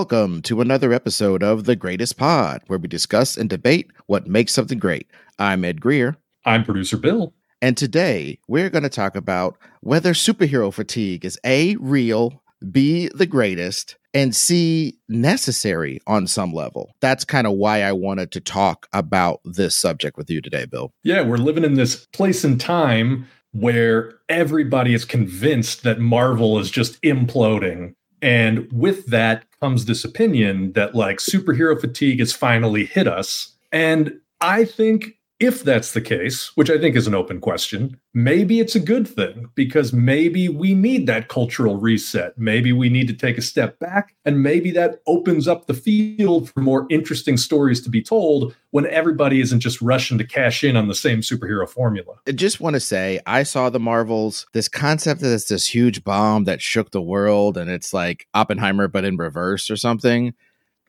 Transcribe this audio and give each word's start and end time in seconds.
Welcome 0.00 0.40
to 0.42 0.62
another 0.62 0.94
episode 0.94 1.42
of 1.42 1.64
The 1.64 1.76
Greatest 1.76 2.16
Pod, 2.16 2.62
where 2.68 2.78
we 2.78 2.88
discuss 2.88 3.36
and 3.36 3.50
debate 3.50 3.90
what 4.06 4.26
makes 4.26 4.54
something 4.54 4.78
great. 4.78 5.06
I'm 5.38 5.62
Ed 5.62 5.82
Greer. 5.82 6.16
I'm 6.46 6.64
producer 6.64 6.96
Bill. 6.96 7.34
And 7.60 7.76
today 7.76 8.38
we're 8.48 8.70
going 8.70 8.82
to 8.82 8.88
talk 8.88 9.14
about 9.14 9.58
whether 9.82 10.14
superhero 10.14 10.72
fatigue 10.72 11.26
is 11.26 11.38
A, 11.44 11.76
real, 11.76 12.42
B, 12.72 13.10
the 13.14 13.26
greatest, 13.26 13.98
and 14.14 14.34
C, 14.34 14.98
necessary 15.10 16.00
on 16.06 16.26
some 16.26 16.54
level. 16.54 16.94
That's 17.02 17.26
kind 17.26 17.46
of 17.46 17.52
why 17.52 17.82
I 17.82 17.92
wanted 17.92 18.32
to 18.32 18.40
talk 18.40 18.88
about 18.94 19.40
this 19.44 19.76
subject 19.76 20.16
with 20.16 20.30
you 20.30 20.40
today, 20.40 20.64
Bill. 20.64 20.94
Yeah, 21.02 21.20
we're 21.20 21.36
living 21.36 21.62
in 21.62 21.74
this 21.74 22.06
place 22.06 22.42
and 22.42 22.58
time 22.58 23.28
where 23.52 24.14
everybody 24.30 24.94
is 24.94 25.04
convinced 25.04 25.82
that 25.82 25.98
Marvel 25.98 26.58
is 26.58 26.70
just 26.70 27.00
imploding. 27.02 27.94
And 28.22 28.70
with 28.72 29.06
that 29.06 29.44
comes 29.60 29.84
this 29.84 30.04
opinion 30.04 30.72
that 30.72 30.94
like 30.94 31.18
superhero 31.18 31.80
fatigue 31.80 32.18
has 32.20 32.32
finally 32.32 32.84
hit 32.84 33.06
us. 33.06 33.56
And 33.72 34.18
I 34.40 34.64
think 34.64 35.16
if 35.40 35.64
that's 35.64 35.92
the 35.92 36.02
case, 36.02 36.52
which 36.54 36.68
I 36.68 36.78
think 36.78 36.94
is 36.94 37.06
an 37.06 37.14
open 37.14 37.40
question, 37.40 37.98
maybe 38.12 38.60
it's 38.60 38.74
a 38.74 38.80
good 38.80 39.08
thing 39.08 39.48
because 39.54 39.90
maybe 39.90 40.50
we 40.50 40.74
need 40.74 41.06
that 41.06 41.28
cultural 41.28 41.76
reset. 41.76 42.36
Maybe 42.36 42.72
we 42.72 42.90
need 42.90 43.08
to 43.08 43.14
take 43.14 43.38
a 43.38 43.42
step 43.42 43.78
back, 43.78 44.14
and 44.26 44.42
maybe 44.42 44.70
that 44.72 45.00
opens 45.06 45.48
up 45.48 45.66
the 45.66 45.74
field 45.74 46.50
for 46.50 46.60
more 46.60 46.86
interesting 46.90 47.38
stories 47.38 47.80
to 47.82 47.90
be 47.90 48.02
told 48.02 48.54
when 48.70 48.86
everybody 48.86 49.40
isn't 49.40 49.60
just 49.60 49.80
rushing 49.80 50.18
to 50.18 50.26
cash 50.26 50.62
in 50.62 50.76
on 50.76 50.88
the 50.88 50.94
same 50.94 51.20
superhero 51.22 51.68
formula. 51.68 52.16
I 52.28 52.32
just 52.32 52.60
want 52.60 52.74
to 52.74 52.80
say, 52.80 53.18
I 53.26 53.42
saw 53.42 53.70
the 53.70 53.80
Marvels, 53.80 54.46
this 54.52 54.68
concept 54.68 55.22
that 55.22 55.32
it's 55.32 55.48
this 55.48 55.74
huge 55.74 56.04
bomb 56.04 56.44
that 56.44 56.60
shook 56.60 56.90
the 56.90 57.00
world, 57.00 57.56
and 57.56 57.70
it's 57.70 57.94
like 57.94 58.26
Oppenheimer, 58.34 58.88
but 58.88 59.04
in 59.06 59.16
reverse 59.16 59.70
or 59.70 59.76
something 59.76 60.34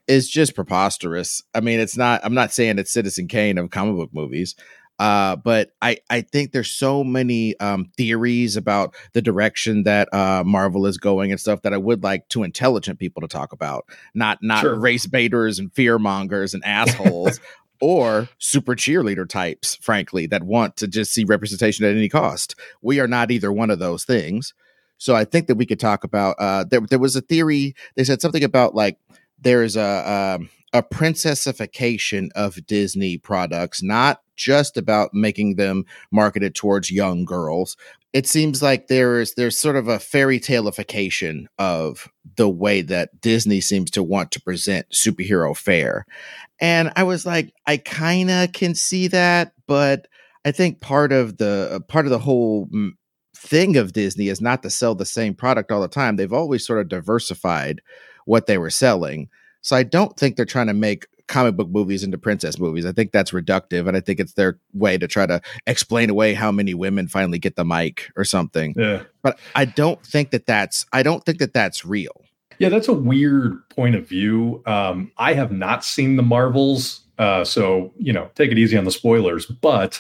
is 0.07 0.29
just 0.29 0.55
preposterous. 0.55 1.43
I 1.53 1.61
mean, 1.61 1.79
it's 1.79 1.97
not. 1.97 2.21
I'm 2.23 2.33
not 2.33 2.51
saying 2.51 2.79
it's 2.79 2.91
Citizen 2.91 3.27
Kane 3.27 3.57
of 3.57 3.69
comic 3.69 3.95
book 3.95 4.09
movies, 4.13 4.55
uh, 4.99 5.35
but 5.35 5.71
I 5.81 5.97
I 6.09 6.21
think 6.21 6.51
there's 6.51 6.69
so 6.69 7.03
many 7.03 7.59
um, 7.59 7.91
theories 7.97 8.55
about 8.55 8.95
the 9.13 9.21
direction 9.21 9.83
that 9.83 10.13
uh, 10.13 10.43
Marvel 10.45 10.85
is 10.85 10.97
going 10.97 11.31
and 11.31 11.39
stuff 11.39 11.63
that 11.63 11.73
I 11.73 11.77
would 11.77 12.03
like 12.03 12.27
to 12.29 12.43
intelligent 12.43 12.99
people 12.99 13.21
to 13.21 13.27
talk 13.27 13.51
about, 13.51 13.85
not 14.13 14.39
not 14.41 14.61
sure. 14.61 14.79
race 14.79 15.07
baiters 15.07 15.59
and 15.59 15.73
fear 15.73 15.97
mongers 15.97 16.53
and 16.53 16.63
assholes. 16.65 17.39
or 17.83 18.29
super 18.37 18.75
cheerleader 18.75 19.27
types, 19.27 19.75
frankly, 19.77 20.27
that 20.27 20.43
want 20.43 20.77
to 20.77 20.87
just 20.87 21.11
see 21.11 21.23
representation 21.23 21.83
at 21.83 21.95
any 21.95 22.09
cost. 22.09 22.53
We 22.83 22.99
are 22.99 23.07
not 23.07 23.31
either 23.31 23.51
one 23.51 23.71
of 23.71 23.79
those 23.79 24.05
things. 24.05 24.53
So 24.99 25.15
I 25.15 25.25
think 25.25 25.47
that 25.47 25.55
we 25.55 25.65
could 25.65 25.79
talk 25.79 26.03
about. 26.03 26.35
Uh, 26.37 26.63
there, 26.63 26.81
there 26.81 26.99
was 26.99 27.15
a 27.15 27.21
theory. 27.21 27.73
They 27.95 28.03
said 28.03 28.21
something 28.21 28.43
about 28.43 28.75
like 28.75 28.99
there's 29.41 29.75
a 29.75 30.37
um, 30.39 30.49
a 30.73 30.81
princessification 30.81 32.29
of 32.35 32.65
Disney 32.65 33.17
products, 33.17 33.83
not 33.83 34.21
just 34.35 34.77
about 34.77 35.13
making 35.13 35.55
them 35.55 35.85
marketed 36.11 36.55
towards 36.55 36.89
young 36.89 37.25
girls. 37.25 37.75
It 38.13 38.27
seems 38.27 38.61
like 38.61 38.87
there 38.87 39.19
is 39.19 39.33
there's 39.35 39.59
sort 39.59 39.75
of 39.75 39.87
a 39.87 39.99
fairy 39.99 40.39
taleification 40.39 41.45
of 41.57 42.09
the 42.35 42.49
way 42.49 42.81
that 42.81 43.21
Disney 43.21 43.61
seems 43.61 43.91
to 43.91 44.03
want 44.03 44.31
to 44.31 44.41
present 44.41 44.87
superhero 44.89 45.55
fare. 45.55 46.05
And 46.59 46.91
I 46.95 47.03
was 47.03 47.25
like, 47.25 47.53
I 47.65 47.77
kind 47.77 48.29
of 48.29 48.51
can 48.53 48.75
see 48.75 49.07
that, 49.09 49.53
but 49.67 50.07
I 50.45 50.51
think 50.51 50.81
part 50.81 51.11
of 51.11 51.37
the 51.37 51.83
part 51.87 52.05
of 52.05 52.11
the 52.11 52.19
whole 52.19 52.69
thing 53.35 53.77
of 53.77 53.93
Disney 53.93 54.27
is 54.27 54.41
not 54.41 54.63
to 54.63 54.69
sell 54.69 54.95
the 54.95 55.05
same 55.05 55.33
product 55.33 55.71
all 55.71 55.81
the 55.81 55.87
time. 55.87 56.15
They've 56.15 56.31
always 56.31 56.65
sort 56.65 56.79
of 56.79 56.89
diversified 56.89 57.81
what 58.25 58.47
they 58.47 58.57
were 58.57 58.69
selling. 58.69 59.29
So 59.61 59.75
I 59.75 59.83
don't 59.83 60.17
think 60.17 60.35
they're 60.35 60.45
trying 60.45 60.67
to 60.67 60.73
make 60.73 61.05
comic 61.31 61.55
book 61.55 61.69
movies 61.69 62.03
into 62.03 62.17
princess 62.17 62.59
movies. 62.59 62.85
I 62.85 62.91
think 62.91 63.11
that's 63.11 63.31
reductive, 63.31 63.87
and 63.87 63.95
I 63.95 64.01
think 64.01 64.19
it's 64.19 64.33
their 64.33 64.59
way 64.73 64.97
to 64.97 65.07
try 65.07 65.25
to 65.25 65.41
explain 65.65 66.09
away 66.09 66.33
how 66.33 66.51
many 66.51 66.73
women 66.73 67.07
finally 67.07 67.39
get 67.39 67.55
the 67.55 67.65
mic 67.65 68.11
or 68.15 68.25
something. 68.25 68.75
Yeah. 68.77 69.03
But 69.21 69.39
I 69.55 69.65
don't 69.65 70.03
think 70.05 70.31
that 70.31 70.45
that's 70.45 70.85
I 70.91 71.03
don't 71.03 71.25
think 71.25 71.39
that 71.39 71.53
that's 71.53 71.85
real. 71.85 72.21
Yeah, 72.59 72.69
that's 72.69 72.89
a 72.89 72.93
weird 72.93 73.67
point 73.69 73.95
of 73.95 74.07
view. 74.07 74.61
Um, 74.67 75.11
I 75.17 75.33
have 75.33 75.51
not 75.51 75.83
seen 75.83 76.15
the 76.15 76.23
Marvels, 76.23 77.01
uh, 77.17 77.43
so 77.43 77.93
you 77.97 78.13
know, 78.13 78.29
take 78.35 78.51
it 78.51 78.57
easy 78.57 78.77
on 78.77 78.83
the 78.83 78.91
spoilers. 78.91 79.45
But 79.45 79.99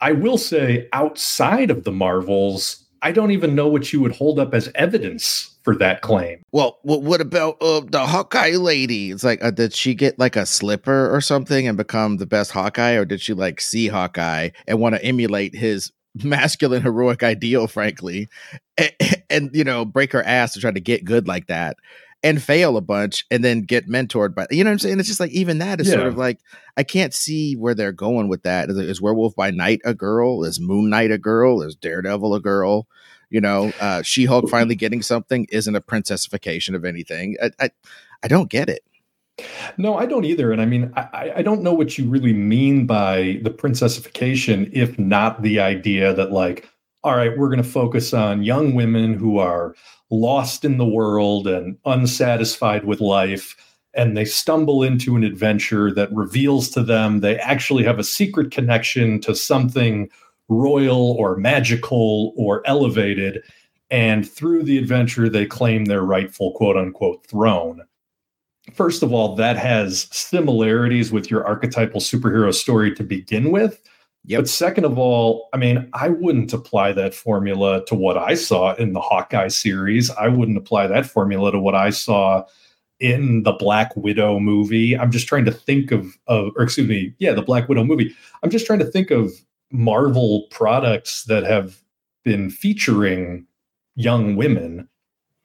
I 0.00 0.12
will 0.12 0.38
say, 0.38 0.88
outside 0.92 1.70
of 1.70 1.84
the 1.84 1.92
Marvels, 1.92 2.83
I 3.04 3.12
don't 3.12 3.32
even 3.32 3.54
know 3.54 3.68
what 3.68 3.92
you 3.92 4.00
would 4.00 4.12
hold 4.12 4.38
up 4.38 4.54
as 4.54 4.70
evidence 4.74 5.54
for 5.62 5.76
that 5.76 6.00
claim. 6.00 6.42
Well, 6.52 6.78
what 6.82 7.20
about 7.20 7.60
uh, 7.60 7.82
the 7.86 8.06
Hawkeye 8.06 8.56
lady? 8.56 9.10
It's 9.10 9.22
like, 9.22 9.44
uh, 9.44 9.50
did 9.50 9.74
she 9.74 9.94
get 9.94 10.18
like 10.18 10.36
a 10.36 10.46
slipper 10.46 11.14
or 11.14 11.20
something 11.20 11.68
and 11.68 11.76
become 11.76 12.16
the 12.16 12.24
best 12.24 12.50
Hawkeye, 12.50 12.92
or 12.92 13.04
did 13.04 13.20
she 13.20 13.34
like 13.34 13.60
see 13.60 13.88
Hawkeye 13.88 14.50
and 14.66 14.80
want 14.80 14.94
to 14.94 15.04
emulate 15.04 15.54
his 15.54 15.92
masculine 16.24 16.80
heroic 16.80 17.22
ideal, 17.22 17.66
frankly, 17.66 18.30
and, 18.78 18.92
and, 19.28 19.50
you 19.52 19.64
know 19.64 19.84
break 19.84 20.12
her 20.12 20.22
ass 20.22 20.54
to 20.54 20.60
try 20.60 20.70
to 20.70 20.80
get 20.80 21.04
good 21.04 21.28
like 21.28 21.48
that? 21.48 21.76
And 22.24 22.42
fail 22.42 22.78
a 22.78 22.80
bunch, 22.80 23.26
and 23.30 23.44
then 23.44 23.60
get 23.60 23.86
mentored 23.86 24.34
by 24.34 24.46
you 24.50 24.64
know 24.64 24.70
what 24.70 24.72
I'm 24.72 24.78
saying. 24.78 24.98
It's 24.98 25.08
just 25.08 25.20
like 25.20 25.30
even 25.32 25.58
that 25.58 25.78
is 25.78 25.88
yeah. 25.88 25.96
sort 25.96 26.06
of 26.06 26.16
like 26.16 26.40
I 26.76 26.82
can't 26.82 27.12
see 27.12 27.54
where 27.54 27.74
they're 27.74 27.92
going 27.92 28.28
with 28.28 28.44
that. 28.44 28.70
Is, 28.70 28.78
is 28.78 29.02
Werewolf 29.02 29.36
by 29.36 29.50
Night 29.50 29.82
a 29.84 29.92
girl? 29.92 30.42
Is 30.42 30.58
Moon 30.58 30.88
Knight 30.88 31.10
a 31.10 31.18
girl? 31.18 31.60
Is 31.60 31.76
Daredevil 31.76 32.34
a 32.34 32.40
girl? 32.40 32.88
You 33.28 33.42
know, 33.42 33.72
uh, 33.78 34.00
She 34.00 34.24
Hulk 34.24 34.48
finally 34.48 34.74
getting 34.74 35.02
something 35.02 35.46
isn't 35.50 35.76
a 35.76 35.82
princessification 35.82 36.74
of 36.74 36.86
anything. 36.86 37.36
I, 37.42 37.50
I, 37.60 37.70
I 38.22 38.28
don't 38.28 38.48
get 38.48 38.70
it. 38.70 38.82
No, 39.76 39.96
I 39.96 40.06
don't 40.06 40.24
either. 40.24 40.52
And 40.52 40.62
I 40.62 40.66
mean, 40.66 40.92
I, 40.96 41.32
I 41.36 41.42
don't 41.42 41.62
know 41.62 41.74
what 41.74 41.98
you 41.98 42.08
really 42.08 42.32
mean 42.32 42.86
by 42.86 43.40
the 43.42 43.50
princessification, 43.50 44.70
if 44.72 44.98
not 44.98 45.42
the 45.42 45.60
idea 45.60 46.14
that, 46.14 46.30
like, 46.32 46.70
all 47.02 47.16
right, 47.16 47.36
we're 47.36 47.48
going 47.48 47.62
to 47.62 47.68
focus 47.68 48.14
on 48.14 48.44
young 48.44 48.74
women 48.74 49.14
who 49.14 49.38
are 49.38 49.74
lost 50.20 50.64
in 50.64 50.78
the 50.78 50.86
world 50.86 51.46
and 51.46 51.76
unsatisfied 51.84 52.84
with 52.84 53.00
life. 53.00 53.56
And 53.94 54.16
they 54.16 54.24
stumble 54.24 54.82
into 54.82 55.16
an 55.16 55.24
adventure 55.24 55.92
that 55.94 56.12
reveals 56.12 56.68
to 56.70 56.82
them 56.82 57.20
they 57.20 57.38
actually 57.38 57.84
have 57.84 57.98
a 57.98 58.04
secret 58.04 58.50
connection 58.50 59.20
to 59.20 59.34
something 59.34 60.10
royal 60.48 61.12
or 61.12 61.36
magical 61.36 62.32
or 62.36 62.62
elevated. 62.66 63.42
And 63.90 64.28
through 64.28 64.64
the 64.64 64.78
adventure, 64.78 65.28
they 65.28 65.46
claim 65.46 65.84
their 65.84 66.02
rightful 66.02 66.52
quote 66.52 66.76
unquote 66.76 67.26
throne. 67.26 67.82
First 68.72 69.02
of 69.02 69.12
all, 69.12 69.36
that 69.36 69.56
has 69.56 70.08
similarities 70.10 71.12
with 71.12 71.30
your 71.30 71.46
archetypal 71.46 72.00
superhero 72.00 72.52
story 72.52 72.94
to 72.94 73.04
begin 73.04 73.50
with. 73.50 73.80
Yep. 74.26 74.40
But 74.40 74.48
second 74.48 74.84
of 74.84 74.98
all, 74.98 75.48
I 75.52 75.58
mean, 75.58 75.88
I 75.92 76.08
wouldn't 76.08 76.52
apply 76.52 76.92
that 76.92 77.14
formula 77.14 77.84
to 77.86 77.94
what 77.94 78.16
I 78.16 78.34
saw 78.34 78.74
in 78.74 78.94
the 78.94 79.00
Hawkeye 79.00 79.48
series. 79.48 80.10
I 80.10 80.28
wouldn't 80.28 80.56
apply 80.56 80.86
that 80.86 81.06
formula 81.06 81.52
to 81.52 81.58
what 81.58 81.74
I 81.74 81.90
saw 81.90 82.44
in 83.00 83.42
the 83.42 83.52
Black 83.52 83.94
Widow 83.96 84.38
movie. 84.40 84.96
I'm 84.96 85.10
just 85.10 85.28
trying 85.28 85.44
to 85.44 85.52
think 85.52 85.92
of, 85.92 86.16
of 86.26 86.52
or 86.56 86.62
excuse 86.62 86.88
me, 86.88 87.14
yeah, 87.18 87.32
the 87.32 87.42
Black 87.42 87.68
Widow 87.68 87.84
movie. 87.84 88.14
I'm 88.42 88.50
just 88.50 88.66
trying 88.66 88.78
to 88.78 88.84
think 88.86 89.10
of 89.10 89.32
Marvel 89.70 90.46
products 90.50 91.24
that 91.24 91.44
have 91.44 91.82
been 92.24 92.48
featuring 92.48 93.46
young 93.96 94.36
women. 94.36 94.88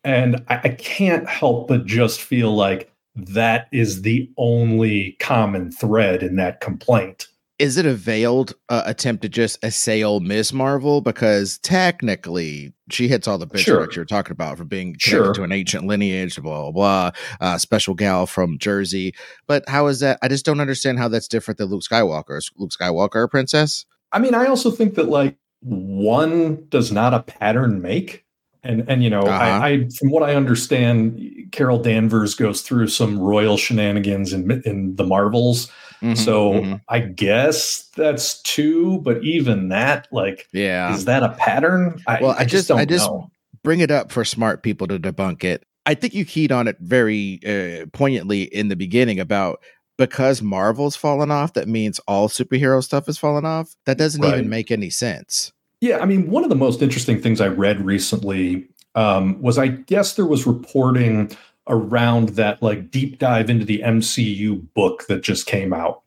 And 0.03 0.43
I, 0.47 0.61
I, 0.63 0.69
can't 0.69 1.27
help 1.27 1.67
but 1.67 1.85
just 1.85 2.21
feel 2.21 2.55
like 2.55 2.91
that 3.15 3.67
is 3.73 4.03
the 4.03 4.31
only 4.37 5.17
common 5.19 5.71
thread 5.71 6.23
in 6.23 6.37
that 6.37 6.61
complaint. 6.61 7.27
Is 7.59 7.75
it 7.75 7.85
a 7.85 7.93
veiled 7.93 8.53
uh, 8.69 8.83
attempt 8.85 9.21
to 9.23 9.29
just 9.29 9.61
assail 9.63 10.21
Miss 10.21 10.53
Marvel? 10.53 11.01
Because 11.01 11.57
technically, 11.59 12.73
she 12.89 13.09
hits 13.09 13.27
all 13.27 13.37
the 13.37 13.45
bitch 13.45 13.59
sure. 13.59 13.87
you're 13.91 14.05
talking 14.05 14.31
about 14.31 14.57
for 14.57 14.63
being 14.63 14.93
connected 14.93 15.09
sure. 15.09 15.33
to 15.33 15.43
an 15.43 15.51
ancient 15.51 15.85
lineage, 15.85 16.41
blah, 16.41 16.71
blah, 16.71 16.71
blah, 16.71 17.11
uh, 17.41 17.57
special 17.57 17.95
gal 17.95 18.25
from 18.25 18.57
Jersey. 18.57 19.13
But 19.45 19.67
how 19.67 19.87
is 19.87 19.99
that? 19.99 20.19
I 20.21 20.29
just 20.29 20.45
don't 20.45 20.61
understand 20.61 20.99
how 20.99 21.09
that's 21.09 21.27
different 21.27 21.57
than 21.57 21.67
Luke 21.67 21.83
Skywalker. 21.83 22.37
Is 22.37 22.49
Luke 22.57 22.71
Skywalker 22.71 23.25
a 23.25 23.27
princess? 23.27 23.85
I 24.13 24.19
mean, 24.19 24.33
I 24.33 24.45
also 24.45 24.71
think 24.71 24.95
that 24.95 25.09
like 25.09 25.35
one 25.59 26.65
does 26.69 26.91
not 26.91 27.13
a 27.13 27.19
pattern 27.19 27.81
make. 27.81 28.25
And 28.63 28.83
and 28.89 29.03
you 29.03 29.09
know, 29.09 29.21
uh-huh. 29.21 29.43
I, 29.43 29.67
I, 29.67 29.89
from 29.97 30.11
what 30.11 30.23
I 30.23 30.35
understand, 30.35 31.49
Carol 31.51 31.81
Danvers 31.81 32.35
goes 32.35 32.61
through 32.61 32.87
some 32.87 33.17
royal 33.17 33.57
shenanigans 33.57 34.33
in 34.33 34.61
in 34.65 34.95
the 34.95 35.05
Marvels. 35.05 35.71
Mm-hmm, 36.01 36.15
so 36.15 36.53
mm-hmm. 36.53 36.75
I 36.87 36.99
guess 36.99 37.89
that's 37.95 38.41
two, 38.43 38.99
but 38.99 39.23
even 39.23 39.69
that, 39.69 40.07
like, 40.11 40.47
yeah, 40.53 40.93
is 40.93 41.05
that 41.05 41.23
a 41.23 41.29
pattern? 41.29 42.01
I, 42.07 42.21
well, 42.21 42.31
I, 42.31 42.39
I 42.39 42.43
just, 42.45 42.67
just 42.67 42.71
I 42.71 42.85
just 42.85 43.09
know. 43.09 43.29
bring 43.63 43.81
it 43.81 43.91
up 43.91 44.11
for 44.11 44.23
smart 44.23 44.63
people 44.63 44.87
to 44.87 44.97
debunk 44.99 45.43
it. 45.43 45.63
I 45.85 45.95
think 45.95 46.13
you 46.13 46.23
keyed 46.23 46.51
on 46.51 46.67
it 46.67 46.77
very 46.79 47.39
uh, 47.45 47.87
poignantly 47.93 48.43
in 48.43 48.67
the 48.69 48.75
beginning 48.75 49.19
about 49.19 49.61
because 49.97 50.41
Marvel's 50.41 50.95
fallen 50.95 51.31
off, 51.31 51.53
that 51.53 51.67
means 51.67 51.99
all 52.07 52.29
superhero 52.29 52.81
stuff 52.83 53.07
has 53.07 53.17
fallen 53.17 53.45
off. 53.45 53.75
That 53.85 53.97
doesn't 53.97 54.21
right. 54.21 54.35
even 54.35 54.49
make 54.49 54.71
any 54.71 54.89
sense. 54.89 55.51
Yeah, 55.81 55.99
I 55.99 56.05
mean, 56.05 56.29
one 56.29 56.43
of 56.43 56.49
the 56.49 56.55
most 56.55 56.81
interesting 56.81 57.21
things 57.21 57.41
I 57.41 57.47
read 57.47 57.85
recently 57.85 58.67
um, 58.95 59.41
was 59.41 59.57
I 59.57 59.67
guess 59.67 60.15
there 60.15 60.25
was 60.25 60.47
reporting 60.47 61.31
around 61.69 62.29
that 62.29 62.61
like 62.61 62.91
deep 62.91 63.19
dive 63.19 63.49
into 63.49 63.65
the 63.65 63.79
MCU 63.79 64.65
book 64.73 65.05
that 65.07 65.21
just 65.21 65.45
came 65.45 65.73
out. 65.73 66.01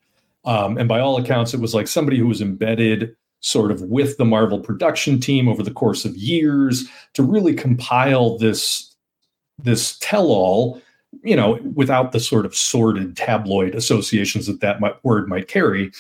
Um, 0.45 0.77
and 0.77 0.89
by 0.89 0.99
all 1.01 1.17
accounts, 1.17 1.55
it 1.55 1.61
was 1.61 1.75
like 1.75 1.87
somebody 1.87 2.19
who 2.19 2.27
was 2.27 2.43
embedded 2.43 3.17
sort 3.41 3.71
of 3.71 3.83
with 3.83 4.17
the 4.19 4.25
Marvel 4.25 4.59
production 4.61 5.21
team 5.21 5.49
over 5.49 5.63
the 5.63 5.71
course 5.71 6.05
of 6.05 6.17
years 6.17 6.89
to 7.15 7.23
really 7.23 7.55
compile 7.55 8.39
this 8.39 8.89
this 9.59 9.99
tell-all, 9.99 10.81
you 11.23 11.37
know, 11.37 11.61
without 11.75 12.11
the 12.11 12.19
sort 12.19 12.45
of 12.45 12.57
sordid 12.57 13.17
tabloid 13.17 13.75
associations 13.75 14.47
that 14.47 14.61
that 14.61 14.81
might, 14.81 15.05
word 15.05 15.29
might 15.29 15.47
carry, 15.47 15.93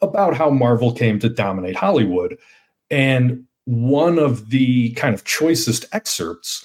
about 0.00 0.34
how 0.34 0.48
Marvel 0.48 0.92
came 0.92 1.18
to 1.18 1.28
dominate 1.28 1.76
Hollywood. 1.76 2.38
And 2.90 3.44
one 3.64 4.18
of 4.18 4.50
the 4.50 4.92
kind 4.92 5.14
of 5.14 5.24
choicest 5.24 5.84
excerpts 5.92 6.64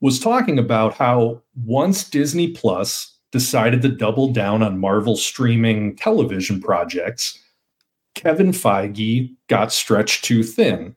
was 0.00 0.20
talking 0.20 0.58
about 0.58 0.94
how 0.94 1.42
once 1.64 2.08
Disney 2.08 2.48
Plus 2.52 3.16
decided 3.32 3.82
to 3.82 3.88
double 3.88 4.32
down 4.32 4.62
on 4.62 4.78
Marvel 4.78 5.16
streaming 5.16 5.96
television 5.96 6.60
projects, 6.60 7.38
Kevin 8.14 8.52
Feige 8.52 9.34
got 9.48 9.72
stretched 9.72 10.24
too 10.24 10.42
thin. 10.42 10.94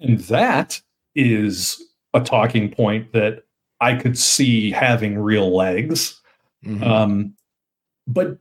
And 0.00 0.20
that 0.20 0.80
is 1.14 1.82
a 2.14 2.20
talking 2.20 2.70
point 2.70 3.12
that 3.12 3.44
I 3.80 3.94
could 3.94 4.18
see 4.18 4.70
having 4.70 5.18
real 5.18 5.54
legs. 5.54 6.20
Mm-hmm. 6.64 6.82
Um, 6.84 7.34
but 8.06 8.38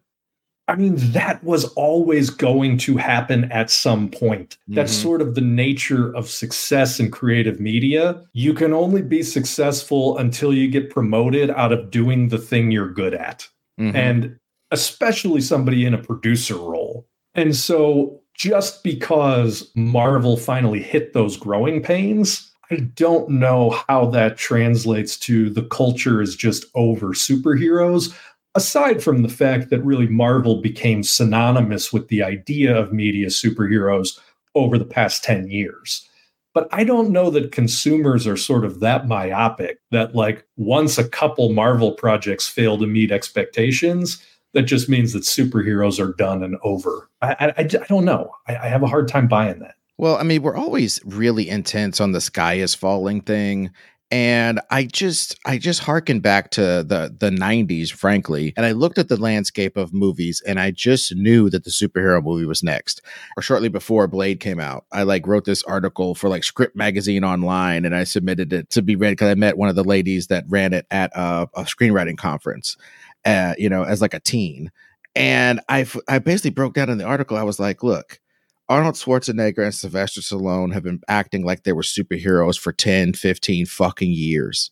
I 0.68 0.76
mean, 0.76 0.96
that 1.12 1.44
was 1.44 1.66
always 1.74 2.32
going 2.32 2.80
to 2.80 2.98
happen 2.98 3.52
at 3.52 3.70
some 3.70 4.10
point. 4.10 4.58
Mm-hmm. 4.64 4.74
That's 4.76 4.94
sort 4.94 5.22
of 5.22 5.36
the 5.36 5.42
nature 5.42 6.16
of 6.16 6.28
success 6.28 7.00
in 7.00 7.12
creative 7.12 7.60
media. 7.60 8.24
You 8.34 8.54
can 8.54 8.74
only 8.74 9.04
be 9.04 9.22
successful 9.22 10.18
until 10.18 10.54
you 10.54 10.68
get 10.68 10.90
promoted 10.90 11.52
out 11.52 11.72
of 11.72 11.92
doing 11.92 12.30
the 12.30 12.40
thing 12.40 12.72
you're 12.72 12.92
good 12.92 13.14
at. 13.14 13.48
Mm-hmm. 13.80 13.96
And 13.96 14.40
especially 14.72 15.42
somebody 15.42 15.86
in 15.86 15.94
a 15.94 16.02
producer 16.02 16.56
role. 16.56 17.08
And 17.36 17.56
so 17.56 18.22
just 18.34 18.84
because 18.84 19.72
Marvel 19.76 20.36
finally 20.36 20.82
hit 20.82 21.14
those 21.14 21.38
growing 21.38 21.84
pains, 21.84 22.52
I 22.72 22.78
don't 22.78 23.30
know 23.30 23.82
how 23.88 24.08
that 24.08 24.38
translates 24.38 25.18
to 25.20 25.52
the 25.52 25.64
culture 25.64 26.22
is 26.22 26.36
just 26.36 26.66
over 26.74 27.10
superheroes, 27.10 28.14
aside 28.56 29.04
from 29.04 29.22
the 29.22 29.30
fact 29.30 29.70
that 29.70 29.84
really 29.84 30.08
Marvel 30.08 30.62
became 30.62 31.04
synonymous 31.04 31.94
with 31.94 32.08
the 32.08 32.24
idea 32.24 32.76
of 32.76 32.94
media 32.94 33.28
superheroes 33.28 34.18
over 34.56 34.78
the 34.78 34.86
past 34.86 35.24
10 35.24 35.50
years. 35.50 36.10
But 36.54 36.70
I 36.72 36.86
don't 36.86 37.12
know 37.12 37.30
that 37.32 37.52
consumers 37.52 38.26
are 38.26 38.38
sort 38.38 38.64
of 38.64 38.80
that 38.80 39.08
myopic 39.08 39.80
that, 39.92 40.16
like, 40.16 40.48
once 40.56 40.98
a 40.98 41.08
couple 41.08 41.52
Marvel 41.52 41.92
projects 41.92 42.48
fail 42.48 42.78
to 42.78 42.88
meet 42.88 43.12
expectations, 43.12 44.26
that 44.54 44.64
just 44.64 44.88
means 44.88 45.12
that 45.12 45.24
superheroes 45.24 46.00
are 46.00 46.14
done 46.14 46.42
and 46.42 46.56
over. 46.64 47.10
I, 47.22 47.36
I, 47.40 47.54
I 47.58 47.64
don't 47.64 48.06
know. 48.06 48.32
I, 48.48 48.56
I 48.56 48.68
have 48.68 48.84
a 48.84 48.88
hard 48.88 49.10
time 49.10 49.28
buying 49.28 49.60
that. 49.60 49.76
Well, 49.98 50.16
I 50.16 50.24
mean, 50.24 50.42
we're 50.42 50.56
always 50.56 51.02
really 51.06 51.50
intense 51.50 52.00
on 52.00 52.14
the 52.14 52.22
sky 52.22 52.56
is 52.56 52.74
falling 52.74 53.22
thing. 53.22 53.72
And 54.12 54.62
I 54.70 54.84
just 54.84 55.36
I 55.46 55.58
just 55.58 55.82
harken 55.82 56.20
back 56.20 56.52
to 56.52 56.62
the 56.62 57.16
the 57.18 57.32
90s, 57.32 57.92
frankly. 57.92 58.54
And 58.56 58.66
I 58.66 58.72
looked 58.72 58.98
at 58.98 59.10
the 59.10 59.18
landscape 59.18 59.78
of 59.78 59.94
movies 59.94 60.42
and 60.46 60.60
I 60.60 60.72
just 60.72 61.16
knew 61.16 61.50
that 61.50 61.64
the 61.64 61.72
superhero 61.72 62.24
movie 62.24 62.46
was 62.46 62.62
next. 62.62 63.02
Or 63.36 63.42
shortly 63.42 63.68
before 63.68 64.08
Blade 64.08 64.40
came 64.40 64.60
out. 64.60 64.86
I 64.92 65.04
like 65.04 65.26
wrote 65.26 65.46
this 65.46 65.64
article 65.64 66.14
for 66.14 66.30
like 66.30 66.44
Script 66.44 66.76
Magazine 66.76 67.24
online 67.24 67.84
and 67.84 67.96
I 67.96 68.04
submitted 68.04 68.54
it 68.54 68.70
to 68.72 68.82
be 68.84 68.96
read 68.96 69.12
because 69.12 69.32
I 69.32 69.36
met 69.36 69.58
one 69.58 69.70
of 69.70 69.76
the 69.76 69.84
ladies 69.84 70.28
that 70.28 70.46
ran 70.48 70.74
it 70.74 70.86
at 70.92 71.12
a, 71.16 71.50
a 71.56 71.64
screenwriting 71.64 72.18
conference 72.18 72.78
uh, 73.26 73.56
you 73.58 73.70
know, 73.70 73.84
as 73.84 74.02
like 74.02 74.14
a 74.14 74.20
teen. 74.20 74.72
And 75.16 75.62
I, 75.70 75.86
I 76.08 76.20
basically 76.20 76.52
broke 76.52 76.74
down 76.74 76.90
in 76.90 76.98
the 76.98 77.06
article. 77.06 77.38
I 77.38 77.44
was 77.44 77.60
like, 77.60 77.84
look, 77.84 78.20
Arnold 78.68 78.96
Schwarzenegger 78.96 79.64
and 79.64 79.74
Sylvester 79.74 80.22
Stallone 80.22 80.74
have 80.74 80.84
been 80.84 81.02
acting 81.08 81.46
like 81.46 81.64
they 81.64 81.74
were 81.74 81.84
superheroes 81.84 82.60
for 82.60 82.72
10, 82.74 83.14
15 83.14 83.66
fucking 83.66 84.12
years. 84.12 84.72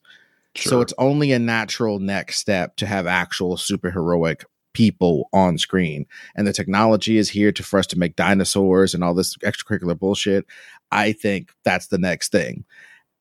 Sure. 0.56 0.70
So 0.70 0.82
it's 0.82 0.94
only 0.98 1.32
a 1.32 1.40
natural 1.40 2.00
next 2.00 2.38
step 2.38 2.76
to 2.78 2.86
have 2.86 3.08
actual 3.08 3.56
superheroic 3.56 4.46
people 4.74 5.30
on 5.34 5.58
screen. 5.58 6.06
And 6.36 6.48
the 6.48 6.54
technology 6.54 7.18
is 7.18 7.30
here 7.30 7.52
to 7.52 7.64
for 7.64 7.80
us 7.80 7.88
to 7.88 8.00
make 8.00 8.16
dinosaurs 8.16 8.94
and 8.94 9.04
all 9.04 9.14
this 9.14 9.36
extracurricular 9.38 9.98
bullshit. 9.98 10.46
I 10.92 11.12
think 11.12 11.52
that's 11.64 11.88
the 11.88 11.98
next 11.98 12.32
thing. 12.32 12.66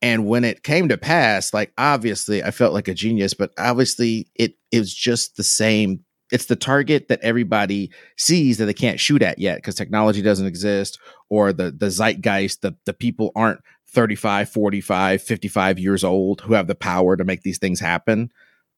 And 0.01 0.27
when 0.27 0.45
it 0.45 0.65
came 0.65 0.89
to 0.89 0.99
pass, 0.99 1.55
like 1.55 1.73
obviously 1.79 2.43
I 2.43 2.51
felt 2.51 2.75
like 2.75 2.89
a 2.89 2.95
genius, 2.95 3.35
but 3.35 3.53
obviously 3.57 4.27
it, 4.35 4.57
it 4.73 4.81
was 4.81 4.93
just 4.93 5.37
the 5.37 5.45
same. 5.45 6.05
It's 6.33 6.47
the 6.47 6.57
target 6.57 7.09
that 7.09 7.21
everybody 7.23 7.91
sees 8.17 8.59
that 8.59 8.65
they 8.65 8.75
can't 8.75 8.99
shoot 8.99 9.23
at 9.23 9.39
yet 9.39 9.59
because 9.59 9.75
technology 9.75 10.23
doesn't 10.23 10.47
exist 10.47 10.99
or 11.29 11.53
the 11.53 11.71
the 11.71 11.91
zeitgeist, 11.91 12.63
the 12.63 12.75
the 12.87 12.95
people 12.95 13.31
aren't 13.37 13.61
35, 13.89 14.49
45, 14.49 15.23
55 15.23 15.79
years 15.79 16.03
old 16.03 16.41
who 16.41 16.55
have 16.55 16.67
the 16.67 16.75
power 16.75 17.17
to 17.17 17.25
make 17.25 17.43
these 17.43 17.59
things 17.59 17.79
happen 17.79 18.33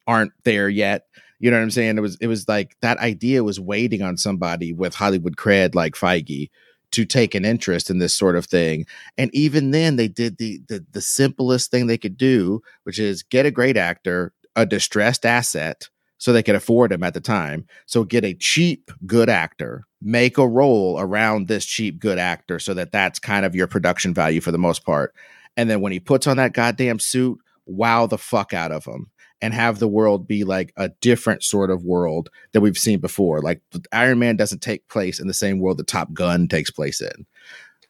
aren't 0.07 0.33
there 0.45 0.69
yet. 0.69 1.07
You 1.39 1.51
know 1.51 1.57
what 1.57 1.63
I'm 1.63 1.71
saying? 1.71 1.99
It 1.99 2.01
was 2.01 2.17
it 2.21 2.27
was 2.27 2.49
like 2.49 2.77
that 2.81 2.99
idea 2.99 3.45
was 3.45 3.61
waiting 3.61 4.03
on 4.03 4.17
somebody 4.17 4.73
with 4.73 4.95
Hollywood 4.95 5.37
cred 5.37 5.75
like 5.75 5.95
Feige 5.95 6.51
to 6.93 7.05
take 7.05 7.35
an 7.35 7.45
interest 7.45 7.91
in 7.91 7.99
this 7.99 8.15
sort 8.15 8.37
of 8.37 8.47
thing. 8.47 8.87
And 9.19 9.35
even 9.35 9.73
then, 9.73 9.97
they 9.97 10.09
did 10.09 10.39
the, 10.39 10.61
the 10.69 10.85
the 10.93 11.01
simplest 11.01 11.71
thing 11.71 11.87
they 11.87 11.99
could 11.99 12.17
do, 12.17 12.63
which 12.85 12.99
is 12.99 13.23
get 13.23 13.47
a 13.47 13.51
great 13.51 13.77
actor, 13.77 14.33
a 14.57 14.65
distressed 14.65 15.27
asset, 15.27 15.89
so 16.25 16.33
they 16.33 16.43
could 16.43 16.55
afford 16.55 16.91
him 16.91 17.03
at 17.03 17.13
the 17.13 17.21
time. 17.21 17.67
So 17.85 18.03
get 18.03 18.25
a 18.25 18.33
cheap, 18.33 18.91
good 19.05 19.29
actor, 19.29 19.87
make 20.01 20.39
a 20.39 20.49
role 20.49 20.99
around 20.99 21.49
this 21.49 21.67
cheap, 21.67 22.01
good 22.01 22.17
actor, 22.17 22.59
so 22.59 22.73
that 22.73 22.93
that's 22.93 23.19
kind 23.19 23.45
of 23.45 23.55
your 23.55 23.67
production 23.67 24.15
value 24.15 24.41
for 24.41 24.51
the 24.51 24.57
most 24.57 24.87
part. 24.87 25.15
And 25.59 25.69
then 25.69 25.83
when 25.83 25.93
he 25.93 26.01
puts 26.01 26.27
on 26.27 26.39
that 26.39 26.55
goddamn 26.55 26.99
suit, 26.99 27.39
wow 27.67 28.07
the 28.07 28.17
fuck 28.17 28.55
out 28.55 28.73
of 28.73 28.87
him 28.87 29.11
and 29.43 29.53
have 29.53 29.81
the 29.81 29.89
world 29.89 30.27
be 30.27 30.45
like 30.45 30.73
a 30.79 30.89
different 31.03 31.43
sort 31.43 31.71
of 31.71 31.85
world 31.85 32.31
that 32.53 32.63
we've 32.63 32.79
seen 32.79 33.01
before. 33.01 33.43
Like 33.43 33.61
Iron 33.93 34.19
Man 34.19 34.37
doesn't 34.37 34.63
take 34.63 34.89
place 34.89 35.21
in 35.21 35.27
the 35.27 35.35
same 35.35 35.59
world 35.59 35.77
that 35.77 35.87
Top 35.87 36.15
Gun 36.15 36.49
takes 36.49 36.71
place 36.71 37.03
in. 37.03 37.27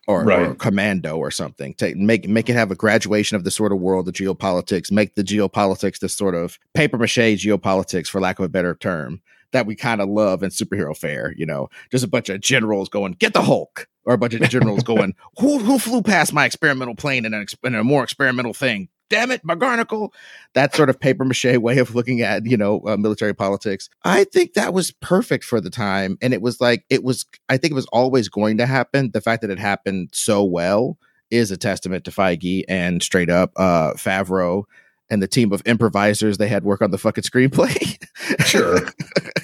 Or, 0.07 0.23
right. 0.25 0.49
or, 0.49 0.55
commando 0.55 1.17
or 1.17 1.31
something 1.31 1.73
take 1.73 1.97
make 1.97 2.29
make 2.29 2.51
it 2.51 2.57
have 2.57 2.71
a 2.71 2.75
graduation 2.75 3.37
of 3.37 3.45
the 3.45 3.51
sort 3.51 3.73
of 3.73 3.79
world 3.79 4.07
of 4.07 4.13
geopolitics 4.13 4.93
make 4.93 5.15
the 5.15 5.25
geopolitics 5.25 5.99
this 5.99 6.13
sort 6.13 6.35
of 6.35 6.59
paper 6.75 6.99
mache 6.99 7.17
geopolitics 7.17 8.09
for 8.09 8.21
lack 8.21 8.39
of 8.39 8.45
a 8.45 8.51
better 8.51 8.75
term 8.75 9.23
that 9.53 9.65
we 9.65 9.75
kind 9.75 10.03
of 10.03 10.09
love 10.11 10.43
in 10.43 10.51
superhero 10.51 10.95
fare 10.95 11.33
you 11.39 11.47
know? 11.47 11.71
Just 11.91 12.05
a 12.05 12.09
bunch 12.09 12.29
of 12.29 12.43
generals 12.43 12.91
going 12.91 13.15
get 13.15 13.33
the 13.33 13.43
hulk! 13.43 13.89
or 14.05 14.15
a 14.15 14.19
bunch 14.19 14.35
of 14.35 14.49
generals 14.49 14.83
going 14.85 15.15
who 15.39 15.59
who 15.59 15.79
flew 15.79 16.03
past 16.03 16.33
my 16.33 16.45
experimental 16.45 16.95
plane 16.95 17.25
in, 17.25 17.35
an, 17.35 17.47
in 17.63 17.75
a 17.75 17.85
more 17.85 18.05
experimental 18.05 18.53
thing 18.53 18.89
damn 19.15 19.31
it, 19.31 19.47
McGarnacle. 19.47 20.11
That 20.55 20.75
sort 20.75 20.91
of 20.91 20.99
paper 20.99 21.25
mache 21.25 21.57
way 21.57 21.79
of 21.79 21.95
looking 21.95 22.21
at, 22.21 22.45
you 22.47 22.57
know, 22.57 22.81
uh, 22.87 22.97
military 22.97 23.35
politics. 23.35 23.89
I 24.05 24.25
think 24.25 24.55
that 24.55 24.75
was 24.75 24.91
perfect 24.91 25.45
for 25.45 25.61
the 25.61 25.71
time. 25.71 26.19
And 26.21 26.35
it 26.35 26.43
was 26.43 26.61
like, 26.61 26.85
it 26.91 27.05
was, 27.05 27.25
I 27.49 27.57
think 27.57 27.71
it 27.71 27.77
was 27.77 27.87
always 27.93 28.29
going 28.29 28.59
to 28.59 28.67
happen. 28.67 29.13
The 29.13 29.21
fact 29.21 29.43
that 29.43 29.51
it 29.51 29.59
happened 29.59 30.11
so 30.13 30.43
well 30.43 30.99
is 31.31 31.53
a 31.53 31.57
testament 31.57 32.05
to 32.05 32.11
Feige 32.11 32.65
and 32.69 33.03
straight 33.03 33.31
up 33.31 33.53
uh, 33.57 33.93
Favreau 33.93 34.65
and 35.11 35.23
the 35.23 35.29
team 35.29 35.53
of 35.53 35.63
improvisers 35.65 36.39
they 36.39 36.49
had 36.49 36.65
work 36.65 36.83
on 36.83 36.91
the 36.91 36.99
fucking 36.99 37.25
screenplay. 37.25 37.99
sure. 38.47 38.81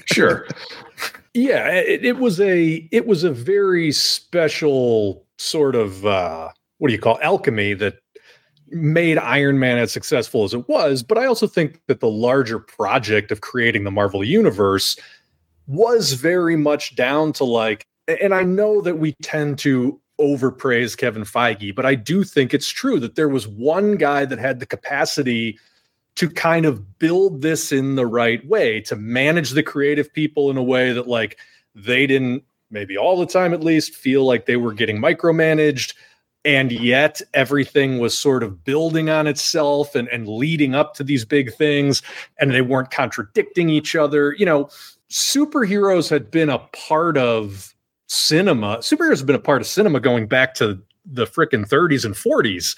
Sure. 0.07 0.47
Yeah, 1.33 1.69
it, 1.69 2.05
it 2.05 2.19
was 2.19 2.41
a 2.41 2.89
it 2.91 3.07
was 3.07 3.23
a 3.23 3.31
very 3.31 3.93
special 3.93 5.25
sort 5.39 5.77
of 5.77 6.05
uh 6.05 6.49
what 6.79 6.89
do 6.89 6.95
you 6.95 7.01
call 7.01 7.21
alchemy 7.23 7.75
that 7.75 7.99
made 8.71 9.19
Iron 9.19 9.59
Man 9.59 9.79
as 9.79 9.93
successful 9.93 10.45
as 10.45 10.55
it 10.55 10.69
was, 10.69 11.03
but 11.03 11.19
I 11.19 11.27
also 11.27 11.47
think 11.47 11.81
that 11.87 12.01
the 12.01 12.09
larger 12.09 12.59
project 12.59 13.31
of 13.31 13.41
creating 13.41 13.85
the 13.85 13.91
Marvel 13.91 14.25
Universe 14.25 14.97
was 15.67 16.15
very 16.15 16.57
much 16.57 16.97
down 16.97 17.33
to 17.35 17.45
like, 17.45 17.87
and 18.09 18.35
I 18.35 18.43
know 18.43 18.81
that 18.81 18.99
we 18.99 19.15
tend 19.23 19.59
to 19.61 20.01
overpraise 20.19 20.97
Kevin 20.97 21.23
Feige, 21.23 21.75
but 21.75 21.87
I 21.87 21.95
do 21.95 22.25
think 22.25 22.53
it's 22.53 22.69
true 22.69 23.01
that 23.01 23.15
there 23.15 23.29
was 23.29 23.49
one 23.49 23.97
guy 23.97 24.25
that 24.25 24.39
had 24.39 24.61
the 24.61 24.67
capacity 24.67 25.59
to 26.17 26.29
kind 26.29 26.67
of 26.67 26.99
build 26.99 27.41
this 27.41 27.73
in 27.73 27.95
the 27.95 28.07
right 28.07 28.47
way, 28.47 28.81
to 28.83 28.97
manage 28.97 29.51
the 29.51 29.63
creative 29.63 30.13
people 30.13 30.51
in 30.51 30.57
a 30.57 30.63
way 30.63 30.93
that 30.93 31.09
like 31.09 31.39
they 31.75 32.07
didn't 32.07 32.45
maybe 32.71 32.97
all 32.97 33.19
the 33.19 33.27
time 33.27 33.53
at 33.53 33.65
least 33.65 33.95
feel 33.95 34.25
like 34.25 34.47
they 34.47 34.57
were 34.57 34.73
getting 34.73 35.01
micromanaged 35.01 35.95
and 36.45 36.73
yet 36.73 37.21
everything 37.35 37.99
was 37.99 38.17
sort 38.17 38.43
of 38.43 38.65
building 38.65 39.11
on 39.11 39.27
itself 39.27 39.95
and, 39.95 40.09
and 40.09 40.27
leading 40.27 40.75
up 40.75 40.95
to 40.95 41.05
these 41.05 41.25
big 41.25 41.53
things 41.55 42.03
and 42.39 42.53
they 42.53 42.63
weren't 42.63 42.91
contradicting 42.91 43.69
each 43.69 43.95
other 43.95 44.35
you 44.39 44.47
know 44.47 44.69
superheroes 45.11 46.09
had 46.09 46.31
been 46.31 46.49
a 46.49 46.59
part 46.59 47.17
of 47.19 47.75
cinema 48.09 48.79
superheroes 48.79 49.19
have 49.19 49.27
been 49.27 49.37
a 49.37 49.41
part 49.41 49.61
of 49.61 49.67
cinema 49.67 50.01
going 50.01 50.27
back 50.27 50.55
to 50.55 50.81
the 51.05 51.27
frickin' 51.27 51.69
30s 51.69 52.05
and 52.05 52.15
40s 52.15 52.77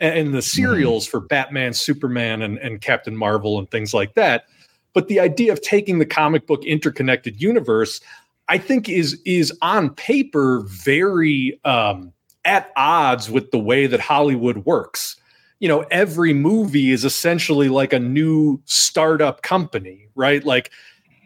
and, 0.00 0.28
the 0.28 0.38
mm-hmm. 0.38 0.40
serials 0.40 1.04
mm-hmm. 1.04 1.10
for 1.10 1.20
Batman, 1.20 1.72
Superman, 1.72 2.42
and, 2.42 2.58
and 2.58 2.80
Captain 2.80 3.16
Marvel 3.16 3.58
and 3.58 3.70
things 3.70 3.94
like 3.94 4.14
that. 4.14 4.44
But 4.92 5.08
the 5.08 5.20
idea 5.20 5.52
of 5.52 5.60
taking 5.60 5.98
the 5.98 6.06
comic 6.06 6.46
book 6.46 6.64
interconnected 6.64 7.40
universe, 7.40 8.00
I 8.48 8.58
think, 8.58 8.88
is 8.88 9.20
is 9.24 9.56
on 9.62 9.90
paper 9.90 10.62
very 10.66 11.60
um, 11.64 12.12
at 12.44 12.70
odds 12.76 13.30
with 13.30 13.50
the 13.50 13.58
way 13.58 13.86
that 13.86 14.00
Hollywood 14.00 14.58
works. 14.58 15.16
You 15.58 15.68
know, 15.68 15.80
every 15.90 16.32
movie 16.32 16.90
is 16.90 17.04
essentially 17.04 17.68
like 17.68 17.92
a 17.92 17.98
new 17.98 18.60
startup 18.64 19.42
company, 19.42 20.08
right? 20.14 20.44
Like, 20.44 20.70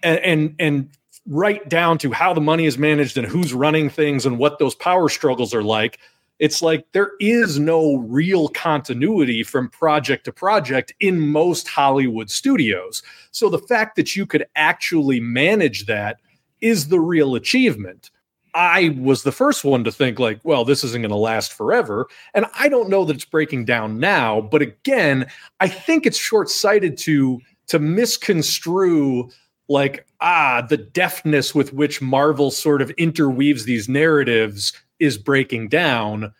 and 0.02 0.18
and, 0.20 0.54
and 0.58 0.90
right 1.26 1.66
down 1.68 1.98
to 1.98 2.12
how 2.12 2.34
the 2.34 2.40
money 2.40 2.66
is 2.66 2.76
managed 2.76 3.16
and 3.16 3.26
who's 3.26 3.54
running 3.54 3.88
things 3.88 4.26
and 4.26 4.38
what 4.38 4.58
those 4.58 4.74
power 4.74 5.08
struggles 5.08 5.54
are 5.54 5.62
like 5.62 5.98
it's 6.38 6.62
like 6.62 6.86
there 6.92 7.12
is 7.20 7.58
no 7.58 7.96
real 7.98 8.48
continuity 8.48 9.42
from 9.42 9.70
project 9.70 10.24
to 10.24 10.32
project 10.32 10.92
in 11.00 11.20
most 11.20 11.68
Hollywood 11.68 12.30
studios. 12.30 13.02
So 13.30 13.48
the 13.48 13.58
fact 13.58 13.96
that 13.96 14.16
you 14.16 14.26
could 14.26 14.44
actually 14.56 15.20
manage 15.20 15.86
that 15.86 16.20
is 16.60 16.88
the 16.88 17.00
real 17.00 17.34
achievement. 17.34 18.10
I 18.54 18.96
was 18.98 19.24
the 19.24 19.32
first 19.32 19.64
one 19.64 19.82
to 19.84 19.92
think 19.92 20.18
like, 20.18 20.40
well, 20.44 20.64
this 20.64 20.84
isn't 20.84 21.02
going 21.02 21.10
to 21.10 21.16
last 21.16 21.52
forever, 21.52 22.06
and 22.34 22.46
I 22.58 22.68
don't 22.68 22.88
know 22.88 23.04
that 23.04 23.16
it's 23.16 23.24
breaking 23.24 23.64
down 23.64 23.98
now, 23.98 24.40
but 24.40 24.62
again, 24.62 25.26
I 25.60 25.68
think 25.68 26.06
it's 26.06 26.18
short-sighted 26.18 26.96
to 26.98 27.40
to 27.66 27.78
misconstrue 27.78 29.30
like 29.68 30.06
ah 30.20 30.64
the 30.68 30.76
deftness 30.76 31.54
with 31.54 31.72
which 31.72 32.02
Marvel 32.02 32.50
sort 32.50 32.82
of 32.82 32.90
interweaves 32.92 33.64
these 33.64 33.88
narratives 33.88 34.72
is 34.98 35.18
breaking 35.18 35.68
down 35.68 36.32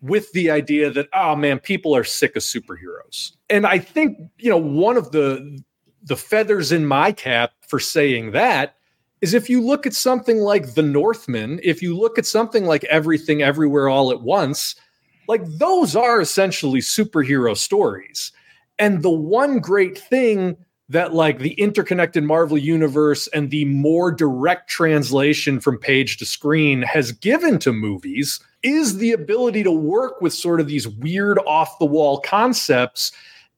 with 0.00 0.30
the 0.32 0.50
idea 0.50 0.90
that 0.90 1.08
oh 1.14 1.36
man 1.36 1.58
people 1.58 1.94
are 1.94 2.04
sick 2.04 2.34
of 2.36 2.42
superheroes. 2.42 3.32
And 3.48 3.66
i 3.66 3.78
think 3.78 4.18
you 4.38 4.50
know 4.50 4.58
one 4.58 4.96
of 4.96 5.12
the 5.12 5.62
the 6.02 6.16
feathers 6.16 6.72
in 6.72 6.84
my 6.86 7.12
cap 7.12 7.52
for 7.68 7.78
saying 7.78 8.32
that 8.32 8.76
is 9.22 9.32
if 9.32 9.48
you 9.48 9.62
look 9.62 9.86
at 9.86 9.94
something 9.94 10.38
like 10.38 10.74
the 10.74 10.82
northman 10.82 11.58
if 11.62 11.80
you 11.80 11.96
look 11.96 12.18
at 12.18 12.26
something 12.26 12.66
like 12.66 12.84
everything 12.84 13.42
everywhere 13.42 13.88
all 13.88 14.10
at 14.10 14.20
once 14.20 14.76
like 15.28 15.44
those 15.46 15.96
are 15.96 16.20
essentially 16.20 16.80
superhero 16.80 17.56
stories 17.56 18.32
and 18.78 19.02
the 19.02 19.10
one 19.10 19.58
great 19.58 19.96
thing 19.96 20.56
that 20.88 21.14
like 21.14 21.38
the 21.38 21.54
interconnected 21.54 22.22
Marvel 22.22 22.58
universe 22.58 23.26
and 23.28 23.50
the 23.50 23.64
more 23.64 24.12
direct 24.12 24.68
translation 24.68 25.58
from 25.58 25.78
page 25.78 26.18
to 26.18 26.26
screen 26.26 26.82
has 26.82 27.12
given 27.12 27.58
to 27.60 27.72
movies 27.72 28.40
is 28.62 28.98
the 28.98 29.12
ability 29.12 29.62
to 29.62 29.72
work 29.72 30.20
with 30.20 30.34
sort 30.34 30.60
of 30.60 30.66
these 30.66 30.86
weird 30.86 31.38
off 31.46 31.78
the 31.78 31.86
wall 31.86 32.20
concepts 32.20 33.10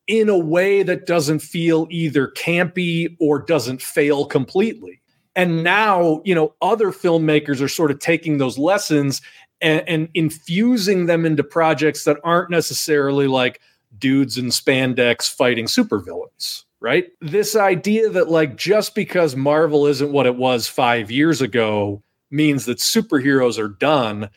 in 0.06 0.28
a 0.28 0.38
way 0.38 0.82
that 0.82 1.06
doesn't 1.06 1.40
feel 1.40 1.88
either 1.90 2.28
campy 2.28 3.16
or 3.18 3.40
doesn't 3.40 3.82
fail 3.82 4.26
completely. 4.26 5.00
And 5.36 5.64
now, 5.64 6.22
you 6.24 6.34
know, 6.34 6.54
other 6.62 6.92
filmmakers 6.92 7.60
are 7.60 7.68
sort 7.68 7.90
of 7.90 7.98
taking 7.98 8.38
those 8.38 8.56
lessons 8.58 9.20
and, 9.60 9.88
and 9.88 10.08
infusing 10.14 11.06
them 11.06 11.26
into 11.26 11.42
projects 11.42 12.04
that 12.04 12.18
aren't 12.22 12.50
necessarily 12.50 13.26
like 13.26 13.60
dudes 13.98 14.38
in 14.38 14.46
spandex 14.46 15.32
fighting 15.32 15.66
supervillains 15.66 16.64
right? 16.84 17.06
This 17.22 17.56
idea 17.56 18.10
that, 18.10 18.28
like, 18.28 18.56
just 18.56 18.94
because 18.94 19.34
Marvel 19.34 19.86
isn't 19.86 20.12
what 20.12 20.26
it 20.26 20.36
was 20.36 20.68
five 20.68 21.10
years 21.10 21.40
ago 21.40 22.02
means 22.30 22.66
that 22.66 22.76
superheroes 22.76 23.58
are 23.58 23.68
done, 23.68 24.28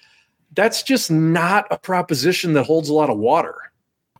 that's 0.54 0.82
just 0.82 1.12
not 1.12 1.68
a 1.72 1.77
proposition 1.77 2.54
that 2.54 2.63
holds 2.63 2.88
a 2.88 2.94
lot 2.94 3.10
of 3.10 3.18
water. 3.18 3.54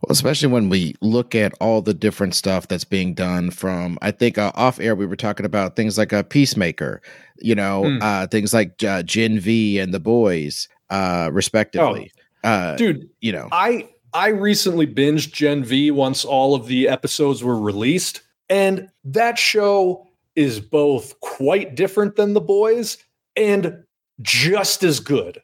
Well, 0.02 0.12
especially 0.12 0.48
when 0.48 0.68
we 0.68 0.94
look 1.00 1.34
at 1.34 1.52
all 1.60 1.82
the 1.82 1.94
different 1.94 2.34
stuff 2.34 2.68
that's 2.68 2.84
being 2.84 3.14
done 3.14 3.50
from, 3.50 3.98
I 4.00 4.10
think 4.10 4.38
uh, 4.38 4.52
off 4.54 4.78
air, 4.78 4.94
we 4.94 5.06
were 5.06 5.16
talking 5.16 5.46
about 5.46 5.74
things 5.76 5.98
like 5.98 6.12
a 6.12 6.22
Peacemaker, 6.22 7.02
you 7.38 7.54
know, 7.54 7.82
mm. 7.82 8.02
uh, 8.02 8.26
things 8.28 8.54
like 8.54 8.82
uh, 8.84 9.02
Gen 9.02 9.40
V 9.40 9.78
and 9.78 9.92
The 9.92 10.00
Boys, 10.00 10.68
uh, 10.90 11.30
respectively. 11.32 12.12
Oh, 12.44 12.48
uh, 12.48 12.76
dude, 12.76 13.08
you 13.20 13.32
know, 13.32 13.48
I 13.50 13.88
I 14.14 14.28
recently 14.28 14.86
binged 14.86 15.32
Gen 15.32 15.64
V 15.64 15.90
once 15.90 16.24
all 16.24 16.54
of 16.54 16.66
the 16.66 16.88
episodes 16.88 17.42
were 17.42 17.60
released, 17.60 18.22
and 18.48 18.88
that 19.04 19.38
show 19.38 20.06
is 20.36 20.60
both 20.60 21.18
quite 21.20 21.74
different 21.74 22.14
than 22.14 22.34
The 22.34 22.40
Boys 22.40 22.98
and 23.34 23.84
just 24.22 24.82
as 24.82 25.00
good. 25.00 25.42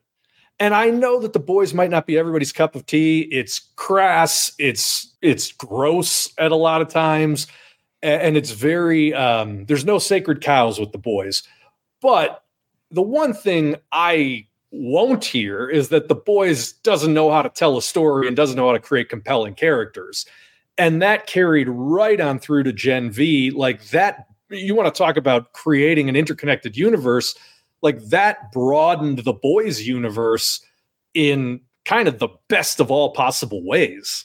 And 0.65 0.75
I 0.75 0.89
know 0.89 1.21
that 1.21 1.35
The 1.35 1.41
Boys 1.41 1.75
might 1.75 1.91
not 1.91 2.07
be 2.07 2.17
everybody's 2.17 2.51
cup 2.51 2.75
of 2.75 2.87
tea. 2.87 3.29
It's 3.31 3.59
crass, 3.77 4.51
it's 4.59 5.15
it's 5.21 5.53
gross 5.53 6.33
at 6.39 6.53
a 6.53 6.57
lot 6.57 6.81
of 6.81 6.89
times, 6.89 7.47
and 8.03 8.35
it's 8.35 8.53
very 8.53 9.13
um, 9.13 9.67
there's 9.67 9.85
no 9.85 9.99
sacred 9.99 10.41
cows 10.41 10.81
with 10.81 10.93
The 10.93 10.97
Boys. 10.97 11.43
But 12.01 12.45
the 12.91 13.03
one 13.03 13.35
thing 13.35 13.77
I 13.93 14.47
won't 14.71 15.27
hear 15.27 15.69
is 15.69 15.91
that 15.91 16.09
the 16.09 16.15
boys 16.15 16.73
doesn't 16.73 17.13
know 17.13 17.31
how 17.31 17.43
to 17.43 17.51
tell 17.51 17.77
a 17.77 17.83
story 17.83 18.27
and 18.27 18.35
doesn't 18.35 18.57
know 18.57 18.69
how 18.69 18.73
to 18.73 18.81
create 18.81 19.11
compelling 19.11 19.55
characters 19.55 20.27
and 20.79 21.01
that 21.01 21.29
carried 21.29 21.69
right 21.69 22.21
on 22.21 22.41
through 22.41 22.65
to 22.65 22.73
gen 22.73 23.09
v 23.09 23.53
like 23.53 23.85
that 23.91 24.27
you 24.51 24.75
want 24.75 24.93
to 24.93 24.99
talk 24.99 25.17
about 25.17 25.53
creating 25.53 26.09
an 26.09 26.17
interconnected 26.17 26.77
universe 26.77 27.37
like 27.85 28.03
that 28.07 28.51
broadened 28.51 29.21
the 29.21 29.33
boys 29.33 29.83
universe 29.83 30.61
in 31.15 31.61
kind 31.85 32.09
of 32.09 32.19
the 32.19 32.29
best 32.49 32.81
of 32.81 32.91
all 32.91 33.13
possible 33.13 33.65
ways 33.65 34.25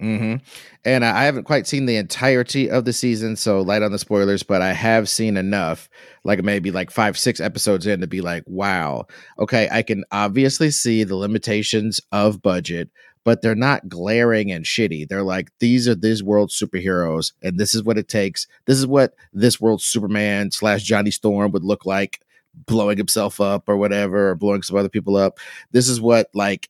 Mm-hmm. 0.00 0.36
And 0.84 1.04
I 1.04 1.24
haven't 1.24 1.44
quite 1.44 1.66
seen 1.66 1.86
the 1.86 1.96
entirety 1.96 2.70
of 2.70 2.84
the 2.84 2.92
season, 2.92 3.34
so 3.34 3.60
light 3.60 3.82
on 3.82 3.90
the 3.90 3.98
spoilers, 3.98 4.44
but 4.44 4.62
I 4.62 4.72
have 4.72 5.08
seen 5.08 5.36
enough, 5.36 5.88
like 6.22 6.42
maybe 6.44 6.70
like 6.70 6.90
five, 6.90 7.18
six 7.18 7.40
episodes 7.40 7.86
in 7.86 8.00
to 8.00 8.06
be 8.06 8.20
like, 8.20 8.44
wow, 8.46 9.06
okay, 9.40 9.68
I 9.72 9.82
can 9.82 10.04
obviously 10.12 10.70
see 10.70 11.02
the 11.02 11.16
limitations 11.16 12.00
of 12.12 12.40
budget, 12.40 12.90
but 13.24 13.42
they're 13.42 13.56
not 13.56 13.88
glaring 13.88 14.52
and 14.52 14.64
shitty. 14.64 15.08
They're 15.08 15.24
like, 15.24 15.50
these 15.58 15.88
are 15.88 15.96
this 15.96 16.22
world's 16.22 16.58
superheroes, 16.58 17.32
and 17.42 17.58
this 17.58 17.74
is 17.74 17.82
what 17.82 17.98
it 17.98 18.06
takes. 18.06 18.46
This 18.66 18.78
is 18.78 18.86
what 18.86 19.14
this 19.32 19.60
world's 19.60 19.84
Superman 19.84 20.52
slash 20.52 20.84
Johnny 20.84 21.10
Storm 21.10 21.50
would 21.50 21.64
look 21.64 21.84
like 21.84 22.20
blowing 22.66 22.98
himself 22.98 23.40
up 23.40 23.68
or 23.68 23.76
whatever, 23.76 24.30
or 24.30 24.34
blowing 24.34 24.62
some 24.62 24.76
other 24.76 24.88
people 24.88 25.16
up. 25.16 25.38
This 25.72 25.88
is 25.88 26.00
what 26.00 26.28
like 26.34 26.68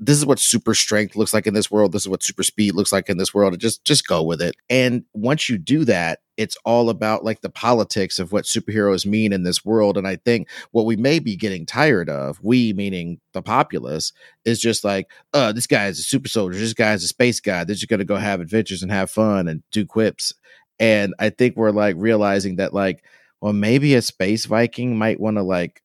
this 0.00 0.16
is 0.16 0.24
what 0.24 0.38
super 0.38 0.74
strength 0.74 1.16
looks 1.16 1.34
like 1.34 1.46
in 1.46 1.54
this 1.54 1.70
world. 1.70 1.92
This 1.92 2.02
is 2.02 2.08
what 2.08 2.22
super 2.22 2.44
speed 2.44 2.74
looks 2.74 2.92
like 2.92 3.08
in 3.08 3.18
this 3.18 3.34
world. 3.34 3.58
Just 3.58 3.84
just 3.84 4.06
go 4.06 4.22
with 4.22 4.40
it. 4.40 4.54
And 4.70 5.04
once 5.12 5.48
you 5.48 5.58
do 5.58 5.84
that 5.86 6.20
it's 6.38 6.56
all 6.64 6.88
about 6.88 7.24
like 7.24 7.40
the 7.40 7.50
politics 7.50 8.20
of 8.20 8.30
what 8.30 8.44
superheroes 8.44 9.04
mean 9.04 9.32
in 9.32 9.42
this 9.42 9.64
world. 9.64 9.98
And 9.98 10.06
i 10.06 10.16
think 10.16 10.48
what 10.70 10.86
we 10.86 10.96
may 10.96 11.18
be 11.18 11.36
getting 11.36 11.66
tired 11.66 12.08
of 12.08 12.38
we 12.42 12.72
meaning 12.72 13.20
the 13.32 13.42
populace 13.42 14.12
is 14.46 14.60
just 14.60 14.84
like 14.84 15.10
uh 15.34 15.52
this 15.52 15.66
guy 15.66 15.88
is 15.88 15.98
a 15.98 16.04
super 16.04 16.28
soldier. 16.28 16.58
This 16.58 16.72
guy 16.72 16.94
is 16.94 17.04
a 17.04 17.08
space 17.08 17.40
guy. 17.40 17.64
They're 17.64 17.74
just 17.74 17.88
gonna 17.88 18.04
go 18.04 18.16
have 18.16 18.40
adventures 18.40 18.82
and 18.82 18.92
have 18.92 19.10
fun 19.10 19.48
and 19.48 19.62
do 19.72 19.84
quips. 19.84 20.32
And 20.78 21.12
i 21.18 21.28
think 21.28 21.56
we're 21.56 21.72
like 21.72 21.96
realizing 21.98 22.56
that 22.56 22.72
like 22.72 23.04
well 23.40 23.52
maybe 23.52 23.94
a 23.94 24.02
space 24.02 24.46
viking 24.46 24.96
might 24.96 25.20
want 25.20 25.36
to 25.36 25.42
like 25.42 25.82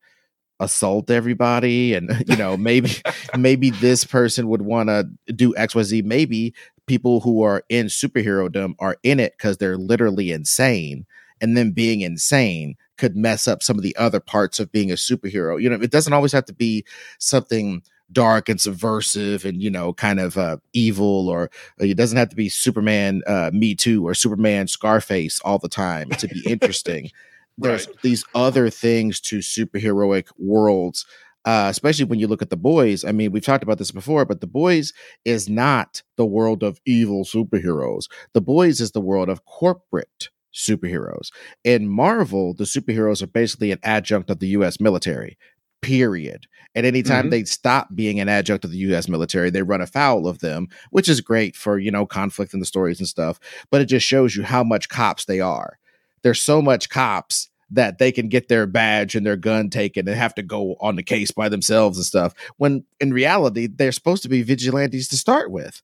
assault 0.60 1.10
everybody 1.10 1.93
and 1.93 2.24
you 2.27 2.36
know 2.36 2.55
maybe 2.55 2.91
maybe 3.38 3.69
this 3.69 4.05
person 4.05 4.48
would 4.48 4.62
want 4.62 4.89
to 4.89 5.07
do 5.33 5.53
xyz 5.53 6.03
maybe 6.03 6.53
people 6.86 7.19
who 7.22 7.41
are 7.41 7.63
in 7.69 7.88
superherodom 7.88 8.75
are 8.79 8.98
in 9.03 9.19
it 9.19 9.33
because 9.38 9.57
they're 9.57 9.77
literally 9.77 10.31
insane 10.31 11.05
and 11.41 11.57
then 11.57 11.72
being 11.72 12.01
insane 12.01 12.75
could 12.98 13.15
mess 13.15 13.48
up 13.48 13.63
some 13.63 13.77
of 13.77 13.83
the 13.83 13.95
other 13.98 14.19
parts 14.19 14.60
of 14.60 14.72
being 14.72 14.91
a 14.91 14.95
superhero. 14.95 15.62
You 15.62 15.69
know 15.69 15.75
it 15.75 15.91
doesn't 15.91 16.13
always 16.13 16.31
have 16.31 16.45
to 16.45 16.53
be 16.53 16.86
something 17.19 17.83
dark 18.12 18.48
and 18.48 18.62
subversive 18.62 19.43
and 19.43 19.62
you 19.62 19.69
know 19.69 19.93
kind 19.93 20.19
of 20.19 20.38
uh, 20.38 20.57
evil 20.74 21.29
or 21.29 21.50
uh, 21.81 21.86
it 21.86 21.98
doesn't 21.98 22.17
have 22.17 22.29
to 22.29 22.36
be 22.36 22.48
superman 22.48 23.24
uh, 23.27 23.50
me 23.53 23.74
too 23.75 24.05
or 24.07 24.13
superman 24.13 24.67
scarface 24.67 25.39
all 25.41 25.57
the 25.57 25.69
time 25.69 26.10
to 26.12 26.27
be 26.27 26.43
interesting 26.50 27.10
there's 27.57 27.88
right. 27.88 28.01
these 28.01 28.25
other 28.33 28.69
things 28.69 29.19
to 29.19 29.39
superheroic 29.39 30.27
worlds 30.38 31.05
uh, 31.45 31.67
especially 31.69 32.05
when 32.05 32.19
you 32.19 32.27
look 32.27 32.41
at 32.41 32.50
the 32.50 32.57
boys. 32.57 33.03
I 33.03 33.12
mean, 33.12 33.31
we've 33.31 33.43
talked 33.43 33.63
about 33.63 33.77
this 33.77 33.91
before, 33.91 34.25
but 34.25 34.41
the 34.41 34.48
boys 34.48 34.93
is 35.25 35.50
not 35.50 36.01
the 36.15 36.25
world 36.25 36.63
of 36.63 36.79
evil 36.86 37.25
superheroes. 37.25 38.05
The 38.33 38.41
boys 38.41 38.79
is 38.79 38.91
the 38.91 39.01
world 39.01 39.29
of 39.29 39.45
corporate 39.45 40.29
superheroes. 40.53 41.31
In 41.63 41.88
Marvel, 41.88 42.53
the 42.53 42.63
superheroes 42.63 43.22
are 43.22 43.27
basically 43.27 43.72
an 43.72 43.79
adjunct 43.83 44.29
of 44.29 44.39
the 44.39 44.48
U.S. 44.50 44.79
military. 44.79 45.38
Period. 45.81 46.45
At 46.75 46.86
any 46.86 47.03
time 47.03 47.24
mm-hmm. 47.24 47.31
they 47.31 47.43
stop 47.43 47.89
being 47.93 48.19
an 48.19 48.29
adjunct 48.29 48.63
of 48.63 48.72
the 48.72 48.77
U.S. 48.77 49.10
military, 49.10 49.50
they 49.50 49.63
run 49.63 49.81
afoul 49.81 50.27
of 50.27 50.39
them, 50.39 50.69
which 50.91 51.10
is 51.10 51.19
great 51.19 51.57
for 51.57 51.77
you 51.77 51.91
know 51.91 52.05
conflict 52.05 52.53
in 52.53 52.62
the 52.62 52.65
stories 52.65 53.00
and 53.00 53.07
stuff. 53.07 53.39
But 53.69 53.81
it 53.81 53.86
just 53.86 54.05
shows 54.05 54.36
you 54.36 54.43
how 54.43 54.63
much 54.63 54.88
cops 54.88 55.25
they 55.25 55.41
are 55.41 55.77
there's 56.24 56.42
so 56.42 56.62
much 56.62 56.89
cops 56.89 57.50
that 57.72 57.98
they 57.98 58.12
can 58.12 58.27
get 58.30 58.50
their 58.50 58.68
badge 58.68 59.15
and 59.15 59.25
their 59.25 59.36
gun 59.36 59.70
taken 59.70 60.08
and 60.08 60.15
have 60.18 60.36
to 60.36 60.44
go 60.44 60.75
on 60.80 60.96
the 60.96 61.03
case 61.03 61.32
by 61.32 61.50
themselves 61.50 61.98
and 61.98 62.06
stuff. 62.06 62.34
When 62.58 62.84
in 63.00 63.13
reality, 63.13 63.68
they're 63.68 63.92
supposed 63.92 64.24
to 64.24 64.30
be 64.30 64.44
vigilantes 64.44 65.08
to 65.10 65.18
start 65.18 65.50
with. 65.51 65.82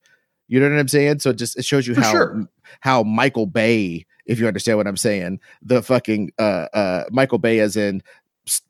You 0.47 0.59
know 0.59 0.69
what 0.69 0.79
I'm 0.79 0.87
saying? 0.87 1.19
So 1.19 1.29
it 1.31 1.37
just 1.37 1.57
it 1.57 1.65
shows 1.65 1.87
you 1.87 1.95
For 1.95 2.01
how 2.01 2.11
sure. 2.11 2.49
how 2.81 3.03
Michael 3.03 3.45
Bay, 3.45 4.05
if 4.25 4.39
you 4.39 4.47
understand 4.47 4.77
what 4.77 4.87
I'm 4.87 4.97
saying, 4.97 5.39
the 5.61 5.81
fucking 5.81 6.31
uh 6.39 6.67
uh 6.73 7.03
Michael 7.11 7.37
Bay 7.39 7.59
as 7.59 7.75
in 7.75 8.01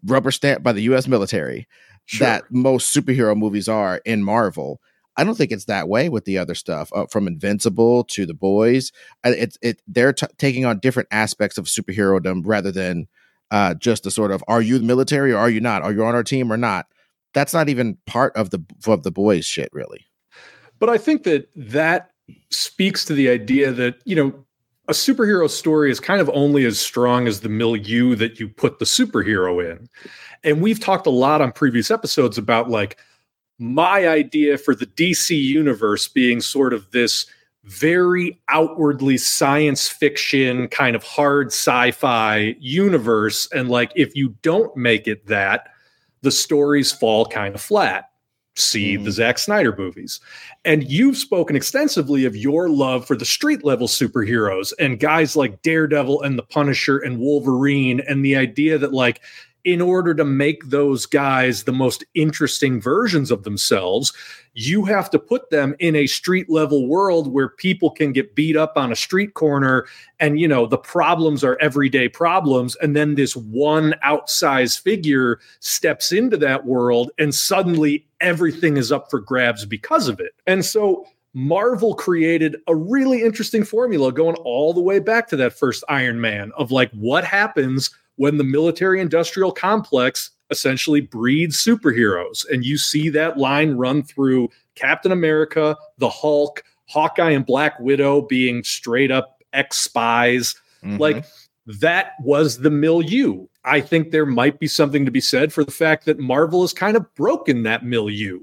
rubber 0.06 0.32
stamp 0.32 0.62
by 0.64 0.74
the 0.74 0.82
US 0.84 1.08
military 1.08 1.68
Sure. 2.06 2.26
that 2.26 2.44
most 2.52 2.96
superhero 2.96 3.36
movies 3.38 3.68
are 3.70 4.02
in 4.06 4.24
Marvel. 4.24 4.82
I 5.20 5.26
don't 5.26 5.36
think 5.36 5.52
it's 5.52 5.66
that 5.66 5.90
way 5.90 6.08
with 6.08 6.24
the 6.24 6.38
other 6.38 6.56
stuff, 6.56 6.90
uh, 6.94 7.06
from 7.08 7.28
Invincible 7.28 8.06
to 8.06 8.26
The 8.26 8.34
Boys. 8.34 8.94
It's 9.26 9.58
it 9.62 9.82
they're 9.86 10.14
t- 10.14 10.28
taking 10.38 10.64
on 10.64 10.80
different 10.80 11.10
aspects 11.12 11.58
of 11.58 11.66
superherodom 11.66 12.44
rather 12.46 12.72
than 12.72 13.06
uh, 13.52 13.74
just 13.74 14.04
the 14.04 14.12
sort 14.12 14.32
of 14.32 14.42
are 14.48 14.62
you 14.62 14.80
the 14.80 14.86
military 14.86 15.34
or 15.34 15.38
are 15.38 15.50
you 15.50 15.60
not? 15.60 15.82
Are 15.82 15.92
you 15.92 16.06
on 16.06 16.16
our 16.16 16.24
team 16.24 16.54
or 16.54 16.56
not? 16.56 16.86
That's 17.34 17.54
not 17.54 17.68
even 17.68 17.98
part 18.06 18.34
of 18.38 18.52
the 18.52 18.64
of 18.88 19.04
the 19.04 19.12
boys 19.12 19.46
shit, 19.46 19.68
really. 19.74 20.06
But 20.80 20.88
I 20.88 20.98
think 20.98 21.24
that 21.24 21.50
that 21.54 22.12
speaks 22.50 23.04
to 23.04 23.14
the 23.14 23.28
idea 23.28 23.74
that, 23.74 23.96
you 24.06 24.16
know, 24.16 24.46
a 24.88 24.94
superhero 24.94 25.50
story 25.50 25.92
is 25.92 26.00
kind 26.00 26.22
of 26.22 26.30
only 26.34 26.64
as 26.64 26.80
strong 26.80 27.28
as 27.28 27.42
the 27.42 27.50
milieu 27.50 28.16
that 28.16 28.40
you 28.40 28.48
put 28.48 28.80
the 28.80 28.86
superhero 28.86 29.70
in. 29.70 29.90
And 30.46 30.62
we've 30.62 30.80
talked 30.80 31.08
a 31.08 31.12
lot 31.12 31.42
on 31.42 31.52
previous 31.52 31.92
episodes 31.92 32.38
about 32.38 32.70
like 32.70 32.98
my 33.60 34.08
idea 34.08 34.58
for 34.58 34.74
the 34.74 34.86
DC 34.88 35.40
universe 35.40 36.08
being 36.08 36.40
sort 36.42 36.74
of 36.74 36.90
this 36.92 37.26
very 37.66 38.40
outwardly 38.48 39.18
science 39.18 39.88
fiction 39.88 40.68
kind 40.70 40.96
of 40.96 41.04
hard 41.04 41.48
sci-fi 41.48 42.56
universe. 42.60 43.48
And 43.52 43.70
like 43.70 43.92
if 43.96 44.16
you 44.16 44.30
don't 44.42 44.76
make 44.76 45.08
it 45.08 45.28
that 45.28 45.68
the 46.22 46.32
stories 46.32 46.92
fall 46.92 47.26
kind 47.26 47.54
of 47.54 47.62
flat. 47.62 48.06
See 48.56 48.98
Mhm. 48.98 49.06
the 49.06 49.12
Zack 49.12 49.38
Snyder 49.38 49.74
movies. 49.78 50.20
And 50.66 50.90
you've 50.90 51.16
spoken 51.18 51.56
extensively 51.56 52.26
of 52.26 52.36
your 52.36 52.68
love 52.70 53.06
for 53.06 53.16
the 53.16 53.24
street 53.24 53.64
level 53.64 53.88
superheroes 53.88 54.74
and 54.80 55.00
guys 55.00 55.36
like 55.36 55.62
Daredevil 55.62 56.22
and 56.24 56.38
the 56.38 56.44
Punisher 56.44 56.98
and 56.98 57.20
Wolverine 57.20 58.02
and 58.08 58.26
the 58.26 58.36
idea 58.36 58.78
that 58.78 58.94
like 58.94 59.22
in 59.64 59.82
order 59.82 60.14
to 60.14 60.26
make 60.26 60.70
those 60.70 61.06
guys 61.06 61.64
the 61.64 61.72
most 61.72 62.04
interesting 62.16 62.80
versions 62.80 63.32
of 63.32 63.44
themselves 63.44 64.14
you 64.60 64.84
have 64.84 65.10
to 65.10 65.18
put 65.18 65.50
them 65.52 65.74
in 65.80 65.96
a 65.96 66.06
street 66.06 66.50
level 66.50 66.86
world 66.86 67.32
where 67.32 67.48
people 67.48 67.90
can 67.90 68.12
get 68.12 68.36
beat 68.36 68.58
up 68.58 68.74
on 68.76 68.92
a 68.92 68.96
street 68.96 69.34
corner 69.34 69.88
and 70.20 70.38
you 70.38 70.50
know 70.50 70.66
the 70.66 70.78
problems 70.78 71.46
are 71.46 71.58
everyday 71.62 72.10
problems. 72.10 72.76
And 72.78 72.94
then 72.94 73.16
this 73.16 73.38
one 73.38 73.96
outsized 74.04 74.82
figure 74.82 75.40
steps 75.62 76.12
into 76.12 76.36
that 76.38 76.66
world 76.66 77.10
and 77.18 77.34
suddenly 77.34 78.06
everything 78.20 78.76
is 78.76 78.92
up 78.92 79.10
for 79.10 79.22
grabs 79.22 79.66
because 79.66 80.10
of 80.10 80.20
it. 80.20 80.34
And 80.46 80.66
so 80.66 81.06
Marvel 81.34 81.94
created 81.94 82.58
a 82.68 82.76
really 82.76 83.22
interesting 83.22 83.64
formula 83.64 84.12
going 84.12 84.36
all 84.38 84.74
the 84.74 84.82
way 84.82 85.00
back 85.00 85.30
to 85.30 85.38
that 85.38 85.54
first 85.54 85.86
Iron 85.88 86.20
Man 86.20 86.52
of 86.58 86.70
like 86.72 86.92
what 86.92 87.24
happens 87.24 87.92
when 88.20 88.36
the 88.36 88.44
military 88.44 89.00
industrial 89.00 89.50
complex 89.50 90.32
essentially 90.50 91.00
breeds 91.00 91.56
superheroes. 91.56 92.46
And 92.50 92.66
you 92.66 92.78
see 92.78 93.08
that 93.08 93.38
line 93.38 93.76
run 93.76 94.04
through 94.04 94.50
Captain 94.76 95.14
America, 95.14 95.78
the 96.00 96.10
Hulk, 96.10 96.62
Hawkeye, 96.90 97.32
and 97.32 97.46
Black 97.46 97.80
Widow 97.80 98.24
being 98.24 98.62
straight 98.66 99.10
up 99.10 99.42
ex 99.54 99.78
spies. 99.78 100.54
Mhm. 100.84 101.00
Like 101.00 101.24
that 101.66 102.12
was 102.22 102.58
the 102.58 102.70
milieu. 102.70 103.48
I 103.64 103.80
think 103.80 104.12
there 104.12 104.26
might 104.26 104.60
be 104.60 104.68
something 104.68 105.06
to 105.06 105.12
be 105.12 105.22
said 105.22 105.54
for 105.54 105.64
the 105.64 105.72
fact 105.72 106.04
that 106.04 106.20
Marvel 106.20 106.60
has 106.60 106.74
kind 106.74 106.98
of 106.98 107.16
broken 107.16 107.64
that 107.64 107.86
milieu. 107.86 108.42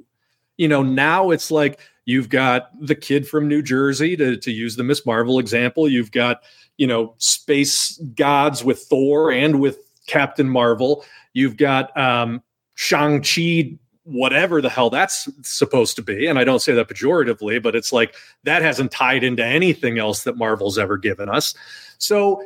You 0.57 0.69
know, 0.69 0.83
now 0.83 1.33
it's 1.33 1.51
like 1.51 1.81
you've 2.07 2.31
got 2.31 2.71
the 2.81 2.95
kid 2.95 3.29
from 3.29 3.47
New 3.47 3.61
Jersey 3.61 4.17
to, 4.17 4.39
to 4.39 4.51
use 4.51 4.77
the 4.77 4.85
Miss 4.85 5.05
Marvel 5.05 5.39
example. 5.39 5.89
You've 5.89 6.13
got, 6.13 6.43
you 6.79 6.87
know, 6.87 7.15
space 7.19 7.99
gods 8.15 8.65
with 8.65 8.79
Thor 8.79 9.31
and 9.31 9.61
with 9.61 9.79
Captain 10.07 10.49
Marvel. 10.49 11.05
You've 11.35 11.59
got 11.59 11.95
um, 11.97 12.43
Shang-Chi, 12.75 13.77
whatever 14.05 14.63
the 14.63 14.71
hell 14.71 14.89
that's 14.89 15.29
supposed 15.43 15.97
to 15.97 16.03
be. 16.03 16.27
And 16.27 16.39
I 16.39 16.45
don't 16.45 16.63
say 16.63 16.73
that 16.75 16.89
pejoratively, 16.89 17.61
but 17.61 17.75
it's 17.75 17.93
like 17.93 18.15
that 18.45 18.63
hasn't 18.63 18.93
tied 18.93 19.25
into 19.25 19.45
anything 19.45 19.99
else 19.99 20.23
that 20.23 20.37
Marvel's 20.37 20.79
ever 20.79 20.97
given 20.97 21.29
us. 21.29 21.55
So 21.99 22.41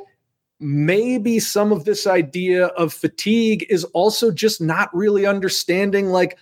maybe 0.58 1.38
some 1.38 1.70
of 1.70 1.84
this 1.84 2.06
idea 2.06 2.66
of 2.68 2.94
fatigue 2.94 3.66
is 3.68 3.84
also 3.84 4.30
just 4.30 4.60
not 4.60 4.88
really 4.94 5.26
understanding 5.26 6.06
like 6.06 6.38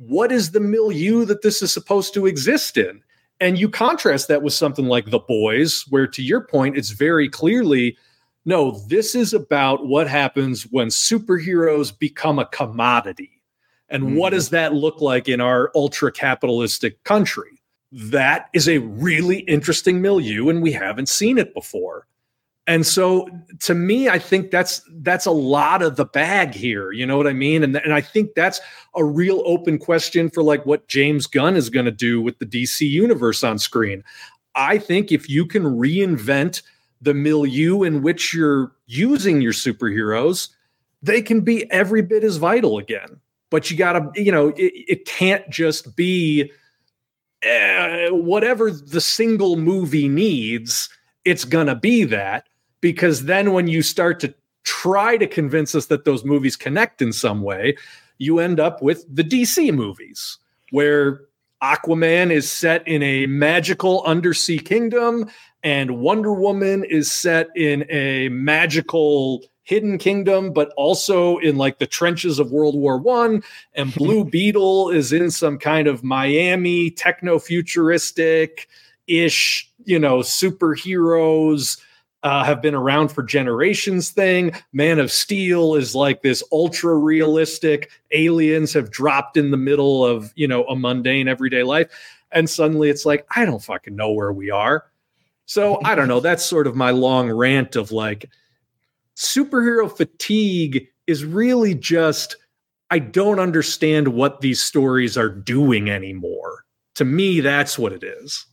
what 0.00 0.32
is 0.32 0.50
the 0.50 0.60
milieu 0.60 1.26
that 1.26 1.42
this 1.42 1.60
is 1.60 1.70
supposed 1.70 2.14
to 2.14 2.26
exist 2.26 2.78
in? 2.78 3.02
And 3.38 3.58
you 3.58 3.68
contrast 3.68 4.28
that 4.28 4.42
with 4.42 4.54
something 4.54 4.86
like 4.86 5.10
the 5.10 5.18
boys 5.18 5.84
where 5.90 6.06
to 6.06 6.22
your 6.22 6.40
point 6.40 6.76
it's 6.76 6.90
very 6.90 7.28
clearly 7.28 7.96
no 8.46 8.80
this 8.88 9.14
is 9.14 9.34
about 9.34 9.86
what 9.86 10.08
happens 10.08 10.62
when 10.70 10.88
superheroes 10.88 11.96
become 11.96 12.38
a 12.38 12.46
commodity. 12.46 13.42
And 13.90 14.16
what 14.16 14.32
Mhm. 14.32 14.36
does 14.36 14.48
that 14.50 14.72
look 14.74 15.00
like 15.02 15.28
in 15.28 15.40
our 15.40 15.70
ultra 15.74 16.10
capitalistic 16.10 17.02
country? 17.04 17.60
That 17.92 18.48
is 18.54 18.68
a 18.68 18.78
really 18.78 19.40
interesting 19.40 20.00
milieu 20.00 20.48
and 20.48 20.62
we 20.62 20.72
haven't 20.72 21.08
seen 21.10 21.36
it 21.36 21.52
before 21.52 22.06
and 22.70 22.86
so 22.86 23.28
to 23.58 23.74
me 23.74 24.08
i 24.08 24.18
think 24.18 24.50
that's 24.52 24.82
that's 25.00 25.26
a 25.26 25.30
lot 25.30 25.82
of 25.82 25.96
the 25.96 26.04
bag 26.04 26.54
here 26.54 26.92
you 26.92 27.04
know 27.04 27.16
what 27.16 27.26
i 27.26 27.32
mean? 27.32 27.64
And, 27.64 27.76
and 27.76 27.92
i 27.92 28.00
think 28.00 28.34
that's 28.34 28.60
a 28.94 29.04
real 29.04 29.42
open 29.44 29.78
question 29.78 30.30
for 30.30 30.42
like 30.42 30.64
what 30.64 30.86
james 30.86 31.26
gunn 31.26 31.56
is 31.56 31.68
going 31.68 31.86
to 31.86 31.92
do 31.92 32.22
with 32.22 32.38
the 32.38 32.46
dc 32.46 32.88
universe 32.88 33.44
on 33.44 33.58
screen. 33.58 34.02
I 34.54 34.78
think 34.78 35.12
if 35.12 35.28
you 35.28 35.46
can 35.46 35.62
reinvent 35.62 36.62
the 37.00 37.14
milieu 37.14 37.82
in 37.82 38.02
which 38.02 38.34
you're 38.34 38.72
using 38.86 39.40
your 39.40 39.52
superheroes 39.52 40.48
they 41.02 41.22
can 41.22 41.40
be 41.40 41.70
every 41.70 42.02
bit 42.02 42.22
as 42.22 42.36
vital 42.36 42.76
again. 42.76 43.20
But 43.50 43.70
you 43.70 43.76
gotta 43.76 44.10
you 44.14 44.30
know 44.30 44.48
it, 44.48 44.72
it 44.86 45.04
can't 45.06 45.48
just 45.50 45.96
be 45.96 46.52
eh, 47.42 48.10
whatever 48.10 48.70
the 48.70 49.00
single 49.00 49.56
movie 49.56 50.08
needs 50.08 50.88
it's 51.24 51.44
gonna 51.44 51.74
be 51.74 52.04
that 52.04 52.46
because 52.80 53.24
then 53.24 53.52
when 53.52 53.66
you 53.66 53.82
start 53.82 54.20
to 54.20 54.34
try 54.64 55.16
to 55.16 55.26
convince 55.26 55.74
us 55.74 55.86
that 55.86 56.04
those 56.04 56.24
movies 56.24 56.56
connect 56.56 57.02
in 57.02 57.12
some 57.12 57.42
way, 57.42 57.76
you 58.18 58.38
end 58.38 58.60
up 58.60 58.82
with 58.82 59.04
the 59.12 59.24
DC 59.24 59.72
movies 59.74 60.38
where 60.70 61.22
Aquaman 61.62 62.30
is 62.30 62.50
set 62.50 62.86
in 62.86 63.02
a 63.02 63.26
magical 63.26 64.02
undersea 64.04 64.58
kingdom 64.58 65.28
and 65.62 65.98
Wonder 65.98 66.32
Woman 66.32 66.84
is 66.84 67.12
set 67.12 67.48
in 67.54 67.84
a 67.90 68.28
magical 68.30 69.44
hidden 69.62 69.98
kingdom 69.98 70.52
but 70.52 70.72
also 70.76 71.36
in 71.38 71.56
like 71.56 71.78
the 71.78 71.86
trenches 71.86 72.38
of 72.38 72.50
World 72.50 72.74
War 72.74 72.98
1 72.98 73.42
and 73.74 73.94
Blue 73.96 74.24
Beetle 74.24 74.90
is 74.90 75.12
in 75.12 75.30
some 75.30 75.58
kind 75.58 75.86
of 75.86 76.02
Miami 76.02 76.90
techno 76.90 77.38
futuristic 77.38 78.68
ish, 79.06 79.70
you 79.84 79.98
know, 79.98 80.18
superheroes 80.18 81.80
uh, 82.22 82.44
have 82.44 82.60
been 82.60 82.74
around 82.74 83.08
for 83.08 83.22
generations 83.22 84.10
thing. 84.10 84.52
Man 84.72 84.98
of 84.98 85.10
Steel 85.10 85.74
is 85.74 85.94
like 85.94 86.22
this 86.22 86.42
ultra 86.52 86.94
realistic. 86.94 87.90
Aliens 88.12 88.72
have 88.74 88.90
dropped 88.90 89.36
in 89.36 89.50
the 89.50 89.56
middle 89.56 90.04
of, 90.04 90.32
you 90.36 90.46
know, 90.46 90.64
a 90.64 90.76
mundane 90.76 91.28
everyday 91.28 91.62
life. 91.62 91.90
And 92.32 92.48
suddenly 92.48 92.90
it's 92.90 93.06
like, 93.06 93.26
I 93.34 93.44
don't 93.44 93.62
fucking 93.62 93.96
know 93.96 94.12
where 94.12 94.32
we 94.32 94.50
are. 94.50 94.84
So 95.46 95.80
I 95.84 95.94
don't 95.94 96.08
know. 96.08 96.20
That's 96.20 96.44
sort 96.44 96.66
of 96.66 96.76
my 96.76 96.90
long 96.90 97.30
rant 97.30 97.74
of 97.74 97.90
like 97.90 98.30
superhero 99.16 99.94
fatigue 99.94 100.86
is 101.06 101.24
really 101.24 101.74
just, 101.74 102.36
I 102.90 103.00
don't 103.00 103.40
understand 103.40 104.08
what 104.08 104.40
these 104.42 104.60
stories 104.60 105.16
are 105.16 105.28
doing 105.28 105.90
anymore. 105.90 106.64
To 106.96 107.04
me, 107.04 107.40
that's 107.40 107.78
what 107.78 107.92
it 107.92 108.04
is. 108.04 108.46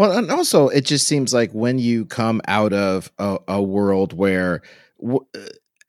Well, 0.00 0.12
and 0.12 0.30
also 0.30 0.68
it 0.68 0.86
just 0.86 1.06
seems 1.06 1.34
like 1.34 1.52
when 1.52 1.78
you 1.78 2.06
come 2.06 2.40
out 2.48 2.72
of 2.72 3.12
a, 3.18 3.36
a 3.46 3.62
world 3.62 4.14
where 4.14 4.62
w- 4.98 5.26
uh, 5.36 5.40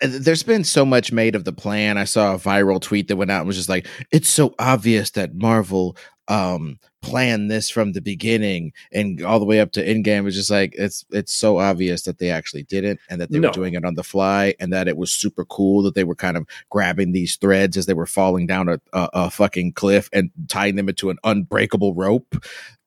there's 0.02 0.43
been 0.43 0.65
so 0.65 0.84
much 0.84 1.13
made 1.13 1.34
of 1.34 1.45
the 1.45 1.54
plan. 1.54 1.97
I 1.97 2.04
saw 2.04 2.36
a 2.36 2.38
viral 2.38 2.82
tweet 2.82 3.08
that 3.08 3.15
went 3.15 3.32
out 3.32 3.38
and 3.39 3.47
was 3.47 3.56
just 3.56 3.69
like, 3.69 3.88
"It's 4.12 4.28
so 4.28 4.54
obvious 4.60 5.12
that 5.12 5.36
Marvel 5.36 5.95
um 6.27 6.79
plan 7.01 7.47
this 7.47 7.67
from 7.69 7.93
the 7.93 8.01
beginning 8.01 8.71
and 8.91 9.23
all 9.23 9.39
the 9.39 9.45
way 9.45 9.60
up 9.60 9.71
to 9.73 9.86
Endgame." 9.86 10.27
It's 10.27 10.36
just 10.36 10.51
like 10.51 10.73
it's 10.77 11.03
it's 11.12 11.34
so 11.34 11.57
obvious 11.57 12.03
that 12.03 12.19
they 12.19 12.29
actually 12.29 12.63
didn't, 12.63 12.99
and 13.10 13.19
that 13.19 13.31
they 13.31 13.39
No. 13.39 13.47
were 13.49 13.53
doing 13.53 13.73
it 13.73 13.86
on 13.86 13.95
the 13.95 14.03
fly, 14.03 14.53
and 14.60 14.71
that 14.71 14.88
it 14.88 14.97
was 14.97 15.12
super 15.12 15.45
cool 15.45 15.81
that 15.84 15.95
they 15.95 16.03
were 16.03 16.15
kind 16.15 16.38
of 16.38 16.45
grabbing 16.69 17.12
these 17.12 17.36
threads 17.36 17.75
as 17.77 17.86
they 17.86 17.93
were 17.93 18.05
falling 18.05 18.47
down 18.47 18.69
a, 18.69 18.79
a, 18.93 19.10
a 19.13 19.29
fucking 19.31 19.73
cliff 19.73 20.10
and 20.13 20.29
tying 20.47 20.75
them 20.75 20.89
into 20.89 21.10
an 21.10 21.17
unbreakable 21.23 21.93
rope. 21.93 22.36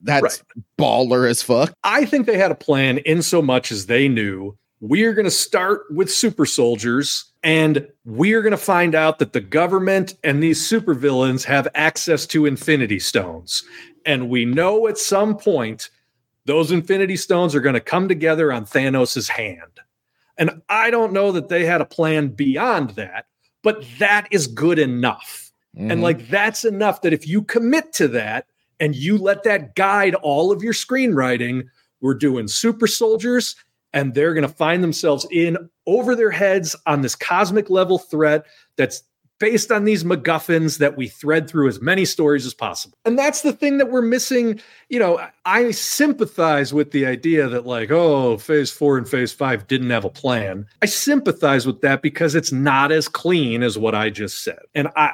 That's 0.00 0.42
baller 0.78 1.28
as 1.28 1.42
fuck. 1.42 1.74
I 1.82 2.04
think 2.04 2.26
they 2.26 2.36
had 2.36 2.50
a 2.50 2.54
plan 2.56 2.98
in 2.98 3.22
so 3.22 3.40
much 3.40 3.72
as 3.72 3.86
they 3.86 4.06
knew 4.06 4.56
we're 4.80 5.14
going 5.14 5.24
to 5.24 5.30
start 5.30 5.82
with 5.90 6.10
super 6.10 6.46
soldiers 6.46 7.32
and 7.42 7.86
we're 8.04 8.42
going 8.42 8.52
to 8.52 8.56
find 8.56 8.94
out 8.94 9.18
that 9.18 9.32
the 9.32 9.40
government 9.40 10.14
and 10.24 10.42
these 10.42 10.60
supervillains 10.60 11.44
have 11.44 11.68
access 11.74 12.26
to 12.26 12.46
infinity 12.46 12.98
stones. 12.98 13.64
and 14.06 14.28
we 14.28 14.44
know 14.44 14.86
at 14.86 14.98
some 14.98 15.36
point 15.36 15.90
those 16.46 16.70
Infinity 16.70 17.16
Stones 17.16 17.54
are 17.54 17.60
going 17.60 17.74
to 17.74 17.80
come 17.80 18.08
together 18.08 18.52
on 18.52 18.66
Thanos' 18.66 19.28
hand. 19.28 19.80
And 20.36 20.62
I 20.68 20.90
don't 20.90 21.12
know 21.12 21.32
that 21.32 21.48
they 21.48 21.64
had 21.64 21.80
a 21.80 21.86
plan 21.86 22.28
beyond 22.28 22.90
that, 22.90 23.26
but 23.62 23.84
that 23.98 24.28
is 24.30 24.46
good 24.46 24.78
enough. 24.78 25.52
Mm-hmm. 25.76 25.90
And 25.90 26.02
like 26.02 26.28
that's 26.28 26.64
enough 26.64 27.02
that 27.02 27.12
if 27.12 27.26
you 27.26 27.42
commit 27.42 27.92
to 27.94 28.08
that 28.08 28.46
and 28.80 28.94
you 28.94 29.16
let 29.16 29.44
that 29.44 29.74
guide 29.74 30.14
all 30.16 30.52
of 30.52 30.62
your 30.62 30.72
screenwriting, 30.72 31.68
we're 32.00 32.14
doing 32.14 32.48
super 32.48 32.86
soldiers 32.86 33.56
and 33.94 34.12
they're 34.12 34.34
going 34.34 34.46
to 34.46 34.54
find 34.54 34.82
themselves 34.82 35.26
in 35.30 35.56
over 35.86 36.14
their 36.14 36.30
heads 36.30 36.76
on 36.84 37.00
this 37.00 37.14
cosmic 37.14 37.70
level 37.70 37.98
threat 37.98 38.44
that's 38.76 39.02
based 39.40 39.72
on 39.72 39.84
these 39.84 40.04
MacGuffins 40.04 40.78
that 40.78 40.96
we 40.96 41.08
thread 41.08 41.48
through 41.48 41.68
as 41.68 41.80
many 41.80 42.04
stories 42.04 42.46
as 42.46 42.54
possible. 42.54 42.96
And 43.04 43.18
that's 43.18 43.42
the 43.42 43.52
thing 43.52 43.78
that 43.78 43.90
we're 43.90 44.02
missing. 44.02 44.60
You 44.88 44.98
know, 44.98 45.26
I 45.44 45.70
sympathize 45.72 46.72
with 46.72 46.92
the 46.92 47.06
idea 47.06 47.48
that, 47.48 47.66
like, 47.66 47.90
oh, 47.90 48.38
phase 48.38 48.70
four 48.70 48.96
and 48.96 49.08
phase 49.08 49.32
five 49.32 49.66
didn't 49.66 49.90
have 49.90 50.04
a 50.04 50.10
plan. 50.10 50.66
I 50.82 50.86
sympathize 50.86 51.66
with 51.66 51.80
that 51.80 52.02
because 52.02 52.34
it's 52.34 52.52
not 52.52 52.92
as 52.92 53.08
clean 53.08 53.62
as 53.62 53.78
what 53.78 53.94
I 53.94 54.10
just 54.10 54.44
said. 54.44 54.60
And 54.74 54.88
I, 54.96 55.12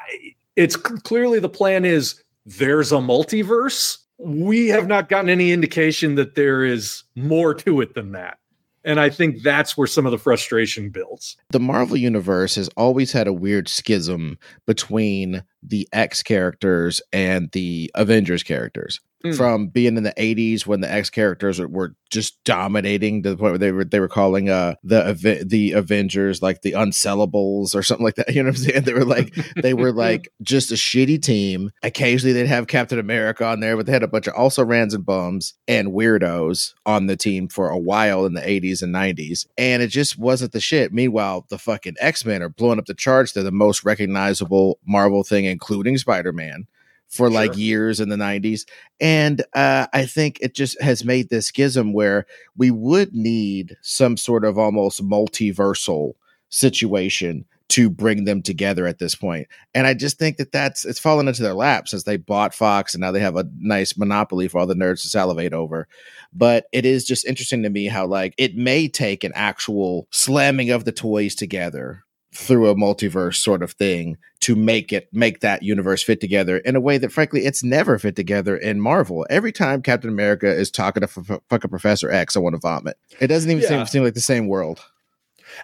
it's 0.56 0.76
clearly 0.76 1.38
the 1.38 1.48
plan 1.48 1.84
is 1.84 2.22
there's 2.44 2.92
a 2.92 2.96
multiverse. 2.96 3.98
We 4.18 4.68
have 4.68 4.86
not 4.86 5.08
gotten 5.08 5.30
any 5.30 5.50
indication 5.50 6.16
that 6.16 6.34
there 6.34 6.62
is 6.62 7.04
more 7.16 7.54
to 7.54 7.80
it 7.80 7.94
than 7.94 8.12
that. 8.12 8.38
And 8.84 8.98
I 8.98 9.10
think 9.10 9.42
that's 9.42 9.76
where 9.76 9.86
some 9.86 10.06
of 10.06 10.12
the 10.12 10.18
frustration 10.18 10.90
builds. 10.90 11.36
The 11.50 11.60
Marvel 11.60 11.96
Universe 11.96 12.54
has 12.54 12.68
always 12.76 13.12
had 13.12 13.26
a 13.26 13.32
weird 13.32 13.68
schism 13.68 14.38
between 14.66 15.42
the 15.62 15.88
X 15.92 16.22
characters 16.22 17.02
and 17.12 17.50
the 17.52 17.90
Avengers 17.94 18.42
characters. 18.42 19.00
Mm. 19.24 19.36
From 19.36 19.66
being 19.68 19.98
in 19.98 20.02
the 20.02 20.14
80s 20.16 20.66
when 20.66 20.80
the 20.80 20.90
X 20.90 21.10
characters 21.10 21.60
were 21.60 21.94
just 22.10 22.42
dominating 22.44 23.22
to 23.22 23.30
the 23.30 23.36
point 23.36 23.52
where 23.52 23.58
they 23.58 23.70
were 23.70 23.84
they 23.84 24.00
were 24.00 24.08
calling 24.08 24.48
uh 24.48 24.76
the 24.82 25.44
the 25.46 25.72
Avengers 25.72 26.40
like 26.40 26.62
the 26.62 26.72
unsellables 26.72 27.74
or 27.74 27.82
something 27.82 28.04
like 28.04 28.14
that. 28.14 28.30
You 28.40 28.44
know 28.44 28.50
what 28.50 28.58
I'm 28.58 28.64
saying? 28.64 28.84
They 28.84 28.94
were 28.94 29.04
like 29.04 29.34
they 29.56 29.74
were 29.74 29.92
like 29.92 30.32
just 30.40 30.70
a 30.70 30.74
shitty 30.74 31.20
team. 31.22 31.70
Occasionally 31.82 32.32
they'd 32.32 32.46
have 32.46 32.66
Captain 32.66 32.98
America 32.98 33.44
on 33.44 33.60
there, 33.60 33.76
but 33.76 33.84
they 33.84 33.92
had 33.92 34.02
a 34.02 34.08
bunch 34.08 34.26
of 34.26 34.34
also 34.34 34.64
rans 34.64 34.94
and 34.94 35.04
bums 35.04 35.52
and 35.68 35.88
weirdos 35.88 36.72
on 36.86 37.06
the 37.06 37.16
team 37.16 37.48
for 37.48 37.68
a 37.68 37.78
while 37.78 38.24
in 38.24 38.32
the 38.32 38.40
80s 38.40 38.82
and 38.82 38.94
90s. 38.94 39.46
And 39.58 39.82
it 39.82 39.88
just 39.88 40.18
wasn't 40.18 40.52
the 40.52 40.60
shit. 40.60 40.92
Meanwhile, 40.92 41.46
the 41.50 41.58
fucking 41.58 41.96
X-Men 42.00 42.42
are 42.42 42.48
blowing 42.48 42.78
up 42.78 42.86
the 42.86 42.94
charts. 42.94 43.32
They're 43.32 43.42
the 43.42 43.52
most 43.52 43.84
recognizable 43.84 44.78
Marvel 44.86 45.22
thing 45.24 45.44
including 45.44 45.98
Spider 45.98 46.32
Man, 46.32 46.66
for 47.10 47.28
sure. 47.28 47.30
like 47.30 47.56
years 47.56 48.00
in 48.00 48.08
the 48.08 48.16
90s. 48.16 48.66
And 49.00 49.42
uh, 49.54 49.88
I 49.92 50.06
think 50.06 50.38
it 50.40 50.54
just 50.54 50.80
has 50.80 51.04
made 51.04 51.28
this 51.28 51.46
schism 51.46 51.92
where 51.92 52.26
we 52.56 52.70
would 52.70 53.14
need 53.14 53.76
some 53.82 54.16
sort 54.16 54.44
of 54.44 54.56
almost 54.56 55.04
multiversal 55.04 56.14
situation 56.48 57.44
to 57.68 57.88
bring 57.88 58.24
them 58.24 58.42
together 58.42 58.86
at 58.86 58.98
this 58.98 59.14
point. 59.14 59.46
And 59.74 59.86
I 59.86 59.94
just 59.94 60.18
think 60.18 60.38
that 60.38 60.50
that's 60.50 60.84
it's 60.84 60.98
fallen 60.98 61.28
into 61.28 61.42
their 61.42 61.54
lap 61.54 61.86
since 61.86 62.02
they 62.02 62.16
bought 62.16 62.52
Fox 62.52 62.94
and 62.94 63.00
now 63.00 63.12
they 63.12 63.20
have 63.20 63.36
a 63.36 63.48
nice 63.58 63.96
monopoly 63.96 64.48
for 64.48 64.58
all 64.58 64.66
the 64.66 64.74
nerds 64.74 65.02
to 65.02 65.08
salivate 65.08 65.52
over. 65.52 65.86
But 66.32 66.66
it 66.72 66.84
is 66.84 67.04
just 67.04 67.26
interesting 67.26 67.62
to 67.62 67.70
me 67.70 67.86
how 67.86 68.06
like 68.06 68.34
it 68.38 68.56
may 68.56 68.88
take 68.88 69.22
an 69.22 69.32
actual 69.36 70.08
slamming 70.10 70.70
of 70.70 70.84
the 70.84 70.92
toys 70.92 71.36
together 71.36 72.04
through 72.32 72.68
a 72.68 72.74
multiverse 72.74 73.36
sort 73.36 73.62
of 73.62 73.72
thing 73.72 74.16
to 74.40 74.54
make 74.54 74.92
it 74.92 75.08
make 75.12 75.40
that 75.40 75.62
universe 75.62 76.02
fit 76.02 76.20
together 76.20 76.58
in 76.58 76.76
a 76.76 76.80
way 76.80 76.96
that 76.96 77.10
frankly 77.10 77.44
it's 77.44 77.64
never 77.64 77.98
fit 77.98 78.14
together 78.14 78.56
in 78.56 78.80
Marvel. 78.80 79.26
Every 79.28 79.52
time 79.52 79.82
Captain 79.82 80.10
America 80.10 80.48
is 80.48 80.70
talking 80.70 81.00
to 81.02 81.08
f- 81.08 81.40
fucking 81.48 81.70
Professor 81.70 82.10
X, 82.10 82.36
I 82.36 82.40
want 82.40 82.54
to 82.54 82.60
vomit. 82.60 82.96
It 83.20 83.26
doesn't 83.26 83.50
even 83.50 83.62
yeah. 83.62 83.68
seem, 83.68 83.86
seem 83.86 84.04
like 84.04 84.14
the 84.14 84.20
same 84.20 84.46
world. 84.46 84.80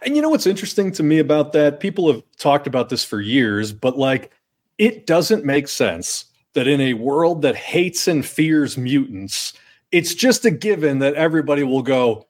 And 0.02 0.16
you 0.16 0.22
know 0.22 0.28
what's 0.28 0.46
interesting 0.46 0.90
to 0.92 1.02
me 1.04 1.20
about 1.20 1.52
that? 1.52 1.78
People 1.78 2.12
have 2.12 2.22
talked 2.38 2.66
about 2.66 2.88
this 2.88 3.04
for 3.04 3.20
years, 3.20 3.72
but 3.72 3.96
like 3.96 4.32
it 4.78 5.06
doesn't 5.06 5.44
make 5.44 5.68
sense 5.68 6.26
that 6.54 6.66
in 6.66 6.80
a 6.80 6.94
world 6.94 7.42
that 7.42 7.54
hates 7.54 8.08
and 8.08 8.24
fears 8.24 8.76
mutants, 8.76 9.52
it's 9.92 10.14
just 10.14 10.44
a 10.44 10.50
given 10.50 10.98
that 10.98 11.14
everybody 11.14 11.62
will 11.62 11.82
go, 11.82 12.26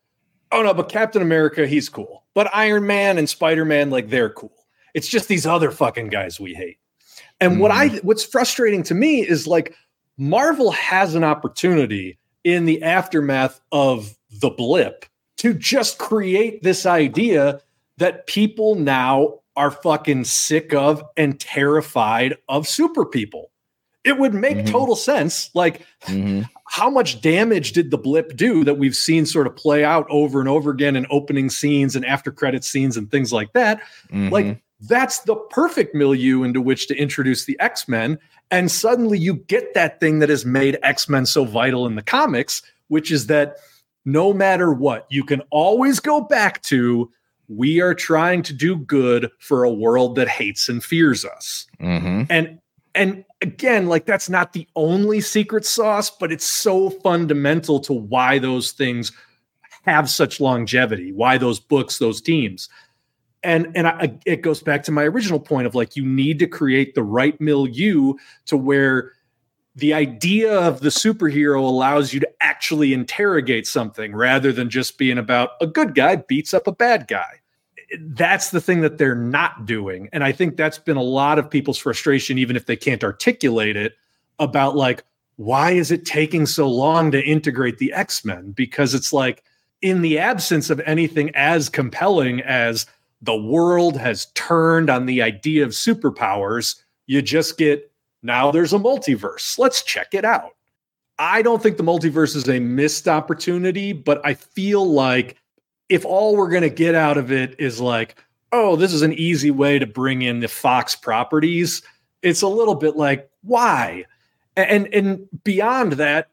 "Oh 0.53 0.63
no, 0.63 0.75
but 0.75 0.89
Captain 0.89 1.23
America, 1.23 1.67
he's 1.67 1.89
cool." 1.89 2.25
But 2.35 2.55
Iron 2.55 2.87
Man 2.87 3.19
and 3.19 3.29
Spider 3.29 3.65
Man, 3.65 3.91
like 3.91 4.09
they're 4.09 4.31
cool. 4.31 4.53
It's 4.95 5.09
just 5.09 5.29
these 5.29 5.47
other 5.47 5.71
fucking 5.71 6.09
guys 6.09 6.41
we 6.41 6.55
hate. 6.55 6.79
And 7.41 7.57
mm. 7.57 7.61
what 7.61 7.71
I 7.71 7.91
mm. 7.91 8.05
what's 8.05 8.25
frustrating 8.25 8.83
to 8.85 8.95
me 8.95 9.27
is 9.27 9.47
like 9.47 9.75
Marvel 10.17 10.71
has 10.73 11.15
an 11.15 11.25
opportunity 11.25 12.19
in 12.45 12.65
the 12.65 12.83
aftermath 12.83 13.61
of 13.73 14.17
the 14.41 14.51
blip 14.51 15.05
to 15.39 15.53
just 15.53 15.99
create 15.99 16.63
this 16.63 16.87
idea 16.87 17.61
that 17.99 18.27
people 18.27 18.75
now 18.75 19.41
are 19.57 19.71
fucking 19.71 20.25
sick 20.25 20.75
of 20.75 21.03
and 21.17 21.41
terrified 21.41 22.37
of 22.49 22.69
super 22.69 23.05
people. 23.05 23.51
It 24.05 24.19
would 24.19 24.35
make 24.35 24.59
mm-hmm. 24.59 24.73
total 24.73 24.97
sense. 24.97 25.51
Like, 25.55 25.85
mm-hmm. 26.03 26.43
How 26.77 26.91
much 26.91 27.23
damage 27.23 27.73
did 27.73 27.91
the 27.91 27.97
blip 27.97 28.37
do 28.37 28.63
that 28.63 28.75
we've 28.75 28.95
seen 28.95 29.25
sort 29.25 29.47
of 29.47 29.57
play 29.57 29.83
out 29.83 30.07
over 30.11 30.41
and 30.41 30.49
over 30.49 30.71
again 30.71 30.95
in 30.95 31.07
opening 31.09 31.49
scenes 31.49 31.97
and 31.97 32.05
after 32.05 32.31
credit 32.31 32.65
scenes 32.65 32.99
and 32.99 33.11
things 33.11 33.33
like 33.33 33.51
that? 33.55 33.81
Mm-hmm. 34.13 34.29
Like, 34.29 34.63
that's 34.81 35.21
the 35.21 35.37
perfect 35.37 35.95
milieu 35.95 36.43
into 36.43 36.61
which 36.61 36.87
to 36.89 36.95
introduce 36.95 37.47
the 37.47 37.59
X 37.61 37.89
Men. 37.89 38.19
And 38.51 38.71
suddenly 38.71 39.19
you 39.19 39.37
get 39.37 39.73
that 39.73 40.01
thing 40.01 40.19
that 40.19 40.29
has 40.29 40.45
made 40.45 40.79
X 40.83 41.09
Men 41.09 41.25
so 41.25 41.47
vital 41.47 41.87
in 41.87 41.95
the 41.95 42.03
comics, 42.03 42.61
which 42.89 43.11
is 43.11 43.29
that 43.29 43.57
no 44.05 44.35
matter 44.35 44.71
what, 44.71 45.07
you 45.09 45.25
can 45.25 45.41
always 45.51 45.99
go 45.99 46.21
back 46.21 46.63
to 46.65 47.11
we 47.49 47.81
are 47.81 47.95
trying 47.95 48.43
to 48.43 48.53
do 48.53 48.77
good 48.77 49.31
for 49.39 49.65
a 49.65 49.73
world 49.73 50.17
that 50.17 50.29
hates 50.29 50.69
and 50.69 50.85
fears 50.85 51.25
us. 51.25 51.67
Mm-hmm. 51.81 52.25
And 52.29 52.59
and 52.95 53.25
again, 53.41 53.87
like 53.87 54.07
that's 54.07 54.29
not 54.29 54.53
the 54.53 54.67
only 54.77 55.21
secret 55.21 55.65
sauce, 55.65 56.11
but 56.11 56.33
it's 56.33 56.47
so 56.47 56.91
fundamental 56.91 57.81
to 57.81 57.93
why 57.93 58.39
those 58.39 58.73
things 58.73 59.13
have 59.85 60.11
such 60.11 60.41
longevity, 60.41 61.13
why 61.13 61.39
those 61.39 61.61
books, 61.61 61.99
those 61.99 62.21
teams. 62.21 62.69
And 63.43 63.71
and 63.77 63.87
I, 63.87 64.19
it 64.27 64.43
goes 64.43 64.63
back 64.63 64.83
to 64.85 64.93
my 64.93 65.05
original 65.05 65.39
point 65.39 65.67
of 65.67 65.75
like 65.75 65.95
you 65.95 66.05
need 66.05 66.39
to 66.41 66.47
create 66.47 66.95
the 66.95 67.05
right 67.05 67.41
milieu 67.41 68.15
to 68.47 68.57
where 68.57 69.13
the 69.77 69.93
idea 69.93 70.59
of 70.59 70.81
the 70.81 70.89
superhero 70.89 71.59
allows 71.59 72.13
you 72.13 72.19
to 72.19 72.29
actually 72.41 72.95
interrogate 72.95 73.67
something 73.67 74.15
rather 74.17 74.51
than 74.51 74.71
just 74.71 74.99
being 74.99 75.19
about 75.19 75.51
a 75.61 75.67
good 75.67 75.95
guy 75.95 76.17
beats 76.17 76.55
up 76.55 76.67
a 76.67 76.73
bad 76.73 77.07
guy 77.07 77.41
that's 78.01 78.51
the 78.51 78.61
thing 78.61 78.81
that 78.81 78.99
they're 78.99 79.15
not 79.15 79.67
doing. 79.67 80.09
And 80.13 80.25
I 80.25 80.33
think 80.33 80.57
that's 80.57 80.79
been 80.79 80.97
a 80.97 81.03
lot 81.03 81.39
of 81.39 81.51
people's 81.51 81.79
frustration, 81.79 82.39
even 82.39 82.57
if 82.57 82.67
they 82.67 82.77
can't 82.77 83.05
articulate 83.05 83.77
it, 83.77 83.95
about 84.39 84.77
like, 84.77 85.05
why 85.37 85.73
is 85.73 85.91
it 85.91 86.05
taking 86.05 86.47
so 86.47 86.69
long 86.69 87.11
to 87.11 87.23
integrate 87.23 87.79
the 87.79 87.93
X 87.93 88.25
Men? 88.25 88.53
Because 88.53 88.95
it's 88.95 89.13
like, 89.13 89.43
in 89.83 90.03
the 90.03 90.19
absence 90.19 90.71
of 90.71 90.81
anything 90.81 91.31
as 91.35 91.69
compelling 91.69 92.41
as 92.41 92.87
the 93.21 93.37
world 93.37 93.97
has 93.97 94.27
turned 94.35 94.89
on 94.89 95.07
the 95.07 95.23
idea 95.23 95.65
of 95.65 95.71
superpowers, 95.71 96.81
you 97.07 97.23
just 97.23 97.59
get 97.59 97.91
now 98.23 98.51
there's 98.51 98.73
a 98.73 98.79
multiverse. 98.79 99.59
Let's 99.59 99.83
check 99.83 100.15
it 100.15 100.25
out. 100.25 100.53
I 101.19 101.43
don't 101.43 101.63
think 101.63 101.77
the 101.77 101.85
multiverse 101.85 102.37
is 102.37 102.49
a 102.49 102.59
missed 102.59 103.09
opportunity, 103.09 103.93
but 103.93 104.21
I 104.25 104.35
feel 104.35 104.85
like 104.91 105.37
if 105.89 106.05
all 106.05 106.37
we're 106.37 106.51
going 106.51 106.63
to 106.63 106.71
get 106.71 106.95
out 106.95 107.17
of 107.17 107.31
it 107.31 107.57
is 107.59 107.81
like, 107.81 108.23
oh, 108.53 108.77
this 108.77 108.93
is 108.93 109.03
an 109.03 109.13
easy 109.13 109.51
way 109.51 109.79
to 109.79 109.87
bring 109.87 110.23
in 110.23 110.41
the 110.41 110.49
Fox 110.49 110.95
properties, 110.95 111.83
it's 112.23 112.43
a 112.43 112.49
little 112.49 112.75
bit 112.75 112.97
like, 112.97 113.31
why? 113.43 114.05
And 114.57 114.93
and 114.95 115.29
beyond 115.45 115.93
that, 115.95 116.29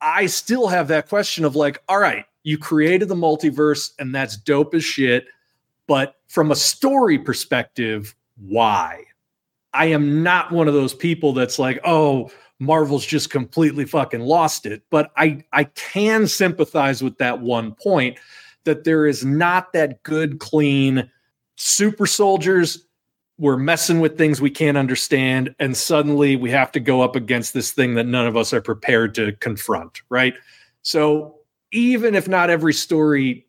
I 0.00 0.26
still 0.26 0.68
have 0.68 0.88
that 0.88 1.08
question 1.08 1.44
of 1.44 1.56
like, 1.56 1.82
all 1.88 1.98
right, 1.98 2.24
you 2.42 2.58
created 2.58 3.08
the 3.08 3.14
multiverse 3.14 3.90
and 3.98 4.14
that's 4.14 4.36
dope 4.36 4.74
as 4.74 4.84
shit, 4.84 5.26
but 5.86 6.16
from 6.28 6.50
a 6.50 6.56
story 6.56 7.18
perspective, 7.18 8.14
why? 8.36 9.04
I 9.74 9.86
am 9.86 10.22
not 10.22 10.52
one 10.52 10.68
of 10.68 10.74
those 10.74 10.94
people 10.94 11.32
that's 11.32 11.58
like, 11.58 11.78
oh, 11.84 12.30
Marvel's 12.58 13.04
just 13.04 13.30
completely 13.30 13.84
fucking 13.84 14.20
lost 14.20 14.64
it. 14.64 14.82
But 14.90 15.10
I 15.16 15.44
I 15.52 15.64
can 15.64 16.26
sympathize 16.26 17.02
with 17.02 17.18
that 17.18 17.40
one 17.40 17.74
point 17.74 18.18
that 18.66 18.84
there 18.84 19.06
is 19.06 19.24
not 19.24 19.72
that 19.72 20.02
good, 20.02 20.38
clean 20.38 21.10
super 21.56 22.06
soldiers. 22.06 22.86
We're 23.38 23.56
messing 23.56 24.00
with 24.00 24.18
things 24.18 24.40
we 24.40 24.50
can't 24.50 24.76
understand. 24.76 25.54
And 25.58 25.76
suddenly 25.76 26.36
we 26.36 26.50
have 26.50 26.70
to 26.72 26.80
go 26.80 27.00
up 27.00 27.16
against 27.16 27.54
this 27.54 27.72
thing 27.72 27.94
that 27.94 28.06
none 28.06 28.26
of 28.26 28.36
us 28.36 28.52
are 28.52 28.60
prepared 28.60 29.14
to 29.14 29.32
confront. 29.32 30.02
Right. 30.08 30.34
So 30.82 31.36
even 31.72 32.14
if 32.14 32.28
not 32.28 32.50
every 32.50 32.74
story 32.74 33.46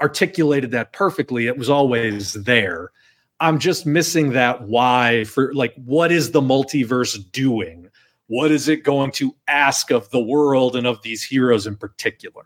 articulated 0.00 0.70
that 0.70 0.92
perfectly, 0.92 1.46
it 1.46 1.58
was 1.58 1.68
always 1.68 2.34
there. 2.34 2.92
I'm 3.40 3.58
just 3.58 3.86
missing 3.86 4.30
that 4.32 4.62
why 4.62 5.24
for 5.24 5.52
like, 5.54 5.74
what 5.76 6.12
is 6.12 6.30
the 6.30 6.42
multiverse 6.42 7.18
doing? 7.32 7.90
what 8.30 8.52
is 8.52 8.68
it 8.68 8.84
going 8.84 9.10
to 9.10 9.34
ask 9.48 9.90
of 9.90 10.08
the 10.10 10.20
world 10.20 10.76
and 10.76 10.86
of 10.86 11.02
these 11.02 11.24
heroes 11.24 11.66
in 11.66 11.74
particular? 11.74 12.44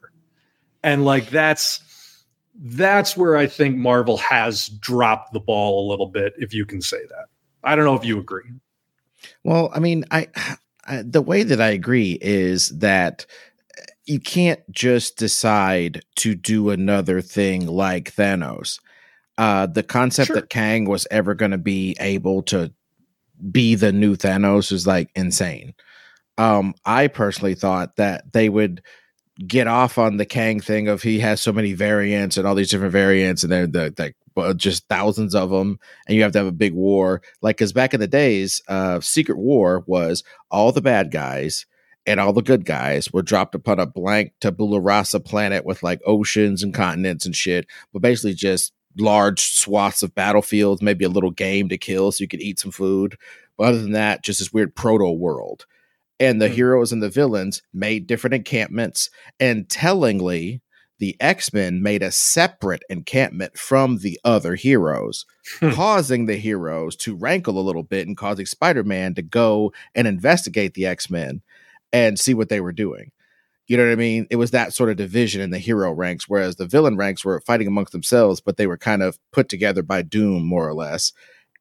And 0.82 1.04
like 1.04 1.28
that's 1.28 1.82
that's 2.54 3.16
where 3.16 3.36
I 3.36 3.46
think 3.46 3.76
Marvel 3.76 4.16
has 4.18 4.68
dropped 4.68 5.32
the 5.32 5.40
ball 5.40 5.86
a 5.86 5.90
little 5.90 6.06
bit, 6.06 6.34
if 6.38 6.54
you 6.54 6.64
can 6.64 6.80
say 6.80 7.00
that. 7.08 7.26
I 7.62 7.74
don't 7.74 7.84
know 7.84 7.94
if 7.94 8.04
you 8.04 8.18
agree. 8.18 8.50
Well, 9.42 9.70
I 9.74 9.80
mean, 9.80 10.04
I, 10.10 10.28
I 10.86 11.02
the 11.02 11.22
way 11.22 11.42
that 11.42 11.60
I 11.60 11.68
agree 11.68 12.18
is 12.20 12.68
that 12.78 13.26
you 14.06 14.20
can't 14.20 14.60
just 14.70 15.16
decide 15.16 16.02
to 16.16 16.34
do 16.34 16.70
another 16.70 17.22
thing 17.22 17.66
like 17.66 18.14
Thanos. 18.14 18.78
Uh, 19.38 19.66
the 19.66 19.82
concept 19.82 20.28
sure. 20.28 20.36
that 20.36 20.50
Kang 20.50 20.84
was 20.84 21.06
ever 21.10 21.34
going 21.34 21.50
to 21.50 21.58
be 21.58 21.96
able 21.98 22.42
to 22.42 22.72
be 23.50 23.74
the 23.74 23.92
new 23.92 24.14
Thanos 24.14 24.70
is 24.70 24.86
like 24.86 25.10
insane. 25.16 25.74
Um, 26.36 26.74
I 26.84 27.08
personally 27.08 27.54
thought 27.54 27.96
that 27.96 28.32
they 28.32 28.48
would 28.48 28.82
get 29.46 29.66
off 29.66 29.98
on 29.98 30.16
the 30.16 30.26
Kang 30.26 30.60
thing 30.60 30.88
of 30.88 31.02
he 31.02 31.20
has 31.20 31.40
so 31.40 31.52
many 31.52 31.72
variants 31.72 32.36
and 32.36 32.46
all 32.46 32.54
these 32.54 32.70
different 32.70 32.92
variants, 32.92 33.42
and 33.42 33.52
they're 33.52 33.66
the 33.66 33.94
like 33.98 34.16
just 34.56 34.88
thousands 34.88 35.34
of 35.34 35.50
them, 35.50 35.78
and 36.06 36.16
you 36.16 36.22
have 36.22 36.32
to 36.32 36.38
have 36.38 36.46
a 36.46 36.52
big 36.52 36.74
war. 36.74 37.22
Like, 37.42 37.56
because 37.56 37.72
back 37.72 37.94
in 37.94 38.00
the 38.00 38.06
days, 38.06 38.62
uh, 38.68 39.00
Secret 39.00 39.38
War 39.38 39.84
was 39.86 40.24
all 40.50 40.72
the 40.72 40.80
bad 40.80 41.10
guys 41.10 41.66
and 42.06 42.20
all 42.20 42.32
the 42.32 42.42
good 42.42 42.64
guys 42.64 43.12
were 43.12 43.22
dropped 43.22 43.54
upon 43.54 43.78
a 43.78 43.86
blank 43.86 44.32
tabula 44.40 44.80
rasa 44.80 45.20
planet 45.20 45.64
with 45.64 45.82
like 45.82 46.00
oceans 46.06 46.62
and 46.62 46.74
continents 46.74 47.24
and 47.24 47.34
shit, 47.34 47.66
but 47.92 48.02
basically 48.02 48.34
just 48.34 48.72
large 48.98 49.40
swaths 49.40 50.02
of 50.02 50.14
battlefields, 50.14 50.82
maybe 50.82 51.04
a 51.04 51.08
little 51.08 51.30
game 51.30 51.68
to 51.68 51.78
kill 51.78 52.12
so 52.12 52.22
you 52.22 52.28
could 52.28 52.42
eat 52.42 52.60
some 52.60 52.70
food. 52.70 53.16
But 53.56 53.68
other 53.68 53.80
than 53.80 53.92
that, 53.92 54.22
just 54.22 54.40
this 54.40 54.52
weird 54.52 54.74
proto 54.74 55.10
world. 55.10 55.66
And 56.24 56.40
the 56.40 56.46
mm-hmm. 56.46 56.54
heroes 56.54 56.92
and 56.92 57.02
the 57.02 57.10
villains 57.10 57.62
made 57.72 58.06
different 58.06 58.34
encampments. 58.34 59.10
And 59.38 59.68
tellingly, 59.68 60.62
the 60.98 61.16
X 61.20 61.52
Men 61.52 61.82
made 61.82 62.02
a 62.02 62.10
separate 62.10 62.82
encampment 62.88 63.58
from 63.58 63.98
the 63.98 64.18
other 64.24 64.54
heroes, 64.54 65.26
hmm. 65.60 65.70
causing 65.70 66.26
the 66.26 66.36
heroes 66.36 66.96
to 66.96 67.14
rankle 67.14 67.58
a 67.58 67.60
little 67.60 67.82
bit 67.82 68.06
and 68.06 68.16
causing 68.16 68.46
Spider 68.46 68.84
Man 68.84 69.14
to 69.14 69.22
go 69.22 69.72
and 69.94 70.06
investigate 70.06 70.74
the 70.74 70.86
X 70.86 71.10
Men 71.10 71.42
and 71.92 72.18
see 72.18 72.32
what 72.32 72.48
they 72.48 72.60
were 72.60 72.72
doing. 72.72 73.10
You 73.66 73.76
know 73.76 73.84
what 73.84 73.92
I 73.92 73.96
mean? 73.96 74.26
It 74.30 74.36
was 74.36 74.50
that 74.50 74.74
sort 74.74 74.90
of 74.90 74.96
division 74.96 75.40
in 75.40 75.50
the 75.50 75.58
hero 75.58 75.92
ranks, 75.92 76.28
whereas 76.28 76.56
the 76.56 76.66
villain 76.66 76.96
ranks 76.96 77.24
were 77.24 77.40
fighting 77.40 77.66
amongst 77.66 77.92
themselves, 77.92 78.40
but 78.40 78.56
they 78.56 78.66
were 78.66 78.76
kind 78.76 79.02
of 79.02 79.18
put 79.32 79.48
together 79.48 79.82
by 79.82 80.02
Doom, 80.02 80.44
more 80.44 80.68
or 80.68 80.74
less. 80.74 81.12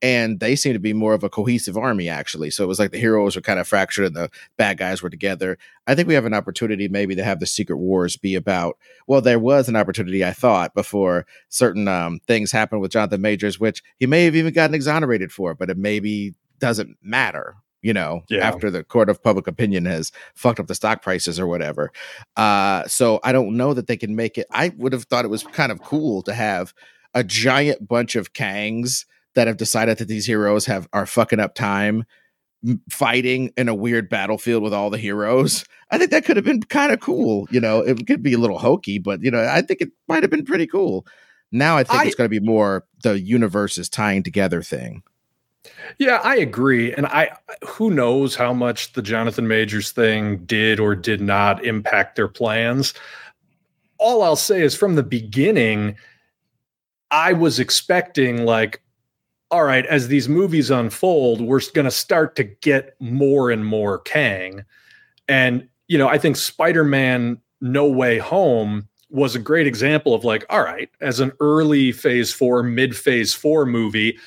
And 0.04 0.42
they 0.42 0.58
seemed 0.58 0.76
to 0.76 0.80
be 0.80 0.94
more 0.94 1.14
of 1.14 1.24
a 1.24 1.30
cohesive 1.30 1.78
army, 1.78 2.10
actually. 2.10 2.52
So 2.52 2.64
it 2.64 2.68
was 2.68 2.78
like 2.78 2.92
the 2.92 3.00
heroes 3.00 3.38
were 3.38 3.42
kind 3.42 3.58
of 3.58 3.68
fractured 3.68 4.06
and 4.06 4.16
the 4.16 4.30
bad 4.58 4.78
guys 4.78 5.02
were 5.02 5.10
together. 5.10 5.58
I 5.88 5.96
think 5.96 6.10
we 6.10 6.14
have 6.14 6.26
an 6.26 6.34
opportunity 6.34 6.90
maybe 6.90 7.16
to 7.16 7.24
have 7.24 7.40
the 7.40 7.46
Secret 7.46 7.78
Wars 7.78 8.18
be 8.18 8.36
about. 8.36 8.78
Well, 9.08 9.22
there 9.22 9.40
was 9.40 9.70
an 9.70 9.78
opportunity, 9.78 10.24
I 10.24 10.34
thought, 10.34 10.76
before 10.76 11.26
certain 11.48 11.88
um, 11.88 12.20
things 12.28 12.52
happened 12.52 12.82
with 12.82 12.92
Jonathan 12.92 13.22
Majors, 13.22 13.62
which 13.62 13.82
he 13.98 14.06
may 14.06 14.26
have 14.26 14.36
even 14.36 14.54
gotten 14.54 14.76
exonerated 14.76 15.32
for, 15.32 15.56
but 15.56 15.70
it 15.70 15.78
maybe 15.78 16.36
doesn't 16.60 16.98
matter 17.02 17.56
you 17.84 17.94
know, 17.94 18.24
yeah. 18.30 18.48
after 18.48 18.72
the 18.72 18.82
court 18.82 19.10
of 19.10 19.22
public 19.22 19.46
opinion 19.46 19.86
has 19.86 20.12
fucked 20.36 20.60
up 20.60 20.68
the 20.68 20.74
stock 20.74 21.02
prices 21.02 21.38
or 21.38 21.46
whatever. 21.46 21.92
Uh, 22.38 22.88
so 22.88 23.20
I 23.26 23.34
don't 23.34 23.58
know 23.58 23.74
that 23.74 23.88
they 23.88 23.98
can 23.98 24.16
make 24.16 24.38
it. 24.38 24.48
I 24.52 24.70
would 24.78 24.94
have 24.94 25.04
thought 25.04 25.26
it 25.26 25.28
was 25.28 25.44
kind 25.44 25.70
of 25.70 25.82
cool 25.82 26.22
to 26.24 26.34
have 26.34 26.74
a 27.14 27.26
giant 27.26 27.86
bunch 27.86 28.16
of 28.16 28.34
Kangs 28.34 29.06
that 29.36 29.48
have 29.48 29.58
decided 29.58 29.98
that 29.98 30.08
these 30.08 30.26
heroes 30.26 30.66
have 30.66 30.88
are 30.94 31.06
fucking 31.06 31.40
up 31.40 31.56
time 31.56 32.06
fighting 32.90 33.52
in 33.58 33.68
a 33.68 33.76
weird 33.76 34.10
battlefield 34.10 34.64
with 34.64 34.74
all 34.74 34.90
the 34.90 34.98
heroes. 34.98 35.66
I 35.92 35.98
think 35.98 36.12
that 36.12 36.26
could 36.26 36.38
have 36.38 36.46
been 36.46 36.62
kind 36.64 36.92
of 36.92 37.00
cool. 37.00 37.48
You 37.52 37.60
know, 37.60 37.80
it 37.80 38.08
could 38.08 38.24
be 38.24 38.34
a 38.34 38.38
little 38.38 38.58
hokey, 38.58 39.00
but 39.00 39.22
you 39.22 39.32
know, 39.32 39.44
I 39.44 39.62
think 39.62 39.82
it 39.82 39.92
might 40.08 40.24
have 40.24 40.32
been 40.32 40.46
pretty 40.46 40.68
cool. 40.68 41.06
Now 41.52 41.78
I 41.78 41.84
think 41.84 42.00
I, 42.00 42.06
it's 42.06 42.16
going 42.16 42.26
to 42.26 42.40
be 42.40 42.46
more 42.46 42.86
the 43.04 43.20
universe 43.20 43.78
is 43.78 43.90
tying 43.90 44.24
together 44.24 44.62
thing. 44.64 45.04
Yeah, 45.98 46.20
I 46.24 46.36
agree. 46.36 46.94
And 46.94 47.06
I 47.06 47.32
who 47.66 47.92
knows 47.92 48.36
how 48.36 48.54
much 48.54 48.94
the 48.94 49.02
Jonathan 49.02 49.48
Majors 49.48 49.92
thing 49.92 50.40
did 50.46 50.80
or 50.80 50.96
did 50.96 51.22
not 51.22 51.64
impact 51.64 52.16
their 52.16 52.28
plans. 52.28 52.94
All 53.98 54.24
I'll 54.24 54.36
say 54.36 54.62
is 54.62 54.76
from 54.76 54.96
the 54.96 55.04
beginning, 55.04 55.96
I 57.12 57.34
was 57.34 57.60
expecting 57.60 58.46
like 58.46 58.83
all 59.54 59.64
right, 59.64 59.86
as 59.86 60.08
these 60.08 60.28
movies 60.28 60.72
unfold, 60.72 61.40
we're 61.40 61.62
going 61.76 61.86
to 61.86 61.92
start 61.92 62.36
to 62.38 62.44
get 62.44 62.96
more 63.00 63.52
and 63.52 63.64
more 63.64 64.00
Kang. 64.00 64.66
And 65.30 65.70
you 65.88 65.98
know, 66.00 66.08
I 66.08 66.18
think 66.18 66.38
Spider-Man 66.38 67.40
No 67.62 67.88
Way 67.88 68.18
Home 68.18 68.88
was 69.12 69.36
a 69.36 69.40
great 69.40 69.68
example 69.68 70.16
of 70.16 70.24
like, 70.24 70.44
all 70.50 70.64
right, 70.64 70.90
as 71.02 71.20
an 71.20 71.34
early 71.40 71.92
phase 71.92 72.34
4, 72.34 72.64
mid 72.64 72.98
phase 72.98 73.36
4 73.36 73.68
movie, 73.68 74.18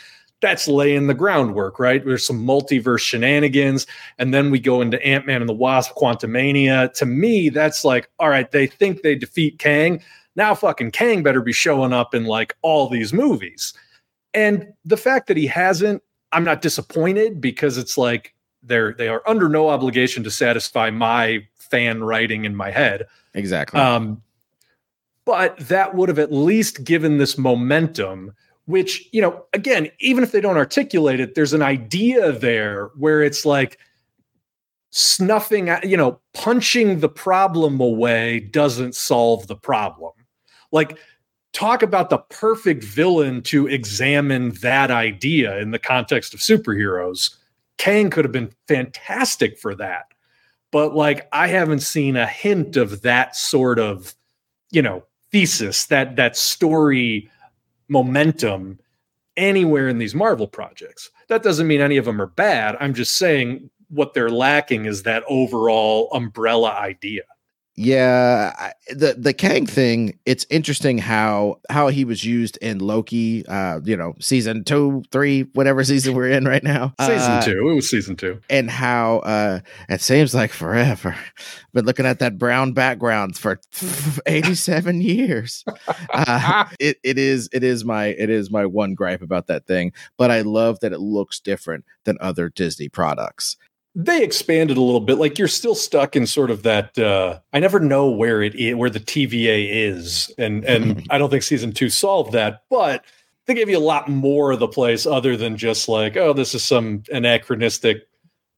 that's 0.41 0.69
laying 0.69 1.09
the 1.09 1.15
groundwork, 1.15 1.81
right? 1.81 2.05
There's 2.05 2.25
some 2.25 2.47
multiverse 2.47 3.01
shenanigans, 3.01 3.85
and 4.19 4.33
then 4.33 4.53
we 4.53 4.61
go 4.61 4.81
into 4.81 5.05
Ant 5.05 5.27
Man 5.27 5.43
and 5.43 5.49
the 5.49 5.55
Wasp, 5.55 5.93
Quantumania. 5.97 6.93
To 6.95 7.05
me, 7.05 7.49
that's 7.49 7.85
like, 7.85 8.09
all 8.21 8.29
right, 8.29 8.49
they 8.49 8.69
think 8.69 9.03
they 9.03 9.17
defeat 9.17 9.59
Kang. 9.59 10.01
Now, 10.37 10.55
fucking 10.55 10.93
Kang 10.93 11.25
better 11.25 11.41
be 11.41 11.53
showing 11.53 11.93
up 11.93 12.15
in 12.15 12.27
like 12.27 12.55
all 12.63 12.89
these 12.89 13.13
movies. 13.13 13.75
And 14.37 14.73
the 14.85 14.97
fact 14.97 15.27
that 15.27 15.37
he 15.37 15.49
hasn't, 15.49 16.03
I'm 16.31 16.45
not 16.45 16.63
disappointed 16.63 17.41
because 17.41 17.79
it's 17.79 17.99
like 17.99 18.35
they're 18.63 18.93
they 18.93 19.09
are 19.09 19.23
under 19.27 19.49
no 19.49 19.69
obligation 19.69 20.23
to 20.25 20.31
satisfy 20.31 20.91
my 20.91 21.47
fan 21.57 22.05
writing 22.05 22.45
in 22.45 22.55
my 22.55 22.71
head. 22.71 23.07
Exactly. 23.35 23.81
Um, 23.81 24.23
but 25.25 25.59
that 25.59 25.97
would 25.97 26.09
have 26.09 26.21
at 26.21 26.33
least 26.33 26.85
given 26.85 27.19
this 27.19 27.37
momentum 27.37 28.33
which, 28.67 29.09
you 29.13 29.23
know, 29.23 29.45
again, 29.53 29.89
even 30.01 30.23
if 30.23 30.33
they 30.33 30.41
don't 30.41 30.57
articulate 30.57 31.21
it, 31.21 31.35
there's 31.35 31.53
an 31.53 31.63
idea 31.63 32.33
there 32.33 32.91
where 32.97 33.23
it's 33.23 33.47
like 33.47 33.79
snuffing, 34.91 35.71
you 35.85 35.97
know, 35.97 36.21
punching 36.35 36.99
the 36.99 37.09
problem 37.09 37.81
away 37.81 38.41
doesn't 38.41 38.95
solve 38.95 39.47
the 39.47 39.57
problem. 39.57 40.13
Like, 40.73 40.99
talk 41.57 41.83
about 41.83 42.11
the 42.11 42.19
perfect 42.19 42.85
villain 42.85 43.41
to 43.41 43.67
examine 43.67 44.51
that 44.61 44.91
idea 44.91 45.59
in 45.59 45.71
the 45.71 45.79
context 45.79 46.35
of 46.35 46.41
superheroes. 46.41 47.35
Kang 47.79 48.11
could 48.11 48.27
have 48.27 48.33
been 48.33 48.53
fantastic 48.69 49.59
for 49.59 49.75
that. 49.75 50.05
But 50.71 50.95
like 50.95 51.27
I 51.33 51.47
haven't 51.47 51.81
seen 51.81 52.15
a 52.15 52.27
hint 52.27 52.77
of 52.77 53.01
that 53.03 53.37
sort 53.37 53.79
of, 53.79 54.15
you 54.71 54.83
know, 54.83 55.05
thesis, 55.33 55.87
that 55.87 56.17
that 56.17 56.37
story 56.37 57.31
momentum 57.89 58.79
anywhere 59.39 59.89
in 59.89 59.97
these 59.97 60.15
Marvel 60.15 60.47
projects. 60.47 61.11
That 61.29 61.43
doesn't 61.43 61.67
mean 61.67 61.81
any 61.81 61.97
of 61.97 62.05
them 62.05 62.21
are 62.21 62.27
bad. 62.27 62.77
I'm 62.81 62.93
just 62.93 63.17
saying 63.17 63.71
what 63.89 64.13
they're 64.13 64.29
lacking 64.29 64.85
is 64.85 65.05
that 65.05 65.25
overall 65.27 66.11
umbrella 66.13 66.73
idea. 66.73 67.23
Yeah, 67.79 68.73
the 68.89 69.17
the 69.19 69.35
Kang 69.35 69.67
thing. 69.67 70.19
It's 70.25 70.47
interesting 70.49 70.97
how 70.97 71.61
how 71.69 71.89
he 71.89 72.07
was 72.07 72.25
used 72.25 72.57
in 72.63 72.79
Loki. 72.79 73.47
Uh, 73.47 73.81
you 73.85 73.99
know, 73.99 74.15
season 74.19 74.65
two, 74.65 75.05
three, 75.13 75.43
whatever 75.53 75.85
season 75.85 76.15
we're 76.15 76.31
in 76.31 76.47
right 76.47 76.65
now. 76.65 76.95
Season 76.99 77.33
uh, 77.33 77.43
two. 77.43 77.69
It 77.69 77.75
was 77.75 77.89
season 77.89 78.17
two. 78.17 78.41
And 78.49 78.71
how 78.71 79.19
uh, 79.19 79.61
it 79.91 80.01
seems 80.01 80.35
like 80.35 80.53
forever. 80.53 81.15
Been 81.75 81.85
looking 81.85 82.07
at 82.07 82.19
that 82.21 82.39
brown 82.39 82.73
background 82.73 83.37
for 83.37 83.61
eighty 84.27 84.55
seven 84.55 85.03
years. 85.03 85.63
Uh, 86.11 86.65
it 86.81 86.97
it 87.05 87.19
is 87.19 87.51
it 87.53 87.63
is 87.63 87.85
my 87.85 88.07
it 88.07 88.31
is 88.31 88.51
my 88.51 88.65
one 88.65 88.95
gripe 88.95 89.21
about 89.21 89.49
that 89.49 89.67
thing. 89.67 89.93
But 90.17 90.31
I 90.31 90.41
love 90.41 90.81
that 90.81 90.95
it 90.95 91.01
looks 91.01 91.41
different 91.41 91.85
than 92.05 92.17
other 92.23 92.49
Disney 92.49 92.89
products 92.89 93.59
they 93.99 94.23
expanded 94.23 94.77
a 94.77 94.83
little 94.83 95.01
bit. 95.01 95.17
Like 95.17 95.39
you're 95.39 95.49
still 95.49 95.75
stuck 95.75 96.15
in 96.15 96.27
sort 96.27 96.51
of 96.51 96.63
that 96.63 96.97
uh 96.99 97.41
i 97.53 97.59
never 97.59 97.81
know 97.81 98.11
where 98.11 98.43
it 98.43 98.55
is 98.55 98.75
where 98.75 98.91
the 98.91 99.01
tva 99.01 99.67
is. 99.71 100.33
And 100.39 100.65
and 100.65 101.07
i 101.11 101.19
don't 101.19 101.31
think 101.31 101.43
season 101.43 101.73
two 101.73 101.89
solved 101.89 102.33
that 102.33 102.63
but 102.71 103.05
they 103.47 103.55
gave 103.55 103.71
you 103.71 103.79
a 103.79 103.81
lot 103.81 104.09
more 104.09 104.53
of 104.53 104.59
the 104.59 104.69
place 104.69 105.07
other 105.07 105.37
than 105.37 105.57
just 105.57 105.89
like 105.89 106.17
oh 106.17 106.35
this 106.35 106.55
is 106.55 106.63
some 106.63 107.03
anachronistic 107.11 108.07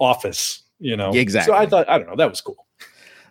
office 0.01 0.63
you 0.81 0.97
know? 0.97 1.11
Exactly 1.13 1.53
so 1.53 1.59
i 1.59 1.67
thought 1.67 1.89
i 1.89 1.99
don't 1.99 2.09
know 2.09 2.17
that 2.17 2.31
was 2.31 2.41
cool 2.41 2.68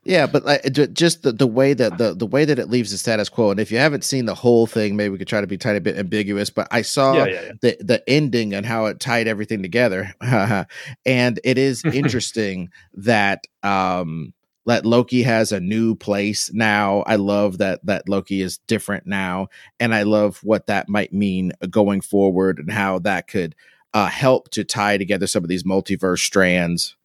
yeah, 0.08 0.26
but 0.26 0.46
like, 0.46 0.72
just 0.94 1.24
the, 1.24 1.34
the 1.34 1.48
way 1.48 1.74
that 1.74 1.98
the, 1.98 2.14
the 2.14 2.26
way 2.26 2.46
that 2.46 2.58
it 2.60 2.70
leaves 2.70 2.92
the 2.92 2.98
status 2.98 3.28
quo, 3.28 3.52
and 3.52 3.60
if 3.60 3.72
you 3.72 3.78
haven't 3.78 4.04
seen 4.04 4.26
the 4.26 4.34
whole 4.34 4.66
thing, 4.66 4.96
maybe 4.96 5.10
we 5.10 5.18
could 5.18 5.28
try 5.28 5.42
to 5.42 5.48
be 5.48 5.56
a 5.56 5.58
tiny 5.58 5.80
bit 5.80 5.98
ambiguous. 5.98 6.50
But 6.50 6.68
I 6.72 6.82
saw 6.82 7.14
yeah, 7.14 7.26
yeah, 7.26 7.42
yeah. 7.42 7.52
the 7.62 7.78
the 7.82 8.10
ending 8.10 8.54
and 8.54 8.66
how 8.66 8.86
it 8.86 9.00
tied 9.00 9.28
everything 9.28 9.62
together, 9.62 10.14
and 11.06 11.40
it 11.44 11.58
is 11.58 11.84
interesting 11.94 12.70
that 12.94 13.46
um 13.64 14.34
that 14.66 14.86
Loki 14.86 15.24
has 15.24 15.52
a 15.52 15.60
new 15.60 15.94
place 15.94 16.52
now. 16.54 17.04
I 17.06 17.18
love 17.18 17.58
that 17.58 17.86
that 17.86 18.08
Loki 18.08 18.42
is 18.42 18.60
different 18.60 19.08
now, 19.08 19.50
and 19.80 19.94
I 19.94 20.04
love 20.04 20.40
what 20.42 20.68
that 20.68 20.88
might 20.88 21.12
mean 21.12 21.52
going 21.70 22.00
forward 22.00 22.60
and 22.60 22.72
how 22.72 23.00
that 23.00 23.28
could 23.28 23.56
uh, 23.94 24.08
help 24.08 24.50
to 24.52 24.64
tie 24.64 24.98
together 24.98 25.28
some 25.28 25.44
of 25.44 25.50
these 25.50 25.64
multiverse 25.64 26.20
strands 26.20 26.96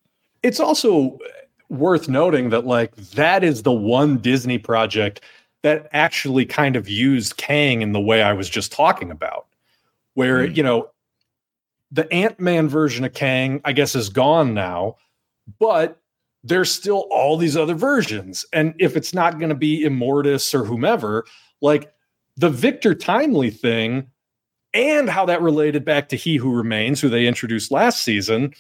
it's 0.42 0.60
also 0.60 1.18
worth 1.72 2.08
noting 2.08 2.50
that 2.50 2.66
like 2.66 2.94
that 2.96 3.42
is 3.42 3.62
the 3.62 3.72
one 3.72 4.18
Disney 4.18 4.58
project 4.58 5.22
that 5.62 5.88
actually 5.92 6.44
kind 6.44 6.76
of 6.76 6.88
used 6.88 7.36
Kang 7.36 7.82
in 7.82 7.92
the 7.92 8.00
way 8.00 8.22
I 8.22 8.32
was 8.32 8.48
just 8.48 8.72
talking 8.72 9.10
about, 9.10 9.46
where 10.14 10.46
mm. 10.46 10.56
you 10.56 10.62
know 10.62 10.90
the 11.90 12.10
Ant 12.12 12.38
Man 12.38 12.68
version 12.68 13.04
of 13.04 13.14
Kang, 13.14 13.60
I 13.64 13.72
guess, 13.72 13.94
is 13.94 14.08
gone 14.08 14.54
now, 14.54 14.96
but 15.58 16.00
there's 16.44 16.70
still 16.70 17.06
all 17.10 17.36
these 17.36 17.56
other 17.56 17.74
versions. 17.74 18.44
And 18.52 18.74
if 18.78 18.96
it's 18.96 19.14
not 19.14 19.38
going 19.38 19.50
to 19.50 19.54
be 19.54 19.84
Immortus 19.84 20.54
or 20.54 20.64
whomever, 20.64 21.24
like 21.60 21.92
the 22.36 22.50
Victor 22.50 22.94
Timely 22.94 23.50
thing 23.50 24.08
and 24.74 25.08
how 25.08 25.26
that 25.26 25.42
related 25.42 25.84
back 25.84 26.08
to 26.08 26.16
He 26.16 26.36
Who 26.36 26.52
Remains, 26.54 27.00
who 27.00 27.08
they 27.08 27.26
introduced 27.26 27.70
last 27.70 28.02
season, 28.02 28.54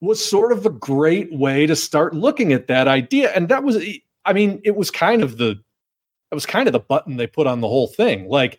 was 0.00 0.24
sort 0.24 0.52
of 0.52 0.66
a 0.66 0.70
great 0.70 1.32
way 1.32 1.66
to 1.66 1.76
start 1.76 2.14
looking 2.14 2.52
at 2.52 2.66
that 2.66 2.88
idea. 2.88 3.32
And 3.32 3.48
that 3.48 3.64
was, 3.64 3.82
I 4.24 4.32
mean, 4.32 4.60
it 4.64 4.76
was 4.76 4.90
kind 4.90 5.22
of 5.22 5.38
the, 5.38 5.58
it 6.30 6.34
was 6.34 6.46
kind 6.46 6.66
of 6.68 6.72
the 6.72 6.80
button 6.80 7.16
they 7.16 7.26
put 7.26 7.46
on 7.46 7.60
the 7.60 7.68
whole 7.68 7.86
thing. 7.86 8.28
Like, 8.28 8.58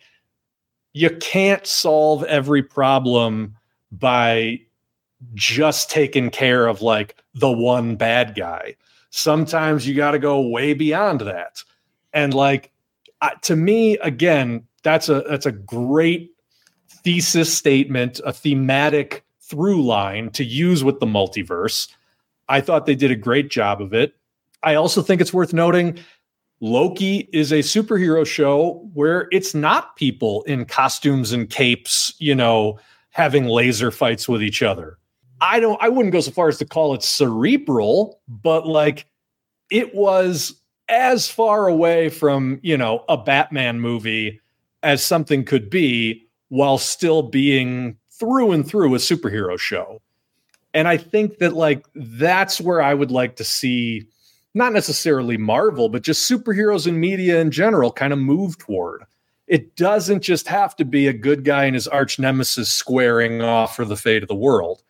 you 0.92 1.10
can't 1.10 1.66
solve 1.66 2.24
every 2.24 2.62
problem 2.62 3.54
by 3.92 4.60
just 5.34 5.90
taking 5.90 6.30
care 6.30 6.66
of 6.66 6.82
like 6.82 7.16
the 7.34 7.50
one 7.50 7.96
bad 7.96 8.34
guy. 8.34 8.74
Sometimes 9.10 9.86
you 9.86 9.94
got 9.94 10.12
to 10.12 10.18
go 10.18 10.40
way 10.40 10.74
beyond 10.74 11.20
that. 11.22 11.62
And 12.12 12.34
like 12.34 12.72
to 13.42 13.56
me 13.56 13.98
again, 13.98 14.64
that's 14.82 15.08
a 15.08 15.24
that's 15.28 15.46
a 15.46 15.52
great 15.52 16.30
thesis 17.04 17.52
statement, 17.56 18.20
a 18.24 18.32
thematic 18.32 19.24
through 19.48 19.82
line 19.84 20.30
to 20.30 20.44
use 20.44 20.84
with 20.84 21.00
the 21.00 21.06
multiverse. 21.06 21.88
I 22.48 22.60
thought 22.60 22.86
they 22.86 22.94
did 22.94 23.10
a 23.10 23.16
great 23.16 23.50
job 23.50 23.80
of 23.80 23.92
it. 23.92 24.14
I 24.62 24.74
also 24.74 25.02
think 25.02 25.20
it's 25.20 25.32
worth 25.32 25.52
noting 25.52 25.98
Loki 26.60 27.28
is 27.32 27.52
a 27.52 27.60
superhero 27.60 28.26
show 28.26 28.88
where 28.94 29.28
it's 29.30 29.54
not 29.54 29.96
people 29.96 30.42
in 30.44 30.64
costumes 30.64 31.32
and 31.32 31.48
capes, 31.48 32.14
you 32.18 32.34
know, 32.34 32.78
having 33.10 33.44
laser 33.44 33.90
fights 33.90 34.28
with 34.28 34.42
each 34.42 34.62
other. 34.62 34.98
I 35.40 35.60
don't 35.60 35.80
I 35.80 35.88
wouldn't 35.88 36.12
go 36.12 36.20
so 36.20 36.32
far 36.32 36.48
as 36.48 36.58
to 36.58 36.64
call 36.64 36.94
it 36.94 37.02
cerebral, 37.02 38.20
but 38.26 38.66
like 38.66 39.06
it 39.70 39.94
was 39.94 40.60
as 40.88 41.30
far 41.30 41.68
away 41.68 42.08
from, 42.08 42.58
you 42.62 42.76
know, 42.76 43.04
a 43.08 43.16
Batman 43.16 43.78
movie 43.78 44.40
as 44.82 45.04
something 45.04 45.44
could 45.44 45.70
be 45.70 46.26
while 46.48 46.78
still 46.78 47.22
being 47.22 47.97
through 48.18 48.52
and 48.52 48.66
through 48.66 48.94
a 48.94 48.98
superhero 48.98 49.58
show. 49.58 50.00
And 50.74 50.86
I 50.86 50.96
think 50.96 51.38
that 51.38 51.54
like 51.54 51.86
that's 51.94 52.60
where 52.60 52.82
I 52.82 52.94
would 52.94 53.10
like 53.10 53.36
to 53.36 53.44
see 53.44 54.06
not 54.54 54.72
necessarily 54.72 55.36
Marvel, 55.36 55.88
but 55.88 56.02
just 56.02 56.30
superheroes 56.30 56.86
and 56.86 57.00
media 57.00 57.40
in 57.40 57.50
general 57.50 57.92
kind 57.92 58.12
of 58.12 58.18
move 58.18 58.58
toward. 58.58 59.04
It 59.46 59.76
doesn't 59.76 60.20
just 60.20 60.46
have 60.48 60.76
to 60.76 60.84
be 60.84 61.06
a 61.06 61.12
good 61.12 61.44
guy 61.44 61.64
and 61.64 61.74
his 61.74 61.88
arch 61.88 62.18
nemesis 62.18 62.70
squaring 62.70 63.40
off 63.40 63.76
for 63.76 63.84
the 63.84 63.96
fate 63.96 64.22
of 64.22 64.28
the 64.28 64.34
world. 64.34 64.82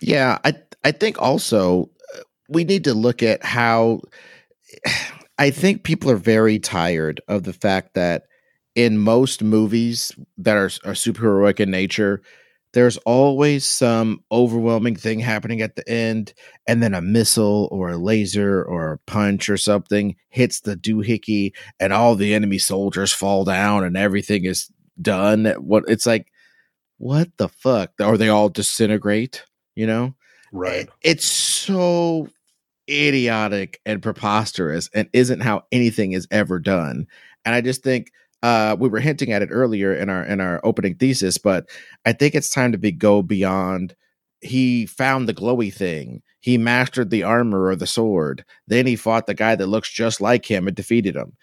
Yeah, 0.00 0.38
I 0.44 0.54
I 0.84 0.92
think 0.92 1.20
also 1.20 1.90
uh, 2.16 2.22
we 2.48 2.64
need 2.64 2.84
to 2.84 2.94
look 2.94 3.22
at 3.22 3.44
how 3.44 4.00
I 5.38 5.50
think 5.50 5.82
people 5.82 6.10
are 6.10 6.16
very 6.16 6.58
tired 6.58 7.20
of 7.26 7.42
the 7.42 7.52
fact 7.52 7.94
that 7.94 8.24
in 8.74 8.98
most 8.98 9.42
movies 9.42 10.12
that 10.38 10.56
are, 10.56 10.70
are 10.84 10.94
superheroic 10.94 11.60
in 11.60 11.70
nature, 11.70 12.22
there's 12.72 12.96
always 12.98 13.66
some 13.66 14.24
overwhelming 14.32 14.96
thing 14.96 15.20
happening 15.20 15.60
at 15.60 15.76
the 15.76 15.86
end, 15.86 16.32
and 16.66 16.82
then 16.82 16.94
a 16.94 17.02
missile 17.02 17.68
or 17.70 17.90
a 17.90 17.98
laser 17.98 18.62
or 18.64 18.92
a 18.92 18.98
punch 18.98 19.50
or 19.50 19.58
something 19.58 20.16
hits 20.30 20.60
the 20.60 20.74
doohickey, 20.74 21.52
and 21.78 21.92
all 21.92 22.14
the 22.14 22.32
enemy 22.32 22.58
soldiers 22.58 23.12
fall 23.12 23.44
down, 23.44 23.84
and 23.84 23.96
everything 23.96 24.46
is 24.46 24.70
done. 25.00 25.44
What 25.58 25.84
it's 25.86 26.06
like, 26.06 26.28
what 26.96 27.28
the 27.36 27.48
fuck? 27.48 27.90
Or 28.00 28.16
they 28.16 28.30
all 28.30 28.48
disintegrate, 28.48 29.44
you 29.74 29.86
know? 29.86 30.14
Right. 30.50 30.88
It's 31.02 31.26
so 31.26 32.28
idiotic 32.88 33.80
and 33.84 34.02
preposterous, 34.02 34.88
and 34.94 35.10
isn't 35.12 35.40
how 35.40 35.64
anything 35.72 36.12
is 36.12 36.26
ever 36.30 36.58
done. 36.58 37.06
And 37.44 37.54
I 37.54 37.60
just 37.60 37.82
think 37.82 38.12
uh, 38.42 38.76
we 38.78 38.88
were 38.88 39.00
hinting 39.00 39.32
at 39.32 39.42
it 39.42 39.50
earlier 39.52 39.94
in 39.94 40.08
our 40.08 40.24
in 40.24 40.40
our 40.40 40.60
opening 40.64 40.96
thesis, 40.96 41.38
but 41.38 41.68
I 42.04 42.12
think 42.12 42.34
it's 42.34 42.50
time 42.50 42.72
to 42.72 42.78
be 42.78 42.92
go 42.92 43.22
beyond. 43.22 43.94
He 44.40 44.86
found 44.86 45.28
the 45.28 45.34
glowy 45.34 45.72
thing. 45.72 46.22
He 46.40 46.58
mastered 46.58 47.10
the 47.10 47.22
armor 47.22 47.66
or 47.66 47.76
the 47.76 47.86
sword. 47.86 48.44
Then 48.66 48.86
he 48.86 48.96
fought 48.96 49.28
the 49.28 49.34
guy 49.34 49.54
that 49.54 49.68
looks 49.68 49.88
just 49.88 50.20
like 50.20 50.50
him 50.50 50.66
and 50.66 50.74
defeated 50.76 51.14
him. 51.14 51.36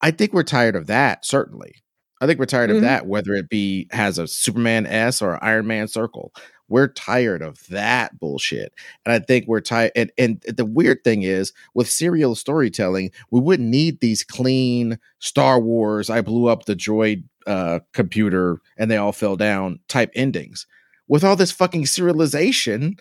I 0.00 0.10
think 0.10 0.32
we're 0.32 0.42
tired 0.44 0.76
of 0.76 0.86
that. 0.86 1.26
Certainly, 1.26 1.74
I 2.20 2.26
think 2.26 2.38
we're 2.38 2.46
tired 2.46 2.70
mm-hmm. 2.70 2.78
of 2.78 2.82
that. 2.82 3.06
Whether 3.06 3.34
it 3.34 3.48
be 3.48 3.88
has 3.90 4.18
a 4.18 4.26
Superman 4.26 4.86
S 4.86 5.22
or 5.22 5.42
Iron 5.42 5.66
Man 5.66 5.88
circle, 5.88 6.32
we're 6.68 6.88
tired 6.88 7.42
of 7.42 7.66
that 7.68 8.18
bullshit. 8.18 8.72
And 9.04 9.12
I 9.12 9.18
think 9.18 9.46
we're 9.46 9.60
tired. 9.60 9.92
And, 9.96 10.12
and 10.16 10.40
the 10.42 10.64
weird 10.64 11.02
thing 11.04 11.22
is, 11.22 11.52
with 11.74 11.90
serial 11.90 12.34
storytelling, 12.34 13.10
we 13.30 13.40
wouldn't 13.40 13.68
need 13.68 14.00
these 14.00 14.22
clean 14.22 14.98
Star 15.18 15.60
Wars, 15.60 16.08
I 16.08 16.20
blew 16.20 16.46
up 16.46 16.64
the 16.64 16.76
droid 16.76 17.24
uh, 17.46 17.80
computer 17.92 18.60
and 18.78 18.90
they 18.90 18.96
all 18.96 19.12
fell 19.12 19.36
down 19.36 19.80
type 19.88 20.10
endings. 20.14 20.66
With 21.08 21.24
all 21.24 21.36
this 21.36 21.50
fucking 21.50 21.84
serialization, 21.84 22.98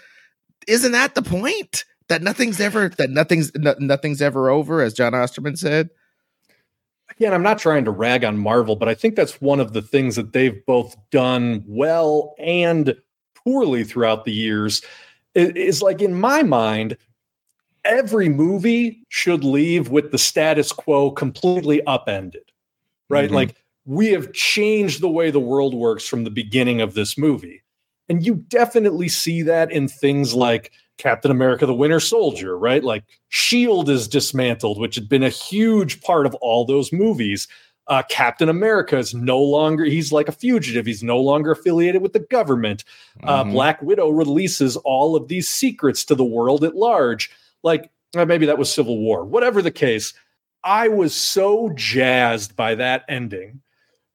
isn't 0.68 0.92
that 0.92 1.16
the 1.16 1.22
point? 1.22 1.86
That 2.08 2.24
nothing's 2.24 2.60
ever 2.60 2.90
that 2.98 3.12
nothing's 3.12 3.52
no, 3.54 3.76
nothing's 3.78 4.20
ever 4.20 4.50
over, 4.50 4.82
as 4.82 4.96
Jon 4.96 5.14
Osterman 5.14 5.56
said 5.56 5.92
again, 7.12 7.34
I'm 7.34 7.44
not 7.44 7.60
trying 7.60 7.86
to 7.86 7.92
rag 7.92 8.24
on 8.24 8.38
Marvel, 8.38 8.76
but 8.76 8.90
I 8.90 8.94
think 8.94 9.16
that's 9.16 9.42
one 9.42 9.60
of 9.60 9.74
the 9.74 9.82
things 9.82 10.16
that 10.16 10.34
they've 10.34 10.66
both 10.66 10.96
done 11.12 11.64
well 11.68 12.36
and 12.40 12.96
poorly 13.36 13.84
throughout 13.84 14.26
the 14.26 14.34
years. 14.34 14.82
Is 15.36 15.82
like 15.82 16.02
in 16.02 16.20
my 16.20 16.44
mind 16.44 16.98
every 17.86 18.28
movie 18.28 19.06
should 19.10 19.44
leave 19.44 19.90
with 19.90 20.12
the 20.12 20.18
status 20.18 20.72
quo 20.72 21.12
completely 21.12 21.82
upended 21.86 22.50
right? 23.10 23.26
Mm-hmm. 23.26 23.36
like 23.36 23.56
we 23.86 24.08
have 24.08 24.32
changed 24.34 25.02
the 25.02 25.10
way 25.10 25.32
the 25.32 25.40
world 25.40 25.74
works 25.74 26.08
from 26.08 26.24
the 26.24 26.30
beginning 26.30 26.82
of 26.82 26.94
this 26.94 27.18
movie. 27.18 27.64
And 28.08 28.26
you 28.26 28.36
definitely 28.36 29.08
see 29.08 29.42
that 29.44 29.72
in 29.72 29.88
things 29.88 30.34
like 30.34 30.72
Captain 31.00 31.32
America 31.32 31.66
the 31.66 31.74
Winter 31.74 32.00
Soldier, 32.00 32.56
right? 32.56 32.84
Like 32.84 33.04
Shield 33.30 33.90
is 33.90 34.08
dismantled, 34.08 34.80
which 34.80 34.94
had 34.94 35.10
been 35.10 35.24
a 35.24 35.30
huge 35.30 36.02
part 36.02 36.28
of 36.28 36.36
all 36.36 36.66
those 36.66 36.94
movies 36.94 37.48
uh, 37.90 38.04
Captain 38.04 38.50
America 38.50 38.98
is 38.98 39.16
no 39.16 39.40
longer, 39.40 39.84
he's 39.84 40.12
like 40.12 40.30
a 40.30 40.32
fugitive. 40.32 40.86
He's 40.86 41.02
no 41.02 41.20
longer 41.20 41.52
affiliated 41.52 42.04
with 42.04 42.14
the 42.14 42.20
government. 42.20 42.84
Uh, 43.24 43.44
mm-hmm. 43.44 43.52
Black 43.52 43.82
Widow 43.82 44.10
releases 44.10 44.78
all 44.78 45.16
of 45.16 45.28
these 45.28 45.50
secrets 45.50 46.06
to 46.06 46.16
the 46.16 46.24
world 46.24 46.64
at 46.64 46.76
large. 46.76 47.32
Like 47.64 47.90
uh, 48.16 48.26
maybe 48.26 48.46
that 48.46 48.60
was 48.60 48.72
Civil 48.72 49.00
War, 49.00 49.26
whatever 49.26 49.62
the 49.62 49.72
case. 49.72 50.14
I 50.64 50.88
was 50.88 51.16
so 51.16 51.72
jazzed 51.74 52.56
by 52.56 52.76
that 52.76 53.06
ending 53.10 53.62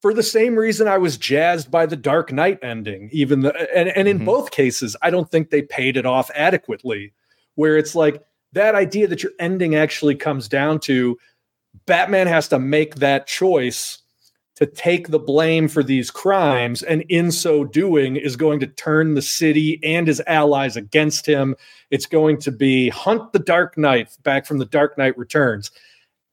for 0.04 0.12
the 0.12 0.22
same 0.22 0.54
reason 0.54 0.86
I 0.86 0.98
was 0.98 1.16
jazzed 1.16 1.70
by 1.70 1.86
the 1.86 1.96
Dark 1.96 2.30
Knight 2.30 2.58
ending. 2.62 3.08
Even 3.10 3.40
the, 3.40 3.56
and, 3.74 3.88
and 3.88 4.06
in 4.06 4.18
mm-hmm. 4.18 4.26
both 4.26 4.50
cases, 4.50 4.94
I 5.00 5.08
don't 5.08 5.30
think 5.30 5.48
they 5.48 5.62
paid 5.62 5.96
it 5.96 6.04
off 6.04 6.30
adequately. 6.34 7.14
Where 7.54 7.78
it's 7.78 7.94
like 7.94 8.22
that 8.52 8.74
idea 8.74 9.06
that 9.06 9.22
your 9.22 9.32
ending 9.38 9.76
actually 9.76 10.14
comes 10.14 10.46
down 10.46 10.80
to 10.80 11.16
Batman 11.86 12.26
has 12.26 12.48
to 12.48 12.58
make 12.58 12.96
that 12.96 13.26
choice 13.26 14.02
to 14.56 14.66
take 14.66 15.08
the 15.08 15.18
blame 15.18 15.68
for 15.68 15.82
these 15.82 16.10
crimes, 16.10 16.82
and 16.82 17.00
in 17.08 17.32
so 17.32 17.64
doing, 17.64 18.16
is 18.16 18.36
going 18.36 18.60
to 18.60 18.66
turn 18.66 19.14
the 19.14 19.22
city 19.22 19.80
and 19.82 20.06
his 20.06 20.20
allies 20.26 20.76
against 20.76 21.24
him. 21.24 21.56
It's 21.90 22.04
going 22.04 22.40
to 22.40 22.52
be 22.52 22.90
hunt 22.90 23.32
the 23.32 23.38
Dark 23.38 23.78
Knight 23.78 24.14
back 24.22 24.44
from 24.44 24.58
the 24.58 24.66
Dark 24.66 24.98
Knight 24.98 25.16
Returns. 25.16 25.70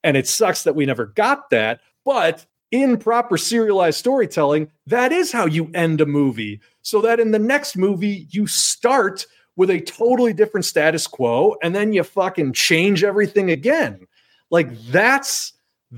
And 0.03 0.17
it 0.17 0.27
sucks 0.27 0.63
that 0.63 0.75
we 0.75 0.85
never 0.85 1.05
got 1.05 1.49
that, 1.51 1.79
but 2.03 2.45
in 2.71 2.97
proper 2.97 3.37
serialized 3.37 3.99
storytelling, 3.99 4.71
that 4.87 5.11
is 5.11 5.31
how 5.31 5.45
you 5.45 5.69
end 5.73 6.01
a 6.01 6.05
movie. 6.05 6.61
So 6.81 7.01
that 7.01 7.19
in 7.19 7.31
the 7.31 7.39
next 7.39 7.77
movie, 7.77 8.27
you 8.29 8.47
start 8.47 9.25
with 9.55 9.69
a 9.69 9.81
totally 9.81 10.33
different 10.33 10.65
status 10.65 11.05
quo 11.05 11.55
and 11.61 11.75
then 11.75 11.93
you 11.93 12.03
fucking 12.03 12.53
change 12.53 13.03
everything 13.03 13.51
again. 13.51 14.07
Like 14.49 14.75
that's 14.87 15.53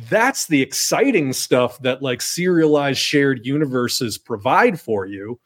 that's 0.09 0.47
the 0.47 0.61
exciting 0.61 1.33
stuff 1.33 1.79
that 1.83 2.01
like 2.01 2.21
serialized 2.21 2.99
shared 2.99 3.45
universes 3.45 4.17
provide 4.17 4.79
for 4.79 5.05
you. 5.05 5.39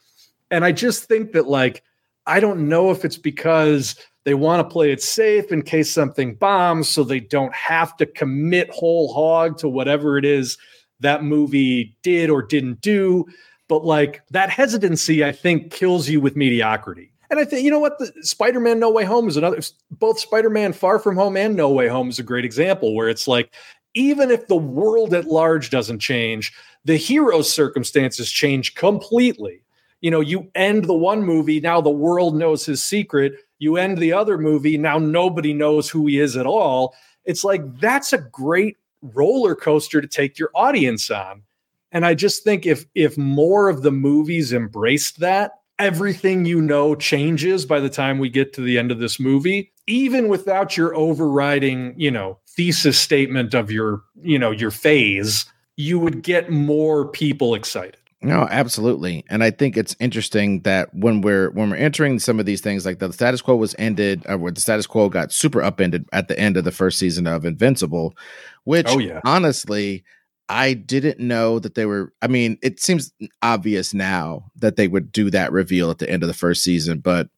And 0.49 0.63
I 0.63 0.71
just 0.71 1.03
think 1.05 1.33
that 1.33 1.47
like 1.47 1.83
I 2.25 2.39
don't 2.39 2.69
know 2.69 2.91
if 2.91 3.03
it's 3.03 3.17
because 3.17 3.95
they 4.23 4.33
want 4.33 4.59
to 4.59 4.73
play 4.73 4.91
it 4.91 5.01
safe 5.01 5.51
in 5.51 5.61
case 5.61 5.93
something 5.93 6.35
bombs 6.35 6.89
so 6.89 7.03
they 7.03 7.19
don't 7.19 7.53
have 7.53 7.95
to 7.97 8.05
commit 8.05 8.69
whole 8.69 9.13
hog 9.13 9.57
to 9.59 9.69
whatever 9.69 10.17
it 10.17 10.25
is 10.25 10.57
that 10.99 11.23
movie 11.23 11.95
did 12.03 12.29
or 12.29 12.41
didn't 12.41 12.81
do 12.81 13.25
but 13.67 13.85
like 13.85 14.21
that 14.31 14.49
hesitancy 14.49 15.23
i 15.23 15.31
think 15.31 15.71
kills 15.71 16.07
you 16.09 16.21
with 16.21 16.35
mediocrity 16.35 17.11
And 17.29 17.39
I 17.41 17.45
think 17.45 17.65
you 17.65 17.71
know 17.71 17.79
what 17.79 17.99
the 17.99 18.11
Spider-Man 18.21 18.79
No 18.79 18.89
Way 18.89 19.03
Home 19.03 19.27
is 19.27 19.35
another 19.35 19.59
both 19.91 20.17
Spider-Man 20.17 20.71
Far 20.71 20.97
From 20.97 21.17
Home 21.17 21.35
and 21.35 21.57
No 21.57 21.69
Way 21.69 21.89
Home 21.89 22.07
is 22.07 22.19
a 22.19 22.23
great 22.23 22.45
example 22.45 22.95
where 22.95 23.09
it's 23.09 23.27
like 23.27 23.53
even 23.95 24.31
if 24.31 24.47
the 24.47 24.55
world 24.55 25.13
at 25.13 25.25
large 25.25 25.69
doesn't 25.69 25.99
change, 25.99 26.53
the 26.85 26.95
hero's 26.95 27.51
circumstances 27.51 28.31
change 28.31 28.75
completely. 28.75 29.61
You 30.01 30.11
know, 30.11 30.21
you 30.21 30.49
end 30.53 30.85
the 30.85 30.93
one 30.93 31.23
movie, 31.23 31.59
now 31.59 31.81
the 31.81 31.89
world 31.89 32.35
knows 32.35 32.65
his 32.65 32.83
secret. 32.83 33.33
You 33.59 33.75
end 33.75 33.97
the 33.97 34.13
other 34.13 34.37
movie, 34.37 34.77
now 34.77 34.99
nobody 34.99 35.53
knows 35.53 35.89
who 35.89 36.05
he 36.07 36.19
is 36.19 36.37
at 36.37 36.45
all. 36.45 36.95
It's 37.25 37.43
like 37.43 37.79
that's 37.79 38.13
a 38.13 38.19
great 38.19 38.77
roller 39.01 39.55
coaster 39.55 40.01
to 40.01 40.07
take 40.07 40.39
your 40.39 40.49
audience 40.55 41.09
on. 41.09 41.43
And 41.91 42.05
I 42.05 42.13
just 42.13 42.43
think 42.43 42.65
if 42.65 42.85
if 42.95 43.17
more 43.17 43.69
of 43.69 43.81
the 43.81 43.91
movies 43.91 44.53
embraced 44.53 45.19
that, 45.19 45.51
everything 45.79 46.45
you 46.45 46.61
know 46.61 46.95
changes 46.95 47.65
by 47.65 47.79
the 47.79 47.89
time 47.89 48.19
we 48.19 48.29
get 48.29 48.53
to 48.53 48.61
the 48.61 48.77
end 48.77 48.91
of 48.91 48.99
this 48.99 49.19
movie, 49.19 49.71
even 49.87 50.27
without 50.27 50.75
your 50.75 50.95
overriding, 50.95 51.93
you 51.97 52.11
know, 52.11 52.39
thesis 52.49 52.99
statement 52.99 53.53
of 53.53 53.71
your, 53.71 54.01
you 54.21 54.37
know, 54.37 54.51
your 54.51 54.71
phase, 54.71 55.45
you 55.77 55.99
would 55.99 56.23
get 56.23 56.49
more 56.51 57.07
people 57.07 57.53
excited. 57.53 57.97
No, 58.21 58.47
absolutely. 58.49 59.23
And 59.29 59.43
I 59.43 59.51
think 59.51 59.77
it's 59.77 59.95
interesting 59.99 60.61
that 60.61 60.93
when 60.93 61.21
we're 61.21 61.51
when 61.51 61.69
we're 61.69 61.75
entering 61.75 62.17
some 62.17 62.39
of 62.39 62.47
these 62.47 62.61
things, 62.61 62.85
like 62.85 62.97
the 62.97 63.13
status 63.13 63.41
quo 63.41 63.55
was 63.55 63.75
ended, 63.77 64.23
or 64.27 64.37
where 64.37 64.51
the 64.51 64.61
status 64.61 64.87
quo 64.87 65.07
got 65.07 65.31
super 65.31 65.61
upended 65.61 66.05
at 66.13 66.27
the 66.27 66.37
end 66.39 66.57
of 66.57 66.63
the 66.63 66.71
first 66.71 66.97
season 66.97 67.27
of 67.27 67.45
Invincible, 67.45 68.15
which 68.63 68.87
oh, 68.89 68.97
yeah. 68.97 69.21
honestly, 69.23 70.03
I 70.49 70.73
didn't 70.73 71.19
know 71.19 71.59
that 71.59 71.75
they 71.75 71.85
were. 71.85 72.11
I 72.21 72.27
mean, 72.27 72.57
it 72.63 72.79
seems 72.79 73.13
obvious 73.43 73.93
now 73.93 74.45
that 74.55 74.77
they 74.77 74.87
would 74.87 75.11
do 75.11 75.29
that 75.29 75.51
reveal 75.51 75.91
at 75.91 75.99
the 75.99 76.09
end 76.09 76.23
of 76.23 76.27
the 76.27 76.33
first 76.33 76.63
season, 76.63 76.99
but 76.99 77.29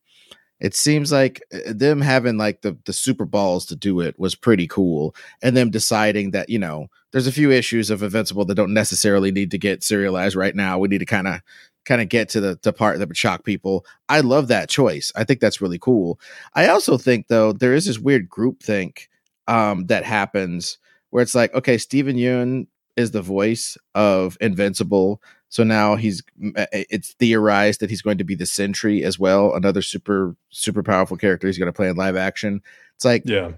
it 0.59 0.75
seems 0.75 1.11
like 1.11 1.41
uh, 1.53 1.73
them 1.73 2.01
having 2.01 2.37
like 2.37 2.61
the 2.61 2.77
the 2.85 2.93
super 2.93 3.25
balls 3.25 3.65
to 3.67 3.75
do 3.75 3.99
it 3.99 4.19
was 4.19 4.35
pretty 4.35 4.67
cool 4.67 5.15
and 5.41 5.55
them 5.55 5.69
deciding 5.69 6.31
that 6.31 6.49
you 6.49 6.59
know 6.59 6.87
there's 7.11 7.27
a 7.27 7.31
few 7.31 7.51
issues 7.51 7.89
of 7.89 8.03
invincible 8.03 8.45
that 8.45 8.55
don't 8.55 8.73
necessarily 8.73 9.31
need 9.31 9.51
to 9.51 9.57
get 9.57 9.83
serialized 9.83 10.35
right 10.35 10.55
now. 10.55 10.77
We 10.77 10.87
need 10.87 10.99
to 10.99 11.05
kind 11.05 11.27
of 11.27 11.41
kind 11.85 12.01
of 12.01 12.09
get 12.09 12.29
to 12.29 12.41
the, 12.41 12.59
the 12.61 12.73
part 12.73 12.99
that 12.99 13.07
would 13.07 13.17
shock 13.17 13.43
people. 13.43 13.85
I 14.09 14.19
love 14.19 14.47
that 14.49 14.69
choice. 14.69 15.11
I 15.15 15.23
think 15.23 15.39
that's 15.39 15.61
really 15.61 15.79
cool. 15.79 16.19
I 16.53 16.67
also 16.67 16.97
think 16.97 17.27
though 17.27 17.51
there 17.51 17.73
is 17.73 17.85
this 17.85 17.97
weird 17.97 18.29
group 18.29 18.61
think 18.61 19.09
um, 19.47 19.87
that 19.87 20.03
happens 20.03 20.77
where 21.09 21.23
it's 21.23 21.33
like 21.33 21.53
okay 21.55 21.77
steven 21.77 22.15
yeun 22.17 22.67
is 22.95 23.11
the 23.11 23.21
voice 23.21 23.77
of 23.95 24.37
invincible 24.41 25.21
so 25.49 25.63
now 25.63 25.95
he's 25.95 26.23
it's 26.37 27.13
theorized 27.13 27.81
that 27.81 27.89
he's 27.89 28.01
going 28.01 28.19
to 28.19 28.23
be 28.23 28.35
the 28.35 28.45
Sentry 28.45 29.03
as 29.03 29.19
well, 29.19 29.53
another 29.53 29.81
super 29.81 30.35
super 30.49 30.83
powerful 30.83 31.17
character 31.17 31.47
he's 31.47 31.57
going 31.57 31.67
to 31.71 31.73
play 31.73 31.89
in 31.89 31.95
live 31.95 32.15
action. 32.15 32.61
It's 32.95 33.05
like, 33.05 33.23
yeah, 33.25 33.51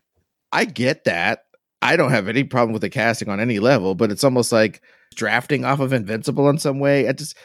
I 0.52 0.66
get 0.66 1.04
that. 1.04 1.46
I 1.82 1.96
don't 1.96 2.12
have 2.12 2.28
any 2.28 2.44
problem 2.44 2.74
with 2.74 2.84
the 2.84 2.90
casting 2.90 3.30
on 3.30 3.40
any 3.40 3.60
level, 3.60 3.96
but 3.96 4.12
it's 4.12 4.24
almost 4.24 4.52
like 4.52 4.82
drafting 5.16 5.66
off 5.66 5.80
of 5.80 5.94
Invincible 5.94 6.50
in 6.50 6.58
some 6.58 6.80
way. 6.80 7.06
It 7.06 7.18
just 7.18 7.36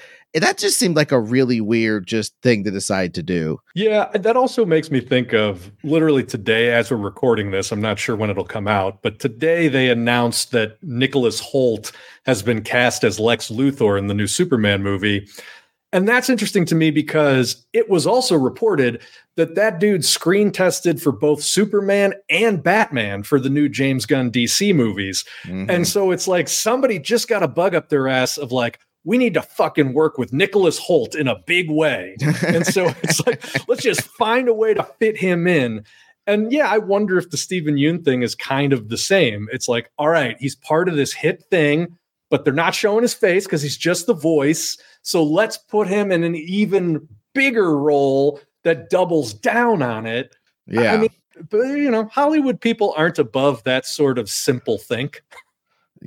that 0.42 0.58
just 0.58 0.78
seemed 0.78 0.96
like 0.96 1.12
a 1.12 1.20
really 1.20 1.60
weird 1.60 2.06
just 2.06 2.34
thing 2.42 2.64
to 2.64 2.70
decide 2.70 3.14
to 3.14 3.22
do. 3.22 3.58
Yeah, 3.74 4.08
that 4.14 4.36
also 4.36 4.64
makes 4.64 4.90
me 4.90 5.00
think 5.00 5.32
of 5.32 5.70
literally 5.82 6.24
today 6.24 6.72
as 6.72 6.90
we're 6.90 6.96
recording 6.98 7.50
this. 7.50 7.72
I'm 7.72 7.80
not 7.80 7.98
sure 7.98 8.16
when 8.16 8.30
it'll 8.30 8.44
come 8.44 8.68
out, 8.68 9.02
but 9.02 9.18
today 9.18 9.68
they 9.68 9.88
announced 9.88 10.50
that 10.52 10.76
Nicholas 10.82 11.40
Hoult 11.40 11.92
has 12.24 12.42
been 12.42 12.62
cast 12.62 13.04
as 13.04 13.20
Lex 13.20 13.50
Luthor 13.50 13.98
in 13.98 14.06
the 14.06 14.14
new 14.14 14.26
Superman 14.26 14.82
movie. 14.82 15.28
And 15.92 16.08
that's 16.08 16.28
interesting 16.28 16.66
to 16.66 16.74
me 16.74 16.90
because 16.90 17.64
it 17.72 17.88
was 17.88 18.06
also 18.06 18.36
reported 18.36 19.00
that 19.36 19.54
that 19.54 19.78
dude 19.78 20.04
screen 20.04 20.50
tested 20.50 21.00
for 21.00 21.12
both 21.12 21.42
Superman 21.42 22.12
and 22.28 22.62
Batman 22.62 23.22
for 23.22 23.38
the 23.38 23.48
new 23.48 23.68
James 23.68 24.04
Gunn 24.04 24.30
DC 24.30 24.74
movies. 24.74 25.24
Mm-hmm. 25.44 25.70
And 25.70 25.86
so 25.86 26.10
it's 26.10 26.26
like 26.26 26.48
somebody 26.48 26.98
just 26.98 27.28
got 27.28 27.42
a 27.42 27.48
bug 27.48 27.74
up 27.74 27.88
their 27.88 28.08
ass 28.08 28.36
of 28.36 28.52
like, 28.52 28.80
we 29.06 29.16
need 29.16 29.34
to 29.34 29.42
fucking 29.42 29.94
work 29.94 30.18
with 30.18 30.32
Nicholas 30.32 30.78
Hoult 30.80 31.14
in 31.14 31.28
a 31.28 31.38
big 31.46 31.70
way. 31.70 32.16
And 32.44 32.66
so 32.66 32.88
it's 33.02 33.24
like, 33.24 33.68
let's 33.68 33.82
just 33.82 34.02
find 34.02 34.48
a 34.48 34.52
way 34.52 34.74
to 34.74 34.82
fit 34.98 35.16
him 35.16 35.46
in. 35.46 35.84
And 36.26 36.52
yeah, 36.52 36.68
I 36.68 36.78
wonder 36.78 37.16
if 37.16 37.30
the 37.30 37.36
Steven 37.36 37.76
Yeun 37.76 38.04
thing 38.04 38.22
is 38.22 38.34
kind 38.34 38.72
of 38.72 38.88
the 38.88 38.98
same. 38.98 39.48
It's 39.52 39.68
like, 39.68 39.92
all 39.96 40.08
right, 40.08 40.36
he's 40.40 40.56
part 40.56 40.88
of 40.88 40.96
this 40.96 41.12
hit 41.12 41.44
thing, 41.50 41.96
but 42.30 42.44
they're 42.44 42.52
not 42.52 42.74
showing 42.74 43.02
his 43.02 43.14
face 43.14 43.44
because 43.44 43.62
he's 43.62 43.76
just 43.76 44.08
the 44.08 44.14
voice. 44.14 44.76
So 45.02 45.22
let's 45.22 45.56
put 45.56 45.86
him 45.86 46.10
in 46.10 46.24
an 46.24 46.34
even 46.34 47.08
bigger 47.32 47.78
role 47.78 48.40
that 48.64 48.90
doubles 48.90 49.32
down 49.32 49.82
on 49.82 50.04
it. 50.06 50.34
Yeah. 50.66 50.94
I 50.94 50.96
mean, 50.96 51.10
but 51.48 51.62
you 51.62 51.92
know, 51.92 52.06
Hollywood 52.06 52.60
people 52.60 52.92
aren't 52.96 53.20
above 53.20 53.62
that 53.62 53.86
sort 53.86 54.18
of 54.18 54.28
simple 54.28 54.78
think. 54.78 55.22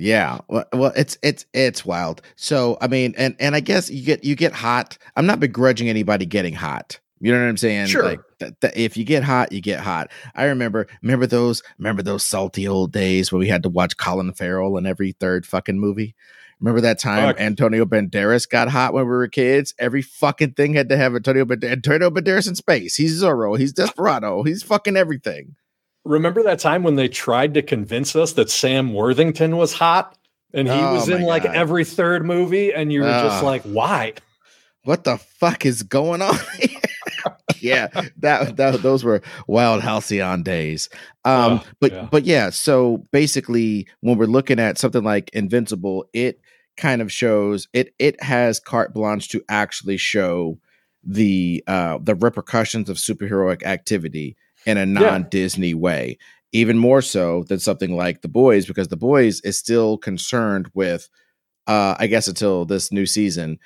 Yeah, 0.00 0.38
well, 0.48 0.92
it's 0.96 1.18
it's 1.22 1.44
it's 1.52 1.84
wild. 1.84 2.22
So 2.36 2.78
I 2.80 2.88
mean, 2.88 3.14
and 3.18 3.36
and 3.38 3.54
I 3.54 3.60
guess 3.60 3.90
you 3.90 4.02
get 4.02 4.24
you 4.24 4.34
get 4.34 4.52
hot. 4.52 4.96
I'm 5.14 5.26
not 5.26 5.40
begrudging 5.40 5.90
anybody 5.90 6.24
getting 6.24 6.54
hot. 6.54 6.98
You 7.20 7.32
know 7.32 7.38
what 7.38 7.48
I'm 7.48 7.58
saying? 7.58 7.88
Sure. 7.88 8.02
Like 8.02 8.20
th- 8.38 8.54
th- 8.62 8.72
if 8.74 8.96
you 8.96 9.04
get 9.04 9.22
hot, 9.22 9.52
you 9.52 9.60
get 9.60 9.80
hot. 9.80 10.10
I 10.34 10.44
remember 10.46 10.86
remember 11.02 11.26
those 11.26 11.62
remember 11.78 12.02
those 12.02 12.24
salty 12.24 12.66
old 12.66 12.92
days 12.92 13.30
where 13.30 13.38
we 13.38 13.48
had 13.48 13.62
to 13.64 13.68
watch 13.68 13.98
Colin 13.98 14.32
Farrell 14.32 14.78
in 14.78 14.86
every 14.86 15.12
third 15.12 15.44
fucking 15.44 15.78
movie. 15.78 16.14
Remember 16.60 16.80
that 16.80 16.98
time 16.98 17.28
Fuck. 17.28 17.40
Antonio 17.40 17.84
Banderas 17.84 18.48
got 18.48 18.68
hot 18.68 18.94
when 18.94 19.04
we 19.04 19.10
were 19.10 19.28
kids? 19.28 19.74
Every 19.78 20.02
fucking 20.02 20.52
thing 20.52 20.72
had 20.72 20.88
to 20.88 20.96
have 20.96 21.14
Antonio 21.14 21.44
Banderas, 21.44 21.72
Antonio 21.72 22.10
Banderas 22.10 22.48
in 22.48 22.54
space. 22.54 22.96
He's 22.96 23.22
Zorro. 23.22 23.58
He's 23.58 23.72
Desperado. 23.74 24.42
He's 24.42 24.62
fucking 24.62 24.96
everything. 24.96 25.56
Remember 26.04 26.42
that 26.44 26.58
time 26.58 26.82
when 26.82 26.96
they 26.96 27.08
tried 27.08 27.54
to 27.54 27.62
convince 27.62 28.16
us 28.16 28.32
that 28.34 28.50
Sam 28.50 28.94
Worthington 28.94 29.56
was 29.56 29.72
hot 29.72 30.16
and 30.54 30.66
he 30.66 30.74
oh 30.74 30.94
was 30.94 31.08
in 31.08 31.22
like 31.22 31.44
God. 31.44 31.54
every 31.54 31.84
third 31.84 32.24
movie 32.24 32.72
and 32.72 32.92
you 32.92 33.02
were 33.02 33.08
just 33.08 33.44
like, 33.44 33.62
why? 33.62 34.14
What 34.84 35.04
the 35.04 35.18
fuck 35.18 35.66
is 35.66 35.82
going 35.82 36.22
on? 36.22 36.36
yeah, 37.60 37.88
that, 38.18 38.56
that 38.56 38.82
those 38.82 39.04
were 39.04 39.20
wild 39.46 39.82
halcyon 39.82 40.42
days. 40.42 40.88
Um, 41.24 41.60
but 41.80 41.92
yeah. 41.92 42.08
but 42.10 42.24
yeah, 42.24 42.50
so 42.50 43.06
basically 43.12 43.86
when 44.00 44.16
we're 44.16 44.24
looking 44.24 44.58
at 44.58 44.78
something 44.78 45.04
like 45.04 45.30
Invincible, 45.34 46.06
it 46.14 46.40
kind 46.76 47.02
of 47.02 47.12
shows 47.12 47.68
it 47.74 47.94
it 47.98 48.20
has 48.22 48.58
carte 48.58 48.94
blanche 48.94 49.28
to 49.28 49.42
actually 49.48 49.98
show 49.98 50.58
the 51.04 51.62
uh 51.66 51.98
the 52.02 52.14
repercussions 52.14 52.88
of 52.88 52.96
superheroic 52.96 53.62
activity 53.64 54.36
in 54.66 54.76
a 54.76 54.86
non-Disney 54.86 55.70
yeah. 55.70 55.76
way. 55.76 56.18
Even 56.52 56.78
more 56.78 57.00
so 57.00 57.44
than 57.44 57.60
something 57.60 57.94
like 57.94 58.22
The 58.22 58.28
Boys, 58.28 58.66
because 58.66 58.88
The 58.88 58.96
Boys 58.96 59.40
is 59.42 59.56
still 59.56 59.96
concerned 59.96 60.68
with, 60.74 61.08
uh, 61.66 61.94
I 61.98 62.08
guess 62.08 62.26
until 62.26 62.64
this 62.64 62.90
new 62.90 63.06
season, 63.06 63.58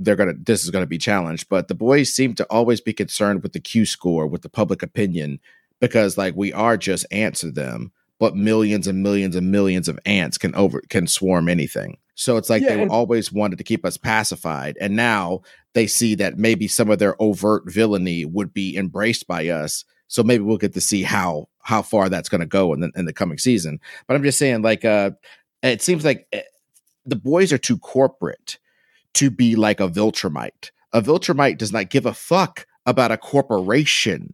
they're 0.00 0.16
gonna 0.16 0.34
this 0.34 0.64
is 0.64 0.70
gonna 0.70 0.86
be 0.86 0.98
challenged. 0.98 1.48
But 1.48 1.68
The 1.68 1.76
Boys 1.76 2.12
seem 2.12 2.34
to 2.34 2.44
always 2.50 2.80
be 2.80 2.92
concerned 2.92 3.42
with 3.42 3.52
the 3.52 3.60
Q 3.60 3.86
score, 3.86 4.26
with 4.26 4.42
the 4.42 4.48
public 4.48 4.82
opinion, 4.82 5.38
because 5.80 6.18
like 6.18 6.34
we 6.34 6.52
are 6.52 6.76
just 6.76 7.06
ants 7.12 7.40
to 7.40 7.52
them, 7.52 7.92
but 8.18 8.36
millions 8.36 8.88
and 8.88 9.02
millions 9.02 9.36
and 9.36 9.52
millions 9.52 9.88
of 9.88 10.00
ants 10.04 10.36
can 10.36 10.54
over 10.56 10.82
can 10.88 11.06
swarm 11.06 11.48
anything. 11.48 11.98
So 12.16 12.36
it's 12.36 12.50
like 12.50 12.62
yeah, 12.62 12.74
they 12.74 12.82
and- 12.82 12.90
always 12.90 13.32
wanted 13.32 13.58
to 13.58 13.64
keep 13.64 13.84
us 13.84 13.96
pacified, 13.96 14.76
and 14.80 14.96
now 14.96 15.42
they 15.74 15.86
see 15.86 16.16
that 16.16 16.38
maybe 16.38 16.66
some 16.66 16.90
of 16.90 16.98
their 16.98 17.20
overt 17.22 17.64
villainy 17.66 18.24
would 18.24 18.52
be 18.52 18.76
embraced 18.76 19.28
by 19.28 19.48
us 19.48 19.84
so 20.14 20.22
maybe 20.22 20.44
we'll 20.44 20.58
get 20.58 20.74
to 20.74 20.80
see 20.80 21.02
how 21.02 21.48
how 21.58 21.82
far 21.82 22.08
that's 22.08 22.28
going 22.28 22.40
to 22.40 22.46
go 22.46 22.72
in 22.72 22.78
the 22.78 22.92
in 22.94 23.04
the 23.04 23.12
coming 23.12 23.36
season. 23.36 23.80
But 24.06 24.14
I'm 24.14 24.22
just 24.22 24.38
saying, 24.38 24.62
like, 24.62 24.84
uh, 24.84 25.10
it 25.60 25.82
seems 25.82 26.04
like 26.04 26.28
eh, 26.32 26.42
the 27.04 27.16
boys 27.16 27.52
are 27.52 27.58
too 27.58 27.78
corporate 27.78 28.58
to 29.14 29.28
be 29.28 29.56
like 29.56 29.80
a 29.80 29.88
Viltrumite. 29.88 30.70
A 30.92 31.02
Viltrumite 31.02 31.58
does 31.58 31.72
not 31.72 31.90
give 31.90 32.06
a 32.06 32.14
fuck 32.14 32.64
about 32.86 33.10
a 33.10 33.16
corporation. 33.16 34.32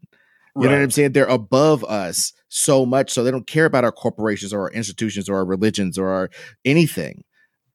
You 0.54 0.64
right. 0.64 0.66
know 0.66 0.76
what 0.76 0.82
I'm 0.82 0.90
saying? 0.90 1.12
They're 1.12 1.24
above 1.24 1.82
us 1.84 2.34
so 2.50 2.84
much, 2.84 3.10
so 3.10 3.24
they 3.24 3.30
don't 3.30 3.46
care 3.46 3.64
about 3.64 3.84
our 3.84 3.92
corporations 3.92 4.52
or 4.52 4.60
our 4.60 4.70
institutions 4.72 5.30
or 5.30 5.36
our 5.36 5.46
religions 5.46 5.96
or 5.96 6.10
our 6.10 6.30
anything. 6.66 7.24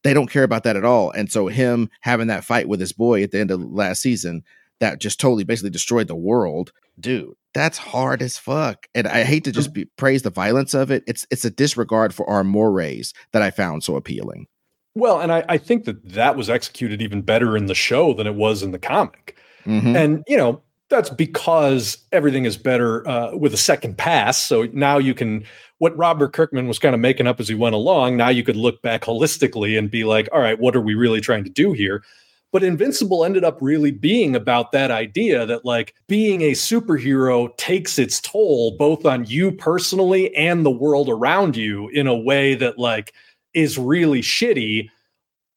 They 0.03 0.13
don't 0.13 0.29
care 0.29 0.43
about 0.43 0.63
that 0.65 0.75
at 0.75 0.85
all. 0.85 1.09
And 1.09 1.31
so 1.31 1.47
him 1.47 1.89
having 2.01 2.27
that 2.27 2.45
fight 2.45 2.67
with 2.67 2.79
his 2.79 2.93
boy 2.93 3.23
at 3.23 3.31
the 3.31 3.39
end 3.39 3.49
of 3.49 3.63
last 3.63 4.03
season 4.03 4.43
that 4.79 4.99
just 4.99 5.19
totally 5.19 5.43
basically 5.43 5.71
destroyed 5.71 6.07
the 6.07 6.15
world, 6.15 6.71
dude 6.99 7.33
that's 7.55 7.77
hard 7.77 8.21
as 8.21 8.37
fuck. 8.37 8.85
And 8.93 9.07
I 9.07 9.23
hate 9.23 9.45
to 9.45 9.51
just 9.51 9.73
be, 9.73 9.85
praise 9.95 10.23
the 10.23 10.29
violence 10.29 10.73
of 10.73 10.91
it. 10.91 11.05
It's 11.07 11.25
it's 11.31 11.45
a 11.45 11.49
disregard 11.49 12.13
for 12.13 12.29
our 12.29 12.43
mores 12.43 13.13
that 13.31 13.41
I 13.41 13.49
found 13.49 13.83
so 13.83 13.95
appealing. 13.95 14.47
Well, 14.93 15.21
and 15.21 15.31
I, 15.31 15.43
I 15.47 15.57
think 15.57 15.85
that 15.85 16.07
that 16.09 16.35
was 16.35 16.49
executed 16.49 17.01
even 17.01 17.21
better 17.21 17.55
in 17.55 17.67
the 17.67 17.73
show 17.73 18.13
than 18.13 18.27
it 18.27 18.35
was 18.35 18.61
in 18.61 18.71
the 18.71 18.77
comic. 18.77 19.37
Mm-hmm. 19.65 19.95
And 19.95 20.23
you 20.27 20.35
know 20.35 20.61
that's 20.89 21.09
because 21.09 21.97
everything 22.11 22.43
is 22.43 22.57
better 22.57 23.07
uh, 23.07 23.35
with 23.35 23.53
a 23.53 23.57
second 23.57 23.97
pass. 23.97 24.37
So 24.37 24.67
now 24.73 24.97
you 24.97 25.13
can 25.13 25.45
what 25.77 25.97
Robert 25.97 26.33
Kirkman 26.33 26.67
was 26.67 26.77
kind 26.77 26.93
of 26.93 26.99
making 26.99 27.25
up 27.25 27.39
as 27.39 27.47
he 27.47 27.55
went 27.55 27.73
along. 27.73 28.17
Now 28.17 28.29
you 28.29 28.43
could 28.43 28.57
look 28.57 28.81
back 28.81 29.03
holistically 29.03 29.79
and 29.79 29.89
be 29.89 30.03
like, 30.03 30.27
all 30.33 30.41
right, 30.41 30.59
what 30.59 30.75
are 30.75 30.81
we 30.81 30.93
really 30.93 31.21
trying 31.21 31.45
to 31.45 31.49
do 31.49 31.71
here? 31.71 32.03
But 32.55 32.63
Invincible 32.63 33.25
ended 33.25 33.43
up 33.43 33.57
really 33.59 33.91
being 33.91 34.33
about 34.33 34.71
that 34.71 34.89
idea 34.89 35.45
that, 35.45 35.65
like, 35.65 35.93
being 36.07 36.41
a 36.41 36.51
superhero 36.53 37.49
takes 37.57 37.99
its 37.99 38.21
toll 38.21 38.77
both 38.77 39.05
on 39.05 39.25
you 39.25 39.51
personally 39.51 40.33
and 40.37 40.65
the 40.65 40.71
world 40.71 41.09
around 41.09 41.57
you 41.57 41.89
in 41.89 42.07
a 42.07 42.15
way 42.15 42.55
that, 42.55 42.79
like, 42.79 43.13
is 43.53 43.77
really 43.77 44.21
shitty 44.21 44.89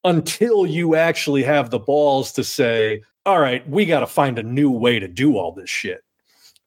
until 0.02 0.66
you 0.66 0.96
actually 0.96 1.44
have 1.44 1.70
the 1.70 1.78
balls 1.78 2.32
to 2.32 2.42
say, 2.42 3.00
all 3.24 3.38
right, 3.38 3.68
we 3.70 3.86
got 3.86 4.00
to 4.00 4.06
find 4.08 4.36
a 4.36 4.42
new 4.42 4.68
way 4.68 4.98
to 4.98 5.06
do 5.06 5.36
all 5.36 5.52
this 5.52 5.70
shit. 5.70 6.02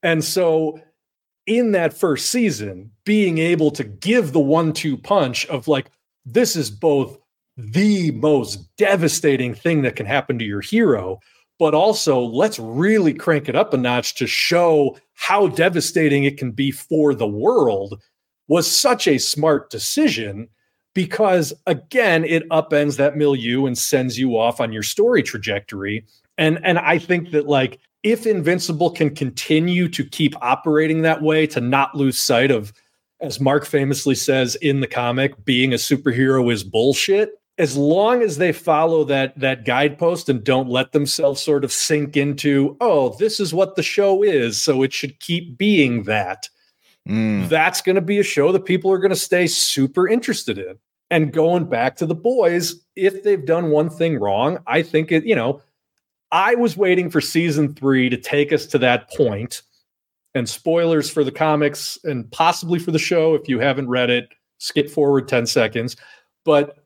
And 0.01 0.23
so, 0.23 0.79
in 1.45 1.73
that 1.73 1.93
first 1.93 2.31
season, 2.31 2.89
being 3.03 3.37
able 3.37 3.71
to 3.71 3.83
give 3.83 4.31
the 4.31 4.39
one 4.39 4.71
two 4.71 4.95
punch 4.95 5.45
of 5.47 5.67
like, 5.67 5.91
this 6.25 6.55
is 6.55 6.71
both 6.71 7.17
the 7.57 8.11
most 8.11 8.75
devastating 8.77 9.53
thing 9.53 9.81
that 9.81 9.95
can 9.95 10.05
happen 10.05 10.39
to 10.39 10.45
your 10.45 10.61
hero, 10.61 11.19
but 11.59 11.73
also 11.73 12.19
let's 12.19 12.57
really 12.59 13.13
crank 13.13 13.49
it 13.49 13.55
up 13.55 13.73
a 13.73 13.77
notch 13.77 14.15
to 14.15 14.27
show 14.27 14.97
how 15.13 15.47
devastating 15.47 16.23
it 16.23 16.37
can 16.37 16.51
be 16.51 16.71
for 16.71 17.13
the 17.13 17.27
world 17.27 18.01
was 18.47 18.69
such 18.69 19.07
a 19.07 19.17
smart 19.17 19.69
decision 19.69 20.47
because 20.93 21.53
again 21.67 22.25
it 22.25 22.47
upends 22.49 22.97
that 22.97 23.15
milieu 23.15 23.65
and 23.65 23.77
sends 23.77 24.17
you 24.17 24.37
off 24.37 24.59
on 24.59 24.73
your 24.73 24.83
story 24.83 25.23
trajectory. 25.23 26.05
And 26.37 26.59
and 26.63 26.79
i 26.79 26.97
think 26.97 27.31
that 27.31 27.47
like 27.47 27.79
if 28.03 28.25
invincible 28.25 28.89
can 28.89 29.13
continue 29.13 29.87
to 29.89 30.03
keep 30.03 30.35
operating 30.41 31.03
that 31.03 31.21
way 31.21 31.45
to 31.47 31.61
not 31.61 31.95
lose 31.95 32.21
sight 32.21 32.51
of 32.51 32.73
as 33.19 33.39
mark 33.39 33.65
famously 33.65 34.15
says 34.15 34.55
in 34.55 34.79
the 34.79 34.87
comic 34.87 35.45
being 35.45 35.73
a 35.73 35.77
superhero 35.77 36.51
is 36.51 36.63
bullshit 36.63 37.29
as 37.61 37.77
long 37.77 38.23
as 38.23 38.39
they 38.39 38.51
follow 38.51 39.03
that 39.03 39.39
that 39.39 39.65
guidepost 39.65 40.27
and 40.27 40.43
don't 40.43 40.67
let 40.67 40.93
themselves 40.93 41.39
sort 41.39 41.63
of 41.63 41.71
sink 41.71 42.17
into 42.17 42.75
oh 42.81 43.15
this 43.19 43.39
is 43.39 43.53
what 43.53 43.75
the 43.75 43.83
show 43.83 44.23
is 44.23 44.59
so 44.59 44.81
it 44.81 44.91
should 44.91 45.19
keep 45.19 45.57
being 45.59 46.03
that 46.03 46.49
mm. 47.07 47.47
that's 47.47 47.81
going 47.81 47.95
to 47.95 48.01
be 48.01 48.17
a 48.17 48.23
show 48.23 48.51
that 48.51 48.65
people 48.65 48.91
are 48.91 48.97
going 48.97 49.11
to 49.11 49.15
stay 49.15 49.47
super 49.47 50.07
interested 50.07 50.57
in. 50.57 50.75
And 51.11 51.33
going 51.33 51.65
back 51.65 51.97
to 51.97 52.05
the 52.05 52.15
boys 52.15 52.75
if 52.95 53.23
they've 53.23 53.45
done 53.45 53.69
one 53.69 53.89
thing 53.89 54.19
wrong 54.19 54.57
i 54.65 54.81
think 54.81 55.11
it 55.11 55.23
you 55.23 55.35
know 55.35 55.61
i 56.31 56.55
was 56.55 56.75
waiting 56.75 57.11
for 57.11 57.21
season 57.21 57.75
3 57.75 58.09
to 58.09 58.17
take 58.17 58.51
us 58.51 58.65
to 58.67 58.79
that 58.79 59.09
point. 59.11 59.61
And 60.33 60.47
spoilers 60.47 61.09
for 61.09 61.25
the 61.25 61.31
comics 61.31 61.99
and 62.05 62.31
possibly 62.31 62.79
for 62.79 62.91
the 62.91 62.97
show 62.97 63.35
if 63.35 63.49
you 63.49 63.59
haven't 63.59 63.89
read 63.89 64.09
it 64.09 64.29
skip 64.59 64.89
forward 64.89 65.27
10 65.27 65.45
seconds. 65.45 65.97
But 66.45 66.80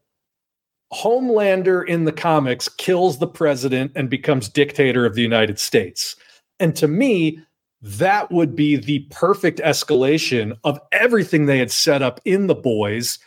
Homelander 0.94 1.86
in 1.88 2.06
the 2.06 2.12
comics 2.12 2.70
kills 2.70 3.20
the 3.20 3.28
president 3.28 3.92
and 3.96 4.10
becomes 4.10 4.50
dictator 4.50 5.06
of 5.06 5.16
the 5.16 5.22
United 5.22 5.60
States. 5.60 6.16
And 6.60 6.76
to 6.76 6.88
me, 6.88 7.40
that 7.82 8.32
would 8.32 8.56
be 8.56 8.76
the 8.76 9.00
perfect 9.12 9.60
escalation 9.60 10.58
of 10.64 10.80
everything 10.92 11.46
they 11.46 11.60
had 11.60 11.72
set 11.72 12.02
up 12.02 12.20
in 12.26 12.48
The 12.48 12.56
Boys, 12.56 13.20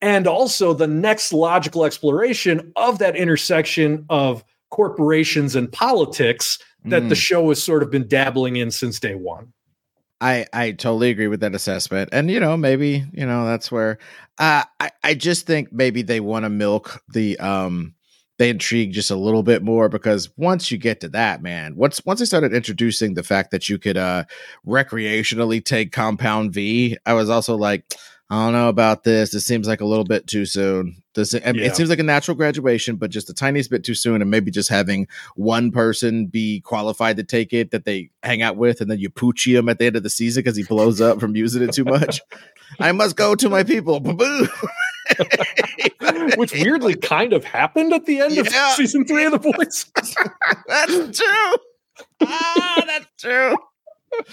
and 0.00 0.26
also 0.26 0.72
the 0.72 0.86
next 0.86 1.32
logical 1.32 1.84
exploration 1.84 2.72
of 2.76 2.98
that 2.98 3.16
intersection 3.16 4.06
of 4.08 4.44
corporations 4.70 5.56
and 5.56 5.72
politics 5.72 6.58
that 6.84 7.04
mm. 7.04 7.08
the 7.08 7.14
show 7.14 7.48
has 7.48 7.62
sort 7.62 7.82
of 7.82 7.90
been 7.90 8.06
dabbling 8.06 8.56
in 8.56 8.70
since 8.70 9.00
day 9.00 9.14
one. 9.14 9.52
I 10.20 10.46
I 10.52 10.72
totally 10.72 11.10
agree 11.10 11.28
with 11.28 11.40
that 11.40 11.54
assessment, 11.54 12.08
and 12.12 12.30
you 12.30 12.40
know 12.40 12.56
maybe 12.56 13.04
you 13.12 13.26
know 13.26 13.46
that's 13.46 13.70
where 13.70 13.98
uh, 14.38 14.64
I 14.80 14.90
I 15.04 15.14
just 15.14 15.46
think 15.46 15.72
maybe 15.72 16.02
they 16.02 16.20
want 16.20 16.44
to 16.44 16.48
milk 16.50 17.02
the 17.12 17.38
um 17.38 17.94
the 18.38 18.48
intrigue 18.48 18.92
just 18.92 19.10
a 19.10 19.16
little 19.16 19.42
bit 19.42 19.62
more 19.62 19.88
because 19.88 20.28
once 20.36 20.70
you 20.70 20.76
get 20.76 21.00
to 21.00 21.08
that 21.08 21.42
man 21.42 21.74
once 21.74 22.02
once 22.04 22.18
they 22.20 22.26
started 22.26 22.52
introducing 22.52 23.14
the 23.14 23.22
fact 23.22 23.50
that 23.50 23.66
you 23.68 23.78
could 23.78 23.96
uh 23.96 24.24
recreationally 24.66 25.64
take 25.64 25.90
compound 25.92 26.52
V 26.52 26.96
I 27.06 27.14
was 27.14 27.30
also 27.30 27.56
like 27.56 27.84
I 28.28 28.44
don't 28.44 28.54
know 28.54 28.68
about 28.68 29.04
this. 29.04 29.32
It 29.34 29.42
seems 29.42 29.68
like 29.68 29.80
a 29.80 29.84
little 29.84 30.04
bit 30.04 30.26
too 30.26 30.46
soon. 30.46 31.00
This, 31.14 31.32
I 31.32 31.52
mean, 31.52 31.62
yeah. 31.62 31.68
It 31.68 31.76
seems 31.76 31.88
like 31.88 32.00
a 32.00 32.04
natural 32.04 32.36
graduation, 32.36 32.96
but 32.96 33.10
just 33.10 33.28
the 33.28 33.32
tiniest 33.32 33.70
bit 33.70 33.84
too 33.84 33.94
soon. 33.94 34.20
And 34.20 34.28
maybe 34.28 34.50
just 34.50 34.68
having 34.68 35.06
one 35.36 35.70
person 35.70 36.26
be 36.26 36.60
qualified 36.60 37.18
to 37.18 37.24
take 37.24 37.52
it 37.52 37.70
that 37.70 37.84
they 37.84 38.10
hang 38.24 38.42
out 38.42 38.56
with, 38.56 38.80
and 38.80 38.90
then 38.90 38.98
you 38.98 39.10
poochie 39.10 39.56
him 39.56 39.68
at 39.68 39.78
the 39.78 39.86
end 39.86 39.94
of 39.94 40.02
the 40.02 40.10
season 40.10 40.42
because 40.42 40.56
he 40.56 40.64
blows 40.64 41.00
up 41.00 41.20
from 41.20 41.36
using 41.36 41.62
it 41.62 41.72
too 41.72 41.84
much. 41.84 42.20
I 42.80 42.90
must 42.90 43.14
go 43.14 43.36
to 43.36 43.48
my 43.48 43.62
people. 43.62 44.00
Which 46.36 46.52
weirdly 46.52 46.96
kind 46.96 47.32
of 47.32 47.44
happened 47.44 47.92
at 47.92 48.06
the 48.06 48.18
end 48.20 48.34
yeah. 48.34 48.42
of 48.42 48.48
season 48.74 49.04
three 49.04 49.24
of 49.24 49.30
The 49.32 49.38
Boys. 49.38 49.86
that's 50.66 51.18
true. 51.18 51.54
Ah, 52.22 52.82
that's 52.86 53.06
true. 53.18 53.56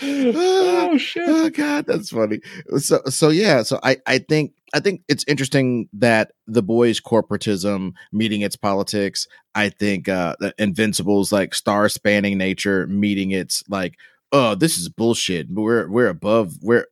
Oh 0.01 0.97
shit! 0.97 1.23
Oh 1.27 1.49
god, 1.49 1.85
that's 1.85 2.09
funny. 2.09 2.39
So 2.77 3.01
so 3.05 3.29
yeah, 3.29 3.63
so 3.63 3.79
I 3.83 3.97
I 4.05 4.19
think 4.19 4.53
I 4.73 4.79
think 4.79 5.03
it's 5.07 5.25
interesting 5.27 5.89
that 5.93 6.31
the 6.47 6.63
boys' 6.63 7.01
corporatism 7.01 7.93
meeting 8.11 8.41
its 8.41 8.55
politics. 8.55 9.27
I 9.55 9.69
think 9.69 10.09
uh 10.09 10.35
Invincible's 10.57 11.31
like 11.31 11.53
star 11.53 11.89
spanning 11.89 12.37
nature 12.37 12.87
meeting 12.87 13.31
its 13.31 13.63
like 13.69 13.95
oh 14.31 14.55
this 14.55 14.77
is 14.77 14.89
bullshit. 14.89 15.47
We're 15.49 15.87
we're 15.89 16.07
above. 16.07 16.55
We're 16.61 16.87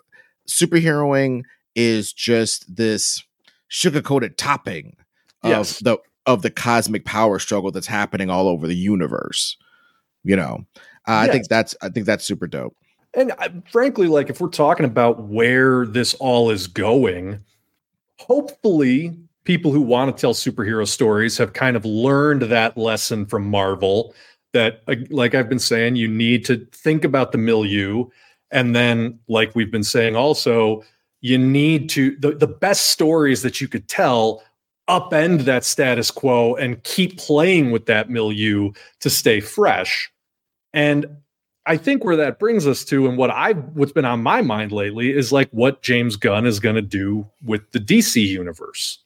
superheroing 0.47 1.43
is 1.75 2.13
just 2.13 2.75
this 2.75 3.23
sugar 3.67 4.01
coated 4.01 4.37
topping 4.37 4.97
yes. 5.43 5.77
of 5.77 5.83
the 5.83 5.97
of 6.25 6.41
the 6.41 6.51
cosmic 6.51 7.05
power 7.05 7.39
struggle 7.39 7.71
that's 7.71 7.87
happening 7.87 8.29
all 8.29 8.47
over 8.47 8.67
the 8.67 8.75
universe. 8.75 9.57
You 10.23 10.35
know, 10.35 10.65
uh, 11.07 11.23
yes. 11.25 11.29
I 11.29 11.31
think 11.31 11.47
that's 11.47 11.75
I 11.81 11.89
think 11.89 12.05
that's 12.05 12.25
super 12.25 12.47
dope. 12.47 12.75
And 13.13 13.33
uh, 13.39 13.49
frankly, 13.69 14.07
like 14.07 14.29
if 14.29 14.39
we're 14.39 14.49
talking 14.49 14.85
about 14.85 15.23
where 15.23 15.85
this 15.85 16.13
all 16.15 16.49
is 16.49 16.67
going, 16.67 17.39
hopefully 18.19 19.17
people 19.43 19.71
who 19.71 19.81
want 19.81 20.15
to 20.15 20.21
tell 20.21 20.33
superhero 20.33 20.87
stories 20.87 21.37
have 21.37 21.53
kind 21.53 21.75
of 21.75 21.83
learned 21.83 22.43
that 22.43 22.77
lesson 22.77 23.25
from 23.25 23.49
Marvel 23.49 24.13
that 24.53 24.81
uh, 24.87 24.95
like 25.09 25.35
I've 25.35 25.49
been 25.49 25.59
saying 25.59 25.95
you 25.95 26.07
need 26.07 26.45
to 26.45 26.65
think 26.73 27.03
about 27.03 27.31
the 27.31 27.37
milieu 27.37 28.05
and 28.51 28.75
then 28.75 29.19
like 29.27 29.55
we've 29.55 29.71
been 29.71 29.83
saying 29.83 30.15
also 30.15 30.83
you 31.21 31.37
need 31.37 31.89
to 31.91 32.15
the, 32.17 32.31
the 32.31 32.47
best 32.47 32.89
stories 32.89 33.41
that 33.41 33.61
you 33.61 33.67
could 33.67 33.87
tell 33.87 34.43
upend 34.89 35.45
that 35.45 35.63
status 35.63 36.11
quo 36.11 36.55
and 36.55 36.83
keep 36.83 37.17
playing 37.17 37.71
with 37.71 37.85
that 37.85 38.09
milieu 38.09 38.71
to 38.99 39.09
stay 39.09 39.39
fresh. 39.39 40.11
And 40.73 41.17
I 41.65 41.77
think 41.77 42.03
where 42.03 42.15
that 42.15 42.39
brings 42.39 42.65
us 42.65 42.83
to, 42.85 43.07
and 43.07 43.17
what 43.17 43.29
I 43.29 43.53
what's 43.53 43.91
been 43.91 44.05
on 44.05 44.23
my 44.23 44.41
mind 44.41 44.71
lately 44.71 45.15
is 45.15 45.31
like 45.31 45.49
what 45.51 45.81
James 45.81 46.15
Gunn 46.15 46.45
is 46.45 46.59
going 46.59 46.75
to 46.75 46.81
do 46.81 47.27
with 47.43 47.71
the 47.71 47.79
DC 47.79 48.25
universe. 48.25 48.99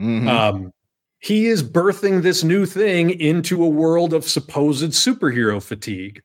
Mm-hmm. 0.00 0.28
Um, 0.28 0.72
he 1.18 1.46
is 1.46 1.62
birthing 1.62 2.22
this 2.22 2.44
new 2.44 2.66
thing 2.66 3.08
into 3.08 3.64
a 3.64 3.68
world 3.68 4.12
of 4.12 4.24
supposed 4.24 4.90
superhero 4.90 5.62
fatigue. 5.62 6.22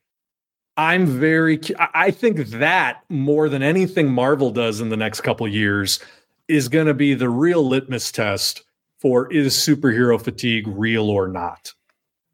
I'm 0.76 1.06
very, 1.06 1.60
I 1.78 2.10
think 2.10 2.48
that 2.48 3.02
more 3.08 3.48
than 3.48 3.62
anything 3.62 4.12
Marvel 4.12 4.50
does 4.50 4.80
in 4.80 4.88
the 4.88 4.96
next 4.96 5.22
couple 5.22 5.48
years 5.48 6.00
is 6.48 6.68
going 6.68 6.86
to 6.86 6.94
be 6.94 7.14
the 7.14 7.28
real 7.28 7.66
litmus 7.66 8.12
test 8.12 8.62
for 8.98 9.30
is 9.32 9.54
superhero 9.54 10.20
fatigue 10.20 10.66
real 10.68 11.08
or 11.08 11.28
not. 11.28 11.72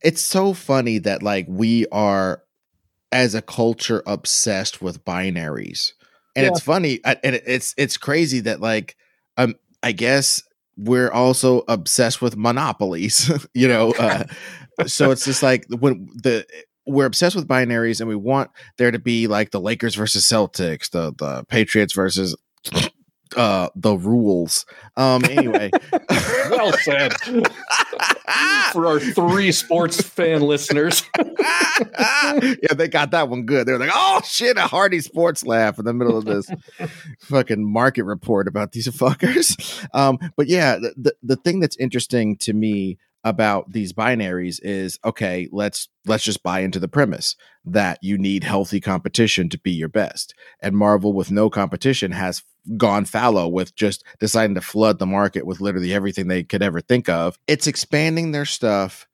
It's 0.02 0.22
so 0.22 0.52
funny 0.52 0.98
that 0.98 1.22
like 1.22 1.46
we 1.48 1.86
are 1.92 2.42
as 3.16 3.34
a 3.34 3.40
culture 3.40 4.02
obsessed 4.06 4.82
with 4.82 5.02
binaries. 5.06 5.92
And 6.36 6.44
yeah. 6.44 6.50
it's 6.50 6.60
funny 6.60 7.00
and 7.02 7.18
it's 7.24 7.74
it's 7.78 7.96
crazy 7.96 8.40
that 8.40 8.60
like 8.60 8.94
um 9.38 9.54
I 9.82 9.92
guess 9.92 10.42
we're 10.76 11.10
also 11.10 11.62
obsessed 11.66 12.20
with 12.20 12.36
monopolies, 12.36 13.30
you 13.54 13.68
know. 13.68 13.92
Uh, 13.92 14.24
so 14.86 15.10
it's 15.10 15.24
just 15.24 15.42
like 15.42 15.64
when 15.70 16.10
the 16.14 16.46
we're 16.86 17.06
obsessed 17.06 17.34
with 17.34 17.48
binaries 17.48 18.00
and 18.00 18.08
we 18.08 18.16
want 18.16 18.50
there 18.76 18.90
to 18.90 18.98
be 18.98 19.28
like 19.28 19.50
the 19.50 19.60
Lakers 19.62 19.94
versus 19.94 20.26
Celtics, 20.26 20.90
the 20.90 21.14
the 21.16 21.42
Patriots 21.48 21.94
versus 21.94 22.36
uh 23.36 23.68
the 23.74 23.96
rules. 23.96 24.66
Um 24.96 25.24
anyway. 25.24 25.70
well 26.50 26.72
said. 26.72 27.12
For 28.72 28.86
our 28.86 29.00
three 29.00 29.52
sports 29.52 30.02
fan 30.02 30.42
listeners. 30.42 31.02
yeah, 31.18 32.74
they 32.74 32.88
got 32.88 33.12
that 33.12 33.28
one 33.28 33.46
good. 33.46 33.66
They're 33.66 33.78
like, 33.78 33.90
oh 33.92 34.20
shit, 34.24 34.58
a 34.58 34.62
hearty 34.62 35.00
sports 35.00 35.44
laugh 35.44 35.78
in 35.78 35.84
the 35.84 35.94
middle 35.94 36.18
of 36.18 36.24
this 36.24 36.50
fucking 37.20 37.64
market 37.64 38.04
report 38.04 38.48
about 38.48 38.72
these 38.72 38.88
fuckers. 38.88 39.86
Um, 39.94 40.18
but 40.36 40.48
yeah, 40.48 40.76
the, 40.76 40.94
the, 40.96 41.16
the 41.22 41.36
thing 41.36 41.60
that's 41.60 41.76
interesting 41.76 42.36
to 42.38 42.52
me 42.52 42.98
about 43.26 43.72
these 43.72 43.92
binaries 43.92 44.60
is 44.62 45.00
okay 45.04 45.48
let's 45.50 45.88
let's 46.06 46.22
just 46.22 46.44
buy 46.44 46.60
into 46.60 46.78
the 46.78 46.86
premise 46.86 47.34
that 47.64 47.98
you 48.00 48.16
need 48.16 48.44
healthy 48.44 48.80
competition 48.80 49.48
to 49.48 49.58
be 49.58 49.72
your 49.72 49.88
best. 49.88 50.34
And 50.60 50.76
marvel 50.76 51.12
with 51.12 51.32
no 51.32 51.50
competition 51.50 52.12
has 52.12 52.44
gone 52.76 53.04
fallow 53.04 53.48
with 53.48 53.74
just 53.74 54.04
deciding 54.20 54.54
to 54.54 54.60
flood 54.60 55.00
the 55.00 55.06
market 55.06 55.44
with 55.44 55.60
literally 55.60 55.92
everything 55.92 56.28
they 56.28 56.44
could 56.44 56.62
ever 56.62 56.80
think 56.80 57.08
of. 57.08 57.36
It's 57.48 57.66
expanding 57.66 58.30
their 58.30 58.44
stuff 58.44 59.08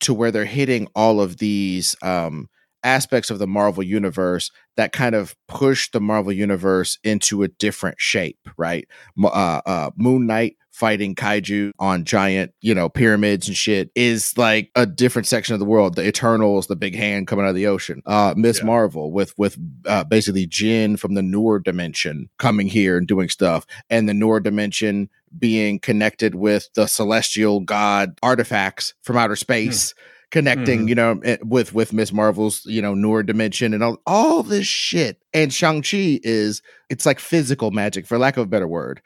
to 0.00 0.14
where 0.14 0.30
they're 0.30 0.44
hitting 0.44 0.86
all 0.94 1.20
of 1.20 1.38
these 1.38 1.96
um, 2.00 2.48
aspects 2.86 3.30
of 3.30 3.38
the 3.38 3.46
Marvel 3.46 3.82
universe 3.82 4.50
that 4.76 4.92
kind 4.92 5.14
of 5.14 5.34
push 5.48 5.90
the 5.90 6.00
Marvel 6.00 6.32
universe 6.32 6.98
into 7.02 7.42
a 7.42 7.48
different 7.48 8.00
shape, 8.00 8.48
right? 8.56 8.86
Uh, 9.22 9.60
uh, 9.66 9.90
Moon 9.96 10.26
Knight 10.26 10.56
fighting 10.70 11.14
kaiju 11.14 11.72
on 11.78 12.04
giant, 12.04 12.52
you 12.60 12.74
know, 12.74 12.88
pyramids 12.88 13.48
and 13.48 13.56
shit 13.56 13.90
is 13.94 14.36
like 14.36 14.70
a 14.74 14.84
different 14.84 15.26
section 15.26 15.54
of 15.54 15.58
the 15.58 15.64
world. 15.64 15.96
The 15.96 16.06
Eternals, 16.06 16.66
the 16.66 16.76
big 16.76 16.94
hand 16.94 17.26
coming 17.26 17.44
out 17.44 17.48
of 17.48 17.54
the 17.54 17.66
ocean. 17.66 18.02
Uh, 18.06 18.34
Miss 18.36 18.58
yeah. 18.58 18.66
Marvel 18.66 19.10
with 19.10 19.36
with 19.36 19.58
uh, 19.86 20.04
basically 20.04 20.46
Jin 20.46 20.96
from 20.96 21.14
the 21.14 21.22
Noor 21.22 21.58
dimension 21.58 22.28
coming 22.38 22.68
here 22.68 22.98
and 22.98 23.08
doing 23.08 23.30
stuff, 23.30 23.66
and 23.90 24.08
the 24.08 24.14
Noor 24.14 24.38
dimension 24.38 25.08
being 25.36 25.80
connected 25.80 26.34
with 26.34 26.68
the 26.74 26.86
celestial 26.86 27.60
god 27.60 28.18
artifacts 28.22 28.94
from 29.02 29.16
outer 29.16 29.36
space. 29.36 29.92
Hmm 29.92 30.12
connecting, 30.30 30.80
mm-hmm. 30.80 30.88
you 30.88 30.94
know, 30.94 31.20
eh, 31.24 31.36
with 31.42 31.72
with 31.72 31.92
Miss 31.92 32.12
Marvel's, 32.12 32.64
you 32.66 32.82
know, 32.82 32.94
Noor 32.94 33.22
dimension 33.22 33.74
and 33.74 33.82
all 33.82 33.98
all 34.06 34.42
this 34.42 34.66
shit. 34.66 35.22
And 35.32 35.52
Shang-Chi 35.52 36.20
is 36.22 36.62
it's 36.90 37.06
like 37.06 37.20
physical 37.20 37.70
magic, 37.70 38.06
for 38.06 38.18
lack 38.18 38.36
of 38.36 38.44
a 38.44 38.48
better 38.48 38.68
word. 38.68 39.00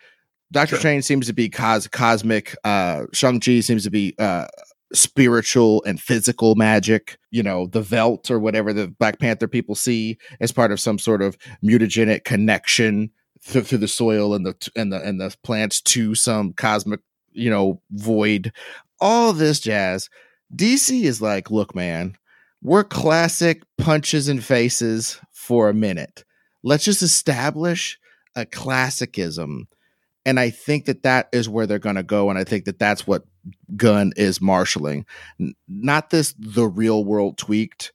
Doctor 0.53 0.71
sure. 0.71 0.81
Strange 0.81 1.05
seems 1.05 1.27
to 1.27 1.33
be 1.33 1.49
cos- 1.49 1.89
cosmic. 1.89 2.57
Uh 2.65 3.05
Shang-Chi 3.13 3.61
seems 3.61 3.85
to 3.85 3.91
be 3.91 4.15
uh 4.19 4.47
spiritual 4.93 5.85
and 5.85 6.01
physical 6.01 6.55
magic. 6.57 7.19
You 7.31 7.43
know, 7.43 7.67
the 7.67 7.83
Velt 7.83 8.31
or 8.31 8.39
whatever 8.39 8.73
the 8.73 8.89
Black 8.89 9.19
Panther 9.19 9.49
people 9.49 9.75
see 9.75 10.19
as 10.41 10.53
part 10.53 10.73
of 10.73 10.81
some 10.81 10.99
sort 10.99 11.23
of 11.23 11.37
mutagenic 11.63 12.25
connection 12.25 13.11
through, 13.43 13.63
through 13.63 13.79
the 13.79 13.89
soil 13.89 14.35
and 14.35 14.45
the 14.45 14.71
and 14.75 14.93
the 14.93 15.01
and 15.01 15.21
the 15.21 15.35
plants 15.45 15.81
to 15.83 16.15
some 16.15 16.53
cosmic, 16.55 17.01
you 17.33 17.51
know, 17.51 17.81
void. 17.91 18.53
All 19.03 19.33
this 19.33 19.61
jazz 19.61 20.11
DC 20.55 21.03
is 21.03 21.23
like, 21.23 21.51
look, 21.51 21.75
man, 21.75 22.17
we're 22.63 22.85
classic 22.85 23.63
punches 23.79 24.29
and 24.29 24.45
faces 24.45 25.21
for 25.33 25.69
a 25.69 25.75
minute. 25.75 26.25
Let's 26.63 26.85
just 26.85 27.03
establish 27.03 27.99
a 28.37 28.45
classicism. 28.45 29.69
And 30.27 30.39
I 30.39 30.51
think 30.51 30.85
that 30.85 31.03
that 31.03 31.29
is 31.33 31.49
where 31.49 31.67
they're 31.67 31.79
going 31.79 31.97
to 31.97 32.03
go. 32.03 32.29
And 32.29 32.39
I 32.39 32.45
think 32.45 32.67
that 32.67 32.79
that's 32.79 33.07
what 33.07 33.25
Gunn 33.77 34.13
is 34.17 34.41
marshaling. 34.41 35.07
Not 35.67 36.11
this, 36.11 36.35
the 36.39 36.67
real 36.67 37.05
world 37.05 37.39
tweaked. 37.39 37.93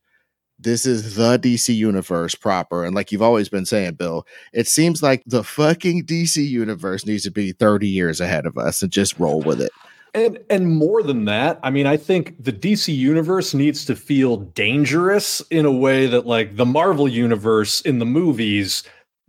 This 0.57 0.85
is 0.85 1.15
the 1.15 1.37
DC 1.37 1.75
universe 1.75 2.33
proper. 2.33 2.83
And 2.83 2.95
like 2.95 3.11
you've 3.11 3.21
always 3.21 3.49
been 3.49 3.65
saying, 3.65 3.95
Bill, 3.95 4.25
it 4.53 4.67
seems 4.67 5.03
like 5.03 5.21
the 5.25 5.43
fucking 5.43 6.05
DC 6.05 6.37
universe 6.47 7.05
needs 7.05 7.23
to 7.23 7.31
be 7.31 7.51
30 7.51 7.87
years 7.87 8.19
ahead 8.19 8.45
of 8.45 8.57
us 8.57 8.81
and 8.81 8.91
just 8.91 9.19
roll 9.19 9.41
with 9.41 9.61
it. 9.61 9.71
And 10.15 10.39
and 10.49 10.73
more 10.73 11.03
than 11.03 11.25
that, 11.25 11.59
I 11.61 11.69
mean, 11.69 11.85
I 11.85 11.97
think 11.97 12.41
the 12.41 12.53
DC 12.53 12.95
universe 12.95 13.53
needs 13.53 13.83
to 13.85 13.95
feel 13.97 14.37
dangerous 14.37 15.41
in 15.51 15.65
a 15.65 15.71
way 15.71 16.07
that 16.07 16.25
like 16.25 16.55
the 16.55 16.65
Marvel 16.65 17.07
universe 17.07 17.81
in 17.81 17.99
the 17.99 18.05
movies 18.05 18.83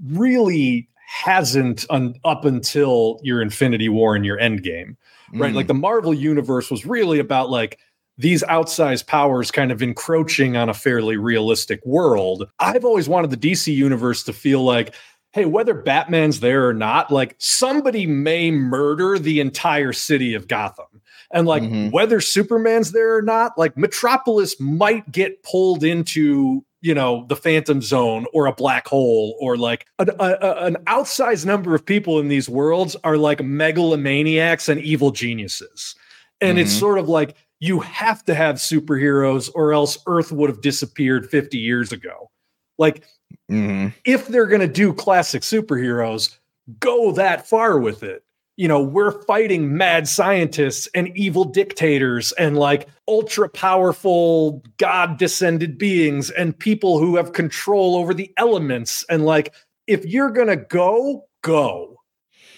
really 0.07 0.89
hasn't 1.09 1.87
un- 1.91 2.15
up 2.25 2.45
until 2.45 3.19
your 3.25 3.43
Infinity 3.43 3.89
War 3.89 4.15
and 4.15 4.25
your 4.25 4.39
Endgame. 4.39 4.97
Right? 5.35 5.53
Mm. 5.53 5.57
Like 5.57 5.67
the 5.67 5.75
Marvel 5.75 6.15
universe 6.15 6.71
was 6.71 6.87
really 6.87 7.19
about 7.19 7.51
like 7.51 7.81
these 8.17 8.45
outsized 8.45 9.09
powers 9.09 9.51
kind 9.51 9.73
of 9.73 9.83
encroaching 9.83 10.57
on 10.57 10.69
a 10.69 10.75
fairly 10.75 11.17
realistic 11.17 11.85
world. 11.85 12.49
I've 12.61 12.85
always 12.85 13.09
wanted 13.09 13.31
the 13.31 13.37
DC 13.37 13.75
universe 13.75 14.23
to 14.23 14.33
feel 14.33 14.63
like 14.63 14.95
hey, 15.37 15.45
whether 15.45 15.75
Batman's 15.75 16.41
there 16.41 16.67
or 16.67 16.73
not, 16.73 17.11
like 17.11 17.35
somebody 17.37 18.07
may 18.07 18.51
murder 18.51 19.19
the 19.19 19.39
entire 19.39 19.93
city 19.93 20.33
of 20.33 20.49
Gotham. 20.49 21.03
And 21.31 21.47
like 21.47 21.63
mm-hmm. 21.63 21.91
whether 21.91 22.23
Superman's 22.23 22.93
there 22.93 23.15
or 23.15 23.21
not, 23.21 23.59
like 23.59 23.77
Metropolis 23.77 24.59
might 24.59 25.13
get 25.13 25.43
pulled 25.43 25.85
into, 25.85 26.65
you 26.81 26.95
know, 26.95 27.27
the 27.29 27.37
Phantom 27.37 27.83
Zone 27.83 28.25
or 28.33 28.47
a 28.47 28.55
black 28.55 28.89
hole, 28.89 29.37
or 29.39 29.59
like 29.59 29.87
a, 29.99 30.07
a, 30.19 30.65
an 30.65 30.77
outsized 30.87 31.45
number 31.45 31.75
of 31.75 31.85
people 31.85 32.19
in 32.19 32.29
these 32.29 32.49
worlds 32.49 32.97
are 33.05 33.19
like 33.19 33.41
megalomaniacs 33.41 34.71
and 34.71 34.81
evil 34.81 35.11
geniuses. 35.11 35.95
And 36.41 36.57
mm-hmm. 36.57 36.63
it's 36.63 36.73
sort 36.73 36.99
of 36.99 37.11
like 37.11 37.37
you 37.61 37.81
have 37.81 38.25
to 38.25 38.35
have 38.35 38.57
superheroes 38.57 39.51
or 39.55 39.75
else 39.75 39.99
Earth 40.07 40.33
would 40.33 40.49
have 40.49 40.63
disappeared 40.63 41.29
50 41.29 41.59
years 41.59 41.93
ago. 41.93 42.31
Like 42.79 43.05
Mm-hmm. 43.51 43.89
If 44.05 44.29
they're 44.29 44.47
going 44.47 44.61
to 44.61 44.69
do 44.69 44.93
classic 44.93 45.43
superheroes, 45.43 46.37
go 46.81 47.13
that 47.13 47.47
far 47.47 47.79
with 47.79 48.03
it. 48.03 48.25
You 48.57 48.69
know, 48.69 48.81
we're 48.81 49.23
fighting 49.23 49.77
mad 49.77 50.09
scientists 50.09 50.89
and 50.95 51.17
evil 51.17 51.45
dictators 51.45 52.33
and 52.33 52.57
like 52.57 52.89
ultra 53.07 53.49
powerful 53.51 54.63
god 54.79 55.19
descended 55.19 55.77
beings 55.77 56.31
and 56.31 56.59
people 56.59 56.99
who 56.99 57.17
have 57.17 57.35
control 57.35 57.97
over 57.97 58.15
the 58.15 58.33
elements. 58.39 59.05
And 59.11 59.27
like, 59.27 59.55
if 59.87 60.07
you're 60.07 60.31
going 60.31 60.49
to 60.49 60.57
go, 60.57 61.27
go. 61.43 62.01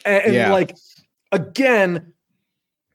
And, 0.05 0.25
and 0.25 0.35
yeah. 0.35 0.53
like, 0.53 0.77
again, 1.33 2.13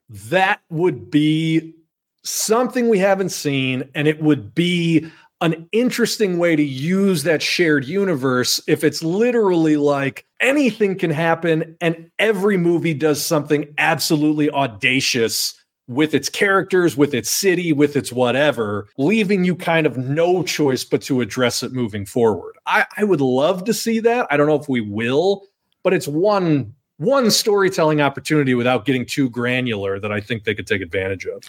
that 0.09 0.61
would 0.69 1.11
be 1.11 1.75
something 2.23 2.87
we 2.87 2.99
haven't 2.99 3.29
seen. 3.29 3.89
And 3.93 4.07
it 4.07 4.21
would 4.21 4.55
be 4.55 5.11
an 5.43 5.67
interesting 5.73 6.37
way 6.37 6.55
to 6.55 6.63
use 6.63 7.23
that 7.23 7.43
shared 7.43 7.85
universe 7.85 8.61
if 8.65 8.81
it's 8.81 9.03
literally 9.03 9.75
like 9.75 10.25
anything 10.39 10.97
can 10.97 11.11
happen 11.11 11.75
and 11.81 12.09
every 12.17 12.55
movie 12.55 12.93
does 12.93 13.23
something 13.23 13.73
absolutely 13.77 14.49
audacious 14.51 15.53
with 15.89 16.13
its 16.13 16.29
characters, 16.29 16.95
with 16.95 17.13
its 17.13 17.29
city, 17.29 17.73
with 17.73 17.97
its 17.97 18.09
whatever, 18.09 18.87
leaving 18.97 19.43
you 19.43 19.53
kind 19.53 19.85
of 19.85 19.97
no 19.97 20.43
choice 20.43 20.85
but 20.85 21.01
to 21.01 21.19
address 21.19 21.61
it 21.61 21.73
moving 21.73 22.05
forward. 22.05 22.55
I, 22.65 22.85
I 22.95 23.03
would 23.03 23.19
love 23.19 23.65
to 23.65 23.73
see 23.73 23.99
that. 23.99 24.27
I 24.31 24.37
don't 24.37 24.47
know 24.47 24.55
if 24.55 24.69
we 24.69 24.79
will, 24.79 25.43
but 25.83 25.93
it's 25.93 26.07
one 26.07 26.73
one 26.97 27.29
storytelling 27.31 27.99
opportunity 27.99 28.53
without 28.53 28.85
getting 28.85 29.05
too 29.05 29.29
granular 29.29 29.99
that 29.99 30.11
I 30.11 30.21
think 30.21 30.45
they 30.45 30.55
could 30.55 30.67
take 30.67 30.81
advantage 30.81 31.25
of. 31.25 31.41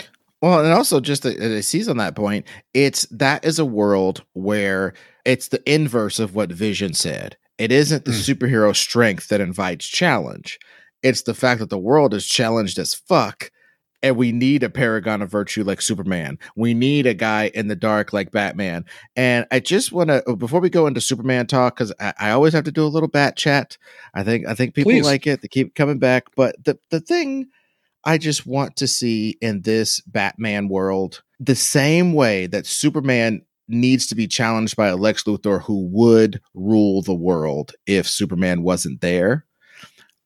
Well, 0.45 0.63
and 0.63 0.75
also 0.75 1.01
just 1.01 1.23
to, 1.23 1.63
seize 1.63 1.89
on 1.89 1.97
that 1.97 2.17
point, 2.17 2.47
it's 2.75 3.07
that 3.07 3.47
is 3.47 3.59
a 3.59 3.65
world 3.65 4.23
where 4.35 4.93
it's 5.25 5.49
the 5.49 5.63
inverse 5.65 6.19
of 6.19 6.35
what 6.35 6.53
Vision 6.53 6.93
said. 6.93 7.39
It 7.57 7.73
isn't 7.73 8.05
the 8.05 8.11
mm. 8.11 8.35
superhero 8.37 8.77
strength 8.77 9.29
that 9.29 9.41
invites 9.41 9.87
challenge. 9.87 10.59
It's 11.03 11.23
the 11.23 11.33
fact 11.33 11.61
that 11.61 11.71
the 11.71 11.79
world 11.79 12.13
is 12.13 12.27
challenged 12.27 12.79
as 12.79 12.93
fuck, 12.93 13.51
and 14.03 14.19
we 14.19 14.33
need 14.33 14.63
a 14.63 14.69
paragon 14.69 15.23
of 15.23 15.31
virtue 15.31 15.65
like 15.65 15.81
Superman. 15.81 16.39
We 16.57 16.75
need 16.75 17.07
a 17.07 17.15
guy 17.15 17.51
in 17.55 17.69
the 17.69 17.77
dark 17.77 18.13
like 18.13 18.31
Batman. 18.31 18.85
And 19.17 19.47
I 19.51 19.61
just 19.61 19.93
want 19.93 20.11
to 20.11 20.29
uh, 20.29 20.35
before 20.35 20.61
we 20.61 20.69
go 20.69 20.87
into 20.87 21.01
Superman 21.01 21.47
talk, 21.47 21.77
because 21.77 21.95
I, 21.99 22.13
I, 22.19 22.31
always 22.33 22.53
have 22.53 22.65
to 22.65 22.71
do 22.71 22.85
a 22.85 22.89
little 22.89 23.09
bat 23.09 23.39
chat. 23.39 23.79
I 24.13 24.23
think 24.23 24.47
I 24.47 24.55
think 24.55 24.75
people 24.75 24.93
Please. 24.93 25.07
like 25.07 25.27
it. 25.27 25.41
They 25.41 25.49
keep 25.49 25.75
coming 25.75 25.99
back. 25.99 26.27
But 26.37 26.63
the 26.63 26.79
the 26.91 27.01
thing 27.01 27.47
I 28.05 28.19
just 28.19 28.47
want 28.47 28.77
to 28.77 28.87
see 28.87 29.39
in 29.41 29.63
this 29.63 30.01
Batman 30.03 30.69
world 30.69 31.23
the 31.41 31.55
same 31.55 32.13
way 32.13 32.47
that 32.47 32.67
Superman 32.67 33.43
needs 33.67 34.07
to 34.09 34.15
be 34.15 34.27
challenged 34.27 34.77
by 34.77 34.89
a 34.89 34.97
Lex 34.97 35.25
Luthor 35.25 35.63
who 35.63 35.87
would 35.87 36.41
rule 36.53 37.03
the 37.03 37.15
world 37.15 37.73
if 37.87 38.07
Superman 38.07 38.63
wasn't 38.63 39.01
there. 39.01 39.47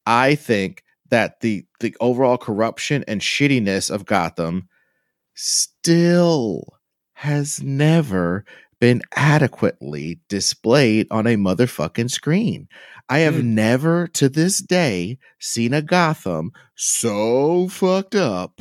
I 0.07 0.35
think 0.35 0.83
that 1.11 1.41
the 1.41 1.65
the 1.81 1.97
overall 2.01 2.39
corruption 2.39 3.05
and 3.07 3.21
shittiness 3.21 3.91
of 3.91 4.07
Gotham 4.07 4.69
still 5.35 6.65
has 7.15 7.63
never 7.63 8.45
been 8.81 9.03
adequately 9.17 10.21
displayed 10.29 11.07
on 11.11 11.27
a 11.27 11.37
motherfucking 11.37 12.11
screen. 12.11 12.69
I 13.09 13.21
have 13.21 13.35
mm. 13.35 13.45
never 13.45 14.07
to 14.09 14.29
this 14.29 14.59
day 14.59 15.19
seen 15.39 15.73
a 15.73 15.83
Gotham 15.83 16.53
so 16.75 17.69
fucked 17.69 18.15
up 18.15 18.61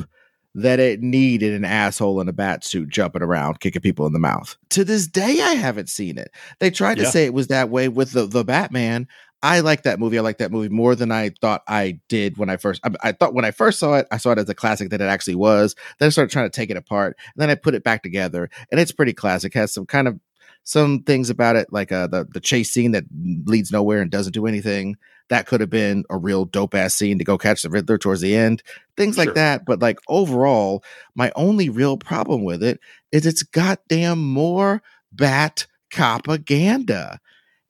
that 0.55 0.79
it 0.79 1.01
needed 1.01 1.53
an 1.53 1.63
asshole 1.63 2.19
in 2.19 2.27
a 2.27 2.33
bat 2.33 2.63
suit 2.63 2.89
jumping 2.89 3.21
around, 3.21 3.59
kicking 3.59 3.81
people 3.81 4.07
in 4.07 4.13
the 4.13 4.19
mouth. 4.19 4.57
To 4.69 4.83
this 4.83 5.05
day, 5.05 5.39
I 5.39 5.53
haven't 5.53 5.87
seen 5.87 6.17
it. 6.17 6.31
They 6.59 6.71
tried 6.71 6.97
yeah. 6.97 7.03
to 7.03 7.11
say 7.11 7.25
it 7.25 7.33
was 7.33 7.47
that 7.47 7.69
way 7.69 7.89
with 7.89 8.13
the, 8.13 8.25
the 8.25 8.43
Batman. 8.43 9.07
I 9.43 9.59
like 9.59 9.83
that 9.83 9.99
movie. 9.99 10.17
I 10.17 10.21
like 10.21 10.39
that 10.39 10.51
movie 10.51 10.69
more 10.69 10.95
than 10.95 11.11
I 11.11 11.29
thought 11.29 11.61
I 11.67 11.99
did 12.09 12.37
when 12.37 12.49
I 12.49 12.57
first. 12.57 12.81
I, 12.83 12.89
I, 13.03 13.11
thought 13.11 13.35
when 13.35 13.45
I 13.45 13.51
first 13.51 13.79
saw 13.79 13.95
it, 13.95 14.07
I 14.11 14.17
saw 14.17 14.31
it 14.31 14.39
as 14.39 14.49
a 14.49 14.55
classic 14.55 14.89
that 14.89 15.01
it 15.01 15.05
actually 15.05 15.35
was. 15.35 15.75
Then 15.99 16.07
I 16.07 16.09
started 16.09 16.31
trying 16.31 16.49
to 16.49 16.55
take 16.55 16.71
it 16.71 16.77
apart, 16.77 17.17
and 17.35 17.41
then 17.41 17.49
I 17.49 17.55
put 17.55 17.75
it 17.75 17.83
back 17.83 18.01
together, 18.01 18.49
and 18.71 18.79
it's 18.79 18.91
pretty 18.91 19.13
classic. 19.13 19.53
Has 19.53 19.73
some 19.73 19.85
kind 19.85 20.07
of 20.07 20.19
some 20.63 21.03
things 21.03 21.29
about 21.29 21.55
it, 21.55 21.71
like 21.71 21.91
uh, 21.91 22.07
the 22.07 22.25
the 22.25 22.39
chase 22.39 22.71
scene 22.71 22.91
that 22.91 23.05
leads 23.45 23.71
nowhere 23.71 24.01
and 24.01 24.11
doesn't 24.11 24.33
do 24.33 24.47
anything. 24.47 24.97
That 25.29 25.45
could 25.45 25.61
have 25.61 25.69
been 25.69 26.03
a 26.09 26.17
real 26.17 26.45
dope 26.45 26.73
ass 26.73 26.93
scene 26.93 27.17
to 27.19 27.23
go 27.23 27.37
catch 27.37 27.61
the 27.61 27.69
Riddler 27.69 27.97
towards 27.97 28.21
the 28.21 28.35
end. 28.35 28.63
Things 28.95 29.15
sure. 29.15 29.25
like 29.25 29.35
that. 29.35 29.65
But 29.65 29.81
like 29.81 29.99
overall, 30.07 30.83
my 31.15 31.31
only 31.35 31.69
real 31.69 31.97
problem 31.97 32.43
with 32.43 32.63
it 32.63 32.79
is 33.11 33.25
it's 33.25 33.43
goddamn 33.43 34.19
more 34.19 34.81
bat 35.11 35.67
propaganda, 35.91 37.19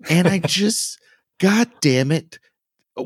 and 0.09 0.27
I 0.27 0.39
just, 0.45 0.99
god 1.39 1.69
damn 1.81 2.11
it, 2.11 2.39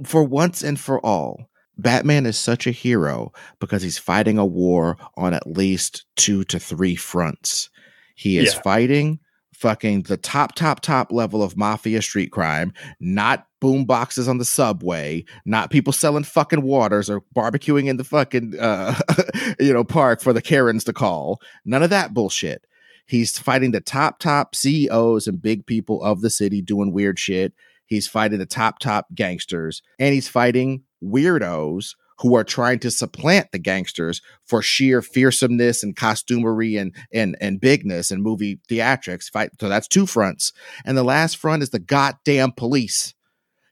for 0.05 0.23
once 0.23 0.63
and 0.63 0.79
for 0.79 1.03
all, 1.05 1.49
Batman 1.77 2.25
is 2.25 2.37
such 2.37 2.67
a 2.67 2.71
hero 2.71 3.31
because 3.59 3.81
he's 3.81 3.97
fighting 3.97 4.37
a 4.37 4.45
war 4.45 4.97
on 5.17 5.33
at 5.33 5.47
least 5.47 6.05
two 6.15 6.43
to 6.45 6.59
three 6.59 6.95
fronts. 6.95 7.69
He 8.15 8.37
is 8.37 8.53
Yeah. 8.53 8.61
fighting 8.61 9.19
fucking 9.53 10.03
the 10.03 10.17
top, 10.17 10.55
top, 10.55 10.79
top 10.81 11.11
level 11.11 11.43
of 11.43 11.55
mafia 11.55 12.01
street 12.01 12.31
crime, 12.31 12.73
not 12.99 13.45
boom 13.59 13.85
boxes 13.85 14.27
on 14.27 14.39
the 14.39 14.45
subway, 14.45 15.23
not 15.45 15.69
people 15.69 15.93
selling 15.93 16.23
fucking 16.23 16.63
waters 16.63 17.09
or 17.11 17.21
barbecuing 17.35 17.85
in 17.87 17.97
the 17.97 18.03
fucking 18.03 18.55
uh, 18.59 18.99
you 19.59 19.71
know 19.73 19.83
park 19.83 20.19
for 20.21 20.33
the 20.33 20.41
Karens 20.41 20.83
to 20.85 20.93
call. 20.93 21.39
None 21.65 21.83
of 21.83 21.89
that 21.91 22.13
bullshit. 22.13 22.65
He's 23.05 23.37
fighting 23.37 23.71
the 23.71 23.81
top, 23.81 24.19
top 24.19 24.55
CEOs 24.55 25.27
and 25.27 25.41
big 25.41 25.65
people 25.65 26.01
of 26.03 26.21
the 26.21 26.29
city 26.29 26.61
doing 26.61 26.91
weird 26.93 27.19
shit. 27.19 27.53
He's 27.91 28.07
fighting 28.07 28.39
the 28.39 28.45
top, 28.45 28.79
top 28.79 29.07
gangsters, 29.13 29.81
and 29.99 30.13
he's 30.13 30.29
fighting 30.29 30.83
weirdos 31.03 31.95
who 32.19 32.35
are 32.37 32.43
trying 32.45 32.79
to 32.79 32.89
supplant 32.89 33.51
the 33.51 33.59
gangsters 33.59 34.21
for 34.45 34.61
sheer 34.61 35.01
fearsomeness 35.01 35.83
and 35.83 35.93
costumery 35.93 36.79
and 36.79 36.95
and 37.13 37.35
and 37.41 37.59
bigness 37.59 38.09
and 38.09 38.23
movie 38.23 38.61
theatrics. 38.69 39.29
Fight 39.29 39.49
so 39.59 39.67
that's 39.67 39.89
two 39.89 40.05
fronts, 40.05 40.53
and 40.85 40.97
the 40.97 41.03
last 41.03 41.35
front 41.35 41.63
is 41.63 41.71
the 41.71 41.79
goddamn 41.79 42.53
police. 42.53 43.13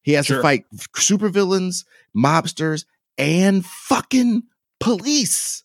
He 0.03 0.11
has 0.13 0.25
Sure. 0.25 0.37
to 0.37 0.43
fight 0.43 0.65
supervillains, 0.97 1.85
mobsters, 2.13 2.83
and 3.17 3.65
fucking 3.65 4.43
police. 4.81 5.63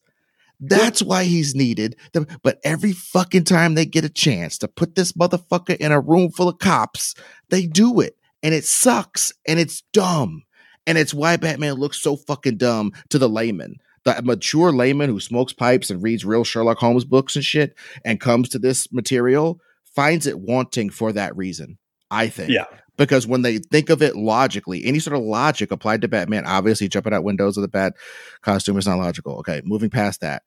That's 0.61 1.03
why 1.03 1.25
he's 1.25 1.57
needed. 1.57 1.97
But 2.45 2.61
every 2.63 2.93
fucking 2.93 3.45
time 3.45 3.75
they 3.75 3.85
get 3.85 4.05
a 4.05 4.09
chance 4.09 4.59
to 4.59 4.69
put 4.69 4.95
this 4.95 5.11
motherfucker 5.15 5.77
in 5.77 5.91
a 5.91 5.99
room 6.01 6.31
full 6.31 6.49
of 6.49 6.61
cops, 6.61 7.17
they 7.51 7.67
do 7.67 7.99
it. 8.01 8.17
And 8.45 8.55
it 8.55 8.65
sucks 8.65 9.33
and 9.49 9.59
it's 9.59 9.83
dumb. 9.93 10.45
And 10.87 10.97
it's 10.99 11.15
why 11.15 11.37
Batman 11.39 11.75
looks 11.75 12.01
so 12.01 12.15
fucking 12.15 12.59
dumb 12.59 12.93
to 13.09 13.19
the 13.19 13.29
layman. 13.29 13.77
The 14.05 14.21
mature 14.23 14.71
layman 14.71 15.09
who 15.09 15.19
smokes 15.19 15.53
pipes 15.55 15.89
and 15.91 16.03
reads 16.03 16.25
real 16.27 16.45
Sherlock 16.45 16.77
Holmes 16.79 17.07
books 17.07 17.37
and 17.37 17.45
shit 17.45 17.75
and 18.05 18.21
comes 18.21 18.51
to 18.51 18.59
this 18.59 18.93
material 18.93 19.61
finds 19.97 20.27
it 20.27 20.39
wanting 20.39 20.91
for 20.91 21.11
that 21.13 21.35
reason, 21.37 21.79
I 22.11 22.29
think 22.29 22.51
Yeah. 22.51 22.67
because 22.99 23.27
when 23.27 23.41
they 23.43 23.59
think 23.59 23.89
of 23.89 24.03
it 24.03 24.15
logically, 24.15 24.85
any 24.85 24.99
sort 24.99 25.17
of 25.17 25.23
logic 25.23 25.71
applied 25.71 26.03
to 26.03 26.09
Batman, 26.09 26.45
obviously 26.45 26.87
jumping 26.89 27.15
out 27.15 27.25
windows 27.25 27.57
with 27.57 27.65
a 27.65 27.69
bat 27.69 27.95
costume 28.43 28.77
is 28.77 28.87
not 28.87 28.99
logical. 28.99 29.39
Okay, 29.39 29.63
moving 29.65 29.89
past 29.89 30.21
that, 30.21 30.43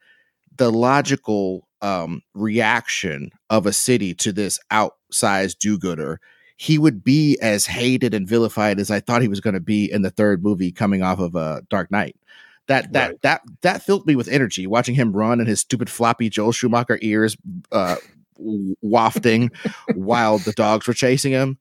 the 0.55 0.71
logical 0.71 1.67
um, 1.81 2.21
reaction 2.35 3.31
of 3.49 3.65
a 3.65 3.73
city 3.73 4.13
to 4.15 4.31
this 4.31 4.59
outsized 4.71 5.57
do-gooder, 5.59 6.19
he 6.57 6.77
would 6.77 7.03
be 7.03 7.37
as 7.41 7.65
hated 7.67 8.13
and 8.13 8.27
vilified 8.27 8.79
as 8.79 8.91
I 8.91 8.99
thought 8.99 9.21
he 9.21 9.27
was 9.27 9.39
going 9.39 9.53
to 9.53 9.59
be 9.59 9.91
in 9.91 10.01
the 10.01 10.09
third 10.09 10.43
movie 10.43 10.71
coming 10.71 11.03
off 11.03 11.19
of 11.19 11.35
uh, 11.35 11.61
Dark 11.69 11.91
Knight. 11.91 12.15
That 12.67 12.91
that 12.93 13.09
Right. 13.09 13.21
that 13.21 13.41
that 13.61 13.83
filled 13.83 14.05
me 14.05 14.15
with 14.15 14.27
energy 14.27 14.67
watching 14.67 14.95
him 14.95 15.13
run 15.15 15.39
and 15.39 15.47
his 15.47 15.61
stupid 15.61 15.89
floppy 15.89 16.29
Joel 16.29 16.51
Schumacher 16.51 16.99
ears 17.01 17.37
uh, 17.71 17.95
wafting 18.81 19.51
while 19.95 20.37
the 20.39 20.51
dogs 20.51 20.87
were 20.87 20.93
chasing 20.93 21.31
him. 21.31 21.57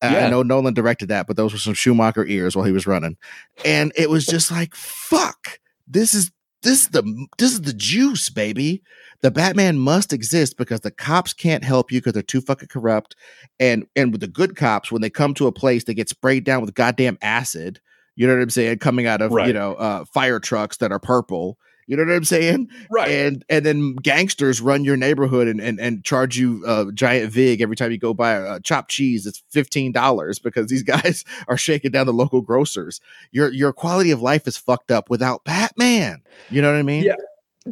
Uh, 0.00 0.06
I 0.06 0.30
know 0.30 0.42
Nolan 0.42 0.74
directed 0.74 1.08
that, 1.08 1.26
but 1.26 1.36
those 1.36 1.52
were 1.52 1.58
some 1.58 1.74
Schumacher 1.74 2.24
ears 2.24 2.54
while 2.54 2.64
he 2.64 2.72
was 2.72 2.86
running, 2.86 3.16
and 3.64 3.92
it 3.96 4.08
was 4.08 4.26
just 4.26 4.50
like, 4.50 4.74
"Fuck! 4.74 5.58
This 5.88 6.14
is 6.14 6.30
this 6.62 6.82
is 6.82 6.88
the 6.88 7.26
this 7.38 7.52
is 7.52 7.62
the 7.62 7.72
juice, 7.72 8.30
baby. 8.30 8.82
The 9.20 9.30
Batman 9.30 9.78
must 9.78 10.12
exist 10.12 10.56
because 10.56 10.80
the 10.80 10.90
cops 10.90 11.32
can't 11.32 11.64
help 11.64 11.90
you 11.90 12.00
because 12.00 12.12
they're 12.12 12.22
too 12.22 12.40
fucking 12.40 12.68
corrupt, 12.68 13.16
and 13.58 13.86
and 13.96 14.12
with 14.12 14.20
the 14.20 14.28
good 14.28 14.56
cops, 14.56 14.92
when 14.92 15.02
they 15.02 15.10
come 15.10 15.34
to 15.34 15.46
a 15.46 15.52
place, 15.52 15.84
they 15.84 15.94
get 15.94 16.08
sprayed 16.08 16.44
down 16.44 16.60
with 16.60 16.74
goddamn 16.74 17.18
acid. 17.20 17.80
You 18.14 18.26
know 18.26 18.34
what 18.34 18.42
I'm 18.42 18.50
saying? 18.50 18.78
Coming 18.78 19.06
out 19.06 19.20
of 19.20 19.32
you 19.46 19.52
know 19.52 19.74
uh, 19.74 20.04
fire 20.06 20.38
trucks 20.38 20.76
that 20.78 20.92
are 20.92 21.00
purple. 21.00 21.58
You 21.88 21.96
know 21.96 22.04
what 22.04 22.14
I'm 22.14 22.24
saying? 22.24 22.68
Right. 22.90 23.10
and 23.10 23.44
and 23.48 23.64
then 23.64 23.96
gangsters 23.96 24.60
run 24.60 24.84
your 24.84 24.96
neighborhood 24.96 25.48
and 25.48 25.58
and, 25.58 25.80
and 25.80 26.04
charge 26.04 26.36
you 26.36 26.62
uh, 26.66 26.84
giant 26.92 27.32
vig 27.32 27.62
every 27.62 27.76
time 27.76 27.90
you 27.90 27.98
go 27.98 28.12
buy 28.12 28.32
a, 28.32 28.60
chopped 28.60 28.90
cheese. 28.90 29.26
It's 29.26 29.42
fifteen 29.50 29.90
dollars 29.90 30.38
because 30.38 30.66
these 30.66 30.82
guys 30.84 31.24
are 31.48 31.56
shaking 31.56 31.90
down 31.90 32.06
the 32.06 32.12
local 32.12 32.42
grocers. 32.42 33.00
Your 33.32 33.50
your 33.52 33.72
quality 33.72 34.10
of 34.10 34.20
life 34.20 34.46
is 34.46 34.58
fucked 34.58 34.90
up 34.90 35.08
without 35.08 35.44
Batman. 35.44 36.20
You 36.50 36.60
know 36.60 36.70
what 36.70 36.78
I 36.78 36.82
mean? 36.82 37.04
Yeah. 37.04 37.14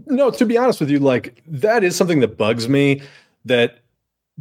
No, 0.06 0.30
to 0.30 0.44
be 0.44 0.58
honest 0.58 0.80
with 0.80 0.90
you, 0.90 0.98
like 0.98 1.42
that 1.46 1.84
is 1.84 1.96
something 1.96 2.20
that 2.20 2.36
bugs 2.36 2.68
me 2.68 3.02
that 3.44 3.78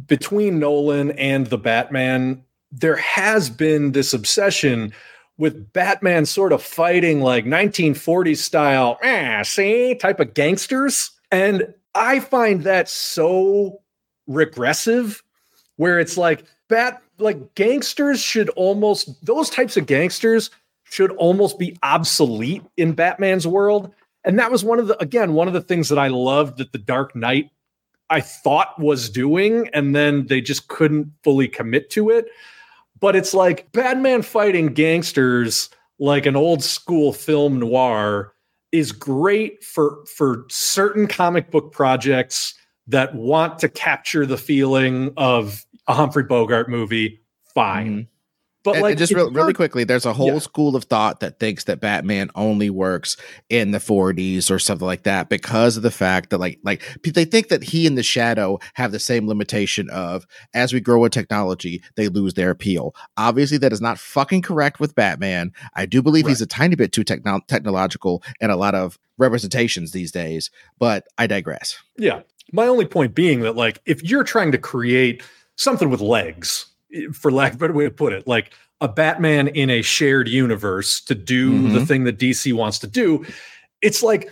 between 0.06 0.58
Nolan 0.58 1.12
and 1.12 1.46
the 1.46 1.58
Batman, 1.58 2.44
there 2.70 2.96
has 2.96 3.48
been 3.48 3.92
this 3.92 4.12
obsession 4.12 4.92
with 5.38 5.72
Batman 5.72 6.26
sort 6.26 6.52
of 6.52 6.62
fighting 6.62 7.20
like 7.20 7.44
1940s 7.44 8.38
style, 8.38 8.98
ah, 9.02 9.42
see, 9.42 9.94
type 9.94 10.20
of 10.20 10.34
gangsters. 10.34 11.10
And 11.30 11.74
I 11.94 12.20
find 12.20 12.62
that 12.64 12.88
so 12.88 13.80
regressive 14.26 15.22
where 15.76 16.00
it's 16.00 16.16
like 16.16 16.44
bat 16.68 17.02
like 17.18 17.54
gangsters 17.54 18.20
should 18.20 18.48
almost 18.50 19.24
those 19.24 19.48
types 19.48 19.76
of 19.76 19.86
gangsters 19.86 20.50
should 20.84 21.10
almost 21.12 21.58
be 21.58 21.76
obsolete 21.82 22.62
in 22.76 22.92
Batman's 22.92 23.46
world. 23.46 23.92
And 24.26 24.38
that 24.38 24.50
was 24.50 24.64
one 24.64 24.78
of 24.78 24.88
the 24.88 25.00
again 25.02 25.32
one 25.32 25.48
of 25.48 25.54
the 25.54 25.62
things 25.62 25.88
that 25.88 25.98
I 25.98 26.08
loved 26.08 26.58
that 26.58 26.72
the 26.72 26.78
Dark 26.78 27.16
Knight 27.16 27.50
I 28.10 28.20
thought 28.20 28.78
was 28.78 29.08
doing, 29.08 29.68
and 29.72 29.94
then 29.94 30.26
they 30.26 30.40
just 30.40 30.68
couldn't 30.68 31.12
fully 31.24 31.48
commit 31.48 31.90
to 31.90 32.10
it. 32.10 32.26
But 33.00 33.16
it's 33.16 33.34
like 33.34 33.70
Batman 33.72 34.22
fighting 34.22 34.68
gangsters 34.74 35.70
like 35.98 36.26
an 36.26 36.36
old 36.36 36.62
school 36.62 37.12
film 37.12 37.58
noir 37.58 38.32
is 38.72 38.92
great 38.92 39.62
for 39.64 40.04
for 40.06 40.44
certain 40.50 41.06
comic 41.06 41.50
book 41.50 41.72
projects 41.72 42.54
that 42.88 43.14
want 43.14 43.58
to 43.60 43.68
capture 43.68 44.26
the 44.26 44.36
feeling 44.36 45.12
of 45.16 45.64
a 45.88 45.94
Humphrey 45.94 46.24
Bogart 46.24 46.68
movie. 46.68 47.20
Fine. 47.54 48.02
Mhm. 48.02 48.06
But 48.66 48.74
And- 48.74 48.82
like 48.82 48.90
and 48.92 48.98
just 48.98 49.12
if 49.12 49.16
real, 49.16 49.30
really 49.30 49.52
quickly, 49.54 49.84
there's 49.84 50.04
a 50.04 50.12
whole 50.12 50.32
Yeah. 50.34 50.38
school 50.40 50.74
of 50.74 50.82
thought 50.84 51.20
that 51.20 51.38
thinks 51.38 51.64
that 51.64 51.80
Batman 51.80 52.30
only 52.34 52.68
works 52.68 53.16
in 53.48 53.70
the 53.70 53.78
40s 53.78 54.50
or 54.50 54.58
something 54.58 54.84
like 54.86 55.04
that 55.04 55.28
because 55.28 55.76
of 55.76 55.84
the 55.84 55.90
fact 55.92 56.30
that, 56.30 56.38
like, 56.38 56.58
like 56.64 56.82
they 57.04 57.24
think 57.24 57.46
that 57.48 57.62
he 57.62 57.86
and 57.86 57.96
the 57.96 58.02
Shadow 58.02 58.58
have 58.74 58.90
the 58.90 58.98
same 58.98 59.28
limitation 59.28 59.88
of 59.90 60.26
as 60.52 60.72
we 60.72 60.80
grow 60.80 61.04
in 61.04 61.12
technology, 61.12 61.80
they 61.94 62.08
lose 62.08 62.34
their 62.34 62.50
appeal. 62.50 62.92
Obviously, 63.16 63.56
that 63.58 63.72
is 63.72 63.80
not 63.80 64.00
fucking 64.00 64.42
correct 64.42 64.80
with 64.80 64.96
Batman. 64.96 65.52
I 65.76 65.86
do 65.86 66.02
believe 66.02 66.26
he's 66.26 66.40
a 66.42 66.46
tiny 66.46 66.74
bit 66.74 66.90
too 66.90 67.04
techno- 67.04 67.42
technological 67.46 68.20
in 68.40 68.50
a 68.50 68.56
lot 68.56 68.74
of 68.74 68.98
representations 69.16 69.92
these 69.92 70.10
days, 70.10 70.50
but 70.80 71.06
I 71.16 71.28
digress. 71.28 71.78
Yeah. 71.96 72.22
My 72.52 72.66
only 72.66 72.84
point 72.84 73.14
being 73.14 73.40
that, 73.42 73.54
like, 73.54 73.80
if 73.86 74.02
you're 74.02 74.24
trying 74.24 74.50
to 74.52 74.58
create 74.58 75.22
something 75.56 75.88
with 75.88 76.00
legs, 76.00 76.66
for 77.12 77.30
lack 77.30 77.52
of 77.52 77.56
a 77.56 77.60
better 77.60 77.72
way 77.72 77.84
to 77.84 77.90
put 77.90 78.12
it, 78.12 78.26
like 78.26 78.52
a 78.80 78.88
Batman 78.88 79.48
in 79.48 79.70
a 79.70 79.82
shared 79.82 80.28
universe 80.28 81.00
to 81.02 81.14
do 81.14 81.68
the 81.70 81.78
Mhm. 81.80 81.86
thing 81.88 82.04
that 82.04 82.18
DC 82.18 82.52
wants 82.52 82.78
to 82.80 82.86
do, 82.86 83.24
it's 83.82 84.02
like 84.02 84.30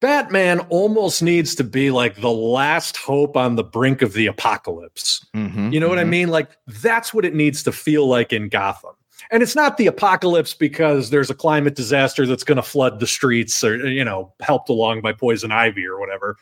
Batman 0.00 0.60
almost 0.68 1.22
needs 1.22 1.54
to 1.54 1.64
be 1.64 1.90
like 1.90 2.20
the 2.20 2.30
last 2.30 2.98
hope 2.98 3.36
on 3.36 3.56
the 3.56 3.64
brink 3.64 4.02
of 4.02 4.12
the 4.12 4.26
apocalypse. 4.26 5.24
Mhm, 5.34 5.72
You 5.72 5.80
know 5.80 5.88
what 5.88 5.98
I 5.98 6.04
mhm. 6.04 6.08
mean? 6.10 6.28
Like 6.28 6.50
that's 6.82 7.14
what 7.14 7.24
it 7.24 7.34
needs 7.34 7.62
to 7.62 7.72
feel 7.72 8.06
like 8.06 8.32
in 8.32 8.48
Gotham. 8.50 8.92
And 9.30 9.42
it's 9.42 9.56
not 9.56 9.78
the 9.78 9.86
apocalypse 9.86 10.52
because 10.52 11.08
there's 11.10 11.30
a 11.30 11.34
climate 11.34 11.74
disaster 11.74 12.26
that's 12.26 12.44
going 12.44 12.56
to 12.56 12.62
flood 12.62 13.00
the 13.00 13.06
streets 13.06 13.64
or, 13.64 13.88
you 13.88 14.04
know, 14.04 14.32
helped 14.40 14.68
along 14.68 15.00
by 15.00 15.12
poison 15.12 15.50
ivy 15.50 15.86
or 15.86 15.98
whatever, 15.98 16.36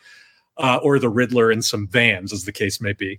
uh, 0.57 0.79
or 0.83 0.99
the 0.99 1.09
Riddler 1.09 1.49
in 1.51 1.61
some 1.61 1.87
vans, 1.87 2.31
as 2.33 2.43
the 2.43 2.51
case 2.51 2.81
may 2.81 2.93
be. 2.93 3.17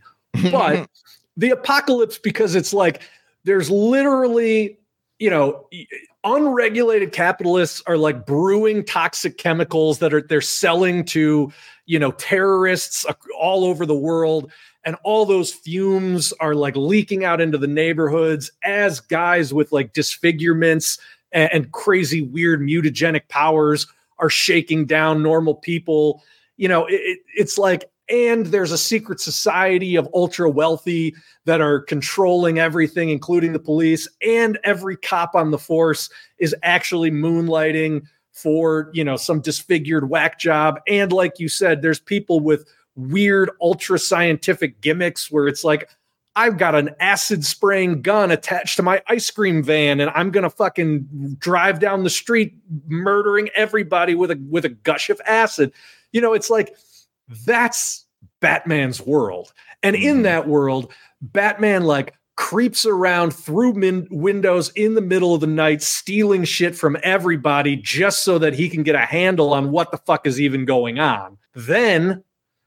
But 0.53 0.89
the 1.37 1.51
apocalypse 1.51 2.19
because 2.19 2.55
it's 2.55 2.73
like 2.73 3.03
there's 3.45 3.71
literally, 3.71 4.79
you 5.19 5.31
know, 5.31 5.69
unregulated 6.25 7.13
capitalists 7.13 7.83
are 7.87 7.97
like 7.97 8.27
brewing 8.27 8.85
toxic 8.85 9.39
chemicals 9.39 9.99
that 10.01 10.13
are 10.13 10.23
they're 10.23 10.41
selling 10.41 11.05
to, 11.05 11.53
you 11.87 11.99
know, 11.99 12.11
terrorists 12.13 13.07
all 13.39 13.65
over 13.65 13.87
the 13.87 13.95
world. 13.97 14.51
And 14.85 14.97
all 15.03 15.27
those 15.27 15.53
fumes 15.53 16.33
are 16.41 16.55
like 16.55 16.77
leaking 16.77 17.25
out 17.25 17.41
into 17.41 17.59
the 17.59 17.67
neighborhoods 17.67 18.51
as 18.63 19.01
guys 19.01 19.53
with 19.53 19.73
like 19.73 19.93
disfigurements 19.93 20.99
and, 21.33 21.53
and 21.53 21.73
crazy 21.73 22.23
weird 22.23 22.61
mutagenic 22.61 23.29
powers 23.29 23.87
are 24.19 24.31
shaking 24.31 24.87
down 24.87 25.23
normal 25.23 25.55
people. 25.55 26.23
You 26.57 26.69
know 26.69 26.87
it- 26.87 27.21
it's 27.35 27.59
like 27.59 27.91
and 28.09 28.47
there's 28.47 28.73
a 28.73 28.79
secret 28.79 29.21
society 29.21 29.97
of 29.97 30.09
ultra 30.15 30.49
wealthy 30.49 31.15
that 31.45 31.61
are 31.61 31.81
controlling 31.81 32.59
everything 32.59 33.11
including 33.11 33.53
the 33.53 33.59
police 33.59 34.09
and 34.27 34.59
every 34.65 34.97
cop 34.97 35.35
on 35.35 35.51
the 35.51 35.59
force 35.59 36.09
is 36.39 36.55
actually 36.63 37.11
moonlighting 37.11 38.03
for 38.33 38.91
you 38.93 39.05
know 39.05 39.17
some 39.17 39.41
disfigured 39.41 40.11
whack 40.11 40.39
job 40.39 40.81
and 40.87 41.13
like 41.13 41.39
you 41.39 41.49
said 41.49 41.83
there's 41.83 42.01
people 42.01 42.41
with 42.41 42.69
weird 42.97 43.51
ultra 43.61 43.99
scientific 43.99 44.81
gimmicks 44.81 45.31
where 45.31 45.47
it's 45.49 45.65
like 45.65 45.89
I've 46.37 46.59
got 46.59 46.75
an 46.75 46.91
acid 47.01 47.47
spraying 47.47 48.03
gun 48.03 48.31
attached 48.31 48.77
to 48.77 48.83
my 48.83 49.03
ice 49.09 49.31
cream 49.31 49.63
van 49.63 50.01
and 50.01 50.11
I'm 50.15 50.31
to 50.43 50.51
fucking 50.51 51.37
drive 51.39 51.81
down 51.81 52.05
the 52.05 52.11
street 52.11 52.55
murdering 52.87 53.49
everybody 53.57 54.15
with 54.15 54.31
a 54.31 54.47
with 54.51 54.67
a 54.67 54.69
gush 54.69 55.09
of 55.09 55.19
acid. 55.27 55.73
You 56.13 56.21
know, 56.21 56.35
it's 56.35 56.51
like 56.51 56.77
that's 57.45 58.05
Batman's 58.41 59.01
world. 59.01 59.53
And 59.83 59.97
in 59.97 60.15
mm-hmm. 60.15 60.23
that 60.23 60.49
world, 60.49 60.93
Batman 61.21 61.85
like 61.85 62.15
creeps 62.37 62.85
around 62.85 63.35
through 63.35 63.73
min- 63.73 64.07
windows 64.11 64.71
in 64.77 64.95
the 64.95 65.01
middle 65.01 65.35
of 65.35 65.41
the 65.41 65.47
night, 65.47 65.83
stealing 65.83 66.45
shit 66.45 66.77
from 66.77 66.97
everybody 67.03 67.77
just 67.77 68.23
so 68.23 68.39
that 68.39 68.55
he 68.55 68.69
can 68.69 68.83
get 68.83 68.95
a 68.95 69.01
handle 69.01 69.53
on 69.53 69.71
what 69.71 69.91
the 69.91 69.99
fuck 69.99 70.27
is 70.27 70.41
even 70.41 70.65
going 70.65 70.99
on. 70.99 71.39
Then 71.55 72.23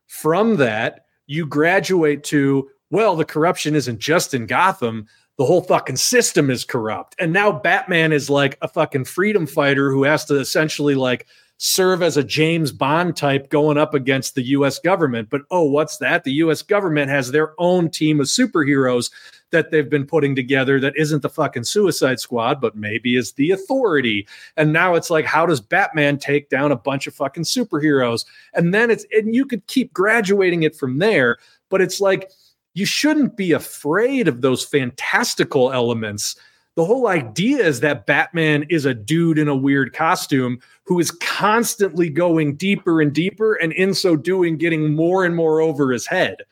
from 0.07 0.57
that, 0.57 1.05
you 1.27 1.45
graduate 1.45 2.23
to, 2.25 2.69
well, 2.89 3.15
the 3.15 3.25
corruption 3.25 3.75
isn't 3.75 3.99
just 3.99 4.33
in 4.33 4.47
Gotham. 4.47 5.07
The 5.37 5.45
whole 5.45 5.61
fucking 5.61 5.97
system 5.97 6.49
is 6.49 6.65
corrupt. 6.65 7.15
And 7.19 7.31
now 7.31 7.51
Batman 7.51 8.11
is 8.11 8.29
like 8.29 8.57
a 8.61 8.67
fucking 8.67 9.05
freedom 9.05 9.45
fighter 9.45 9.91
who 9.91 10.03
has 10.03 10.25
to 10.25 10.39
essentially 10.39 10.95
like 10.95 11.27
serve 11.59 12.01
as 12.01 12.15
a 12.15 12.23
James 12.23 12.71
Bond 12.71 13.17
type 13.17 13.49
going 13.49 13.77
up 13.77 13.93
against 13.93 14.33
the 14.33 14.41
US 14.43 14.79
government. 14.79 15.29
But 15.29 15.41
oh, 15.51 15.65
what's 15.65 15.97
that? 15.97 16.23
The 16.23 16.31
US 16.33 16.61
government 16.61 17.11
has 17.11 17.31
their 17.31 17.53
own 17.59 17.89
team 17.89 18.19
of 18.21 18.27
superheroes 18.27 19.11
that 19.51 19.69
they've 19.69 19.89
been 19.89 20.05
putting 20.05 20.35
together 20.35 20.79
that 20.79 20.95
isn't 20.95 21.21
the 21.21 21.29
fucking 21.29 21.65
Suicide 21.65 22.19
Squad, 22.19 22.61
but 22.61 22.77
maybe 22.77 23.17
is 23.17 23.33
the 23.33 23.51
authority. 23.51 24.25
And 24.55 24.71
now 24.71 24.95
it's 24.95 25.09
like, 25.09 25.25
how 25.25 25.45
does 25.45 25.59
Batman 25.59 26.17
take 26.17 26.49
down 26.49 26.71
a 26.71 26.77
bunch 26.77 27.07
of 27.07 27.15
fucking 27.15 27.43
superheroes? 27.43 28.25
And 28.53 28.73
then 28.73 28.89
it's, 28.89 29.05
and 29.11 29.35
you 29.35 29.45
could 29.45 29.65
keep 29.67 29.91
graduating 29.91 30.63
it 30.63 30.75
from 30.75 30.99
there, 30.99 31.37
but 31.69 31.81
it's 31.81 31.99
like, 31.99 32.31
you 32.73 32.85
shouldn't 32.85 33.35
be 33.35 33.51
afraid 33.51 34.27
of 34.29 34.41
those 34.41 34.63
fantastical 34.63 35.73
elements. 35.73 36.37
The 36.79 36.85
whole 36.85 37.07
idea 37.07 37.57
is 37.57 37.81
that 37.81 38.05
Batman 38.05 38.65
is 38.69 38.85
a 38.85 38.93
dude 38.93 39.37
in 39.37 39.49
a 39.49 39.55
weird 39.55 39.91
costume 39.91 40.61
who 40.85 40.97
is 40.97 41.11
constantly 41.11 42.09
going 42.09 42.55
deeper 42.55 43.01
and 43.01 43.11
deeper, 43.11 43.55
and 43.55 43.73
in 43.73 43.93
so 43.93 44.15
doing, 44.15 44.55
getting 44.55 44.95
more 44.95 45.25
and 45.25 45.35
more 45.35 45.59
over 45.59 45.91
his 45.91 46.07
head. 46.07 46.43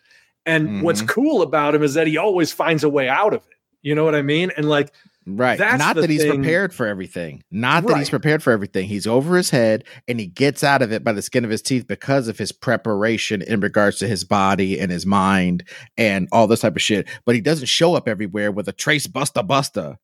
And 0.46 0.68
mm-hmm. 0.68 0.82
what's 0.82 1.02
cool 1.02 1.42
about 1.42 1.76
him 1.76 1.82
is 1.82 1.94
that 1.94 2.08
he 2.08 2.18
always 2.18 2.52
finds 2.52 2.84
a 2.84 2.90
way 2.90 3.08
out 3.08 3.34
of 3.34 3.40
it. 3.48 3.58
You 3.84 3.96
know 3.96 4.04
what 4.04 4.16
I 4.16 4.22
mean? 4.22 4.52
And 4.58 4.68
like, 4.68 4.94
Right. 5.26 5.60
Not 5.60 5.96
that 5.96 6.10
he's 6.10 6.24
thing. 6.24 6.42
prepared 6.42 6.74
for 6.74 6.88
everything. 6.88 7.44
Not 7.52 7.86
that 7.86 7.98
he's 7.98 8.10
prepared 8.10 8.42
for 8.42 8.52
everything. 8.52 8.88
He's 8.88 9.06
over 9.06 9.36
his 9.36 9.50
head 9.50 9.84
and 10.08 10.22
he 10.22 10.26
gets 10.26 10.64
out 10.64 10.82
of 10.82 10.94
it 10.94 11.04
by 11.04 11.12
the 11.12 11.22
skin 11.22 11.44
of 11.44 11.52
his 11.52 11.62
teeth 11.62 11.86
because 11.86 12.30
of 12.30 12.38
his 12.38 12.54
preparation 12.54 13.42
in 13.42 13.60
regards 13.60 13.98
to 14.00 14.08
his 14.08 14.24
body 14.24 14.80
and 14.80 14.90
his 14.90 15.06
mind 15.06 15.66
and 15.98 16.30
all 16.32 16.48
this 16.48 16.62
type 16.62 16.78
of 16.78 16.82
shit. 16.82 17.10
But 17.26 17.36
he 17.36 17.42
doesn't 17.42 17.68
show 17.68 17.94
up 17.94 18.08
everywhere 18.08 18.54
with 18.54 18.70
a 18.70 18.74
trace 18.74 19.06
busta 19.06 19.46
busta. 19.46 19.98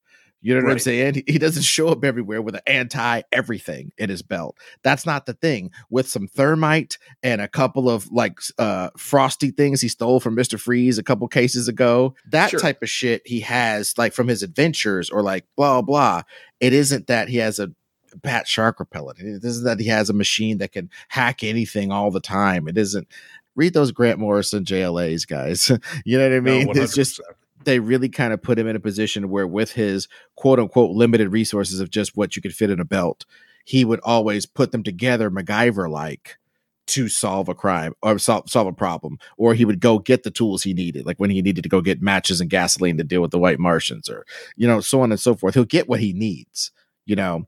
You 0.43 0.53
know 0.53 0.59
what 0.59 0.67
right. 0.67 0.73
I'm 0.73 0.79
saying? 0.79 1.23
He 1.25 1.37
doesn't 1.37 1.63
show 1.63 1.87
up 1.87 2.03
everywhere 2.03 2.41
with 2.41 2.55
an 2.55 2.61
anti 2.67 3.21
everything 3.31 3.93
in 3.97 4.09
his 4.09 4.21
belt. 4.21 4.57
That's 4.83 5.05
not 5.05 5.25
the 5.25 5.33
thing. 5.33 5.71
With 5.89 6.09
some 6.09 6.27
thermite 6.27 6.97
and 7.23 7.39
a 7.39 7.47
couple 7.47 7.89
of 7.89 8.11
like 8.11 8.39
uh 8.59 8.89
frosty 8.97 9.51
things 9.51 9.79
he 9.79 9.87
stole 9.87 10.19
from 10.19 10.35
Mr. 10.35 10.59
Freeze 10.59 10.97
a 10.97 11.03
couple 11.03 11.27
cases 11.29 11.69
ago, 11.69 12.13
that 12.29 12.49
sure. 12.49 12.59
type 12.59 12.83
of 12.83 12.89
shit 12.89 13.21
he 13.25 13.39
has 13.39 13.97
like 13.97 14.11
from 14.11 14.27
his 14.27 14.43
adventures 14.43 15.09
or 15.09 15.23
like 15.23 15.45
blah 15.55 15.81
blah. 15.81 16.23
It 16.59 16.73
isn't 16.73 17.07
that 17.07 17.29
he 17.29 17.37
has 17.37 17.57
a 17.57 17.71
bat 18.21 18.45
shark 18.45 18.81
repellent. 18.81 19.19
It 19.19 19.43
isn't 19.45 19.63
that 19.63 19.79
he 19.79 19.87
has 19.87 20.09
a 20.09 20.13
machine 20.13 20.57
that 20.57 20.73
can 20.73 20.89
hack 21.07 21.41
anything 21.41 21.91
all 21.91 22.11
the 22.11 22.19
time. 22.19 22.67
It 22.67 22.77
isn't 22.77 23.07
read 23.55 23.73
those 23.73 23.91
Grant 23.91 24.19
Morrison 24.19 24.65
JLAs, 24.65 25.27
guys. 25.27 25.69
you 26.05 26.17
know 26.17 26.27
what 26.27 26.35
I 26.35 26.39
mean? 26.39 26.67
No, 26.67 26.73
it's 26.81 26.95
just 26.95 27.21
they 27.65 27.79
really 27.79 28.09
kind 28.09 28.33
of 28.33 28.41
put 28.41 28.59
him 28.59 28.67
in 28.67 28.75
a 28.75 28.79
position 28.79 29.29
where 29.29 29.47
with 29.47 29.73
his 29.73 30.07
quote 30.35 30.59
unquote 30.59 30.91
limited 30.91 31.31
resources 31.31 31.79
of 31.79 31.89
just 31.89 32.15
what 32.15 32.35
you 32.35 32.41
could 32.41 32.55
fit 32.55 32.69
in 32.69 32.79
a 32.79 32.85
belt, 32.85 33.25
he 33.65 33.85
would 33.85 33.99
always 34.01 34.45
put 34.45 34.71
them 34.71 34.83
together 34.83 35.29
MacGyver 35.29 35.89
like 35.89 36.37
to 36.85 37.07
solve 37.07 37.47
a 37.47 37.55
crime 37.55 37.93
or 38.01 38.19
solve, 38.19 38.49
solve 38.49 38.67
a 38.67 38.73
problem 38.73 39.17
or 39.37 39.53
he 39.53 39.63
would 39.63 39.79
go 39.79 39.99
get 39.99 40.23
the 40.23 40.31
tools 40.31 40.63
he 40.63 40.73
needed 40.73 41.05
like 41.05 41.15
when 41.15 41.29
he 41.29 41.41
needed 41.41 41.63
to 41.63 41.69
go 41.69 41.79
get 41.79 42.01
matches 42.01 42.41
and 42.41 42.49
gasoline 42.49 42.97
to 42.97 43.05
deal 43.05 43.21
with 43.21 43.31
the 43.31 43.39
white 43.39 43.57
martians 43.57 44.09
or 44.09 44.25
you 44.57 44.67
know 44.67 44.81
so 44.81 44.99
on 44.99 45.09
and 45.11 45.19
so 45.19 45.33
forth. 45.33 45.53
He'll 45.53 45.63
get 45.63 45.87
what 45.87 46.01
he 46.01 46.11
needs 46.11 46.71
you 47.05 47.15
know? 47.15 47.47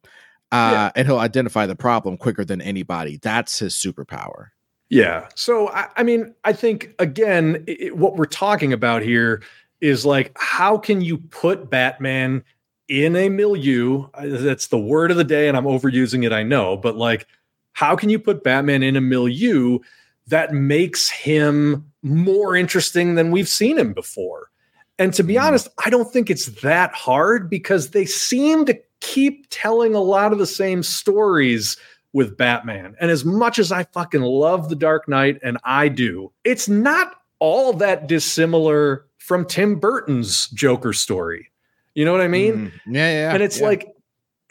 Uh, 0.52 0.72
yeah. 0.72 0.92
and 0.96 1.08
he'll 1.08 1.20
identify 1.20 1.66
the 1.66 1.76
problem 1.76 2.18
quicker 2.18 2.46
than 2.46 2.62
anybody. 2.62 3.18
That's 3.22 3.60
his 3.60 3.74
superpower. 3.74 4.50
Yeah. 4.90 5.28
So 5.34 5.70
i, 5.70 5.88
I 5.98 6.04
mean 6.04 6.36
i 6.44 6.54
think 6.54 6.94
again 7.00 7.64
it, 7.68 7.98
what 7.98 8.16
we're 8.16 8.26
talking 8.26 8.72
about 8.72 9.02
here 9.02 9.42
is 9.86 10.06
like 10.06 10.32
how 10.36 10.78
can 10.78 11.02
you 11.02 11.18
put 11.18 11.70
Batman 11.70 12.44
in 12.88 13.16
a 13.16 13.30
milieu? 13.30 14.08
That's 14.22 14.68
the 14.68 14.78
word 14.78 15.12
of 15.12 15.18
the 15.18 15.24
day, 15.24 15.48
and 15.48 15.56
I'm 15.56 15.66
overusing 15.66 16.26
it, 16.26 16.34
I 16.34 16.44
know, 16.44 16.78
but 16.78 16.96
like 16.96 17.28
how 17.74 17.96
can 17.96 18.10
you 18.10 18.18
put 18.18 18.44
Batman 18.44 18.84
in 18.84 18.96
a 18.96 19.02
milieu 19.02 19.80
that 20.28 20.54
makes 20.54 21.10
him 21.10 21.92
more 22.02 22.56
interesting 22.56 23.16
than 23.16 23.32
we've 23.32 23.50
seen 23.50 23.78
him 23.78 23.94
before? 23.94 24.50
And 24.98 25.14
to 25.14 25.24
be 25.24 25.34
mm. 25.34 25.44
honest, 25.44 25.68
I 25.84 25.90
don't 25.90 26.12
think 26.12 26.30
it's 26.30 26.46
that 26.62 26.94
hard 26.94 27.50
because 27.50 27.92
they 27.92 28.06
seem 28.06 28.66
to 28.66 28.80
keep 29.02 29.46
telling 29.50 29.94
a 29.94 30.00
lot 30.00 30.32
of 30.32 30.40
the 30.40 30.48
same 30.48 30.84
stories 30.84 31.78
with 32.14 32.38
Batman. 32.38 32.96
And 33.02 33.12
as 33.12 33.26
much 33.26 33.60
as 33.60 33.74
I 33.74 33.84
fucking 33.84 34.22
love 34.22 34.70
The 34.70 34.76
Dark 34.76 35.10
Knight, 35.10 35.38
and 35.44 35.58
I 35.66 35.90
do, 35.90 36.32
it's 36.46 36.70
not 36.70 37.14
all 37.40 37.74
that 37.74 38.08
dissimilar 38.08 39.06
from 39.26 39.44
Tim 39.44 39.80
Burton's 39.80 40.50
Joker 40.50 40.94
story. 40.94 41.50
You 41.96 42.06
know 42.06 42.12
what 42.12 42.22
I 42.22 42.28
mean? 42.28 42.54
Mm, 42.54 42.72
yeah, 42.86 43.12
yeah. 43.12 43.34
And 43.34 43.42
it's 43.42 43.60
yeah. 43.60 43.66
like 43.66 43.88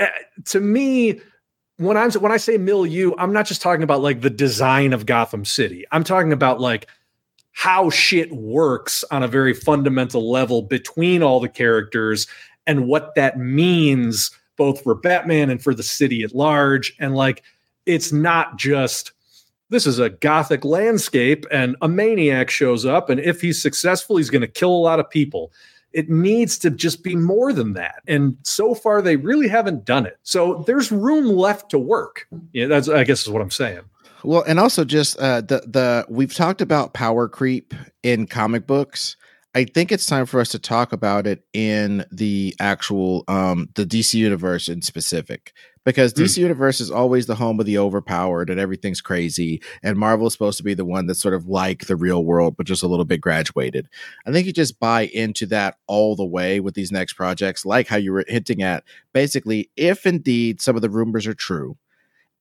uh, 0.01 0.07
to 0.47 0.59
me 0.59 1.21
when 1.77 1.97
I'm 1.97 2.11
when 2.15 2.33
I 2.33 2.39
say 2.39 2.59
milieu, 2.59 3.13
I'm 3.17 3.33
not 3.33 3.47
just 3.47 3.63
talking 3.63 3.85
about 3.85 4.01
like 4.03 4.21
the 4.21 4.31
design 4.31 4.93
of 4.93 5.07
Gotham 5.07 5.45
City. 5.45 5.85
I'm 5.93 6.03
talking 6.03 6.33
about 6.33 6.61
like 6.61 6.89
how 7.53 7.89
shit 7.89 8.33
works 8.33 9.05
on 9.13 9.23
a 9.23 9.29
very 9.29 9.55
fundamental 9.55 10.29
level 10.29 10.63
between 10.63 11.23
all 11.23 11.39
the 11.39 11.49
characters 11.49 12.27
and 12.67 12.89
what 12.89 13.15
that 13.15 13.39
means 13.39 14.33
both 14.57 14.83
for 14.83 14.97
Batman 14.97 15.51
and 15.51 15.63
for 15.63 15.73
the 15.73 15.85
city 15.85 16.25
at 16.25 16.35
large 16.35 16.95
and 16.99 17.15
like 17.15 17.45
it's 17.87 18.13
not 18.13 18.57
just 18.57 19.13
this 19.75 19.87
is 19.87 19.99
a 19.99 20.11
gothic 20.11 20.65
landscape 20.65 21.45
and 21.51 21.77
a 21.83 21.89
maniac 21.89 22.49
shows 22.49 22.87
up 22.87 23.11
and 23.11 23.21
if 23.21 23.41
he's 23.41 23.61
successful 23.61 24.17
he's 24.17 24.31
going 24.31 24.41
to 24.41 24.49
kill 24.49 24.71
a 24.71 24.79
lot 24.79 25.01
of 25.01 25.11
people. 25.11 25.53
It 25.93 26.11
needs 26.11 26.59
to 26.59 26.71
just 26.71 27.05
be 27.05 27.15
more 27.15 27.53
than 27.53 27.75
that 27.75 28.03
and 28.07 28.37
so 28.43 28.75
far 28.75 29.03
they 29.03 29.17
really 29.17 29.49
haven't 29.49 29.85
done 29.85 30.07
it. 30.07 30.19
So 30.23 30.65
there's 30.67 30.91
room 30.91 31.27
left 31.27 31.71
to 31.71 31.79
work. 31.79 32.27
Yeah 32.53 32.67
that's 32.67 32.89
i 32.89 33.05
guess 33.05 33.23
is 33.23 33.29
what 33.29 33.43
i'm 33.43 33.51
saying. 33.51 33.81
Well 34.23 34.45
and 34.47 34.61
also 34.61 34.85
just 34.85 35.19
uh 35.19 35.41
the 35.41 35.61
the 35.67 36.07
we've 36.09 36.35
talked 36.35 36.61
about 36.61 36.95
power 36.95 37.29
creep 37.29 37.75
in 38.03 38.27
comic 38.27 38.67
books. 38.67 39.17
I 39.57 39.65
think 39.65 39.93
it's 39.93 40.07
time 40.07 40.27
for 40.27 40.41
us 40.41 40.49
to 40.49 40.59
talk 40.59 40.93
about 40.93 41.29
it 41.29 41.45
in 41.53 42.05
the 42.11 42.55
actual 42.61 43.25
um 43.29 43.69
the 43.75 43.85
DC 43.85 44.15
universe 44.15 44.69
in 44.69 44.83
specific 44.83 45.53
because. 45.85 46.15
DC 46.15 46.39
mm. 46.39 46.39
Universe 46.39 46.81
is 46.81 46.91
always 46.91 47.27
the 47.27 47.35
home 47.35 47.61
of 47.61 47.67
the 47.67 47.79
overpowered 47.79 48.51
and 48.51 48.61
everything's 48.61 49.01
crazy. 49.01 49.63
And 49.83 49.99
Marvel 49.99 50.27
is 50.27 50.33
supposed 50.33 50.59
to 50.59 50.65
be 50.65 50.75
the 50.75 50.85
one 50.85 51.07
that's 51.07 51.21
sort 51.21 51.35
of 51.35 51.49
like 51.49 51.87
the 51.87 51.97
real 51.97 52.25
world, 52.25 52.57
but 52.57 52.67
just 52.67 52.83
a 52.83 52.89
little 52.89 53.05
bit 53.05 53.21
graduated. 53.21 53.89
I 54.27 54.33
think 54.33 54.47
you 54.47 54.53
just 54.53 54.79
buy 54.79 55.03
into 55.03 55.47
that 55.47 55.79
all 55.87 56.17
the 56.17 56.25
way 56.25 56.61
with 56.61 56.75
these 56.75 56.93
next 56.93 57.15
projects, 57.15 57.65
like 57.65 57.89
how 57.89 57.97
you 57.97 58.13
were 58.13 58.25
hinting 58.29 58.63
at. 58.63 58.85
Basically, 59.13 59.71
if 59.77 60.07
indeed 60.07 60.61
some 60.61 60.77
of 60.77 60.83
the 60.83 60.91
rumors 60.91 61.27
are 61.27 61.35
true, 61.35 61.77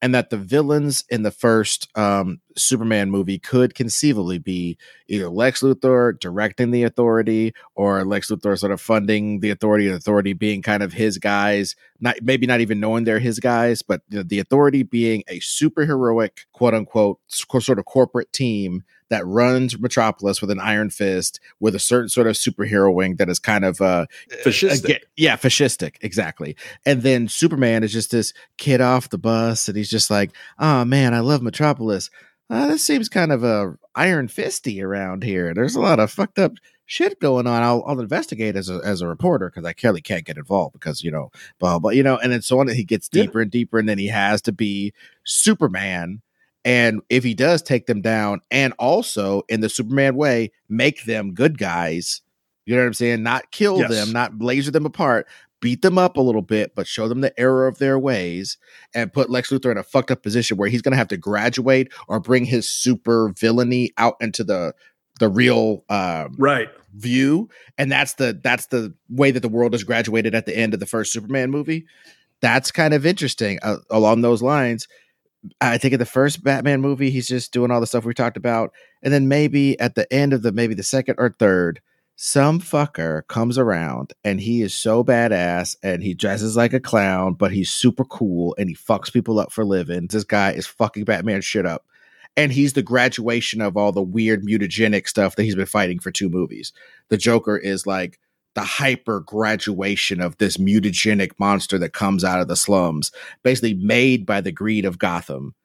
and 0.04 0.14
that 0.14 0.30
the 0.30 0.38
villains 0.38 1.06
in 1.10 1.24
the 1.24 1.32
first 1.32 1.88
um, 1.98 2.42
Superman 2.58 3.10
movie 3.10 3.40
could 3.40 3.74
conceivably 3.74 4.38
be 4.38 4.78
either 5.08 5.30
Lex 5.30 5.62
Luthor 5.62 6.20
directing 6.20 6.72
the 6.72 6.84
Authority 6.84 7.54
or 7.76 8.04
Lex 8.04 8.30
Luthor 8.30 8.60
sort 8.60 8.74
of 8.74 8.82
funding 8.82 9.40
the 9.40 9.50
Authority, 9.50 9.88
and 9.88 9.96
Authority 9.96 10.34
being 10.34 10.62
kind 10.62 10.84
of 10.84 10.92
his 10.92 11.18
guys, 11.20 11.78
not 12.02 12.18
maybe 12.22 12.46
not 12.46 12.60
even 12.60 12.82
knowing 12.82 13.06
they're 13.06 13.18
his 13.18 13.40
guys, 13.40 13.82
but 13.82 14.02
you 14.10 14.18
know, 14.18 14.24
the 14.24 14.40
Authority 14.40 14.84
being 14.84 15.24
a 15.30 15.40
super 15.40 15.86
heroic, 15.86 16.48
quote 16.52 16.74
unquote, 16.74 17.20
sort 17.30 17.80
of 17.80 17.86
corporate 17.86 18.34
team 18.34 18.84
that 19.14 19.26
runs 19.26 19.80
Metropolis 19.80 20.42
with 20.42 20.52
an 20.52 20.60
iron 20.60 20.90
fist 20.90 21.40
with 21.60 21.76
a 21.76 21.80
certain 21.80 22.10
sort 22.10 22.28
of 22.28 22.36
superhero 22.36 22.94
wing 22.94 23.16
that 23.16 23.30
is 23.30 23.40
kind 23.40 23.64
of 23.64 23.82
uh 23.82 24.06
fascistic. 24.44 24.96
Uh, 24.96 25.00
yeah, 25.16 25.38
fascistic, 25.38 25.96
exactly. 26.02 26.56
And 26.86 27.02
then 27.02 27.28
Superman 27.28 27.84
is 27.84 27.94
just 27.94 28.12
this 28.12 28.34
kid 28.58 28.82
off 28.82 29.10
the 29.10 29.18
bus 29.18 29.68
and 29.68 29.78
he's 29.78 29.90
just 29.90 30.10
like, 30.10 30.32
"Oh 30.60 30.84
man, 30.86 31.14
I 31.14 31.20
love 31.20 31.42
Metropolis. 31.42 32.10
Uh, 32.50 32.68
this 32.68 32.84
seems 32.84 33.10
kind 33.10 33.32
of 33.32 33.44
a 33.44 33.48
uh, 33.48 33.72
iron 33.96 34.28
fisty 34.28 34.84
around 34.84 35.24
here. 35.24 35.54
There's 35.54 35.76
a 35.76 35.82
lot 35.82 36.00
of 36.00 36.12
fucked 36.12 36.40
up 36.40 36.54
shit 36.86 37.20
going 37.20 37.48
on. 37.48 37.64
I'll, 37.64 37.84
I'll 37.88 38.00
investigate 38.00 38.56
as 38.56 38.70
a, 38.70 38.80
as 38.84 39.02
a 39.02 39.08
reporter 39.08 39.50
because 39.50 39.66
I 39.66 39.74
clearly 39.74 40.02
can't 40.02 40.26
get 40.26 40.38
involved 40.38 40.74
because, 40.74 41.04
you 41.04 41.12
know, 41.12 41.32
blah, 41.60 41.80
blah, 41.80 41.92
you 41.92 42.04
know, 42.04 42.18
and 42.18 42.32
then 42.32 42.42
so 42.42 42.60
on. 42.60 42.68
He 42.68 42.84
gets 42.84 43.10
deeper 43.10 43.40
yeah. 43.40 43.44
and 43.44 43.52
deeper, 43.52 43.80
and 43.80 43.88
then 43.88 43.98
he 43.98 44.08
has 44.08 44.42
to 44.44 44.52
be 44.52 44.94
Superman 45.24 46.22
and 46.66 47.02
if 47.10 47.24
he 47.24 47.34
does 47.34 47.62
take 47.62 47.86
them 47.88 48.02
down 48.02 48.42
and 48.52 48.74
also 48.80 49.44
in 49.50 49.62
the 49.62 49.70
Superman 49.70 50.16
way, 50.16 50.52
make 50.70 51.06
them 51.06 51.34
good 51.34 51.58
guys, 51.58 52.22
You 52.66 52.76
know 52.76 52.82
what 52.82 52.88
I'm 52.88 52.94
saying? 52.94 53.24
Not 53.24 53.52
kill 53.52 53.80
Yes. 53.80 53.90
them, 53.90 54.12
not 54.14 54.40
laser 54.42 54.72
them 54.72 54.86
apart, 54.86 55.28
beat 55.60 55.82
them 55.82 55.98
up 55.98 56.16
a 56.18 56.22
little 56.22 56.42
bit, 56.42 56.74
but 56.76 56.88
show 56.88 57.08
them 57.10 57.20
the 57.22 57.38
error 57.40 57.68
of 57.68 57.78
their 57.78 58.00
ways 58.00 58.58
and 58.94 59.12
put 59.12 59.30
Lex 59.30 59.50
Luthor 59.50 59.72
in 59.72 59.78
a 59.78 59.84
fucked 59.84 60.12
up 60.12 60.24
position 60.24 60.56
where 60.58 60.70
he's 60.70 60.82
going 60.82 60.92
to 60.94 60.98
have 60.98 61.08
to 61.10 61.18
graduate 61.18 61.92
or 62.08 62.20
bring 62.22 62.46
his 62.46 62.70
super 62.70 63.34
villainy 63.38 63.92
out 63.98 64.16
into 64.22 64.44
the 64.46 64.74
the 65.20 65.28
real 65.30 65.84
um, 65.90 66.36
Right. 66.40 66.70
view 66.96 67.48
and 67.78 67.92
that's 67.92 68.14
the 68.16 68.40
that's 68.44 68.66
the 68.68 68.94
way 69.10 69.30
that 69.32 69.42
the 69.42 69.50
world 69.50 69.76
is 69.76 69.84
graduated 69.84 70.34
at 70.34 70.46
the 70.46 70.58
end 70.58 70.74
of 70.74 70.80
the 70.80 70.86
first 70.88 71.12
superman 71.14 71.52
movie 71.52 71.86
that's 72.42 72.72
kind 72.72 72.94
of 72.94 73.06
interesting 73.06 73.60
uh, 73.62 73.78
along 73.90 74.22
those 74.22 74.42
lines 74.42 74.88
i 75.62 75.78
think 75.78 75.94
in 75.94 76.00
the 76.00 76.06
first 76.06 76.44
batman 76.44 76.82
movie 76.82 77.10
he's 77.10 77.28
just 77.28 77.52
doing 77.52 77.72
all 77.72 77.80
the 77.80 77.88
stuff 77.88 78.06
we 78.06 78.14
talked 78.14 78.38
about 78.38 78.72
and 79.02 79.14
then 79.14 79.28
maybe 79.28 79.80
at 79.80 79.96
the 79.96 80.12
end 80.14 80.34
of 80.34 80.42
the 80.42 80.52
maybe 80.52 80.74
the 80.74 80.84
second 80.84 81.16
or 81.18 81.36
third 81.40 81.82
some 82.16 82.60
fucker 82.60 83.26
comes 83.28 83.58
around 83.58 84.14
and 84.24 84.40
he 84.40 84.62
is 84.62 84.74
so 84.74 85.04
badass 85.04 85.76
and 85.82 86.04
he 86.04 86.14
dresses 86.14 86.56
like 86.56 86.74
a 86.74 86.80
clown 86.80 87.34
but 87.34 87.52
he's 87.52 87.72
super 87.72 88.06
cool 88.06 88.56
and 88.58 88.70
he 88.70 88.76
fucks 88.76 89.12
people 89.12 89.40
up 89.40 89.52
for 89.52 89.66
living 89.66 90.08
this 90.08 90.24
guy 90.24 90.52
is 90.52 90.68
fucking 90.68 91.04
batman 91.04 91.42
shit 91.42 91.66
up 91.66 91.86
and 92.36 92.52
he's 92.52 92.74
the 92.74 92.82
graduation 92.82 93.62
of 93.62 93.78
all 93.78 93.92
the 93.92 94.02
weird 94.02 94.44
mutagenic 94.44 95.08
stuff 95.08 95.36
that 95.36 95.44
he's 95.44 95.56
been 95.56 95.66
fighting 95.66 96.00
for 96.00 96.12
two 96.12 96.30
movies. 96.30 96.74
The 97.10 97.18
Joker 97.18 97.58
is 97.58 97.86
like 97.86 98.20
the 98.56 98.62
hyper 98.62 99.20
graduation 99.20 100.22
of 100.22 100.38
this 100.38 100.58
mutagenic 100.58 101.32
monster 101.40 101.78
that 101.80 101.94
comes 101.94 102.24
out 102.24 102.40
of 102.40 102.48
the 102.48 102.56
slums, 102.56 103.12
basically 103.44 103.74
made 103.74 104.26
by 104.26 104.42
the 104.42 104.52
greed 104.52 104.86
of 104.86 105.00
Gotham. 105.00 105.56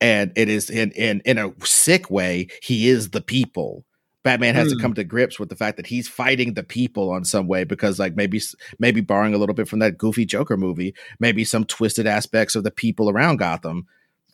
And 0.00 0.32
it 0.36 0.48
is 0.48 0.70
in 0.70 0.90
in 0.92 1.20
in 1.24 1.38
a 1.38 1.52
sick 1.64 2.10
way, 2.10 2.48
he 2.62 2.88
is 2.88 3.10
the 3.10 3.20
people. 3.20 3.84
Batman 4.22 4.54
has 4.54 4.70
Hmm. 4.72 4.78
to 4.78 4.82
come 4.82 4.94
to 4.94 5.04
grips 5.04 5.38
with 5.38 5.50
the 5.50 5.56
fact 5.56 5.76
that 5.76 5.86
he's 5.86 6.08
fighting 6.08 6.54
the 6.54 6.62
people 6.62 7.10
on 7.10 7.24
some 7.24 7.46
way 7.46 7.64
because 7.64 7.98
like 7.98 8.16
maybe 8.16 8.40
maybe 8.78 9.00
borrowing 9.02 9.34
a 9.34 9.38
little 9.38 9.54
bit 9.54 9.68
from 9.68 9.80
that 9.80 9.98
goofy 9.98 10.24
Joker 10.24 10.56
movie, 10.56 10.94
maybe 11.20 11.44
some 11.44 11.64
twisted 11.64 12.06
aspects 12.06 12.54
of 12.56 12.64
the 12.64 12.70
people 12.70 13.10
around 13.10 13.36
Gotham 13.36 13.86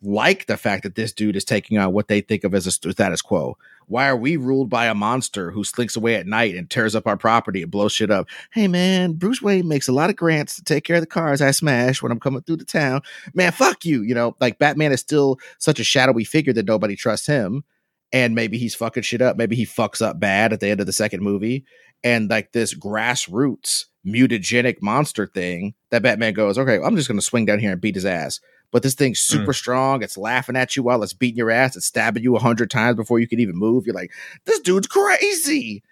like 0.03 0.47
the 0.47 0.57
fact 0.57 0.83
that 0.83 0.95
this 0.95 1.13
dude 1.13 1.37
is 1.37 1.45
taking 1.45 1.79
on 1.79 1.93
what 1.93 2.09
they 2.09 2.21
think 2.21 2.45
of 2.45 2.55
as 2.55 2.67
a 2.67 2.73
status 2.73 3.21
quo. 3.21 3.57
Why 3.87 4.09
are 4.09 4.17
we 4.17 4.37
ruled 4.37 4.71
by 4.71 4.87
a 4.87 4.95
monster 4.95 5.51
who 5.51 5.65
slinks 5.65 5.97
away 5.97 6.15
at 6.15 6.27
night 6.27 6.55
and 6.55 6.71
tears 6.71 6.95
up 6.95 7.07
our 7.07 7.17
property 7.17 7.63
and 7.63 7.71
blows 7.71 7.93
shit 7.93 8.11
up? 8.11 8.29
Hey 8.53 8.69
man, 8.69 9.15
Bruce 9.15 9.43
Wayne 9.43 9.69
makes 9.69 9.89
a 9.89 9.93
lot 9.93 10.11
of 10.11 10.17
grants 10.17 10.57
to 10.57 10.65
take 10.65 10.85
care 10.85 10.97
of 10.97 11.03
the 11.03 11.07
cars 11.07 11.43
I 11.43 11.51
smash 11.51 12.01
when 12.01 12.13
I'm 12.13 12.21
coming 12.21 12.43
through 12.43 12.59
the 12.59 12.65
town. 12.65 13.03
Man, 13.35 13.53
fuck 13.53 13.85
you. 13.85 14.03
You 14.03 14.15
know, 14.15 14.37
like 14.41 14.59
Batman 14.59 14.93
is 14.93 15.01
still 15.01 15.39
such 15.59 15.81
a 15.81 15.85
shadowy 15.85 16.25
figure 16.25 16.53
that 16.53 16.67
nobody 16.67 16.97
trusts 16.97 17.27
him. 17.27 17.65
And 18.13 18.35
maybe 18.35 18.59
he's 18.59 18.75
fucking 18.75 19.05
shit 19.05 19.23
up. 19.23 19.37
Maybe 19.37 19.55
he 19.55 19.67
fucks 19.67 20.03
up 20.03 20.19
bad 20.19 20.53
at 20.53 20.61
the 20.61 20.69
end 20.69 20.81
of 20.81 20.87
the 20.87 20.93
second 20.93 21.23
movie. 21.23 21.65
And 22.03 22.31
like 22.31 22.53
this 22.53 22.75
grassroots 22.75 23.85
mutagenic 24.07 24.81
monster 24.81 25.27
thing 25.27 25.75
that 25.91 26.03
Batman 26.03 26.33
goes, 26.33 26.59
okay, 26.59 26.81
I'm 26.83 26.97
just 26.97 27.09
going 27.09 27.21
to 27.21 27.25
swing 27.25 27.45
down 27.45 27.59
here 27.59 27.73
and 27.73 27.81
beat 27.81 27.95
his 27.95 28.07
ass 28.07 28.41
but 28.71 28.83
this 28.83 28.95
thing's 28.95 29.19
super 29.21 29.53
strong. 29.53 30.03
It's 30.03 30.17
laughing 30.17 30.57
at 30.57 30.77
you 30.77 30.83
while 30.83 31.03
it's 31.03 31.13
beating 31.13 31.39
your 31.39 31.51
ass. 31.51 31.77
It's 31.77 31.87
stabbing 31.87 32.23
you 32.23 32.37
a 32.37 32.41
hundred 32.41 32.71
times 32.71 32.97
before 32.97 33.19
you 33.19 33.27
can 33.27 33.41
even 33.41 33.57
move. 33.57 33.87
You're 33.87 33.95
like, 33.95 34.13
this 34.45 34.61
dude's 34.61 34.87
crazy. 34.87 35.83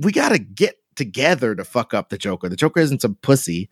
We 0.00 0.12
got 0.12 0.30
to 0.30 0.38
get 0.38 0.78
together 0.96 1.54
to 1.54 1.64
fuck 1.64 1.94
up 1.94 2.08
the 2.08 2.18
Joker. 2.18 2.48
The 2.48 2.56
Joker 2.56 2.80
isn't 2.80 3.02
some 3.02 3.16
pussy. 3.16 3.68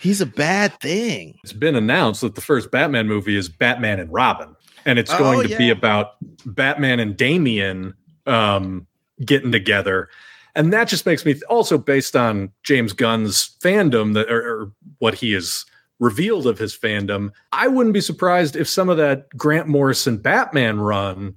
He's 0.00 0.20
a 0.20 0.26
bad 0.26 0.78
thing. 0.80 1.38
It's 1.42 1.52
been 1.52 1.74
announced 1.74 2.20
that 2.20 2.36
the 2.36 2.40
first 2.40 2.70
Batman 2.70 3.08
movie 3.08 3.36
is 3.36 3.48
Batman 3.48 3.98
and 3.98 4.12
Robin, 4.12 4.54
and 4.86 4.98
it's 4.98 5.10
Oh, 5.12 5.18
going 5.18 5.48
to 5.48 5.56
be 5.56 5.68
about 5.70 6.12
Batman 6.46 7.00
and 7.00 7.16
Damian 7.16 7.94
um, 8.26 8.86
getting 9.24 9.50
together. 9.50 10.08
And 10.54 10.72
that 10.72 10.88
just 10.88 11.06
makes 11.06 11.24
me 11.24 11.40
also 11.48 11.78
based 11.78 12.16
on 12.16 12.52
James 12.62 12.92
Gunn's 12.92 13.56
fandom 13.60 14.14
that 14.14 14.30
or, 14.30 14.40
or 14.40 14.72
what 14.98 15.14
he 15.14 15.32
has 15.32 15.64
revealed 16.00 16.46
of 16.46 16.58
his 16.58 16.76
fandom. 16.76 17.30
I 17.52 17.68
wouldn't 17.68 17.94
be 17.94 18.00
surprised 18.00 18.56
if 18.56 18.68
some 18.68 18.88
of 18.88 18.96
that 18.96 19.28
Grant 19.36 19.68
Morrison 19.68 20.16
Batman 20.16 20.80
run 20.80 21.36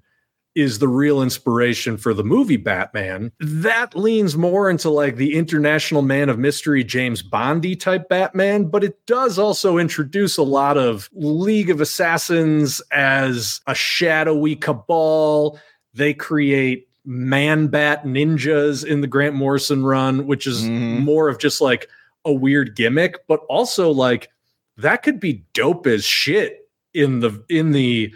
is 0.55 0.77
the 0.77 0.87
real 0.87 1.21
inspiration 1.23 1.97
for 1.97 2.13
the 2.13 2.23
movie 2.23 2.57
Batman. 2.57 3.31
That 3.39 3.95
leans 3.95 4.37
more 4.37 4.69
into 4.69 4.89
like 4.89 5.15
the 5.15 5.35
international 5.35 6.03
man 6.03 6.29
of 6.29 6.37
mystery, 6.37 6.83
James 6.83 7.23
Bondy 7.23 7.75
type 7.75 8.07
Batman, 8.07 8.65
but 8.65 8.83
it 8.83 9.03
does 9.07 9.39
also 9.39 9.77
introduce 9.79 10.37
a 10.37 10.43
lot 10.43 10.77
of 10.77 11.09
League 11.13 11.71
of 11.71 11.81
Assassins 11.81 12.81
as 12.91 13.61
a 13.65 13.73
shadowy 13.73 14.55
cabal. 14.55 15.59
They 15.95 16.13
create 16.13 16.87
man 17.03 17.67
bat 17.67 18.05
ninjas 18.05 18.85
in 18.85 19.01
the 19.01 19.07
Grant 19.07 19.35
Morrison 19.35 19.83
run, 19.83 20.27
which 20.27 20.45
is 20.45 20.63
Mhm. 20.63 20.99
more 20.99 21.29
of 21.29 21.39
just 21.39 21.61
like 21.61 21.89
a 22.25 22.31
weird 22.31 22.75
gimmick, 22.75 23.27
but 23.27 23.39
also 23.49 23.89
like 23.89 24.29
that 24.77 25.03
could 25.03 25.19
be 25.19 25.45
dope 25.53 25.87
as 25.87 26.03
shit 26.03 26.67
in 26.93 27.19
the 27.19 27.43
in 27.49 27.71
the 27.71 28.13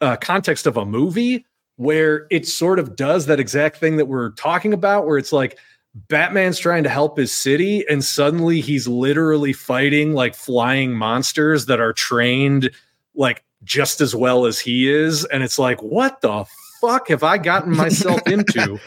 uh, 0.00 0.16
context 0.16 0.66
of 0.66 0.76
a 0.76 0.84
movie 0.84 1.46
where 1.76 2.26
it 2.30 2.46
sort 2.46 2.78
of 2.78 2.96
does 2.96 3.26
that 3.26 3.40
exact 3.40 3.76
thing 3.78 3.96
that 3.96 4.06
we're 4.06 4.30
talking 4.32 4.72
about, 4.72 5.06
where 5.06 5.18
it's 5.18 5.32
like 5.32 5.58
Batman's 5.94 6.58
trying 6.58 6.82
to 6.84 6.88
help 6.88 7.18
his 7.18 7.32
city, 7.32 7.84
and 7.88 8.04
suddenly 8.04 8.60
he's 8.60 8.86
literally 8.88 9.52
fighting 9.52 10.12
like 10.12 10.34
flying 10.34 10.92
monsters 10.92 11.66
that 11.66 11.80
are 11.80 11.92
trained 11.92 12.70
like 13.14 13.44
just 13.64 14.00
as 14.00 14.14
well 14.14 14.46
as 14.46 14.58
he 14.58 14.90
is. 14.90 15.24
And 15.26 15.42
it's 15.42 15.58
like, 15.58 15.82
what 15.82 16.20
the 16.20 16.44
fuck 16.80 17.08
have 17.08 17.22
I 17.22 17.38
gotten 17.38 17.76
myself 17.76 18.20
into? 18.26 18.78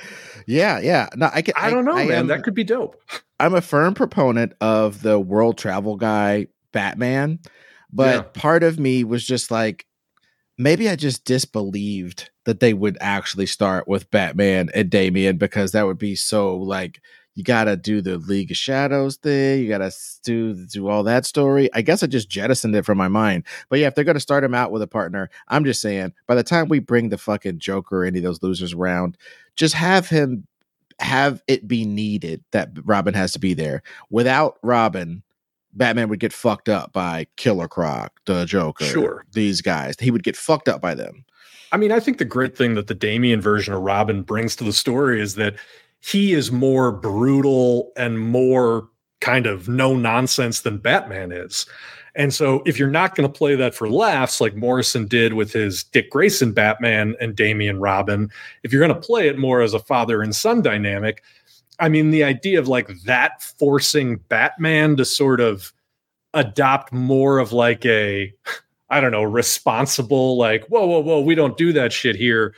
Yeah, 0.48 0.80
yeah. 0.80 1.10
No, 1.16 1.30
I 1.34 1.42
can. 1.42 1.54
I 1.58 1.70
don't 1.70 1.86
know, 1.86 1.96
man. 1.96 2.12
am- 2.12 2.28
that 2.28 2.44
could 2.44 2.54
be 2.54 2.64
dope. 2.64 3.02
I'm 3.40 3.54
a 3.54 3.62
firm 3.62 3.94
proponent 3.94 4.54
of 4.62 5.02
the 5.02 5.20
world 5.20 5.58
travel 5.58 5.96
guy 5.98 6.48
Batman, 6.76 7.40
but 7.92 8.16
Yeah. 8.16 8.42
part 8.42 8.62
of 8.64 8.78
me 8.78 9.06
was 9.06 9.26
just 9.26 9.50
like, 9.50 9.86
maybe 10.58 10.90
I 10.90 10.98
just 10.98 11.24
disbelieved 11.26 12.30
that 12.44 12.60
they 12.60 12.74
would 12.74 12.98
actually 13.00 13.46
start 13.46 13.88
with 13.88 14.12
Batman 14.12 14.70
and 14.76 14.90
Damian 14.90 15.38
because 15.38 15.72
that 15.72 15.86
would 15.86 15.98
be 15.98 16.16
so 16.16 16.56
like 16.58 17.02
you 17.34 17.44
gotta 17.44 17.76
do 17.76 18.02
the 18.02 18.18
League 18.18 18.52
of 18.52 18.58
Shadows 18.58 19.18
thing, 19.18 19.62
you 19.62 19.68
gotta 19.70 19.92
do 20.24 20.54
do 20.68 20.88
all 20.88 21.04
that 21.04 21.26
story. 21.26 21.70
I 21.74 21.82
guess 21.82 22.02
I 22.04 22.08
just 22.08 22.30
jettisoned 22.30 22.76
it 22.76 22.86
from 22.86 22.98
my 22.98 23.10
mind. 23.10 23.44
But 23.70 23.80
yeah, 23.80 23.88
if 23.88 23.96
they're 23.96 24.06
gonna 24.06 24.20
start 24.22 24.44
him 24.44 24.54
out 24.54 24.72
with 24.72 24.82
a 24.82 24.88
partner, 24.88 25.30
I'm 25.50 25.66
just 25.66 25.82
saying 25.82 26.14
by 26.28 26.36
the 26.36 26.44
time 26.44 26.70
we 26.70 26.80
bring 26.80 27.10
the 27.10 27.18
fucking 27.18 27.60
Joker 27.60 28.04
or 28.04 28.06
any 28.06 28.20
of 28.20 28.24
those 28.24 28.44
losers 28.44 28.74
around, 28.74 29.18
just 29.56 29.74
have 29.76 30.08
him 30.10 30.48
have 31.00 31.42
it 31.48 31.68
be 31.68 31.86
needed 31.86 32.42
that 32.52 32.70
Robin 32.86 33.14
has 33.14 33.34
to 33.34 33.40
be 33.40 33.54
there. 33.54 33.84
Without 34.10 34.58
Robin, 34.64 35.22
Batman 35.76 36.10
would 36.10 36.20
get 36.20 36.34
fucked 36.34 36.70
up 36.70 36.94
by 36.94 37.28
Killer 37.36 37.68
Croc, 37.68 38.12
the 38.26 38.46
Joker, 38.46 38.86
Sure. 38.86 39.26
these 39.34 39.62
guys. 39.62 39.96
He 40.00 40.12
would 40.12 40.24
get 40.24 40.38
fucked 40.38 40.68
up 40.70 40.82
by 40.82 40.96
them. 40.96 41.26
I 41.72 41.78
mean, 41.78 41.92
I 41.92 42.00
think 42.00 42.18
the 42.18 42.26
great 42.26 42.58
thing 42.58 42.76
that 42.76 42.88
the 42.88 42.96
Damian 42.96 43.42
version 43.42 43.74
of 43.74 43.82
Robin 43.82 44.22
brings 44.22 44.56
to 44.58 44.64
the 44.64 44.72
story 44.74 45.22
is 45.22 45.36
that 45.36 45.56
he 46.00 46.34
is 46.34 46.52
more 46.52 46.92
brutal 46.92 47.92
and 47.98 48.20
more 48.20 48.88
kind 49.20 49.46
of 49.48 49.68
no 49.68 49.96
nonsense 49.96 50.62
than 50.62 50.78
Batman 50.78 51.32
is. 51.32 51.66
And 52.18 52.34
so, 52.34 52.64
if 52.66 52.80
you're 52.80 52.90
not 52.90 53.14
going 53.16 53.30
to 53.30 53.38
play 53.38 53.56
that 53.56 53.76
for 53.76 53.90
laughs, 53.90 54.40
like 54.40 54.56
Morrison 54.56 55.06
did 55.06 55.34
with 55.34 55.52
his 55.52 55.84
Dick 55.84 56.10
Grayson 56.12 56.54
Batman 56.54 57.16
and 57.20 57.36
Damian 57.36 57.80
Robin, 57.82 58.30
if 58.64 58.72
you're 58.72 58.86
going 58.88 59.02
to 59.02 59.06
play 59.08 59.28
it 59.28 59.38
more 59.38 59.60
as 59.62 59.74
a 59.74 59.80
father 59.80 60.22
and 60.22 60.34
son 60.34 60.62
dynamic, 60.62 61.24
I 61.80 61.90
mean, 61.90 62.12
the 62.12 62.24
idea 62.24 62.60
of 62.60 62.68
like 62.68 62.90
that 63.06 63.42
forcing 63.42 64.18
Batman 64.30 64.96
to 64.98 65.06
sort 65.06 65.42
of 65.42 65.74
adopt 66.34 66.94
more 66.94 67.40
of 67.40 67.52
like 67.52 67.86
a, 67.86 68.34
I 68.90 69.02
don't 69.02 69.12
know, 69.12 69.24
responsible, 69.24 70.38
like, 70.38 70.66
whoa, 70.68 70.86
whoa, 70.86 71.00
whoa, 71.00 71.22
we 71.22 71.36
don't 71.36 71.58
do 71.58 71.74
that 71.74 71.92
shit 71.92 72.16
here 72.16 72.54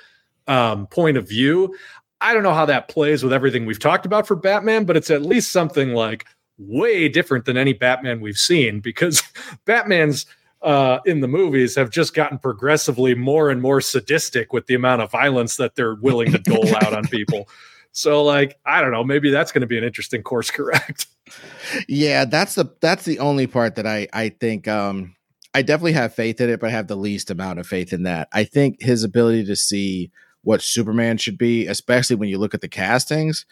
um, 0.47 0.87
point 0.87 1.17
of 1.17 1.27
view. 1.27 1.75
I 2.21 2.33
don't 2.33 2.43
know 2.43 2.53
how 2.53 2.65
that 2.65 2.87
plays 2.87 3.23
with 3.23 3.33
everything 3.33 3.65
we've 3.65 3.79
talked 3.79 4.05
about 4.05 4.27
for 4.27 4.35
Batman, 4.35 4.85
but 4.85 4.97
it's 4.97 5.11
at 5.11 5.21
least 5.21 5.51
something 5.51 5.93
like 5.93 6.25
way 6.57 7.07
different 7.07 7.45
than 7.45 7.57
any 7.57 7.73
Batman 7.73 8.19
we've 8.19 8.37
seen 8.37 8.79
because 8.79 9.21
Batman's 9.65 10.25
uh, 10.63 10.99
in 11.05 11.19
the 11.21 11.27
movies 11.27 11.75
have 11.75 11.91
just 11.91 12.15
gotten 12.15 12.39
progressively 12.39 13.13
more 13.13 13.49
and 13.51 13.61
more 13.61 13.79
sadistic 13.79 14.53
with 14.53 14.65
the 14.65 14.73
amount 14.73 15.01
of 15.01 15.11
violence 15.11 15.57
that 15.57 15.75
they're 15.75 15.95
willing 15.95 16.31
to 16.31 16.39
dole 16.39 16.75
out 16.77 16.93
on 16.93 17.05
people. 17.07 17.47
So, 17.97 18.23
like, 18.23 18.59
I 18.63 18.79
don't 18.81 18.91
know, 18.91 19.03
maybe 19.03 19.31
that's 19.31 19.51
going 19.51 19.61
to 19.61 19.67
be 19.67 19.75
an 19.77 19.83
interesting 19.83 20.21
course 20.21 20.51
correct. 20.57 21.07
Yeah, 21.87 22.25
that's 22.25 22.53
the 22.55 22.65
that's 22.79 23.03
the 23.05 23.17
only 23.19 23.47
part 23.47 23.75
that 23.75 23.87
I 23.87 24.07
I 24.13 24.29
think 24.29 24.67
um 24.67 25.15
I 25.55 25.63
definitely 25.63 25.93
have 25.93 26.13
faith 26.13 26.39
in 26.39 26.49
it, 26.49 26.59
but 26.59 26.67
I 26.67 26.71
have 26.71 26.87
the 26.87 26.95
least 26.95 27.31
amount 27.31 27.57
of 27.59 27.65
faith 27.65 27.91
in 27.91 28.03
that. 28.03 28.27
I 28.31 28.43
think 28.43 28.81
his 28.81 29.03
ability 29.03 29.45
to 29.45 29.55
see 29.55 30.11
what 30.43 30.61
Superman 30.61 31.17
should 31.17 31.37
be, 31.39 31.65
especially 31.65 32.15
when 32.15 32.29
you 32.29 32.37
look 32.37 32.53
at 32.53 32.61
the 32.61 32.69
castings, 32.69 33.45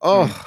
oh, 0.00 0.46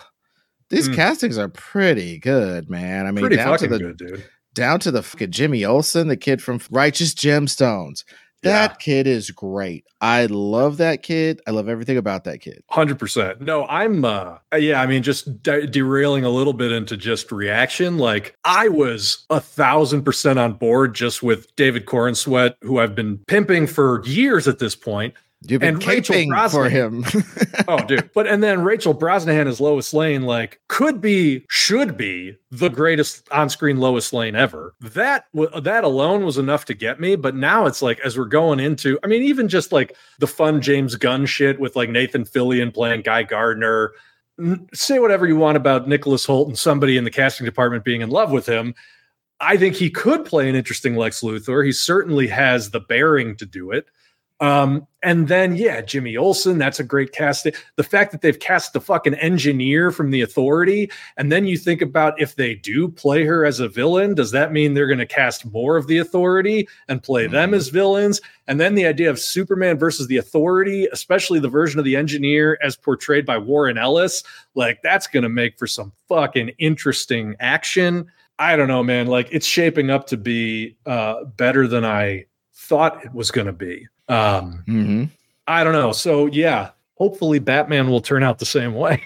these 0.70 0.89
Mm. 0.89 0.95
castings 0.95 1.38
are 1.38 1.47
pretty 1.49 2.18
good, 2.18 2.70
man. 2.72 3.06
I 3.06 3.12
mean, 3.12 3.22
Pretty 3.22 3.36
down 3.36 3.58
to 3.60 3.68
the 3.68 3.78
good, 3.78 3.97
dude. 3.97 4.24
down 4.56 4.80
to 4.80 4.89
the 4.91 5.04
fucking 5.04 5.30
Jimmy 5.32 5.64
Olsen, 5.64 6.08
the 6.08 6.18
kid 6.18 6.41
from 6.41 6.60
Righteous 6.72 7.14
Gemstones, 7.14 8.04
That 8.44 8.72
Yeah. 8.72 8.76
kid 8.76 9.08
is 9.08 9.32
great. 9.32 9.86
I 10.02 10.26
love 10.28 10.78
that 10.78 11.02
kid. 11.02 11.41
I 11.48 11.52
love 11.52 11.68
everything 11.70 11.98
about 11.98 12.26
that 12.26 12.39
kid. 12.41 12.62
Hundred 12.70 13.00
percent. 13.00 13.41
No, 13.41 13.66
I'm. 13.68 14.04
uh 14.06 14.38
Yeah, 14.58 14.82
I 14.82 14.86
mean, 14.86 15.02
just 15.04 15.41
de- 15.44 15.66
derailing 15.68 16.26
a 16.26 16.30
little 16.30 16.54
bit 16.54 16.72
into 16.72 16.98
just 16.98 17.32
reaction. 17.32 17.98
Like 17.98 18.36
I 18.44 18.68
was 18.70 19.26
a 19.30 19.39
thousand 19.39 20.04
percent 20.04 20.39
on 20.39 20.54
board 20.54 20.94
just 20.94 21.24
with 21.24 21.54
David 21.56 21.86
Corenswet, 21.86 22.56
who 22.62 22.80
I've 22.80 22.96
been 22.96 23.20
pimping 23.28 23.68
for 23.68 24.02
years 24.06 24.48
at 24.48 24.60
this 24.60 24.76
point. 24.76 25.14
You've 25.46 25.62
been 25.62 25.76
And 25.76 25.86
Rachel 25.86 26.16
caping 26.16 26.52
for 26.52 26.70
him. 26.70 27.06
Oh, 27.68 27.84
dude. 27.86 28.10
But 28.14 28.28
and 28.28 28.44
then 28.44 28.64
Rachel 28.64 28.94
Brosnahan 28.94 29.48
as 29.48 29.62
Lois 29.62 29.94
Lane, 29.94 30.24
like, 30.24 30.60
could 30.68 31.00
be, 31.00 31.46
should 31.50 31.96
be 31.96 32.36
the 32.52 32.70
greatest 32.70 33.32
on-screen 33.32 33.78
Lois 33.78 34.12
Lane 34.12 34.36
ever. 34.36 34.74
That 34.82 35.28
that 35.62 35.84
alone 35.84 36.26
was 36.26 36.38
enough 36.38 36.66
to 36.66 36.74
get 36.74 37.00
me. 37.00 37.16
But 37.16 37.36
now 37.36 37.66
it's 37.66 37.82
like, 37.82 38.00
as 38.02 38.18
we're 38.18 38.26
going 38.26 38.60
into, 38.60 39.00
I 39.04 39.08
mean, 39.08 39.24
even 39.24 39.48
just 39.48 39.72
like 39.72 39.96
the 40.20 40.28
fun 40.28 40.62
James 40.62 40.96
Gunn 40.96 41.26
shit 41.26 41.60
with 41.60 41.76
like 41.76 41.89
Nathan 41.89 42.26
Fillion 42.26 42.74
playing 42.74 43.02
Guy 43.02 43.24
Gardner. 43.24 43.94
Say 44.74 45.00
whatever 45.00 45.26
you 45.28 45.38
want 45.38 45.56
about 45.56 45.88
Nicholas 45.88 46.26
Hoult 46.26 46.48
and 46.48 46.58
somebody 46.58 46.98
in 46.98 47.04
the 47.04 47.12
casting 47.12 47.46
department 47.46 47.86
being 47.86 48.02
in 48.02 48.10
love 48.10 48.32
with 48.32 48.48
him. 48.48 48.74
I 49.39 49.58
think 49.58 49.76
he 49.76 49.89
could 49.89 50.26
play 50.26 50.50
an 50.50 50.56
interesting 50.56 50.96
Lex 50.96 51.22
Luthor. 51.22 51.66
He 51.66 51.72
certainly 51.72 52.28
has 52.28 52.72
the 52.72 52.80
bearing 52.80 53.36
to 53.38 53.46
do 53.46 53.72
it. 53.72 53.86
Um, 54.44 54.86
and 55.04 55.30
then 55.30 55.56
yeah, 55.56 55.80
Jimmy 55.80 56.18
Olsen, 56.18 56.58
that's 56.58 56.80
a 56.80 56.84
great 56.84 57.14
cast. 57.14 57.48
The 57.78 57.84
fact 57.84 58.12
that 58.12 58.20
they've 58.22 58.38
cast 58.39 58.74
the 58.74 58.82
fucking 58.82 59.14
engineer 59.16 59.89
from 59.89 60.12
the 60.12 60.20
authority, 60.22 60.91
and 61.16 61.32
then 61.32 61.46
you 61.46 61.58
think 61.58 61.82
about 61.82 62.20
if 62.22 62.36
they 62.36 62.56
do 62.56 62.89
play 62.89 63.24
her 63.24 63.46
as 63.46 63.62
a 63.62 63.70
villain, 63.70 64.16
does 64.16 64.32
that 64.32 64.52
mean 64.52 64.74
they're 64.74 64.88
gonna 64.88 65.06
cast 65.06 65.46
more 65.54 65.78
of 65.78 65.88
the 65.88 65.98
authority 65.98 66.68
and 66.89 67.02
play 67.02 67.26
them 67.26 67.52
Mhm. 67.52 67.56
as 67.56 67.70
villains? 67.70 68.20
And 68.48 68.60
then 68.60 68.76
the 68.76 68.86
idea 68.86 69.10
of 69.10 69.18
Superman 69.18 69.78
versus 69.78 70.08
the 70.08 70.18
authority, 70.18 70.89
especially 70.91 71.39
the 71.39 71.48
version 71.48 71.80
of 71.80 71.86
the 71.86 71.96
engineer 71.96 72.58
as 72.62 72.76
portrayed 72.76 73.26
by 73.26 73.38
Warren 73.38 73.78
Ellis, 73.78 74.24
like 74.56 74.82
that's 74.84 75.08
gonna 75.08 75.30
make 75.30 75.58
for 75.58 75.68
some 75.68 75.94
fucking 76.10 76.50
interesting 76.60 77.36
action. 77.39 78.06
I 78.39 78.58
don't 78.58 78.68
know, 78.68 78.84
man. 78.84 79.08
Like 79.08 79.30
it's 79.32 79.48
shaping 79.48 79.89
up 79.89 80.06
to 80.08 80.18
be 80.18 80.76
uh 80.86 81.24
better 81.38 81.66
than 81.66 81.86
I 81.86 82.26
thought 82.54 83.06
it 83.06 83.14
was 83.14 83.32
gonna 83.32 83.54
be. 83.54 83.88
Um, 84.14 84.64
hmm 84.66 85.03
I 85.47 85.64
don't 85.64 85.74
know. 85.74 85.91
So 85.91 86.28
yeah, 86.28 86.70
hopefully 86.95 87.39
Batman 87.39 87.89
will 87.89 87.99
turn 88.01 88.24
out 88.24 88.39
the 88.39 88.45
same 88.45 88.74
way. 88.76 89.03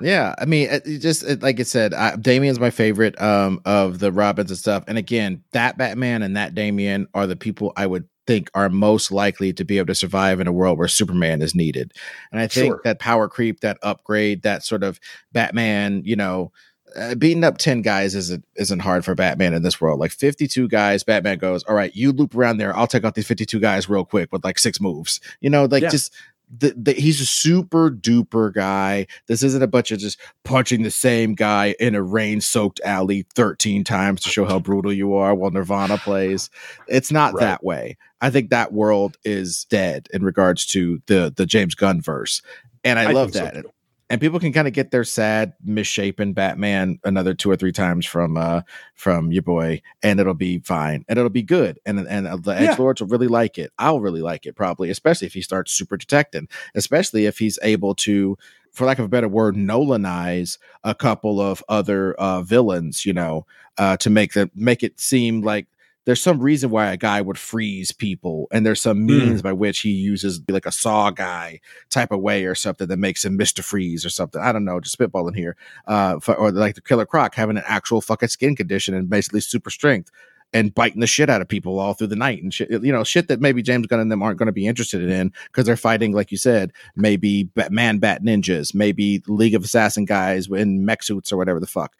Yeah, 0.00 0.34
I 0.38 0.44
mean, 0.44 0.68
it, 0.70 0.86
it 0.86 0.98
just 0.98 1.24
it, 1.24 1.42
like 1.42 1.58
I 1.58 1.64
said, 1.64 1.92
I, 1.94 2.16
Damian's 2.16 2.60
my 2.60 2.70
favorite 2.70 3.20
um, 3.20 3.60
of 3.64 3.98
the 3.98 4.12
Robins 4.12 4.50
and 4.50 4.58
stuff. 4.58 4.84
And 4.86 4.96
again, 4.98 5.42
that 5.52 5.76
Batman 5.76 6.22
and 6.22 6.36
that 6.36 6.54
Damien 6.54 7.08
are 7.14 7.26
the 7.26 7.36
people 7.36 7.72
I 7.76 7.86
would 7.86 8.08
think 8.26 8.50
are 8.54 8.68
most 8.68 9.10
likely 9.10 9.52
to 9.52 9.64
be 9.64 9.78
able 9.78 9.88
to 9.88 9.94
survive 9.94 10.38
in 10.38 10.46
a 10.46 10.52
world 10.52 10.78
where 10.78 10.86
Superman 10.86 11.42
is 11.42 11.54
needed. 11.54 11.92
And 12.30 12.40
I 12.40 12.46
think 12.46 12.74
Sure. 12.74 12.80
that 12.84 13.00
power 13.00 13.28
creep, 13.28 13.60
that 13.60 13.78
upgrade, 13.82 14.42
that 14.42 14.62
sort 14.62 14.84
of 14.84 15.00
Batman, 15.32 16.02
you 16.04 16.14
know. 16.16 16.52
Uh, 16.96 17.14
beating 17.14 17.44
up 17.44 17.58
10 17.58 17.82
guys 17.82 18.14
isn't 18.14 18.44
isn't 18.56 18.80
hard 18.80 19.04
for 19.04 19.14
Batman 19.14 19.54
in 19.54 19.62
this 19.62 19.80
world. 19.80 20.00
Like 20.00 20.10
52 20.12 20.68
guys, 20.68 21.02
Batman 21.02 21.38
goes, 21.38 21.62
All 21.64 21.74
right, 21.74 21.94
you 21.94 22.12
loop 22.12 22.34
around 22.34 22.56
there. 22.58 22.76
I'll 22.76 22.86
take 22.86 23.04
out 23.04 23.14
these 23.14 23.26
52 23.26 23.60
guys 23.60 23.88
real 23.88 24.04
quick 24.04 24.32
with 24.32 24.44
like 24.44 24.58
six 24.58 24.80
moves. 24.80 25.20
You 25.40 25.50
know, 25.50 25.64
like 25.66 25.82
Yeah. 25.82 25.90
just 25.90 26.12
the, 26.58 26.74
the, 26.76 26.92
he's 26.94 27.20
a 27.20 27.26
super 27.26 27.92
duper 27.92 28.52
guy. 28.52 29.06
This 29.28 29.44
isn't 29.44 29.62
a 29.62 29.68
bunch 29.68 29.92
of 29.92 30.00
just 30.00 30.18
punching 30.44 30.82
the 30.82 30.90
same 30.90 31.36
guy 31.36 31.76
in 31.78 31.94
a 31.94 32.02
rain 32.02 32.40
soaked 32.40 32.80
alley 32.84 33.24
13 33.36 33.84
times 33.84 34.20
to 34.22 34.30
show 34.30 34.44
how 34.44 34.58
brutal 34.58 34.92
you 34.92 35.14
are 35.14 35.32
while 35.32 35.52
Nirvana 35.52 35.96
plays. 35.98 36.50
It's 36.88 37.12
not 37.12 37.34
Right. 37.34 37.40
that 37.42 37.62
way. 37.62 37.96
I 38.20 38.30
think 38.30 38.50
that 38.50 38.72
world 38.72 39.16
is 39.24 39.64
dead 39.66 40.08
in 40.12 40.24
regards 40.24 40.66
to 40.66 41.00
the 41.06 41.32
the 41.34 41.46
James 41.46 41.76
Gunn 41.76 42.00
verse. 42.00 42.42
And 42.82 42.98
I, 42.98 43.12
love 43.12 43.30
think 43.30 43.46
so, 43.46 43.54
that. 43.54 43.62
too. 43.62 43.70
And 44.10 44.20
people 44.20 44.40
can 44.40 44.52
kind 44.52 44.68
of 44.68 44.74
get 44.74 44.90
their 44.90 45.04
sad, 45.04 45.54
misshapen 45.64 46.34
Batman 46.34 46.98
another 47.04 47.32
two 47.32 47.50
or 47.50 47.56
three 47.56 47.72
times 47.72 48.04
from 48.04 48.36
uh 48.36 48.62
from 48.94 49.32
your 49.32 49.42
boy, 49.42 49.80
and 50.02 50.20
it'll 50.20 50.34
be 50.34 50.58
fine, 50.58 51.04
and 51.08 51.18
it'll 51.18 51.30
be 51.30 51.42
good, 51.42 51.78
and 51.86 52.00
and 52.08 52.26
uh, 52.28 52.36
the 52.36 52.52
Yeah. 52.52 52.72
Edge 52.72 52.78
Lords 52.78 53.00
will 53.00 53.08
really 53.08 53.28
like 53.28 53.56
it. 53.58 53.72
I'll 53.78 54.00
really 54.00 54.22
like 54.22 54.44
it 54.46 54.56
probably, 54.56 54.90
especially 54.90 55.26
if 55.28 55.34
he 55.34 55.42
starts 55.42 55.72
super 55.72 55.96
detecting, 55.96 56.48
especially 56.74 57.26
if 57.26 57.38
he's 57.38 57.58
able 57.62 57.94
to, 57.96 58.36
for 58.72 58.86
lack 58.86 58.98
of 58.98 59.06
a 59.06 59.08
better 59.08 59.28
word, 59.28 59.56
Nolanize 59.56 60.58
a 60.84 60.94
couple 60.94 61.40
of 61.40 61.62
other 61.68 62.14
uh 62.14 62.42
villains, 62.42 63.06
you 63.06 63.12
know, 63.14 63.46
uh 63.78 63.96
to 63.98 64.10
make 64.10 64.34
the 64.34 64.50
make 64.54 64.82
it 64.82 65.00
seem 65.00 65.40
like 65.42 65.66
there's 66.06 66.22
some 66.22 66.40
reason 66.40 66.70
why 66.70 66.90
a 66.92 66.96
guy 66.96 67.20
would 67.20 67.38
freeze 67.38 67.92
people, 67.92 68.48
and 68.50 68.64
there's 68.64 68.80
some 68.80 69.04
means 69.04 69.42
by 69.42 69.52
which 69.52 69.80
he 69.80 69.90
uses 69.90 70.40
like 70.48 70.66
a 70.66 70.72
saw 70.72 71.10
guy 71.10 71.60
type 71.90 72.10
of 72.10 72.20
way 72.20 72.46
or 72.46 72.54
something 72.54 72.88
that 72.88 72.98
makes 72.98 73.24
him 73.24 73.36
Mister 73.36 73.62
Freeze 73.62 74.04
or 74.04 74.10
something. 74.10 74.40
I 74.40 74.50
don't 74.52 74.64
know, 74.64 74.80
just 74.80 74.98
spitballing 74.98 75.36
here. 75.36 75.56
Uh, 75.86 76.18
for, 76.18 76.34
or 76.34 76.52
like 76.52 76.74
the 76.74 76.80
Killer 76.80 77.06
Croc 77.06 77.34
having 77.34 77.58
an 77.58 77.64
actual 77.66 78.00
fucking 78.00 78.30
skin 78.30 78.56
condition 78.56 78.94
and 78.94 79.10
basically 79.10 79.40
super 79.40 79.70
strength 79.70 80.10
and 80.52 80.74
biting 80.74 81.00
the 81.00 81.06
shit 81.06 81.30
out 81.30 81.40
of 81.40 81.48
people 81.48 81.78
all 81.78 81.94
through 81.94 82.08
the 82.08 82.16
night 82.16 82.42
and 82.42 82.52
shit. 82.52 82.70
You 82.70 82.92
know, 82.92 83.04
shit 83.04 83.28
that 83.28 83.40
maybe 83.40 83.62
James 83.62 83.86
Gunn 83.86 84.00
and 84.00 84.10
them 84.10 84.22
aren't 84.22 84.38
going 84.38 84.46
to 84.46 84.52
be 84.52 84.66
interested 84.66 85.02
in 85.08 85.32
because 85.44 85.64
they're 85.66 85.76
fighting, 85.76 86.12
like 86.12 86.32
you 86.32 86.38
said, 86.38 86.72
maybe 86.96 87.44
bat, 87.44 87.70
man 87.70 87.98
bat 87.98 88.22
ninjas, 88.22 88.74
maybe 88.74 89.22
League 89.28 89.54
of 89.54 89.64
Assassin 89.64 90.06
guys 90.06 90.48
in 90.48 90.84
mech 90.84 91.02
suits 91.02 91.30
or 91.30 91.36
whatever 91.36 91.60
the 91.60 91.66
fuck. 91.66 91.94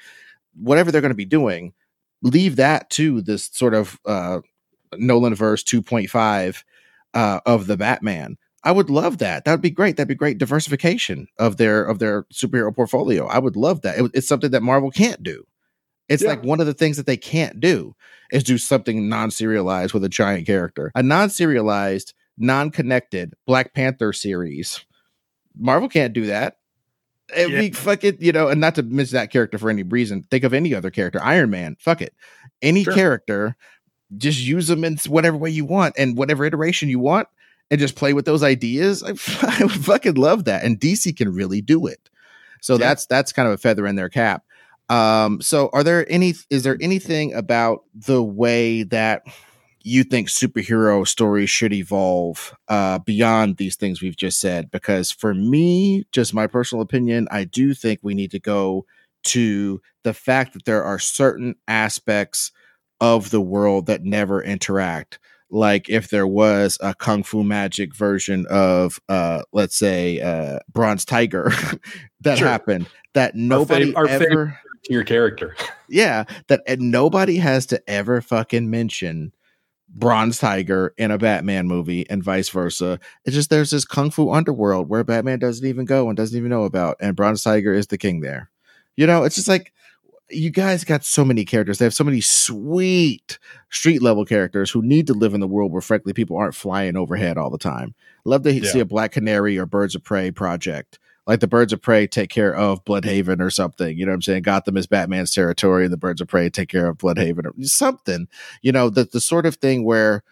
Whatever 0.54 0.90
they're 0.90 1.00
going 1.00 1.10
to 1.10 1.14
be 1.14 1.24
doing, 1.24 1.74
leave 2.22 2.56
that 2.56 2.90
to 2.90 3.20
this 3.22 3.50
sort 3.52 3.74
of 3.74 3.98
uh, 4.06 4.40
Nolan 4.96 5.34
verse 5.34 5.62
2.5 5.64 6.62
uh, 7.14 7.40
of 7.46 7.66
the 7.66 7.76
Batman. 7.76 8.36
I 8.62 8.72
would 8.72 8.90
love 8.90 9.18
that. 9.18 9.44
That 9.44 9.52
would 9.52 9.62
be 9.62 9.70
great. 9.70 9.96
That'd 9.96 10.08
be 10.08 10.14
great 10.14 10.36
diversification 10.38 11.26
of 11.38 11.56
their 11.56 11.82
of 11.82 11.98
their 11.98 12.24
superhero 12.24 12.74
portfolio. 12.74 13.26
I 13.26 13.38
would 13.38 13.56
love 13.56 13.80
that. 13.82 13.98
It- 13.98 14.10
it's 14.14 14.28
something 14.28 14.50
that 14.50 14.62
Marvel 14.62 14.90
can't 14.90 15.22
do. 15.22 15.44
It's 16.10 16.22
Yeah. 16.22 16.30
like 16.30 16.42
one 16.44 16.60
of 16.60 16.66
the 16.66 16.74
things 16.74 16.96
that 16.98 17.06
they 17.06 17.16
can't 17.16 17.58
do 17.60 17.94
is 18.32 18.44
do 18.44 18.58
something 18.58 19.08
non-serialized 19.08 19.94
with 19.94 20.04
a 20.04 20.08
giant 20.10 20.46
character. 20.46 20.92
A 20.94 21.02
non-serialized, 21.02 22.12
non-connected 22.36 23.32
Black 23.46 23.72
Panther 23.74 24.12
series. 24.12 24.84
Marvel 25.58 25.88
can't 25.88 26.12
do 26.12 26.26
that. 26.26 26.56
It'd 27.36 27.52
Yeah. 27.52 27.60
be 27.60 27.70
fucking, 27.70 28.16
you 28.20 28.32
know, 28.32 28.48
and 28.48 28.60
not 28.60 28.74
to 28.76 28.82
miss 28.82 29.10
that 29.12 29.30
character 29.30 29.58
for 29.58 29.70
any 29.70 29.82
reason. 29.82 30.24
Think 30.30 30.44
of 30.44 30.52
any 30.54 30.74
other 30.74 30.90
character. 30.90 31.20
Iron 31.22 31.50
Man. 31.50 31.76
Fuck 31.80 32.02
it. 32.02 32.14
Any 32.62 32.84
Sure. 32.84 32.94
character, 32.94 33.56
just 34.16 34.40
use 34.40 34.66
them 34.68 34.84
in 34.84 34.96
whatever 35.08 35.36
way 35.36 35.50
you 35.50 35.64
want 35.64 35.94
and 35.98 36.16
whatever 36.16 36.44
iteration 36.44 36.88
you 36.88 36.98
want 36.98 37.28
and 37.70 37.78
just 37.80 37.94
play 37.94 38.12
with 38.12 38.24
those 38.24 38.42
ideas. 38.42 39.02
I, 39.06 39.10
I 39.60 39.64
would 39.64 39.84
fucking 39.84 40.14
love 40.14 40.44
that. 40.44 40.64
And 40.64 40.78
DC 40.78 41.16
can 41.16 41.32
really 41.32 41.60
do 41.60 41.86
it. 41.86 42.00
So 42.60 42.74
Yeah. 42.74 42.78
that's 42.88 43.06
that's 43.06 43.32
kind 43.32 43.46
of 43.48 43.54
a 43.54 43.58
feather 43.58 43.86
in 43.86 43.96
their 43.96 44.08
cap. 44.08 44.42
Um, 44.88 45.40
so 45.40 45.70
are 45.72 45.84
there 45.84 46.04
any 46.10 46.34
is 46.50 46.64
there 46.64 46.76
anything 46.80 47.32
about 47.34 47.84
the 47.94 48.22
way 48.22 48.82
that 48.84 49.22
you 49.82 50.04
think 50.04 50.28
superhero 50.28 51.06
stories 51.06 51.48
should 51.50 51.72
evolve 51.72 52.54
uh, 52.68 52.98
beyond 52.98 53.56
these 53.56 53.76
things 53.76 54.02
we've 54.02 54.16
just 54.16 54.40
said? 54.40 54.70
Because 54.70 55.10
for 55.10 55.34
me, 55.34 56.04
just 56.12 56.34
my 56.34 56.46
personal 56.46 56.82
opinion, 56.82 57.28
I 57.30 57.44
do 57.44 57.74
think 57.74 58.00
we 58.02 58.14
need 58.14 58.30
to 58.32 58.38
go 58.40 58.84
to 59.24 59.80
the 60.04 60.14
fact 60.14 60.52
that 60.54 60.64
there 60.64 60.84
are 60.84 60.98
certain 60.98 61.54
aspects 61.68 62.52
of 63.00 63.30
the 63.30 63.40
world 63.40 63.86
that 63.86 64.02
never 64.04 64.42
interact. 64.42 65.18
Like 65.50 65.88
if 65.88 66.10
there 66.10 66.26
was 66.26 66.78
a 66.80 66.94
kung 66.94 67.22
fu 67.22 67.42
magic 67.42 67.94
version 67.94 68.46
of, 68.50 69.00
uh, 69.08 69.42
let's 69.52 69.76
say, 69.76 70.20
uh, 70.20 70.60
Bronze 70.72 71.04
Tiger 71.04 71.50
that 72.20 72.38
Sure. 72.38 72.46
happened, 72.48 72.86
that 73.14 73.34
nobody 73.34 73.94
our 73.94 74.06
favorite- 74.06 74.30
ever 74.32 74.58
to 74.84 74.92
your 74.92 75.04
character. 75.04 75.56
yeah, 75.88 76.24
that 76.48 76.62
and 76.66 76.90
nobody 76.92 77.36
has 77.36 77.66
to 77.66 77.82
ever 77.90 78.20
fucking 78.22 78.70
mention 78.70 79.32
Bronze 79.92 80.38
Tiger 80.38 80.94
in 80.96 81.10
a 81.10 81.18
Batman 81.18 81.66
movie 81.66 82.08
and 82.08 82.22
vice 82.22 82.48
versa. 82.48 83.00
It's 83.24 83.34
just 83.34 83.50
there's 83.50 83.70
this 83.70 83.84
kung 83.84 84.10
fu 84.10 84.30
underworld 84.30 84.88
where 84.88 85.04
Batman 85.04 85.40
doesn't 85.40 85.66
even 85.66 85.84
go 85.84 86.08
and 86.08 86.16
doesn't 86.16 86.36
even 86.36 86.50
know 86.50 86.62
about, 86.64 86.96
and 87.00 87.16
Bronze 87.16 87.42
Tiger 87.42 87.72
is 87.72 87.88
the 87.88 87.98
king 87.98 88.20
there. 88.20 88.50
You 88.96 89.06
know, 89.06 89.24
it's 89.24 89.34
just 89.34 89.48
like 89.48 89.72
you 90.32 90.50
guys 90.50 90.84
got 90.84 91.04
so 91.04 91.24
many 91.24 91.44
characters. 91.44 91.78
They 91.78 91.84
have 91.86 91.94
so 91.94 92.04
many 92.04 92.20
sweet 92.20 93.38
street 93.70 94.00
level 94.00 94.24
characters 94.24 94.70
who 94.70 94.80
need 94.80 95.08
to 95.08 95.12
live 95.12 95.34
in 95.34 95.40
the 95.40 95.48
world 95.48 95.72
where, 95.72 95.80
frankly, 95.82 96.12
people 96.12 96.36
aren't 96.36 96.54
flying 96.54 96.96
overhead 96.96 97.36
all 97.36 97.50
the 97.50 97.58
time. 97.58 97.94
Love 98.24 98.42
to 98.44 98.52
Yeah. 98.52 98.70
see 98.70 98.78
a 98.78 98.84
Black 98.84 99.10
Canary 99.10 99.58
or 99.58 99.66
Birds 99.66 99.96
of 99.96 100.04
Prey 100.04 100.30
project 100.30 100.99
like 101.26 101.40
the 101.40 101.46
birds 101.46 101.72
of 101.72 101.82
prey 101.82 102.06
take 102.06 102.30
care 102.30 102.54
of 102.54 102.84
Blüdhaven 102.84 103.40
or 103.40 103.50
something 103.50 103.96
you 103.96 104.04
know 104.04 104.12
what 104.12 104.16
i'm 104.16 104.22
saying? 104.22 104.42
Gotham 104.42 104.76
is 104.76 104.86
batman's 104.86 105.32
territory 105.32 105.84
and 105.84 105.92
the 105.92 105.96
birds 105.96 106.20
of 106.20 106.28
prey 106.28 106.48
take 106.50 106.68
care 106.68 106.86
of 106.86 106.98
Blüdhaven 106.98 107.46
or 107.46 107.52
something. 107.64 108.28
You 108.62 108.72
know 108.72 108.90
the, 108.90 109.04
the 109.04 109.20
sort 109.20 109.46
of 109.46 109.56
thing 109.56 109.84
where 109.84 110.22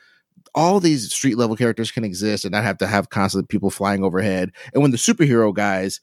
all 0.55 0.81
these 0.81 1.12
street 1.12 1.36
level 1.36 1.56
characters 1.56 1.90
can 1.90 2.05
exist 2.05 2.44
and 2.44 2.52
not 2.52 2.65
have 2.65 2.78
to 2.78 2.86
have 2.86 3.10
constant 3.10 3.48
people 3.48 3.70
flying 3.70 4.02
overhead. 4.02 4.51
And 4.73 4.82
when 4.82 4.90
the 4.90 4.97
superhero 4.97 5.55
guys 5.55 6.01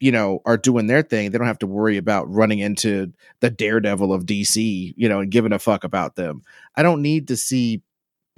you 0.00 0.12
know 0.12 0.40
are 0.46 0.56
doing 0.56 0.86
their 0.86 1.02
thing 1.02 1.30
they 1.30 1.38
don't 1.38 1.48
have 1.48 1.58
to 1.58 1.66
worry 1.66 1.96
about 1.96 2.32
running 2.32 2.60
into 2.60 3.12
the 3.40 3.50
daredevil 3.50 4.12
of 4.12 4.26
dc 4.26 4.94
you 4.96 5.08
know 5.08 5.18
and 5.18 5.32
giving 5.32 5.52
a 5.52 5.58
fuck 5.58 5.82
about 5.82 6.14
them. 6.14 6.42
I 6.76 6.84
don't 6.84 7.02
need 7.02 7.26
to 7.28 7.36
see 7.36 7.82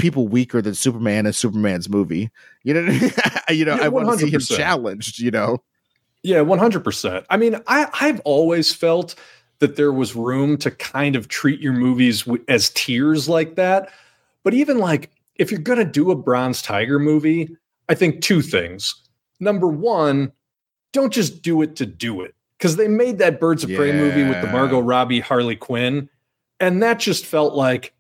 people 0.00 0.26
weaker 0.26 0.60
than 0.62 0.74
Superman 0.74 1.26
in 1.26 1.32
Superman's 1.32 1.88
movie. 1.88 2.30
You 2.64 2.74
know, 2.74 2.80
you 3.50 3.64
know, 3.64 3.76
Yeah, 3.76 3.84
I 3.84 3.88
want 3.88 4.08
to 4.10 4.26
see 4.26 4.30
him 4.30 4.40
challenged. 4.40 5.20
You 5.20 5.30
know, 5.30 5.62
Yeah, 6.22 6.42
one 6.42 6.58
hundred 6.58 6.84
percent. 6.84 7.24
I 7.30 7.36
mean, 7.36 7.56
I 7.66 7.88
I've 8.00 8.20
always 8.20 8.74
felt 8.74 9.14
that 9.58 9.76
there 9.76 9.92
was 9.92 10.14
room 10.14 10.56
to 10.58 10.70
kind 10.70 11.16
of 11.16 11.28
treat 11.28 11.60
your 11.60 11.72
movies 11.72 12.26
as 12.48 12.70
tiers 12.70 13.28
like 13.28 13.56
that. 13.56 13.90
But 14.42 14.54
even 14.54 14.78
like 14.78 15.10
if 15.36 15.50
you're 15.50 15.60
gonna 15.60 15.84
do 15.84 16.10
a 16.10 16.16
Bronze 16.16 16.62
Tiger 16.62 16.98
movie, 16.98 17.56
I 17.88 17.94
think 17.94 18.20
two 18.20 18.42
things. 18.42 18.94
Number 19.38 19.68
one, 19.68 20.32
don't 20.92 21.12
just 21.12 21.42
do 21.42 21.62
it 21.62 21.76
to 21.76 21.86
do 21.86 22.20
it 22.20 22.34
because 22.58 22.76
they 22.76 22.88
made 22.88 23.18
that 23.18 23.40
Birds 23.40 23.64
of 23.64 23.70
Prey 23.70 23.92
movie 23.92 24.24
with 24.24 24.40
the 24.42 24.48
Margot 24.48 24.80
Robbie 24.80 25.20
Harley 25.20 25.56
Quinn, 25.56 26.08
and 26.58 26.82
that 26.82 26.98
just 26.98 27.24
felt 27.24 27.54
like 27.54 27.94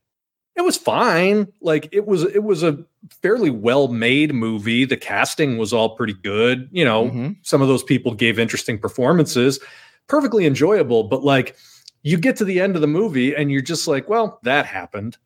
it 0.60 0.64
was 0.64 0.76
fine. 0.76 1.48
Like 1.60 1.88
it 1.92 2.06
was 2.06 2.22
it 2.24 2.44
was 2.44 2.62
a 2.62 2.78
fairly 3.22 3.50
well 3.50 3.88
made 3.88 4.34
movie. 4.34 4.84
The 4.84 4.96
casting 4.96 5.58
was 5.58 5.72
all 5.72 5.96
pretty 5.96 6.12
good. 6.14 6.68
You 6.70 6.84
know, 6.84 7.06
Mhm. 7.06 7.36
some 7.42 7.62
of 7.62 7.68
those 7.68 7.82
people 7.82 8.14
gave 8.14 8.38
interesting 8.38 8.78
performances, 8.78 9.58
perfectly 10.06 10.46
enjoyable. 10.46 11.04
But 11.04 11.24
like, 11.24 11.56
you 12.02 12.16
get 12.18 12.36
to 12.36 12.44
the 12.44 12.60
end 12.60 12.76
of 12.76 12.82
the 12.82 12.86
movie 12.86 13.34
and 13.34 13.50
you're 13.50 13.60
just 13.62 13.88
like, 13.88 14.08
well, 14.08 14.38
that 14.44 14.66
happened, 14.66 15.16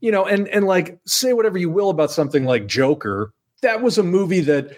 you 0.00 0.10
know. 0.12 0.24
And 0.24 0.48
and 0.48 0.66
like, 0.66 0.98
say 1.06 1.32
whatever 1.32 1.58
you 1.58 1.70
will 1.70 1.90
about 1.90 2.10
something 2.10 2.44
like 2.44 2.66
Joker, 2.66 3.32
that 3.62 3.82
was 3.82 3.98
a 3.98 4.02
movie 4.02 4.40
that 4.40 4.76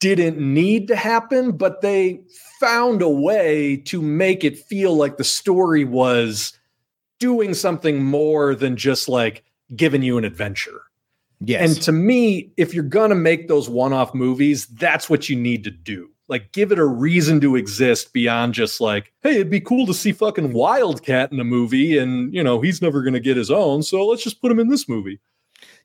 didn't 0.00 0.38
need 0.38 0.88
to 0.88 0.96
happen, 0.96 1.52
but 1.52 1.80
they 1.80 2.20
found 2.58 3.02
a 3.02 3.08
way 3.08 3.76
to 3.76 4.02
make 4.02 4.42
it 4.44 4.58
feel 4.58 4.94
like 4.96 5.16
the 5.16 5.22
story 5.24 5.84
was 5.84 6.58
doing 7.22 7.54
something 7.54 8.02
more 8.02 8.52
than 8.56 8.76
just 8.76 9.08
like 9.08 9.44
giving 9.76 10.02
you 10.02 10.18
an 10.18 10.24
adventure. 10.24 10.82
yes, 11.38 11.60
And 11.76 11.82
to 11.84 11.92
me, 11.92 12.52
if 12.56 12.74
you're 12.74 12.82
going 12.82 13.10
to 13.10 13.14
make 13.14 13.46
those 13.46 13.68
one 13.68 13.92
off 13.92 14.12
movies, 14.12 14.66
that's 14.66 15.08
what 15.08 15.28
you 15.28 15.36
need 15.36 15.62
to 15.62 15.70
do. 15.70 16.10
Like, 16.26 16.50
give 16.50 16.72
it 16.72 16.80
a 16.80 16.84
reason 16.84 17.40
to 17.42 17.54
exist 17.54 18.12
beyond 18.12 18.54
just 18.54 18.80
like, 18.80 19.12
hey, 19.22 19.36
it'd 19.36 19.50
be 19.50 19.60
cool 19.60 19.86
to 19.86 19.94
see 19.94 20.10
fucking 20.10 20.52
Wildcat 20.52 21.30
in 21.30 21.38
a 21.38 21.44
movie. 21.44 21.96
And, 21.96 22.34
you 22.34 22.42
know, 22.42 22.60
he's 22.60 22.82
never 22.82 23.02
going 23.02 23.14
to 23.14 23.20
get 23.20 23.36
his 23.36 23.52
own. 23.52 23.84
So 23.84 24.04
let's 24.04 24.24
just 24.24 24.42
put 24.42 24.50
him 24.50 24.58
in 24.58 24.68
this 24.68 24.88
movie. 24.88 25.20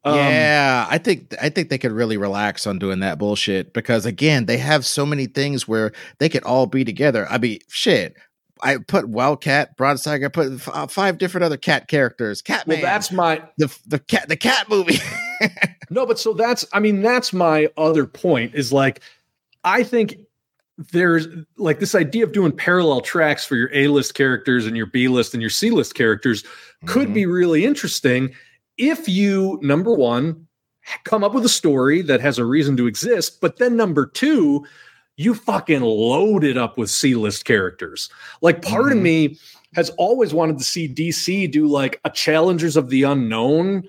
Um, 0.04 0.16
yeah, 0.16 0.88
I 0.90 0.98
think 0.98 1.36
I 1.40 1.50
think 1.50 1.70
they 1.70 1.78
could 1.78 1.92
really 1.92 2.18
relax 2.18 2.66
on 2.66 2.80
doing 2.80 3.02
that 3.02 3.20
bullshit 3.20 3.74
because 3.74 4.06
again, 4.06 4.46
they 4.46 4.58
have 4.58 4.86
so 4.86 5.06
many 5.06 5.28
things 5.28 5.68
where 5.68 5.92
they 6.20 6.30
could 6.30 6.44
all 6.44 6.66
be 6.66 6.84
together. 6.84 7.28
I 7.30 7.38
mean, 7.38 7.60
shit. 7.68 8.16
I 8.64 8.78
put 8.78 9.08
Wildcat, 9.10 9.76
Bronze 9.78 10.04
Tiger, 10.04 10.26
I 10.26 10.30
put 10.30 10.54
f- 10.54 10.70
uh, 10.72 10.88
five 10.88 11.18
different 11.18 11.44
other 11.46 11.58
cat 11.58 11.88
characters. 11.88 12.42
Catman. 12.42 12.78
Well, 12.78 12.84
that's 12.86 13.12
my 13.12 13.42
the 13.58 13.76
the 13.88 14.00
cat 14.00 14.28
the 14.30 14.38
cat 14.38 14.70
movie. 14.70 15.00
No, 15.90 16.06
but 16.06 16.20
so 16.20 16.34
that's 16.34 16.66
I 16.74 16.80
mean 16.82 17.02
that's 17.02 17.32
my 17.32 17.70
other 17.78 18.06
point 18.06 18.56
is 18.56 18.74
like 18.74 19.00
I 19.64 19.84
think 19.84 20.18
there's 20.92 21.28
like 21.58 21.80
this 21.80 21.96
idea 21.96 22.24
of 22.26 22.32
doing 22.34 22.52
parallel 22.52 23.02
tracks 23.02 23.46
for 23.46 23.56
your 23.56 23.70
A-list 23.74 24.14
characters 24.14 24.66
and 24.66 24.76
your 24.76 24.88
B-list 24.88 25.34
and 25.34 25.42
your 25.42 25.50
C-list 25.50 25.96
characters 25.96 26.44
could 26.88 27.10
Mhm. 27.10 27.14
be 27.14 27.26
really 27.26 27.66
interesting 27.66 28.34
if 28.78 29.08
you 29.08 29.60
number 29.62 29.94
1 29.94 30.46
come 31.06 31.24
up 31.24 31.34
with 31.34 31.46
a 31.46 31.50
story 31.50 32.02
that 32.02 32.20
has 32.20 32.38
a 32.38 32.46
reason 32.46 32.76
to 32.78 32.86
exist, 32.88 33.40
but 33.40 33.58
then 33.58 33.76
number 33.78 34.06
2 34.08 34.66
you 35.18 35.34
fucking 35.34 35.82
load 35.82 36.44
it 36.44 36.58
up 36.58 36.78
with 36.78 36.90
C-list 36.90 37.44
characters. 37.44 38.10
Like 38.42 38.62
part 38.62 38.92
of 38.92 38.98
Mhm. 39.00 39.02
me 39.02 39.38
has 39.76 39.90
always 39.98 40.34
wanted 40.34 40.58
to 40.60 40.64
see 40.64 40.88
DC 40.88 41.48
do 41.48 41.68
like 41.68 42.00
a 42.06 42.10
Challengers 42.10 42.78
of 42.78 42.90
the 42.90 43.04
Unknown 43.04 43.84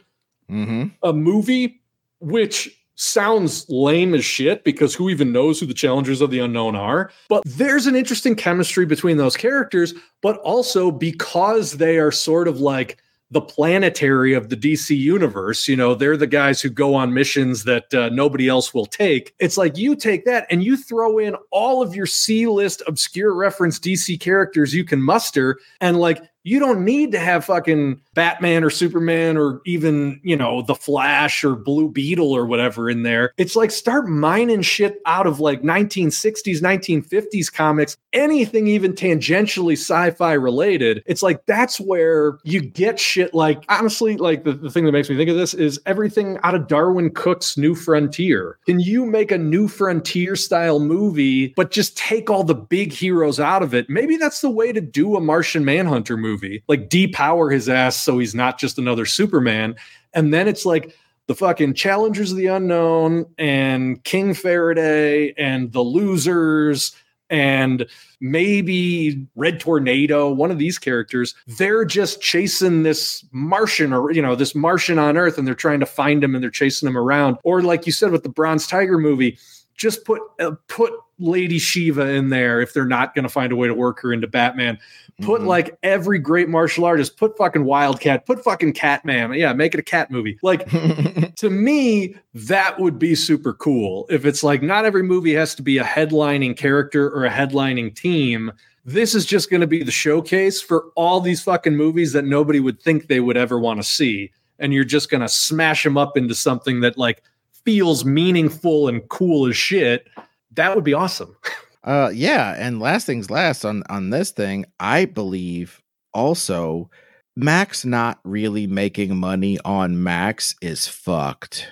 Mhm. 0.51 0.91
a 1.03 1.13
movie 1.13 1.81
which 2.21 2.75
sounds 2.97 3.65
lame 3.69 4.13
as 4.15 4.25
shit 4.25 4.65
because 4.65 4.95
who 4.95 5.09
even 5.09 5.31
knows 5.31 5.61
who 5.61 5.67
the 5.67 5.75
challengers 5.75 6.21
of 6.21 6.33
the 6.33 6.41
unknown 6.41 6.75
are 6.75 7.13
but 7.29 7.45
there's 7.47 7.87
an 7.87 7.95
interesting 7.95 8.35
chemistry 8.35 8.85
between 8.85 9.19
those 9.19 9.37
characters 9.37 9.95
but 10.21 10.37
also 10.39 10.91
because 10.91 11.73
they 11.75 11.99
are 11.99 12.11
sort 12.11 12.49
of 12.49 12.61
like 12.61 12.97
the 13.31 13.41
planetary 13.41 14.33
of 14.33 14.49
the 14.49 14.57
DC 14.57 14.97
universe. 14.97 15.69
You 15.69 15.77
know, 15.77 15.95
they're 15.95 16.17
the 16.17 16.27
guys 16.27 16.61
who 16.61 16.71
go 16.71 16.95
on 16.95 17.13
missions 17.13 17.65
that 17.65 17.93
uh, 17.93 18.09
nobody 18.11 18.49
else 18.49 18.73
will 18.73 18.87
take. 18.87 19.35
It's 19.39 19.59
like 19.59 19.77
you 19.77 19.95
take 19.95 20.25
that 20.25 20.47
and 20.51 20.65
you 20.65 20.77
throw 20.77 21.19
in 21.19 21.35
all 21.51 21.83
of 21.83 21.95
your 21.95 22.07
C 22.07 22.47
list 22.47 22.83
obscure 22.87 23.35
reference 23.35 23.79
DC 23.79 24.19
characters 24.21 24.75
you 24.75 24.85
can 24.85 25.03
muster. 25.03 25.59
And 25.81 25.99
like, 25.99 26.23
you 26.49 26.59
don't 26.59 26.83
need 26.83 27.13
to 27.13 27.19
have 27.19 27.45
fucking 27.45 28.01
Batman 28.15 28.65
or 28.65 28.71
Superman 28.71 29.37
or 29.37 29.61
even, 29.67 30.19
you 30.25 30.35
know, 30.35 30.63
The 30.63 30.75
Flash 30.75 31.45
or 31.45 31.55
Blue 31.55 31.91
Beetle 31.91 32.33
or 32.33 32.47
whatever 32.47 32.89
in 32.89 33.03
there. 33.03 33.35
It's 33.37 33.55
like 33.55 33.71
start 33.71 34.09
mining 34.09 34.63
shit 34.63 34.99
out 35.05 35.27
of 35.27 35.41
like 35.41 35.61
1960s, 35.61 36.63
1950s 36.63 37.53
comics, 37.53 37.99
anything 38.15 38.67
even 38.67 38.95
tangentially 38.95 39.75
sci 39.75 40.11
fi 40.13 40.33
related. 40.33 41.03
It's 41.05 41.23
like 41.23 41.45
that's 41.45 41.79
where 41.79 42.39
you 42.45 42.63
get 42.63 42.99
shit 42.99 43.35
like, 43.35 43.63
honestly, 43.69 44.17
like 44.17 44.45
the, 44.45 44.55
the 44.55 44.71
thing 44.71 44.87
that 44.87 44.93
makes 44.93 45.11
me 45.11 45.19
think 45.19 45.29
of 45.29 45.37
this 45.37 45.53
is 45.53 45.79
everything 45.85 46.39
out 46.45 46.55
of 46.55 46.67
Darwyn 46.67 47.15
Cooke's 47.15 47.59
New 47.59 47.75
Frontier. 47.75 48.59
Can 48.65 48.81
you 48.81 49.05
make 49.05 49.31
a 49.31 49.39
New 49.39 49.69
Frontier 49.69 50.35
style 50.35 50.81
movie, 50.81 51.49
but 51.57 51.71
just 51.71 51.95
take 51.99 52.31
all 52.31 52.43
the 52.43 52.55
big 52.55 52.91
heroes 52.91 53.39
out 53.39 53.63
of 53.63 53.75
it? 53.75 53.91
Maybe 53.91 54.17
that's 54.17 54.41
the 54.41 54.51
way 54.51 54.73
to 54.73 54.81
do 54.81 55.15
a 55.15 55.21
Martian 55.21 55.63
Manhunter 55.65 56.17
movie. 56.17 56.38
Like 56.69 56.89
depower 56.89 57.53
his 57.53 57.69
ass 57.69 57.97
so 57.97 58.19
he's 58.19 58.35
not 58.35 58.59
just 58.59 58.79
another 58.79 59.07
Superman. 59.07 59.77
And 60.15 60.33
then 60.33 60.49
it's 60.49 60.65
like, 60.65 60.95
the 61.29 61.35
fucking 61.35 61.75
challengers 61.75 62.33
of 62.33 62.39
the 62.39 62.47
unknown 62.47 63.27
and 63.37 64.03
King 64.03 64.33
Faraday 64.33 65.35
and 65.37 65.71
the 65.73 65.83
losers 65.83 66.97
and 67.31 67.87
maybe 68.19 69.27
Red 69.37 69.61
Tornado, 69.61 70.33
one 70.33 70.51
of 70.51 70.59
these 70.59 70.79
characters, 70.79 71.35
they're 71.47 71.85
just 71.85 72.23
chasing 72.23 72.83
this 72.83 73.27
Martian 73.31 73.93
or, 73.93 74.11
you 74.11 74.23
know, 74.23 74.35
this 74.35 74.55
Martian 74.55 74.99
on 74.99 75.19
Earth 75.19 75.37
and 75.37 75.47
they're 75.47 75.55
trying 75.55 75.81
to 75.81 75.87
find 75.87 76.25
him 76.25 76.35
and 76.35 76.43
they're 76.43 76.51
chasing 76.51 76.89
him 76.89 76.97
around. 76.97 77.37
Or 77.45 77.61
like 77.61 77.85
you 77.85 77.93
said 77.93 78.11
with 78.11 78.23
the 78.23 78.31
Bronze 78.31 78.67
Tiger 78.67 78.97
movie, 78.97 79.39
just 79.79 80.05
put 80.05 80.21
uh, 80.41 80.51
put 80.69 80.93
Lady 81.19 81.59
Shiva 81.59 82.11
in 82.11 82.29
there 82.29 82.61
if 82.61 82.75
they're 82.75 82.85
not 82.85 83.15
going 83.15 83.23
to 83.23 83.29
find 83.29 83.51
a 83.53 83.57
way 83.57 83.67
to 83.67 83.75
work 83.75 84.01
her 84.03 84.13
into 84.13 84.27
Batman. 84.27 84.79
Put 85.23 85.41
Mhm. 85.41 85.47
like 85.47 85.77
every 85.83 86.19
great 86.21 86.49
martial 86.49 86.85
artist, 86.85 87.17
put 87.17 87.37
fucking 87.37 87.65
Wildcat, 87.65 88.25
put 88.27 88.45
fucking 88.45 88.75
Catman. 88.75 89.33
Yeah, 89.33 89.53
make 89.53 89.75
it 89.75 89.81
a 89.81 89.83
cat 89.83 90.11
movie. 90.13 90.39
Like 90.43 90.69
to 91.37 91.51
me, 91.51 92.15
that 92.35 92.79
would 92.79 92.99
be 92.99 93.15
super 93.15 93.55
cool. 93.55 94.07
If 94.11 94.25
it's 94.27 94.45
like 94.45 94.63
not 94.63 94.85
every 94.85 95.03
movie 95.03 95.35
has 95.35 95.55
to 95.57 95.63
be 95.63 95.79
a 95.79 95.85
headlining 95.85 96.57
character 96.57 97.09
or 97.09 97.25
a 97.25 97.31
headlining 97.31 97.95
team. 97.97 98.53
This 98.85 99.15
is 99.15 99.27
just 99.27 99.51
going 99.51 99.61
to 99.61 99.67
be 99.67 99.83
the 99.83 99.91
showcase 99.91 100.63
for 100.63 100.87
all 100.97 101.21
these 101.21 101.43
fucking 101.43 101.77
movies 101.77 102.13
that 102.15 102.25
nobody 102.25 102.59
would 102.59 102.81
think 102.81 103.07
they 103.09 103.21
would 103.21 103.37
ever 103.37 103.59
want 103.59 103.81
to 103.81 103.87
see. 103.87 104.31
And 104.59 104.73
you're 104.73 104.85
just 104.85 105.11
going 105.11 105.21
to 105.21 105.29
smash 105.29 105.85
them 105.85 105.99
up 105.99 106.17
into 106.17 106.35
something 106.35 106.81
that 106.81 106.97
like 106.97 107.23
feels 107.69 108.03
meaningful 108.03 108.89
and 108.89 109.07
cool 109.11 109.47
as 109.47 109.55
shit. 109.55 110.09
That 110.53 110.75
would 110.75 110.85
be 110.85 110.95
awesome. 110.95 111.37
Uh, 111.85 112.11
yeah, 112.13 112.55
and 112.59 112.81
last 112.81 113.07
things 113.07 113.31
last 113.31 113.65
on 113.65 113.83
on 113.89 114.11
this 114.11 114.31
thing, 114.33 114.67
I 114.79 115.07
believe 115.07 115.81
also 116.13 116.91
Max 117.35 117.85
not 117.85 118.19
really 118.25 118.67
making 118.67 119.17
money 119.17 119.59
on 119.65 120.03
Max 120.03 120.55
is 120.61 120.87
fucked 120.87 121.69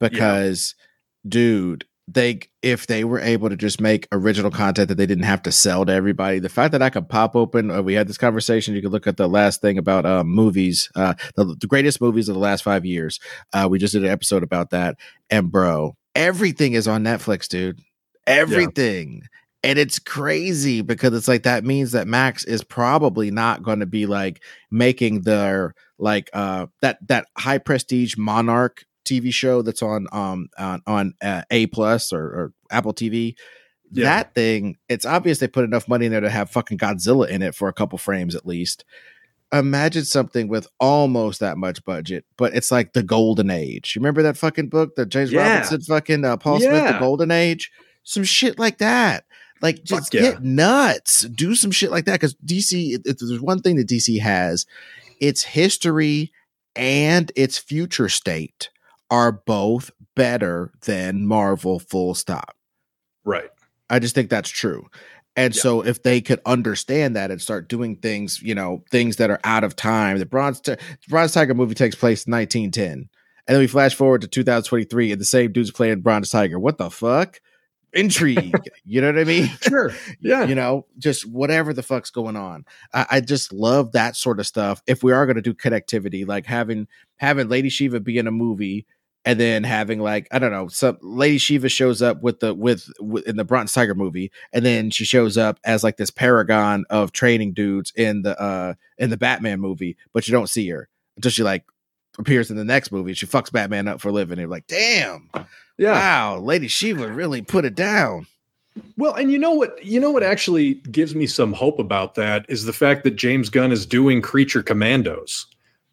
because, 0.00 0.74
dude, 1.28 1.84
they 2.06 2.40
if 2.62 2.86
they 2.86 3.04
were 3.04 3.20
able 3.20 3.48
to 3.48 3.56
just 3.56 3.80
make 3.80 4.06
original 4.12 4.50
content 4.50 4.88
that 4.88 4.96
they 4.96 5.06
didn't 5.06 5.24
have 5.24 5.42
to 5.42 5.52
sell 5.52 5.86
to 5.86 5.92
everybody, 5.92 6.38
the 6.38 6.48
fact 6.48 6.72
that 6.72 6.82
I 6.82 6.90
could 6.90 7.08
pop 7.08 7.34
open, 7.34 7.70
uh, 7.70 7.82
we 7.82 7.94
had 7.94 8.08
this 8.08 8.18
conversation. 8.18 8.74
You 8.74 8.82
could 8.82 8.92
look 8.92 9.06
at 9.06 9.16
the 9.16 9.28
last 9.28 9.60
thing 9.60 9.78
about 9.78 10.04
uh, 10.04 10.24
movies, 10.24 10.90
uh, 10.94 11.14
the, 11.36 11.56
the 11.58 11.66
greatest 11.66 12.00
movies 12.00 12.28
of 12.28 12.34
the 12.34 12.40
last 12.40 12.62
five 12.62 12.84
years. 12.84 13.20
Uh, 13.52 13.68
we 13.70 13.78
just 13.78 13.92
did 13.92 14.04
an 14.04 14.10
episode 14.10 14.42
about 14.42 14.70
that, 14.70 14.96
and 15.30 15.50
bro, 15.50 15.96
everything 16.14 16.74
is 16.74 16.86
on 16.86 17.04
Netflix, 17.04 17.48
dude 17.48 17.80
everything. 18.26 19.22
And 19.62 19.78
it's 19.78 19.98
crazy 19.98 20.82
because 20.82 21.14
it's 21.14 21.28
like 21.28 21.44
that 21.44 21.64
means 21.64 21.92
that 21.92 22.06
Max 22.06 22.44
is 22.44 22.62
probably 22.62 23.30
not 23.30 23.62
going 23.62 23.80
to 23.80 23.86
be 23.86 24.06
like 24.06 24.42
making 24.70 25.22
their 25.22 25.74
like 25.98 26.28
uh 26.34 26.66
that 26.82 26.98
that 27.08 27.26
high 27.38 27.58
prestige 27.58 28.16
Monarch 28.18 28.84
TV 29.04 29.32
show 29.32 29.62
that's 29.62 29.82
on 29.82 30.06
um 30.12 30.48
on, 30.58 30.82
on 30.86 31.14
uh, 31.22 31.42
A 31.50 31.66
plus 31.66 32.12
or, 32.12 32.22
or 32.22 32.52
Apple 32.70 32.94
TV. 32.94 33.34
Yeah. 33.92 34.04
That 34.04 34.34
thing, 34.34 34.76
it's 34.88 35.06
obvious 35.06 35.38
they 35.38 35.46
put 35.46 35.64
enough 35.64 35.86
money 35.86 36.06
in 36.06 36.12
there 36.12 36.20
to 36.20 36.30
have 36.30 36.50
fucking 36.50 36.78
Godzilla 36.78 37.28
in 37.28 37.42
it 37.42 37.54
for 37.54 37.68
a 37.68 37.72
couple 37.72 37.96
frames 37.98 38.34
at 38.34 38.44
least. 38.46 38.84
Imagine 39.52 40.04
something 40.04 40.48
with 40.48 40.66
almost 40.80 41.38
that 41.40 41.56
much 41.58 41.84
budget, 41.84 42.24
but 42.36 42.56
it's 42.56 42.72
like 42.72 42.92
the 42.92 43.04
golden 43.04 43.50
age. 43.50 43.94
You 43.94 44.00
remember 44.00 44.22
that 44.22 44.36
fucking 44.36 44.68
book, 44.68 44.96
the 44.96 45.06
James 45.06 45.30
Yeah. 45.30 45.48
Robinson 45.48 45.80
fucking 45.82 46.24
uh, 46.24 46.36
Paul 46.38 46.58
Smith, 46.58 46.92
the 46.92 46.98
golden 46.98 47.30
age? 47.30 47.70
Some 48.02 48.24
shit 48.24 48.58
like 48.58 48.78
that. 48.78 49.26
Like 49.62 49.84
just 49.84 50.12
Fuck 50.12 50.14
yeah. 50.14 50.30
get 50.32 50.42
nuts. 50.42 51.20
Do 51.28 51.54
some 51.54 51.70
shit 51.70 51.90
like 51.92 52.06
that 52.06 52.14
because 52.14 52.34
DC. 52.44 52.98
If 53.04 53.18
there's 53.18 53.40
one 53.40 53.60
thing 53.60 53.76
that 53.76 53.88
DC 53.88 54.18
has, 54.20 54.66
it's 55.20 55.42
history 55.44 56.32
and 56.74 57.30
its 57.36 57.58
future 57.58 58.08
state. 58.08 58.70
Are 59.10 59.32
both 59.32 59.90
better 60.16 60.72
than 60.86 61.26
Marvel 61.26 61.78
full 61.78 62.14
stop. 62.14 62.56
Right. 63.24 63.50
I 63.90 63.98
just 63.98 64.14
think 64.14 64.30
that's 64.30 64.50
true. 64.50 64.88
And 65.36 65.54
yeah. 65.54 65.62
so 65.62 65.84
if 65.84 66.02
they 66.02 66.20
could 66.20 66.40
understand 66.46 67.16
that 67.16 67.30
and 67.30 67.40
start 67.40 67.68
doing 67.68 67.96
things, 67.96 68.40
you 68.40 68.54
know, 68.54 68.84
things 68.90 69.16
that 69.16 69.30
are 69.30 69.40
out 69.44 69.64
of 69.64 69.74
time, 69.74 70.18
the 70.18 70.26
Bronze, 70.26 70.60
T- 70.60 70.76
Bronze 71.08 71.32
Tiger 71.32 71.54
movie 71.54 71.74
takes 71.74 71.96
place 71.96 72.26
in 72.26 72.32
1910. 72.32 73.08
And 73.46 73.54
then 73.54 73.58
we 73.58 73.66
flash 73.66 73.94
forward 73.94 74.22
to 74.22 74.28
2023 74.28 75.12
and 75.12 75.20
the 75.20 75.24
same 75.24 75.52
dude's 75.52 75.70
playing 75.70 76.00
Bronze 76.00 76.30
Tiger. 76.30 76.58
What 76.58 76.78
the 76.78 76.90
fuck? 76.90 77.40
Intrigue. 77.94 78.54
you 78.84 79.00
know 79.00 79.08
what 79.08 79.18
I 79.18 79.24
mean? 79.24 79.50
Sure. 79.60 79.92
Yeah. 80.20 80.44
You 80.44 80.54
know, 80.54 80.86
just 80.98 81.26
whatever 81.26 81.72
the 81.72 81.82
fuck's 81.82 82.10
going 82.10 82.36
on. 82.36 82.64
I, 82.92 83.06
I 83.10 83.20
just 83.20 83.52
love 83.52 83.92
that 83.92 84.14
sort 84.16 84.38
of 84.40 84.46
stuff. 84.46 84.82
If 84.86 85.02
we 85.02 85.12
are 85.12 85.24
going 85.26 85.36
to 85.36 85.42
do 85.42 85.54
connectivity, 85.54 86.26
like 86.26 86.44
having 86.44 86.86
having 87.16 87.48
Lady 87.48 87.68
Shiva 87.70 88.00
be 88.00 88.18
in 88.18 88.26
a 88.26 88.30
movie 88.30 88.86
and 89.24 89.40
then 89.40 89.64
having 89.64 90.00
like 90.00 90.28
I 90.30 90.38
don't 90.38 90.52
know, 90.52 90.68
some 90.68 90.98
Lady 91.00 91.38
Shiva 91.38 91.68
shows 91.68 92.02
up 92.02 92.22
with 92.22 92.40
the 92.40 92.54
with, 92.54 92.88
with, 93.00 93.26
in 93.26 93.36
the 93.36 93.44
Bronze 93.44 93.72
Tiger 93.72 93.94
movie, 93.94 94.30
and 94.52 94.64
then 94.64 94.90
she 94.90 95.04
shows 95.04 95.38
up 95.38 95.58
as 95.64 95.82
like 95.82 95.96
this 95.96 96.10
paragon 96.10 96.84
of 96.90 97.12
training 97.12 97.54
dudes 97.54 97.92
in 97.96 98.22
the 98.22 98.38
uh 98.40 98.74
in 98.98 99.10
the 99.10 99.16
Batman 99.16 99.60
movie, 99.60 99.96
but 100.12 100.28
you 100.28 100.32
don't 100.32 100.48
see 100.50 100.68
her 100.68 100.88
until 101.16 101.30
she 101.30 101.42
like 101.42 101.64
appears 102.18 102.50
in 102.50 102.56
the 102.56 102.64
next 102.64 102.92
movie. 102.92 103.14
She 103.14 103.26
fucks 103.26 103.52
Batman 103.52 103.88
up 103.88 104.00
for 104.00 104.08
a 104.08 104.12
living. 104.12 104.38
you're 104.38 104.48
like, 104.48 104.66
damn, 104.66 105.30
yeah, 105.78 105.92
wow, 105.92 106.38
Lady 106.38 106.68
Shiva 106.68 107.08
really 107.08 107.42
put 107.42 107.64
it 107.64 107.74
down. 107.74 108.26
Well, 108.96 109.14
and 109.14 109.30
you 109.30 109.38
know 109.38 109.52
what? 109.52 109.84
You 109.84 110.00
know 110.00 110.10
what 110.10 110.22
actually 110.22 110.74
gives 110.90 111.14
me 111.14 111.26
some 111.26 111.52
hope 111.52 111.78
about 111.78 112.14
that 112.16 112.44
is 112.48 112.64
the 112.64 112.72
fact 112.72 113.04
that 113.04 113.12
James 113.12 113.48
Gunn 113.48 113.72
is 113.72 113.86
doing 113.86 114.20
Creature 114.20 114.64
Commandos, 114.64 115.46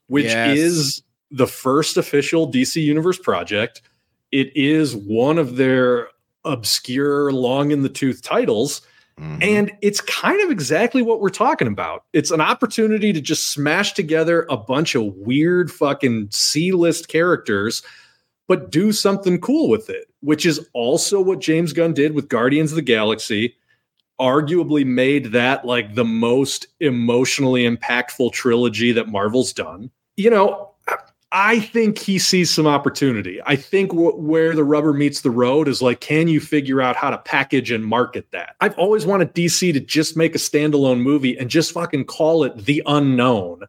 which 0.07 0.25
yes. 0.25 0.57
is 0.57 1.03
the 1.29 1.47
first 1.47 1.97
official 1.97 2.51
DC 2.51 2.81
Universe 2.81 3.19
project. 3.19 3.81
It 4.31 4.55
is 4.55 4.95
one 4.95 5.37
of 5.37 5.57
their 5.57 6.07
obscure, 6.43 7.31
long 7.31 7.71
in 7.71 7.83
the 7.83 7.89
tooth 7.89 8.23
titles. 8.23 8.81
Mm-hmm. 9.21 9.43
And 9.43 9.71
it's 9.81 10.01
kind 10.01 10.41
of 10.41 10.49
exactly 10.49 11.03
what 11.03 11.21
we're 11.21 11.29
talking 11.29 11.67
about. 11.67 12.05
It's 12.11 12.31
an 12.31 12.41
opportunity 12.41 13.13
to 13.13 13.21
just 13.21 13.51
smash 13.51 13.93
together 13.93 14.47
a 14.49 14.57
bunch 14.57 14.95
of 14.95 15.13
weird 15.15 15.71
fucking 15.71 16.29
C 16.31 16.71
list 16.71 17.07
characters, 17.07 17.83
but 18.47 18.71
do 18.71 18.91
something 18.91 19.39
cool 19.39 19.69
with 19.69 19.91
it, 19.91 20.07
which 20.21 20.43
is 20.45 20.67
also 20.73 21.21
what 21.21 21.39
James 21.39 21.71
Gunn 21.71 21.93
did 21.93 22.15
with 22.15 22.29
Guardians 22.29 22.71
of 22.71 22.77
the 22.77 22.81
Galaxy. 22.81 23.55
Arguably 24.19 24.85
made 24.85 25.25
that 25.33 25.65
like 25.65 25.93
the 25.93 26.05
most 26.05 26.65
emotionally 26.79 27.63
impactful 27.69 28.33
trilogy 28.33 28.91
that 28.91 29.07
Marvel's 29.07 29.53
done. 29.53 29.91
You 30.17 30.31
know, 30.31 30.70
I 31.33 31.61
think 31.61 31.97
he 31.97 32.19
sees 32.19 32.53
some 32.53 32.67
opportunity. 32.67 33.39
I 33.45 33.55
think 33.55 33.91
w- 33.91 34.15
where 34.15 34.53
the 34.53 34.65
rubber 34.65 34.91
meets 34.91 35.21
the 35.21 35.31
road 35.31 35.69
is 35.69 35.81
like, 35.81 36.01
can 36.01 36.27
you 36.27 36.41
figure 36.41 36.81
out 36.81 36.97
how 36.97 37.09
to 37.09 37.17
package 37.19 37.71
and 37.71 37.85
market 37.85 38.29
that? 38.31 38.55
I've 38.59 38.77
always 38.77 39.05
wanted 39.05 39.33
DC 39.33 39.71
to 39.71 39.79
just 39.79 40.17
make 40.17 40.35
a 40.35 40.39
standalone 40.39 40.99
movie 40.99 41.37
and 41.37 41.49
just 41.49 41.71
fucking 41.71 42.05
call 42.05 42.43
it 42.43 42.65
The 42.65 42.83
Unknown. 42.85 43.63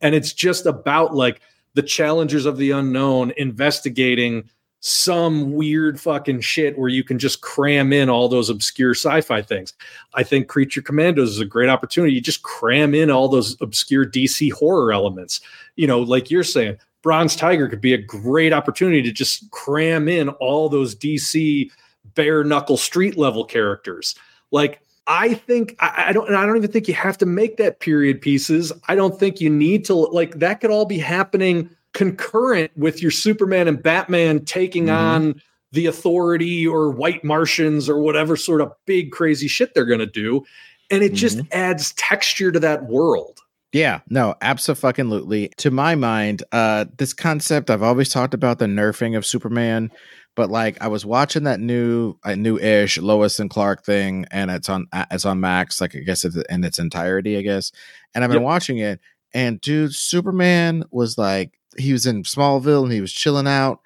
And 0.00 0.14
it's 0.14 0.32
just 0.32 0.66
about 0.66 1.14
like 1.14 1.40
the 1.74 1.82
challengers 1.82 2.46
of 2.46 2.56
the 2.56 2.72
unknown 2.72 3.32
investigating 3.36 4.48
some 4.80 5.52
weird 5.54 5.98
fucking 5.98 6.40
shit 6.40 6.78
where 6.78 6.90
you 6.90 7.02
can 7.02 7.18
just 7.18 7.40
cram 7.40 7.90
in 7.90 8.10
all 8.10 8.28
those 8.28 8.50
obscure 8.50 8.90
sci-fi 8.90 9.40
things. 9.40 9.72
I 10.12 10.22
think 10.24 10.48
Creature 10.48 10.82
Commandos 10.82 11.30
is 11.30 11.40
a 11.40 11.46
great 11.46 11.70
opportunity. 11.70 12.12
You 12.12 12.20
just 12.20 12.42
cram 12.42 12.94
in 12.94 13.10
all 13.10 13.28
those 13.28 13.56
obscure 13.62 14.04
DC 14.04 14.52
horror 14.52 14.92
elements. 14.92 15.40
You 15.76 15.86
know, 15.86 16.00
like 16.00 16.30
you're 16.30 16.44
saying, 16.44 16.76
Bronze 17.04 17.36
Tiger 17.36 17.68
could 17.68 17.82
be 17.82 17.92
a 17.92 17.98
great 17.98 18.54
opportunity 18.54 19.02
to 19.02 19.12
just 19.12 19.50
cram 19.50 20.08
in 20.08 20.30
all 20.30 20.70
those 20.70 20.96
DC 20.96 21.70
bare 22.14 22.42
knuckle 22.42 22.78
street 22.78 23.18
level 23.18 23.44
characters. 23.44 24.14
Like 24.50 24.80
I 25.06 25.34
think 25.34 25.76
I, 25.80 26.06
I 26.08 26.12
don't 26.12 26.26
and 26.26 26.36
I 26.36 26.46
don't 26.46 26.56
even 26.56 26.72
think 26.72 26.88
you 26.88 26.94
have 26.94 27.18
to 27.18 27.26
make 27.26 27.58
that 27.58 27.80
period 27.80 28.22
pieces. 28.22 28.72
I 28.88 28.94
don't 28.94 29.20
think 29.20 29.38
you 29.38 29.50
need 29.50 29.84
to 29.84 29.94
like 29.94 30.38
that 30.38 30.62
could 30.62 30.70
all 30.70 30.86
be 30.86 30.98
happening 30.98 31.68
concurrent 31.92 32.72
with 32.74 33.02
your 33.02 33.10
Superman 33.10 33.68
and 33.68 33.80
Batman 33.80 34.42
taking 34.46 34.86
mm-hmm. 34.86 34.96
on 34.96 35.42
the 35.72 35.86
authority 35.86 36.66
or 36.66 36.88
white 36.88 37.22
Martians 37.22 37.86
or 37.86 37.98
whatever 37.98 38.34
sort 38.34 38.62
of 38.62 38.72
big 38.86 39.12
crazy 39.12 39.46
shit 39.46 39.74
they're 39.74 39.84
going 39.84 40.00
to 40.00 40.06
do 40.06 40.42
and 40.90 41.02
it 41.02 41.08
mm-hmm. 41.08 41.16
just 41.16 41.40
adds 41.52 41.92
texture 41.92 42.50
to 42.50 42.60
that 42.60 42.84
world. 42.86 43.40
Yeah, 43.74 44.02
no, 44.08 44.36
absolutely. 44.40 45.50
To 45.56 45.72
my 45.72 45.96
mind, 45.96 46.44
uh, 46.52 46.84
this 46.96 47.12
concept 47.12 47.70
I've 47.70 47.82
always 47.82 48.08
talked 48.08 48.32
about 48.32 48.60
the 48.60 48.66
nerfing 48.66 49.16
of 49.16 49.26
Superman, 49.26 49.90
but 50.36 50.48
like 50.48 50.80
I 50.80 50.86
was 50.86 51.04
watching 51.04 51.42
that 51.42 51.58
new, 51.58 52.14
uh, 52.22 52.36
new-ish 52.36 52.98
Lois 52.98 53.40
and 53.40 53.50
Clark 53.50 53.84
thing, 53.84 54.26
and 54.30 54.48
it's 54.52 54.68
on 54.68 54.86
uh, 54.92 55.06
it's 55.10 55.24
on 55.24 55.40
Max, 55.40 55.80
like 55.80 55.96
I 55.96 55.98
guess 55.98 56.24
it's 56.24 56.36
in 56.36 56.62
its 56.62 56.78
entirety, 56.78 57.36
I 57.36 57.42
guess. 57.42 57.72
And 58.14 58.22
I've 58.22 58.30
been 58.30 58.42
yep. 58.42 58.44
watching 58.44 58.78
it, 58.78 59.00
and 59.34 59.60
dude, 59.60 59.92
Superman 59.92 60.84
was 60.92 61.18
like 61.18 61.58
he 61.76 61.92
was 61.92 62.06
in 62.06 62.22
Smallville 62.22 62.84
and 62.84 62.92
he 62.92 63.00
was 63.00 63.12
chilling 63.12 63.48
out, 63.48 63.80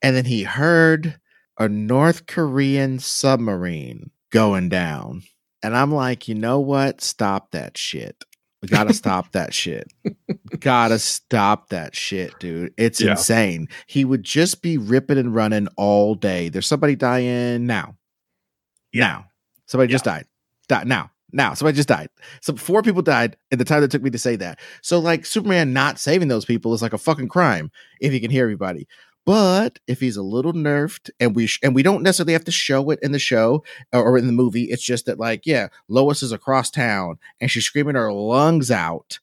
and 0.00 0.14
then 0.14 0.26
he 0.26 0.44
heard 0.44 1.18
a 1.58 1.68
North 1.68 2.26
Korean 2.26 3.00
submarine 3.00 4.12
going 4.30 4.68
down, 4.68 5.24
and 5.60 5.76
I'm 5.76 5.92
like, 5.92 6.28
you 6.28 6.36
know 6.36 6.60
what? 6.60 7.00
Stop 7.00 7.50
that 7.50 7.76
shit. 7.76 8.22
We 8.64 8.68
gotta 8.68 8.94
stop 8.94 9.32
that 9.32 9.52
shit. 9.52 9.92
gotta 10.58 10.98
stop 10.98 11.68
that 11.68 11.94
shit, 11.94 12.32
dude. 12.38 12.72
It's 12.78 12.98
yeah. 12.98 13.10
insane. 13.10 13.68
He 13.86 14.06
would 14.06 14.22
just 14.22 14.62
be 14.62 14.78
ripping 14.78 15.18
and 15.18 15.34
running 15.34 15.68
all 15.76 16.14
day. 16.14 16.48
There's 16.48 16.66
somebody 16.66 16.96
dying 16.96 17.66
now. 17.66 17.96
Yeah. 18.90 19.06
Now. 19.06 19.26
Somebody 19.66 19.90
yeah. 19.90 19.94
just 19.94 20.04
died. 20.06 20.24
Died 20.66 20.86
now. 20.86 21.10
Now. 21.30 21.52
Somebody 21.52 21.76
just 21.76 21.88
died. 21.88 22.08
So 22.40 22.56
four 22.56 22.80
people 22.80 23.02
died 23.02 23.36
in 23.50 23.58
the 23.58 23.66
time 23.66 23.82
that 23.82 23.90
took 23.90 24.02
me 24.02 24.08
to 24.08 24.18
say 24.18 24.36
that. 24.36 24.58
So 24.80 24.98
like 24.98 25.26
Superman 25.26 25.74
not 25.74 25.98
saving 25.98 26.28
those 26.28 26.46
people 26.46 26.72
is 26.72 26.80
like 26.80 26.94
a 26.94 26.98
fucking 26.98 27.28
crime 27.28 27.70
if 28.00 28.14
you 28.14 28.20
can 28.20 28.30
hear 28.30 28.44
everybody. 28.44 28.88
But 29.26 29.78
if 29.86 30.00
he's 30.00 30.16
a 30.16 30.22
little 30.22 30.52
nerfed, 30.52 31.10
and 31.18 31.34
we 31.34 31.46
sh- 31.46 31.60
and 31.62 31.74
we 31.74 31.82
don't 31.82 32.02
necessarily 32.02 32.34
have 32.34 32.44
to 32.44 32.52
show 32.52 32.90
it 32.90 32.98
in 33.02 33.12
the 33.12 33.18
show 33.18 33.64
or 33.92 34.18
in 34.18 34.26
the 34.26 34.32
movie, 34.32 34.64
it's 34.64 34.82
just 34.82 35.06
that 35.06 35.18
like, 35.18 35.46
yeah, 35.46 35.68
Lois 35.88 36.22
is 36.22 36.32
across 36.32 36.70
town 36.70 37.18
and 37.40 37.50
she's 37.50 37.64
screaming 37.64 37.94
her 37.94 38.12
lungs 38.12 38.70
out, 38.70 39.18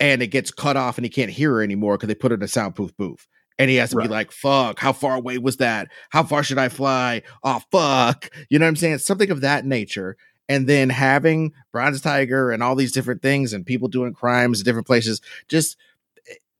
and 0.00 0.22
it 0.22 0.28
gets 0.28 0.50
cut 0.50 0.76
off 0.76 0.98
and 0.98 1.04
he 1.04 1.10
can't 1.10 1.30
hear 1.30 1.52
her 1.52 1.62
anymore 1.62 1.96
because 1.96 2.08
they 2.08 2.14
put 2.14 2.32
her 2.32 2.36
in 2.36 2.42
a 2.42 2.48
soundproof 2.48 2.96
booth. 2.96 3.28
And 3.60 3.68
he 3.68 3.76
has 3.76 3.90
to 3.90 3.96
right. 3.96 4.04
be 4.04 4.08
like, 4.08 4.30
fuck, 4.30 4.78
how 4.78 4.92
far 4.92 5.16
away 5.16 5.38
was 5.38 5.56
that? 5.56 5.88
How 6.10 6.22
far 6.22 6.44
should 6.44 6.58
I 6.58 6.68
fly? 6.68 7.22
Oh, 7.42 7.60
fuck. 7.72 8.30
You 8.48 8.58
know 8.60 8.66
what 8.66 8.70
I'm 8.70 8.76
saying? 8.76 8.98
Something 8.98 9.32
of 9.32 9.40
that 9.40 9.64
nature. 9.64 10.16
And 10.48 10.68
then 10.68 10.90
having 10.90 11.52
Bronze 11.72 12.00
Tiger 12.00 12.52
and 12.52 12.62
all 12.62 12.76
these 12.76 12.92
different 12.92 13.20
things 13.20 13.52
and 13.52 13.66
people 13.66 13.88
doing 13.88 14.14
crimes 14.14 14.60
in 14.60 14.64
different 14.64 14.86
places, 14.86 15.20
just 15.48 15.76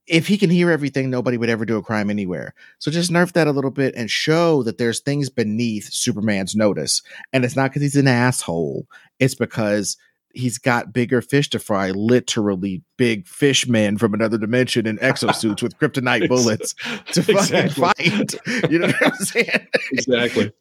if 0.09 0.26
he 0.26 0.39
can 0.39 0.51
hear 0.51 0.70
everything, 0.70 1.10
nobody 1.10 1.36
would 1.36 1.51
ever 1.51 1.64
do 1.64 1.76
a 1.76 1.82
crime 1.82 2.10
anywhere. 2.10 2.55
So 2.78 2.90
just 2.90 3.10
nerf 3.10 3.32
that 3.32 3.47
a 3.47 3.52
little 3.52 3.70
bit 3.70 3.94
and 3.94 4.10
show 4.10 4.62
that 4.62 4.78
there's 4.78 5.01
things 5.01 5.28
beneath 5.28 5.93
Superman's 5.93 6.56
notice. 6.56 7.02
And 7.32 7.44
it's 7.44 7.56
not 7.56 7.70
because 7.70 7.82
he's 7.82 7.97
an 7.97 8.09
asshole, 8.09 8.86
it's 9.18 9.35
because 9.35 9.97
he's 10.35 10.59
got 10.59 10.93
bigger 10.93 11.20
fish 11.20 11.51
to 11.51 11.59
fry, 11.59 11.90
literally 11.90 12.82
big 12.97 13.26
fish 13.26 13.66
men 13.66 13.98
from 13.98 14.14
another 14.14 14.39
dimension 14.39 14.86
in 14.86 14.98
exosuits 14.98 15.62
with 15.62 15.78
kryptonite 15.80 16.28
bullets 16.28 16.74
to 17.12 17.22
fucking 17.22 17.70
fight. 17.70 18.35
You 18.70 18.78
know 18.78 18.86
what 18.86 19.06
I'm 19.06 19.14
saying? 19.14 19.66
Exactly. 19.93 20.52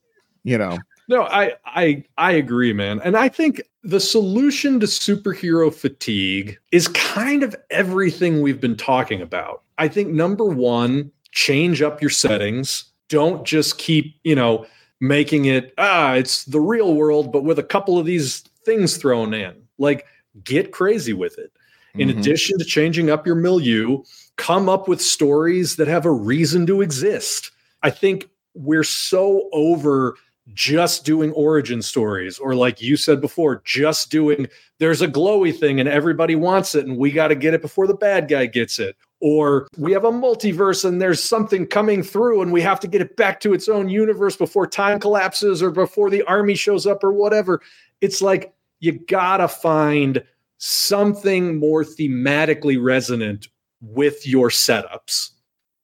You 0.43 0.57
know. 0.57 0.77
No, 1.07 1.23
I 1.23 1.53
I 1.65 2.03
I 2.17 2.33
agree, 2.33 2.73
man. 2.73 2.99
And 3.03 3.15
I 3.15 3.29
think 3.29 3.61
the 3.83 3.99
solution 3.99 4.79
to 4.81 4.85
superhero 4.85 5.73
fatigue 5.73 6.57
is 6.71 6.89
kind 6.89 7.43
of 7.43 7.55
everything 7.69 8.41
we've 8.41 8.59
been 8.59 8.75
talking 8.75 9.21
about. 9.21 9.63
I 9.77 9.87
think 9.87 10.09
number 10.09 10.43
1, 10.43 11.09
change 11.31 11.81
up 11.81 12.01
your 12.01 12.09
settings. 12.09 12.85
Don't 13.07 13.45
just 13.45 13.77
keep, 13.77 14.19
you 14.25 14.35
know, 14.35 14.65
making 14.99 15.45
it 15.45 15.73
ah, 15.77 16.13
it's 16.13 16.43
the 16.45 16.59
real 16.59 16.95
world 16.95 17.31
but 17.31 17.43
with 17.43 17.59
a 17.59 17.63
couple 17.63 17.97
of 17.97 18.05
these 18.05 18.41
things 18.65 18.97
thrown 18.97 19.33
in. 19.33 19.55
Like 19.77 20.05
get 20.43 20.71
crazy 20.71 21.13
with 21.13 21.37
it. 21.37 21.51
In 21.95 22.09
mm-hmm. 22.09 22.19
addition 22.19 22.59
to 22.59 22.65
changing 22.65 23.09
up 23.09 23.25
your 23.25 23.35
milieu, 23.35 24.03
come 24.35 24.67
up 24.67 24.87
with 24.87 25.01
stories 25.01 25.77
that 25.77 25.87
have 25.87 26.05
a 26.05 26.11
reason 26.11 26.65
to 26.67 26.81
exist. 26.81 27.51
I 27.81 27.89
think 27.89 28.29
we're 28.53 28.83
so 28.83 29.49
over 29.53 30.15
just 30.53 31.03
doing 31.03 31.31
origin 31.33 31.81
stories 31.81 32.39
or 32.39 32.55
like 32.55 32.81
you 32.81 32.95
said 32.95 33.19
before 33.19 33.61
just 33.65 34.09
doing 34.09 34.47
there's 34.79 35.01
a 35.01 35.07
glowy 35.07 35.57
thing 35.57 35.79
and 35.79 35.89
everybody 35.89 36.35
wants 36.35 36.73
it 36.75 36.85
and 36.85 36.97
we 36.97 37.11
got 37.11 37.27
to 37.29 37.35
get 37.35 37.53
it 37.53 37.61
before 37.61 37.87
the 37.87 37.93
bad 37.93 38.27
guy 38.27 38.45
gets 38.45 38.79
it. 38.79 38.95
Or 39.19 39.67
we 39.77 39.91
have 39.93 40.05
a 40.05 40.11
multiverse 40.11 40.85
and 40.85 41.01
there's 41.01 41.21
something 41.21 41.65
coming 41.65 42.03
through 42.03 42.43
and 42.43 42.53
we 42.53 42.61
have 42.61 42.79
to 42.81 42.87
get 42.87 43.01
it 43.01 43.17
back 43.17 43.39
to 43.41 43.53
its 43.53 43.67
own 43.67 43.89
universe 43.89 44.35
before 44.35 44.67
time 44.67 44.99
collapses 44.99 45.63
or 45.63 45.71
before 45.71 46.09
the 46.09 46.21
army 46.23 46.55
shows 46.55 46.85
up 46.85 47.03
or 47.03 47.11
whatever. 47.11 47.61
It's 47.99 48.21
like 48.21 48.53
you 48.79 48.91
got 48.91 49.37
to 49.37 49.47
find 49.47 50.23
something 50.59 51.57
more 51.57 51.83
thematically 51.83 52.81
resonant 52.81 53.47
with 53.81 54.27
your 54.27 54.49
setups. 54.49 55.31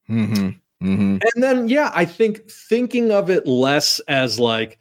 Hmm 0.06 0.50
Mm-hmm. 0.84 1.18
And 1.34 1.44
then, 1.44 1.70
yeah, 1.70 1.92
I 1.94 2.06
think 2.06 2.50
thinking 2.50 3.12
of 3.12 3.30
it 3.30 3.48
less 3.48 4.00
as 4.02 4.40
like, 4.40 4.80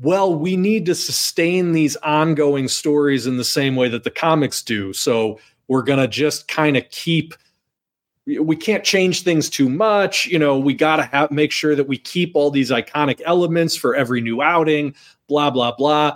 well, 0.00 0.32
we 0.34 0.56
need 0.56 0.86
to 0.86 0.94
sustain 0.94 1.72
these 1.72 1.96
ongoing 1.96 2.68
stories 2.68 3.26
in 3.26 3.36
the 3.36 3.44
same 3.44 3.74
way 3.74 3.88
that 3.88 4.04
the 4.04 4.10
comics 4.10 4.62
do. 4.62 4.92
So 4.92 5.40
we're 5.66 5.82
going 5.82 5.98
to 5.98 6.08
just 6.08 6.48
kind 6.48 6.76
of 6.76 6.88
keep 6.90 7.34
we 8.40 8.56
can't 8.56 8.84
change 8.84 9.22
things 9.22 9.48
too 9.48 9.70
much 9.70 10.26
you 10.26 10.38
know 10.38 10.58
we 10.58 10.74
got 10.74 10.96
to 10.96 11.02
have 11.02 11.30
make 11.30 11.50
sure 11.50 11.74
that 11.74 11.88
we 11.88 11.96
keep 11.96 12.32
all 12.34 12.50
these 12.50 12.70
iconic 12.70 13.22
elements 13.24 13.74
for 13.74 13.96
every 13.96 14.20
new 14.20 14.42
outing 14.42 14.94
blah 15.28 15.48
blah 15.50 15.72
blah 15.74 16.14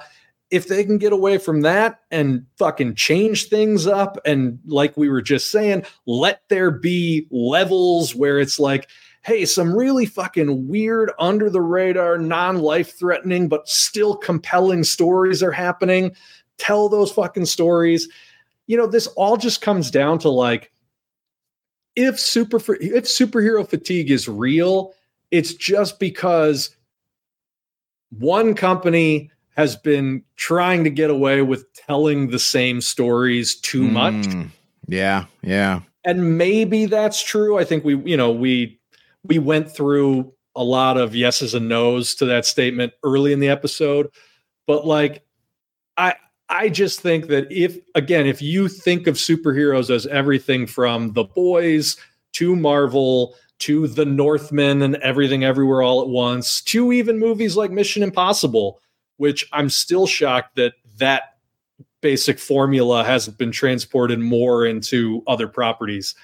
if 0.52 0.68
they 0.68 0.84
can 0.84 0.98
get 0.98 1.12
away 1.12 1.38
from 1.38 1.62
that 1.62 2.00
and 2.10 2.44
fucking 2.58 2.94
change 2.94 3.48
things 3.48 3.86
up 3.86 4.18
and 4.24 4.58
like 4.66 4.96
we 4.96 5.08
were 5.08 5.22
just 5.22 5.50
saying 5.50 5.84
let 6.06 6.42
there 6.48 6.70
be 6.70 7.26
levels 7.30 8.14
where 8.14 8.38
it's 8.38 8.60
like 8.60 8.88
hey 9.24 9.44
some 9.44 9.74
really 9.74 10.04
fucking 10.04 10.68
weird 10.68 11.10
under 11.18 11.48
the 11.48 11.60
radar 11.60 12.18
non-life 12.18 12.98
threatening 12.98 13.48
but 13.48 13.68
still 13.68 14.14
compelling 14.16 14.84
stories 14.84 15.42
are 15.42 15.52
happening. 15.52 16.14
Tell 16.58 16.88
those 16.88 17.10
fucking 17.10 17.46
stories. 17.46 18.08
You 18.66 18.76
know 18.76 18.86
this 18.86 19.06
all 19.08 19.36
just 19.36 19.62
comes 19.62 19.90
down 19.90 20.18
to 20.20 20.28
like 20.28 20.70
if 21.96 22.18
super 22.18 22.56
if 22.56 23.04
superhero 23.04 23.68
fatigue 23.68 24.10
is 24.10 24.28
real, 24.28 24.94
it's 25.30 25.54
just 25.54 25.98
because 25.98 26.74
one 28.10 28.54
company 28.54 29.30
has 29.56 29.76
been 29.76 30.22
trying 30.36 30.84
to 30.84 30.90
get 30.90 31.10
away 31.10 31.42
with 31.42 31.72
telling 31.74 32.30
the 32.30 32.38
same 32.38 32.80
stories 32.80 33.54
too 33.56 33.82
mm, 33.82 33.92
much. 33.92 34.48
Yeah, 34.88 35.26
yeah. 35.42 35.80
And 36.04 36.38
maybe 36.38 36.86
that's 36.86 37.22
true. 37.22 37.58
I 37.58 37.64
think 37.64 37.84
we, 37.84 37.96
you 37.98 38.16
know, 38.16 38.32
we 38.32 38.80
we 39.24 39.38
went 39.38 39.70
through 39.70 40.32
a 40.56 40.64
lot 40.64 40.96
of 40.96 41.14
yeses 41.14 41.54
and 41.54 41.68
nos 41.68 42.14
to 42.16 42.26
that 42.26 42.44
statement 42.44 42.92
early 43.04 43.32
in 43.32 43.40
the 43.40 43.48
episode, 43.48 44.08
but 44.66 44.86
like 44.86 45.24
I 45.96 46.14
I 46.48 46.68
just 46.68 47.00
think 47.00 47.28
that 47.28 47.50
if, 47.50 47.78
again, 47.94 48.26
if 48.26 48.42
you 48.42 48.68
think 48.68 49.06
of 49.06 49.14
superheroes 49.14 49.88
as 49.88 50.06
everything 50.08 50.66
from 50.66 51.14
the 51.14 51.24
boys 51.24 51.96
to 52.34 52.54
Marvel 52.54 53.34
to 53.60 53.86
the 53.86 54.04
Northmen 54.04 54.82
and 54.82 54.96
everything 54.96 55.44
everywhere 55.44 55.82
all 55.82 56.02
at 56.02 56.08
once 56.08 56.60
to 56.62 56.92
even 56.92 57.18
movies 57.18 57.56
like 57.56 57.70
Mission 57.70 58.02
Impossible, 58.02 58.80
which 59.22 59.48
I'm 59.52 59.70
still 59.70 60.08
shocked 60.08 60.56
that 60.56 60.72
that 60.98 61.36
basic 62.00 62.40
formula 62.40 63.04
hasn't 63.04 63.38
been 63.38 63.52
transported 63.52 64.18
more 64.18 64.66
into 64.66 65.22
other 65.28 65.46
properties. 65.46 66.16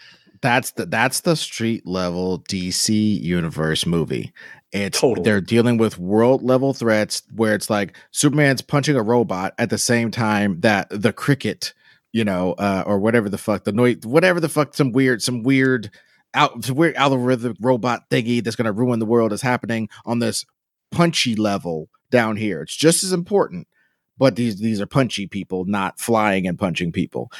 That's 0.42 0.72
the 0.72 0.84
that's 0.84 1.20
the 1.20 1.36
street 1.36 1.86
level 1.86 2.40
DC 2.48 3.20
universe 3.20 3.86
movie. 3.86 4.32
It's 4.72 4.98
totally. 4.98 5.22
they're 5.22 5.40
dealing 5.40 5.76
with 5.76 5.96
world 6.00 6.42
level 6.42 6.74
threats 6.74 7.22
where 7.36 7.54
it's 7.54 7.70
like 7.70 7.96
Superman's 8.10 8.62
punching 8.62 8.96
a 8.96 9.02
robot 9.02 9.54
at 9.58 9.70
the 9.70 9.78
same 9.78 10.10
time 10.10 10.58
that 10.62 10.88
the 10.90 11.12
cricket, 11.12 11.74
you 12.12 12.24
know, 12.24 12.54
uh, 12.54 12.82
or 12.84 12.98
whatever 12.98 13.28
the 13.28 13.38
fuck 13.38 13.62
the 13.62 13.70
noise, 13.70 13.98
whatever 14.02 14.40
the 14.40 14.48
fuck, 14.48 14.74
some 14.74 14.90
weird, 14.90 15.22
some 15.22 15.44
weird 15.44 15.88
out, 16.34 16.64
some 16.64 16.74
weird 16.74 16.96
algorithmic 16.96 17.58
robot 17.60 18.10
thingy 18.10 18.42
that's 18.42 18.56
gonna 18.56 18.72
ruin 18.72 18.98
the 18.98 19.06
world 19.06 19.32
is 19.32 19.42
happening 19.42 19.88
on 20.04 20.18
this 20.18 20.44
punchy 20.90 21.36
level 21.36 21.88
down 22.10 22.36
here. 22.36 22.62
It's 22.62 22.76
just 22.76 23.04
as 23.04 23.12
important, 23.12 23.68
but 24.16 24.36
these 24.36 24.60
these 24.60 24.80
are 24.80 24.86
punchy 24.86 25.26
people, 25.26 25.64
not 25.64 26.00
flying 26.00 26.46
and 26.46 26.58
punching 26.58 26.92
people. 26.92 27.30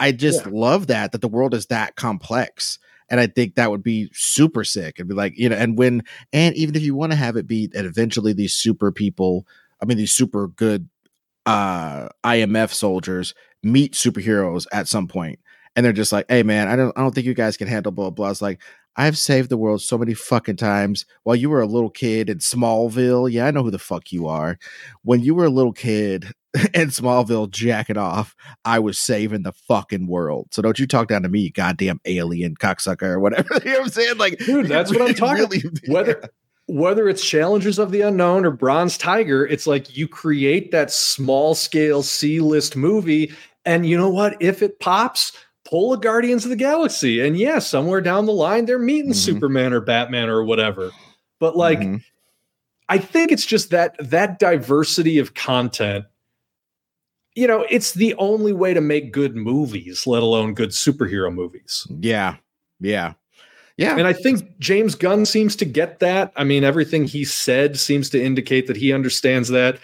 I 0.00 0.12
just 0.12 0.44
yeah. 0.44 0.52
love 0.52 0.86
that 0.88 1.12
that 1.12 1.20
the 1.20 1.28
world 1.28 1.54
is 1.54 1.66
that 1.66 1.96
complex 1.96 2.78
and 3.08 3.20
I 3.20 3.26
think 3.26 3.54
that 3.54 3.70
would 3.70 3.82
be 3.82 4.10
super 4.12 4.64
sick. 4.64 4.96
It'd 4.96 5.08
be 5.08 5.14
like, 5.14 5.38
you 5.38 5.48
know, 5.48 5.56
and 5.56 5.78
when, 5.78 6.02
and 6.32 6.54
even 6.56 6.76
if 6.76 6.82
you 6.82 6.94
want 6.94 7.12
to 7.12 7.16
have 7.16 7.36
it 7.36 7.46
be 7.46 7.66
that 7.68 7.84
eventually 7.84 8.32
these 8.32 8.54
super 8.54 8.92
people, 8.92 9.46
I 9.82 9.86
mean, 9.86 9.96
these 9.96 10.12
super 10.12 10.48
good 10.48 10.88
uh 11.46 12.08
IMF 12.24 12.74
soldiers 12.74 13.34
meet 13.62 13.94
superheroes 13.94 14.66
at 14.70 14.86
some 14.86 15.08
point 15.08 15.38
and 15.74 15.84
they're 15.84 15.94
just 15.94 16.12
like, 16.12 16.26
hey 16.28 16.42
man, 16.42 16.68
I 16.68 16.76
don't 16.76 16.96
I 16.96 17.00
don't 17.00 17.14
think 17.14 17.26
you 17.26 17.34
guys 17.34 17.56
can 17.56 17.68
handle 17.68 17.92
blah 17.92 18.10
blah. 18.10 18.30
It's 18.30 18.42
like, 18.42 18.60
I've 18.98 19.16
saved 19.16 19.48
the 19.48 19.56
world 19.56 19.80
so 19.80 19.96
many 19.96 20.12
fucking 20.12 20.56
times 20.56 21.06
while 21.22 21.36
you 21.36 21.48
were 21.48 21.60
a 21.60 21.66
little 21.66 21.88
kid 21.88 22.28
in 22.28 22.38
Smallville. 22.38 23.30
Yeah, 23.30 23.46
I 23.46 23.52
know 23.52 23.62
who 23.62 23.70
the 23.70 23.78
fuck 23.78 24.10
you 24.10 24.26
are. 24.26 24.58
When 25.02 25.20
you 25.20 25.36
were 25.36 25.44
a 25.44 25.50
little 25.50 25.72
kid 25.72 26.24
in 26.74 26.88
Smallville 26.88 27.48
jacking 27.48 27.96
off, 27.96 28.34
I 28.64 28.80
was 28.80 28.98
saving 28.98 29.44
the 29.44 29.52
fucking 29.52 30.08
world. 30.08 30.48
So 30.50 30.62
don't 30.62 30.80
you 30.80 30.86
talk 30.88 31.06
down 31.06 31.22
to 31.22 31.28
me, 31.28 31.50
goddamn 31.50 32.00
alien 32.06 32.56
cocksucker 32.56 33.04
or 33.04 33.20
whatever. 33.20 33.48
you 33.64 33.70
know 33.70 33.78
what 33.78 33.84
I'm 33.84 33.90
saying? 33.90 34.18
Like, 34.18 34.38
dude, 34.38 34.66
that's 34.68 34.90
what 34.90 35.00
I'm 35.00 35.14
talking 35.14 35.44
really, 35.44 35.62
Whether 35.86 36.28
whether 36.66 37.08
it's 37.08 37.24
Challengers 37.24 37.78
of 37.78 37.92
the 37.92 38.02
Unknown 38.02 38.44
or 38.44 38.50
Bronze 38.50 38.98
Tiger, 38.98 39.46
it's 39.46 39.66
like 39.66 39.96
you 39.96 40.06
create 40.06 40.70
that 40.72 40.90
small 40.90 41.54
scale 41.54 42.02
C 42.02 42.40
list 42.40 42.76
movie. 42.76 43.32
And 43.64 43.86
you 43.86 43.96
know 43.96 44.10
what? 44.10 44.36
If 44.40 44.60
it 44.60 44.80
pops, 44.80 45.32
pull 45.68 45.92
a 45.92 45.98
Guardians 45.98 46.44
of 46.44 46.50
the 46.50 46.56
Galaxy. 46.56 47.20
And 47.20 47.36
yeah, 47.36 47.58
somewhere 47.58 48.00
down 48.00 48.26
the 48.26 48.32
line, 48.32 48.64
they're 48.64 48.78
meeting 48.78 49.10
mm-hmm. 49.10 49.34
Superman 49.34 49.72
or 49.72 49.80
Batman 49.80 50.28
or 50.28 50.44
whatever. 50.44 50.90
But 51.38 51.56
like, 51.56 51.80
mm-hmm. 51.80 51.96
I 52.88 52.98
think 52.98 53.32
it's 53.32 53.44
just 53.44 53.70
that 53.70 53.96
that 54.00 54.38
diversity 54.38 55.18
of 55.18 55.34
content. 55.34 56.06
You 57.34 57.46
know, 57.46 57.64
it's 57.70 57.92
the 57.92 58.14
only 58.14 58.52
way 58.52 58.74
to 58.74 58.80
make 58.80 59.12
good 59.12 59.36
movies, 59.36 60.06
let 60.06 60.22
alone 60.22 60.54
good 60.54 60.70
superhero 60.70 61.32
movies. 61.32 61.86
Yeah. 62.00 62.36
Yeah. 62.80 63.12
Yeah. 63.76 63.96
And 63.96 64.08
I 64.08 64.12
think 64.12 64.58
James 64.58 64.96
Gunn 64.96 65.24
seems 65.24 65.54
to 65.56 65.64
get 65.64 66.00
that. 66.00 66.32
I 66.34 66.42
mean, 66.42 66.64
everything 66.64 67.04
he 67.04 67.24
said 67.24 67.78
seems 67.78 68.10
to 68.10 68.20
indicate 68.22 68.66
that 68.66 68.76
he 68.76 68.92
understands 68.92 69.50
that. 69.50 69.78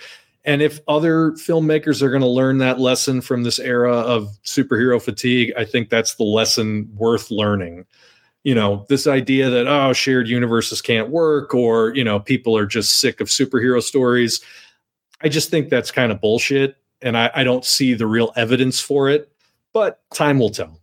And 0.44 0.60
if 0.60 0.80
other 0.86 1.32
filmmakers 1.32 2.02
are 2.02 2.10
going 2.10 2.22
to 2.22 2.28
learn 2.28 2.58
that 2.58 2.78
lesson 2.78 3.22
from 3.22 3.42
this 3.44 3.58
era 3.58 3.92
of 3.94 4.28
superhero 4.44 5.00
fatigue, 5.00 5.52
I 5.56 5.64
think 5.64 5.88
that's 5.88 6.16
the 6.16 6.24
lesson 6.24 6.90
worth 6.94 7.30
learning. 7.30 7.86
You 8.42 8.54
know, 8.54 8.84
this 8.90 9.06
idea 9.06 9.48
that, 9.48 9.66
oh, 9.66 9.94
shared 9.94 10.28
universes 10.28 10.82
can't 10.82 11.08
work 11.08 11.54
or, 11.54 11.94
you 11.94 12.04
know, 12.04 12.20
people 12.20 12.54
are 12.58 12.66
just 12.66 13.00
sick 13.00 13.22
of 13.22 13.28
superhero 13.28 13.82
stories. 13.82 14.42
I 15.22 15.30
just 15.30 15.48
think 15.48 15.70
that's 15.70 15.90
kind 15.90 16.12
of 16.12 16.20
bullshit. 16.20 16.76
And 17.00 17.16
I, 17.16 17.30
I 17.34 17.44
don't 17.44 17.64
see 17.64 17.94
the 17.94 18.06
real 18.06 18.32
evidence 18.36 18.80
for 18.80 19.08
it, 19.08 19.32
but 19.72 20.02
time 20.12 20.38
will 20.38 20.50
tell. 20.50 20.78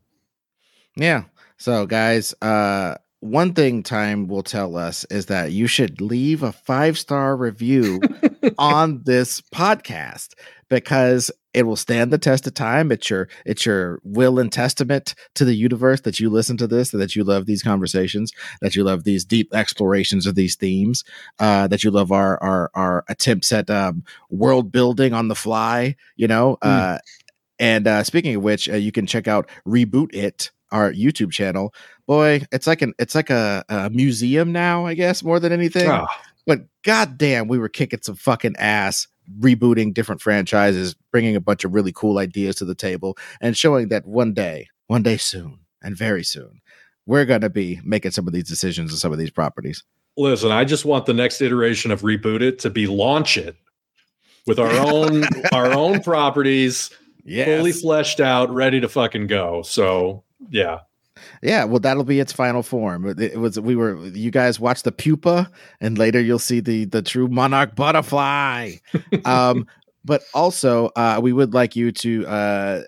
Yeah. 0.96 1.26
So, 1.58 1.86
guys, 1.86 2.34
uh, 2.42 2.96
one 3.22 3.54
thing 3.54 3.84
time 3.84 4.28
will 4.28 4.42
tell 4.42 4.76
us 4.76 5.06
is 5.06 5.28
that 5.28 5.52
you 5.52 5.68
should 5.68 6.02
leave 6.02 6.42
a 6.42 6.52
five 6.52 6.98
star 6.98 7.38
review 7.38 8.02
on 8.58 9.04
this 9.04 9.42
podcast 9.42 10.34
because 10.70 11.30
it 11.54 11.64
will 11.64 11.76
stand 11.76 12.12
the 12.12 12.18
test 12.18 12.48
of 12.48 12.56
time. 12.56 12.92
It's 12.92 13.12
your 13.12 13.30
it's 13.46 13.64
your 13.64 14.00
will 14.04 14.40
and 14.40 14.52
testament 14.52 15.14
to 15.36 15.46
the 15.46 15.54
universe 15.54 16.02
that 16.02 16.20
you 16.20 16.32
listen 16.32 16.58
to 16.58 16.68
this, 16.68 16.90
that 16.92 17.16
you 17.16 17.24
love 17.24 17.46
these 17.46 17.62
conversations, 17.62 18.32
that 18.60 18.76
you 18.76 18.84
love 18.84 19.04
these 19.04 19.24
deep 19.24 19.54
explorations 19.54 20.26
of 20.26 20.34
these 20.34 20.56
themes, 20.56 21.04
uh, 21.38 21.68
that 21.68 21.84
you 21.84 21.92
love 21.92 22.12
our 22.12 22.42
our 22.42 22.72
our 22.74 23.06
attempts 23.08 23.52
at 23.52 23.70
um, 23.70 24.04
world 24.32 24.72
building 24.72 25.14
on 25.14 25.28
the 25.28 25.36
fly. 25.36 25.96
You 26.16 26.28
know, 26.28 26.58
mm. 26.64 26.96
uh, 26.96 26.98
and 27.60 27.88
uh, 27.88 28.04
speaking 28.04 28.36
of 28.36 28.42
which, 28.42 28.68
uh, 28.68 28.76
you 28.76 28.92
can 28.92 29.06
check 29.06 29.28
out 29.28 29.48
Reboot 29.68 30.16
It 30.16 30.52
our 30.72 30.92
YouTube 30.92 31.32
channel. 31.32 31.74
Boy, 32.12 32.46
it's 32.52 32.68
like 32.68 32.82
an 32.82 32.94
it's 33.00 33.16
like 33.16 33.30
a, 33.30 33.64
a 33.70 33.90
museum 33.90 34.52
now, 34.52 34.86
I 34.86 34.96
guess, 34.96 35.24
more 35.24 35.40
than 35.40 35.54
anything. 35.54 35.90
Oh. 35.90 36.08
But 36.46 36.64
goddamn, 36.84 37.48
we 37.48 37.58
were 37.58 37.70
kicking 37.70 38.02
some 38.02 38.16
fucking 38.16 38.58
ass 38.60 39.08
rebooting 39.40 39.94
different 39.94 40.20
franchises, 40.20 40.94
bringing 41.14 41.38
a 41.38 41.40
bunch 41.40 41.64
of 41.64 41.74
really 41.74 41.94
cool 41.94 42.18
ideas 42.18 42.58
to 42.58 42.66
the 42.66 42.76
table, 42.76 43.18
and 43.40 43.56
showing 43.56 43.88
that 43.88 44.06
one 44.06 44.34
day, 44.34 44.68
one 44.88 45.04
day 45.04 45.16
soon, 45.16 45.60
and 45.82 45.96
very 45.96 46.26
soon, 46.26 46.60
we're 47.06 47.24
gonna 47.24 47.50
be 47.50 47.80
making 47.82 48.12
some 48.12 48.28
of 48.28 48.34
these 48.34 48.50
decisions 48.50 48.92
on 48.92 48.98
some 48.98 49.14
of 49.14 49.18
these 49.18 49.32
properties. 49.32 49.82
Listen, 50.18 50.52
I 50.52 50.66
just 50.66 50.84
want 50.84 51.06
the 51.06 51.14
next 51.14 51.40
iteration 51.40 51.92
of 51.92 52.02
reboot 52.02 52.42
it 52.42 52.60
to 52.60 52.70
be 52.70 52.88
launch 52.88 53.38
it 53.38 53.56
with 54.46 54.60
our 54.60 54.74
own 54.86 55.24
our 55.54 55.72
own 55.72 56.02
properties, 56.04 56.90
yes. 57.24 57.48
fully 57.48 57.72
fleshed 57.72 58.20
out, 58.20 58.54
ready 58.54 58.82
to 58.82 58.90
fucking 58.90 59.28
go. 59.28 59.62
So 59.62 60.26
yeah. 60.50 60.80
Yeah, 61.42 61.64
well, 61.66 61.80
that'll 61.80 62.04
be 62.04 62.20
its 62.20 62.32
final 62.32 62.64
form. 62.64 63.06
It 63.20 63.38
was 63.38 63.60
we 63.60 63.76
were 63.76 64.06
you 64.08 64.32
guys 64.32 64.60
watch 64.60 64.84
the 64.84 64.92
pupa, 64.92 65.52
and 65.80 65.98
later 65.98 66.20
you'll 66.20 66.40
see 66.40 66.60
the 66.60 66.86
the 66.86 67.02
true 67.02 67.28
monarch 67.28 67.76
butterfly. 67.76 68.76
um, 69.26 69.68
but 70.04 70.24
also, 70.34 70.88
uh, 70.96 71.20
we 71.22 71.34
would 71.34 71.54
like 71.54 71.76
you 71.76 71.92
to 71.92 72.26
uh, 72.28 72.82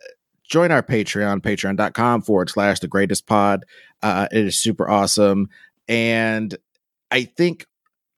join 0.43 0.71
our 0.71 0.83
Patreon, 0.83 1.41
patreon.com 1.41 2.21
forward 2.23 2.49
slash 2.49 2.79
the 2.79 2.87
greatest 2.87 3.27
pod. 3.27 3.65
Uh, 4.01 4.27
it 4.31 4.45
is 4.45 4.57
super 4.57 4.89
awesome, 4.89 5.49
and 5.87 6.57
I 7.11 7.25
think 7.25 7.65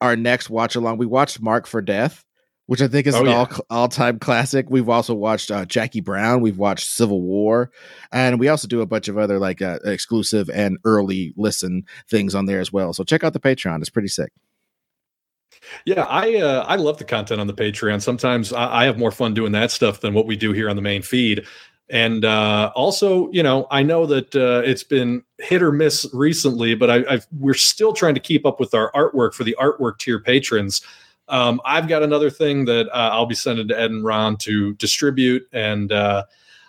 our 0.02 0.16
next 0.16 0.50
watch 0.50 0.76
along, 0.76 0.98
we 0.98 1.06
watched 1.06 1.42
Marked 1.42 1.68
for 1.68 1.82
Death, 1.82 2.26
which 2.68 2.82
I 2.82 2.88
think 2.88 3.08
is 3.08 3.16
oh, 3.16 3.22
an 3.22 3.26
yeah. 3.28 3.38
all 3.38 3.50
all 3.70 3.88
time 3.88 4.20
classic. 4.20 4.68
We've 4.70 4.90
also 4.90 5.14
watched 5.14 5.52
uh, 5.52 5.66
Jackie 5.66 6.02
Brown. 6.02 6.42
We've 6.42 6.58
watched 6.58 6.90
Civil 6.90 7.22
War, 7.22 7.72
and 8.12 8.40
we 8.40 8.48
also 8.48 8.68
do 8.68 8.82
a 8.82 8.86
bunch 8.86 9.08
of 9.08 9.18
other 9.18 9.40
like 9.40 9.62
uh, 9.62 9.80
exclusive 9.86 10.50
and 10.50 10.78
early 10.86 11.34
listen 11.38 11.86
things 12.10 12.36
on 12.36 12.46
there 12.46 12.60
as 12.60 12.72
well. 12.72 12.94
So 12.94 13.04
check 13.04 13.24
out 13.24 13.34
the 13.34 13.40
Patreon; 13.40 13.80
it's 13.80 13.90
pretty 13.90 14.08
sick. 14.08 14.32
Yeah, 15.86 16.04
I 16.04 16.36
uh, 16.36 16.66
I 16.68 16.76
love 16.76 16.98
the 16.98 17.06
content 17.06 17.40
on 17.40 17.48
the 17.48 17.54
Patreon. 17.54 18.02
Sometimes 18.02 18.52
I, 18.54 18.82
I, 18.82 18.86
have 18.86 18.98
more 18.98 19.12
fun 19.12 19.34
doing 19.34 19.52
that 19.54 19.72
stuff 19.72 20.02
than 20.02 20.14
what 20.14 20.28
we 20.28 20.36
do 20.36 20.52
here 20.52 20.70
on 20.70 20.76
the 20.76 20.82
main 20.82 21.02
feed. 21.02 21.46
And 21.90 22.26
uh, 22.26 22.72
also, 22.76 23.30
you 23.32 23.44
know, 23.44 23.68
I 23.70 23.84
know 23.84 24.08
that 24.08 24.36
uh, 24.36 24.64
it's 24.66 24.84
been 24.84 25.24
hit 25.38 25.62
or 25.62 25.72
miss 25.72 26.08
recently, 26.14 26.74
but 26.74 26.90
I, 26.90 27.06
I've, 27.08 27.28
we're 27.38 27.54
still 27.54 27.94
trying 27.94 28.16
to 28.16 28.20
keep 28.20 28.44
up 28.44 28.60
with 28.60 28.74
our 28.74 28.92
artwork 28.94 29.36
for 29.36 29.44
the 29.44 29.56
artwork 29.60 30.00
tier 30.00 30.20
patrons. 30.20 30.82
Um, 31.28 31.60
I've 31.66 31.88
got 31.88 32.04
another 32.04 32.30
thing 32.30 32.66
that 32.66 32.88
uh, 32.90 33.10
I'll 33.12 33.26
be 33.26 33.36
sending 33.36 33.68
to 33.70 33.80
Ed 33.80 33.92
and 33.92 34.04
Ron 34.04 34.38
to 34.38 34.74
distribute, 34.76 35.48
and 35.52 35.92
uh, 35.92 36.24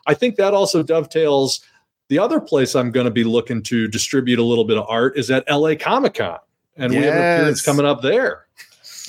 I 0.07 0.15
think 0.15 0.37
that 0.37 0.55
also 0.55 0.83
dovetails. 0.83 1.61
The 2.09 2.19
other 2.19 2.41
place 2.41 2.75
I'm 2.75 2.93
going 2.93 3.07
to 3.07 3.11
be 3.11 3.25
looking 3.25 3.63
to 3.65 3.89
distribute 3.89 4.39
a 4.39 4.43
little 4.43 4.65
bit 4.65 4.79
of 4.79 4.87
art 4.89 5.19
is 5.19 5.31
at 5.31 5.45
LA 5.51 5.75
Comic 5.75 6.15
Con, 6.15 6.39
and 6.77 6.93
yes. 6.93 7.01
we 7.01 7.07
have 7.07 7.15
an 7.15 7.21
appearance 7.21 7.63
coming 7.63 7.87
up 7.87 8.01
there. 8.01 8.47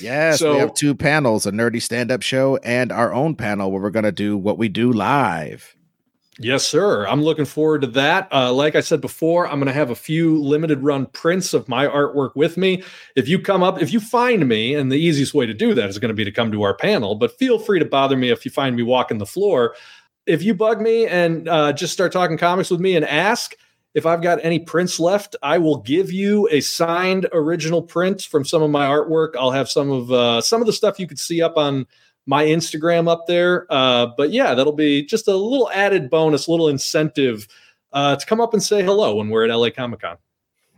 Yes, 0.00 0.38
so, 0.38 0.52
we 0.52 0.58
have 0.58 0.74
two 0.74 0.94
panels: 0.94 1.46
a 1.46 1.52
nerdy 1.52 1.80
stand-up 1.80 2.22
show 2.22 2.56
and 2.58 2.92
our 2.92 3.12
own 3.12 3.34
panel 3.34 3.70
where 3.70 3.80
we're 3.80 3.90
going 3.90 4.04
to 4.04 4.12
do 4.12 4.36
what 4.36 4.58
we 4.58 4.68
do 4.68 4.92
live. 4.92 5.74
Yes, 6.40 6.64
sir. 6.64 7.04
I'm 7.08 7.22
looking 7.22 7.44
forward 7.44 7.80
to 7.80 7.88
that. 7.88 8.28
Uh, 8.32 8.52
like 8.52 8.76
I 8.76 8.80
said 8.80 9.00
before, 9.00 9.48
I'm 9.48 9.58
going 9.58 9.66
to 9.66 9.72
have 9.72 9.90
a 9.90 9.96
few 9.96 10.40
limited 10.40 10.84
run 10.84 11.06
prints 11.06 11.52
of 11.52 11.68
my 11.68 11.84
artwork 11.84 12.36
with 12.36 12.56
me. 12.56 12.84
If 13.16 13.26
you 13.26 13.40
come 13.40 13.64
up, 13.64 13.82
if 13.82 13.92
you 13.92 13.98
find 13.98 14.48
me, 14.48 14.74
and 14.76 14.92
the 14.92 14.96
easiest 14.96 15.34
way 15.34 15.46
to 15.46 15.54
do 15.54 15.74
that 15.74 15.88
is 15.88 15.98
going 15.98 16.10
to 16.10 16.14
be 16.14 16.24
to 16.24 16.30
come 16.30 16.52
to 16.52 16.62
our 16.62 16.76
panel, 16.76 17.16
but 17.16 17.36
feel 17.38 17.58
free 17.58 17.80
to 17.80 17.84
bother 17.84 18.16
me 18.16 18.30
if 18.30 18.44
you 18.44 18.52
find 18.52 18.76
me 18.76 18.84
walking 18.84 19.18
the 19.18 19.26
floor. 19.26 19.74
If 20.26 20.44
you 20.44 20.54
bug 20.54 20.80
me 20.80 21.08
and 21.08 21.48
uh, 21.48 21.72
just 21.72 21.92
start 21.92 22.12
talking 22.12 22.38
comics 22.38 22.70
with 22.70 22.80
me 22.80 22.94
and 22.94 23.04
ask 23.04 23.56
if 23.94 24.06
I've 24.06 24.22
got 24.22 24.38
any 24.44 24.60
prints 24.60 25.00
left, 25.00 25.34
I 25.42 25.58
will 25.58 25.78
give 25.78 26.12
you 26.12 26.48
a 26.52 26.60
signed 26.60 27.26
original 27.32 27.82
print 27.82 28.22
from 28.22 28.44
some 28.44 28.62
of 28.62 28.70
my 28.70 28.86
artwork. 28.86 29.30
I'll 29.36 29.50
have 29.50 29.68
some 29.68 29.90
of 29.90 30.12
uh, 30.12 30.40
some 30.40 30.60
of 30.60 30.68
the 30.68 30.72
stuff 30.72 31.00
you 31.00 31.08
could 31.08 31.18
see 31.18 31.42
up 31.42 31.56
on 31.56 31.86
my 32.28 32.44
Instagram 32.44 33.08
up 33.08 33.26
there. 33.26 33.66
Uh, 33.70 34.08
but 34.16 34.30
yeah, 34.30 34.54
that'll 34.54 34.74
be 34.74 35.02
just 35.02 35.26
a 35.26 35.34
little 35.34 35.70
added 35.70 36.10
bonus, 36.10 36.46
little 36.46 36.68
incentive 36.68 37.48
uh, 37.92 38.16
to 38.16 38.26
come 38.26 38.38
up 38.38 38.52
and 38.52 38.62
say 38.62 38.82
hello 38.82 39.16
when 39.16 39.30
we're 39.30 39.48
at 39.48 39.54
LA 39.54 39.70
Comic 39.70 40.00
Con. 40.00 40.18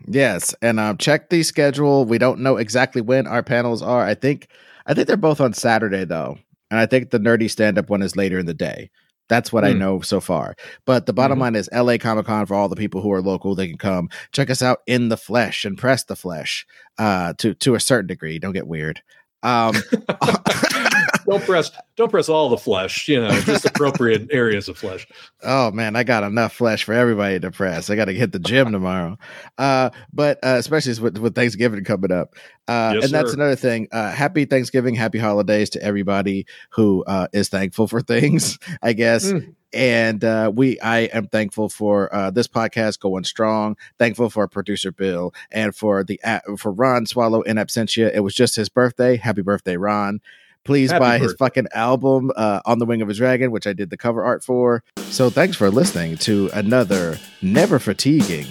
Yes, 0.06 0.54
and 0.62 0.78
um, 0.78 0.96
check 0.96 1.28
the 1.28 1.42
schedule. 1.42 2.04
We 2.04 2.18
don't 2.18 2.40
know 2.40 2.56
exactly 2.56 3.02
when 3.02 3.26
our 3.26 3.42
panels 3.42 3.82
are. 3.82 4.02
I 4.06 4.14
think 4.14 4.46
I 4.86 4.94
think 4.94 5.08
they're 5.08 5.16
both 5.16 5.40
on 5.40 5.52
Saturday 5.52 6.04
though, 6.04 6.38
and 6.70 6.78
I 6.78 6.86
think 6.86 7.10
the 7.10 7.18
nerdy 7.18 7.50
stand 7.50 7.76
up 7.76 7.90
one 7.90 8.00
is 8.00 8.16
later 8.16 8.38
in 8.38 8.46
the 8.46 8.54
day. 8.54 8.88
That's 9.28 9.52
what 9.52 9.64
mm. 9.64 9.68
I 9.68 9.72
hmm. 9.72 9.78
know 9.78 10.00
so 10.00 10.20
far. 10.20 10.56
But 10.86 11.06
the 11.06 11.12
bottom 11.12 11.36
mm-hmm. 11.36 11.42
line 11.42 11.56
is 11.56 11.68
LA 11.72 11.98
Comic 11.98 12.26
Con 12.26 12.46
for 12.46 12.54
all 12.54 12.68
the 12.68 12.76
people 12.76 13.02
who 13.02 13.12
are 13.12 13.20
local. 13.20 13.54
They 13.54 13.68
can 13.68 13.76
come 13.76 14.08
check 14.32 14.50
us 14.50 14.62
out 14.62 14.78
in 14.86 15.08
the 15.08 15.16
flesh 15.16 15.64
and 15.64 15.76
press 15.76 16.04
the 16.04 16.16
flesh 16.16 16.64
uh, 16.96 17.34
to 17.38 17.54
to 17.54 17.74
a 17.74 17.80
certain 17.80 18.06
degree. 18.06 18.38
Don't 18.38 18.54
get 18.54 18.68
weird. 18.68 19.02
Um, 19.42 19.74
don't 21.30 21.44
press 21.44 21.70
don't 21.96 22.10
press 22.10 22.28
all 22.28 22.48
the 22.48 22.56
flesh 22.56 23.08
you 23.08 23.20
know 23.20 23.30
just 23.42 23.64
appropriate 23.64 24.28
areas 24.32 24.68
of 24.68 24.76
flesh. 24.76 25.06
Oh 25.42 25.70
man 25.70 25.96
i 25.96 26.02
got 26.02 26.24
enough 26.24 26.52
flesh 26.52 26.84
for 26.84 26.92
everybody 26.92 27.38
to 27.40 27.50
press. 27.50 27.90
I 27.90 27.96
gotta 27.96 28.12
hit 28.12 28.32
the 28.32 28.38
gym 28.38 28.72
tomorrow. 28.72 29.18
Uh, 29.56 29.90
but 30.12 30.38
uh, 30.42 30.56
especially 30.58 31.00
with, 31.00 31.18
with 31.18 31.34
thanksgiving 31.34 31.84
coming 31.84 32.12
up. 32.12 32.34
Uh, 32.66 32.92
yes, 32.94 33.04
and 33.04 33.12
that's 33.12 33.30
sir. 33.30 33.36
another 33.36 33.56
thing 33.56 33.88
uh, 33.92 34.10
happy 34.10 34.44
thanksgiving 34.44 34.94
happy 34.94 35.18
holidays 35.18 35.70
to 35.70 35.82
everybody 35.82 36.46
who 36.70 37.04
uh, 37.04 37.28
is 37.32 37.48
thankful 37.48 37.86
for 37.86 38.00
things 38.00 38.58
i 38.82 38.92
guess. 38.92 39.32
Mm 39.32 39.54
and 39.72 40.24
uh, 40.24 40.50
we 40.52 40.80
i 40.80 41.00
am 41.00 41.28
thankful 41.28 41.68
for 41.68 42.12
uh, 42.12 42.28
this 42.30 42.48
podcast 42.48 42.98
going 42.98 43.22
strong 43.22 43.76
thankful 44.00 44.28
for 44.28 44.48
producer 44.48 44.90
bill 44.90 45.32
and 45.52 45.76
for 45.76 46.02
the 46.02 46.20
uh, 46.24 46.40
for 46.58 46.72
ron 46.72 47.06
swallow 47.06 47.42
in 47.42 47.56
absentia. 47.56 48.10
It 48.12 48.20
was 48.20 48.34
just 48.34 48.56
his 48.56 48.68
birthday. 48.68 49.16
Happy 49.16 49.42
birthday 49.42 49.76
ron 49.76 50.20
Please 50.64 50.90
Happy 50.90 51.00
buy 51.00 51.18
his 51.18 51.34
fucking 51.34 51.68
album, 51.74 52.30
uh, 52.36 52.60
On 52.66 52.78
the 52.78 52.86
Wing 52.86 53.02
of 53.02 53.08
a 53.08 53.14
Dragon, 53.14 53.50
which 53.50 53.66
I 53.66 53.72
did 53.72 53.90
the 53.90 53.96
cover 53.96 54.22
art 54.24 54.44
for. 54.44 54.84
So 54.98 55.30
thanks 55.30 55.56
for 55.56 55.70
listening 55.70 56.16
to 56.18 56.50
another 56.52 57.18
never 57.42 57.78
fatiguing, 57.78 58.46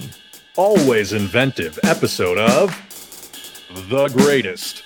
always 0.58 1.14
inventive 1.14 1.80
episode 1.84 2.38
of 2.38 2.76
The 3.90 4.08
Greatest. 4.10 4.84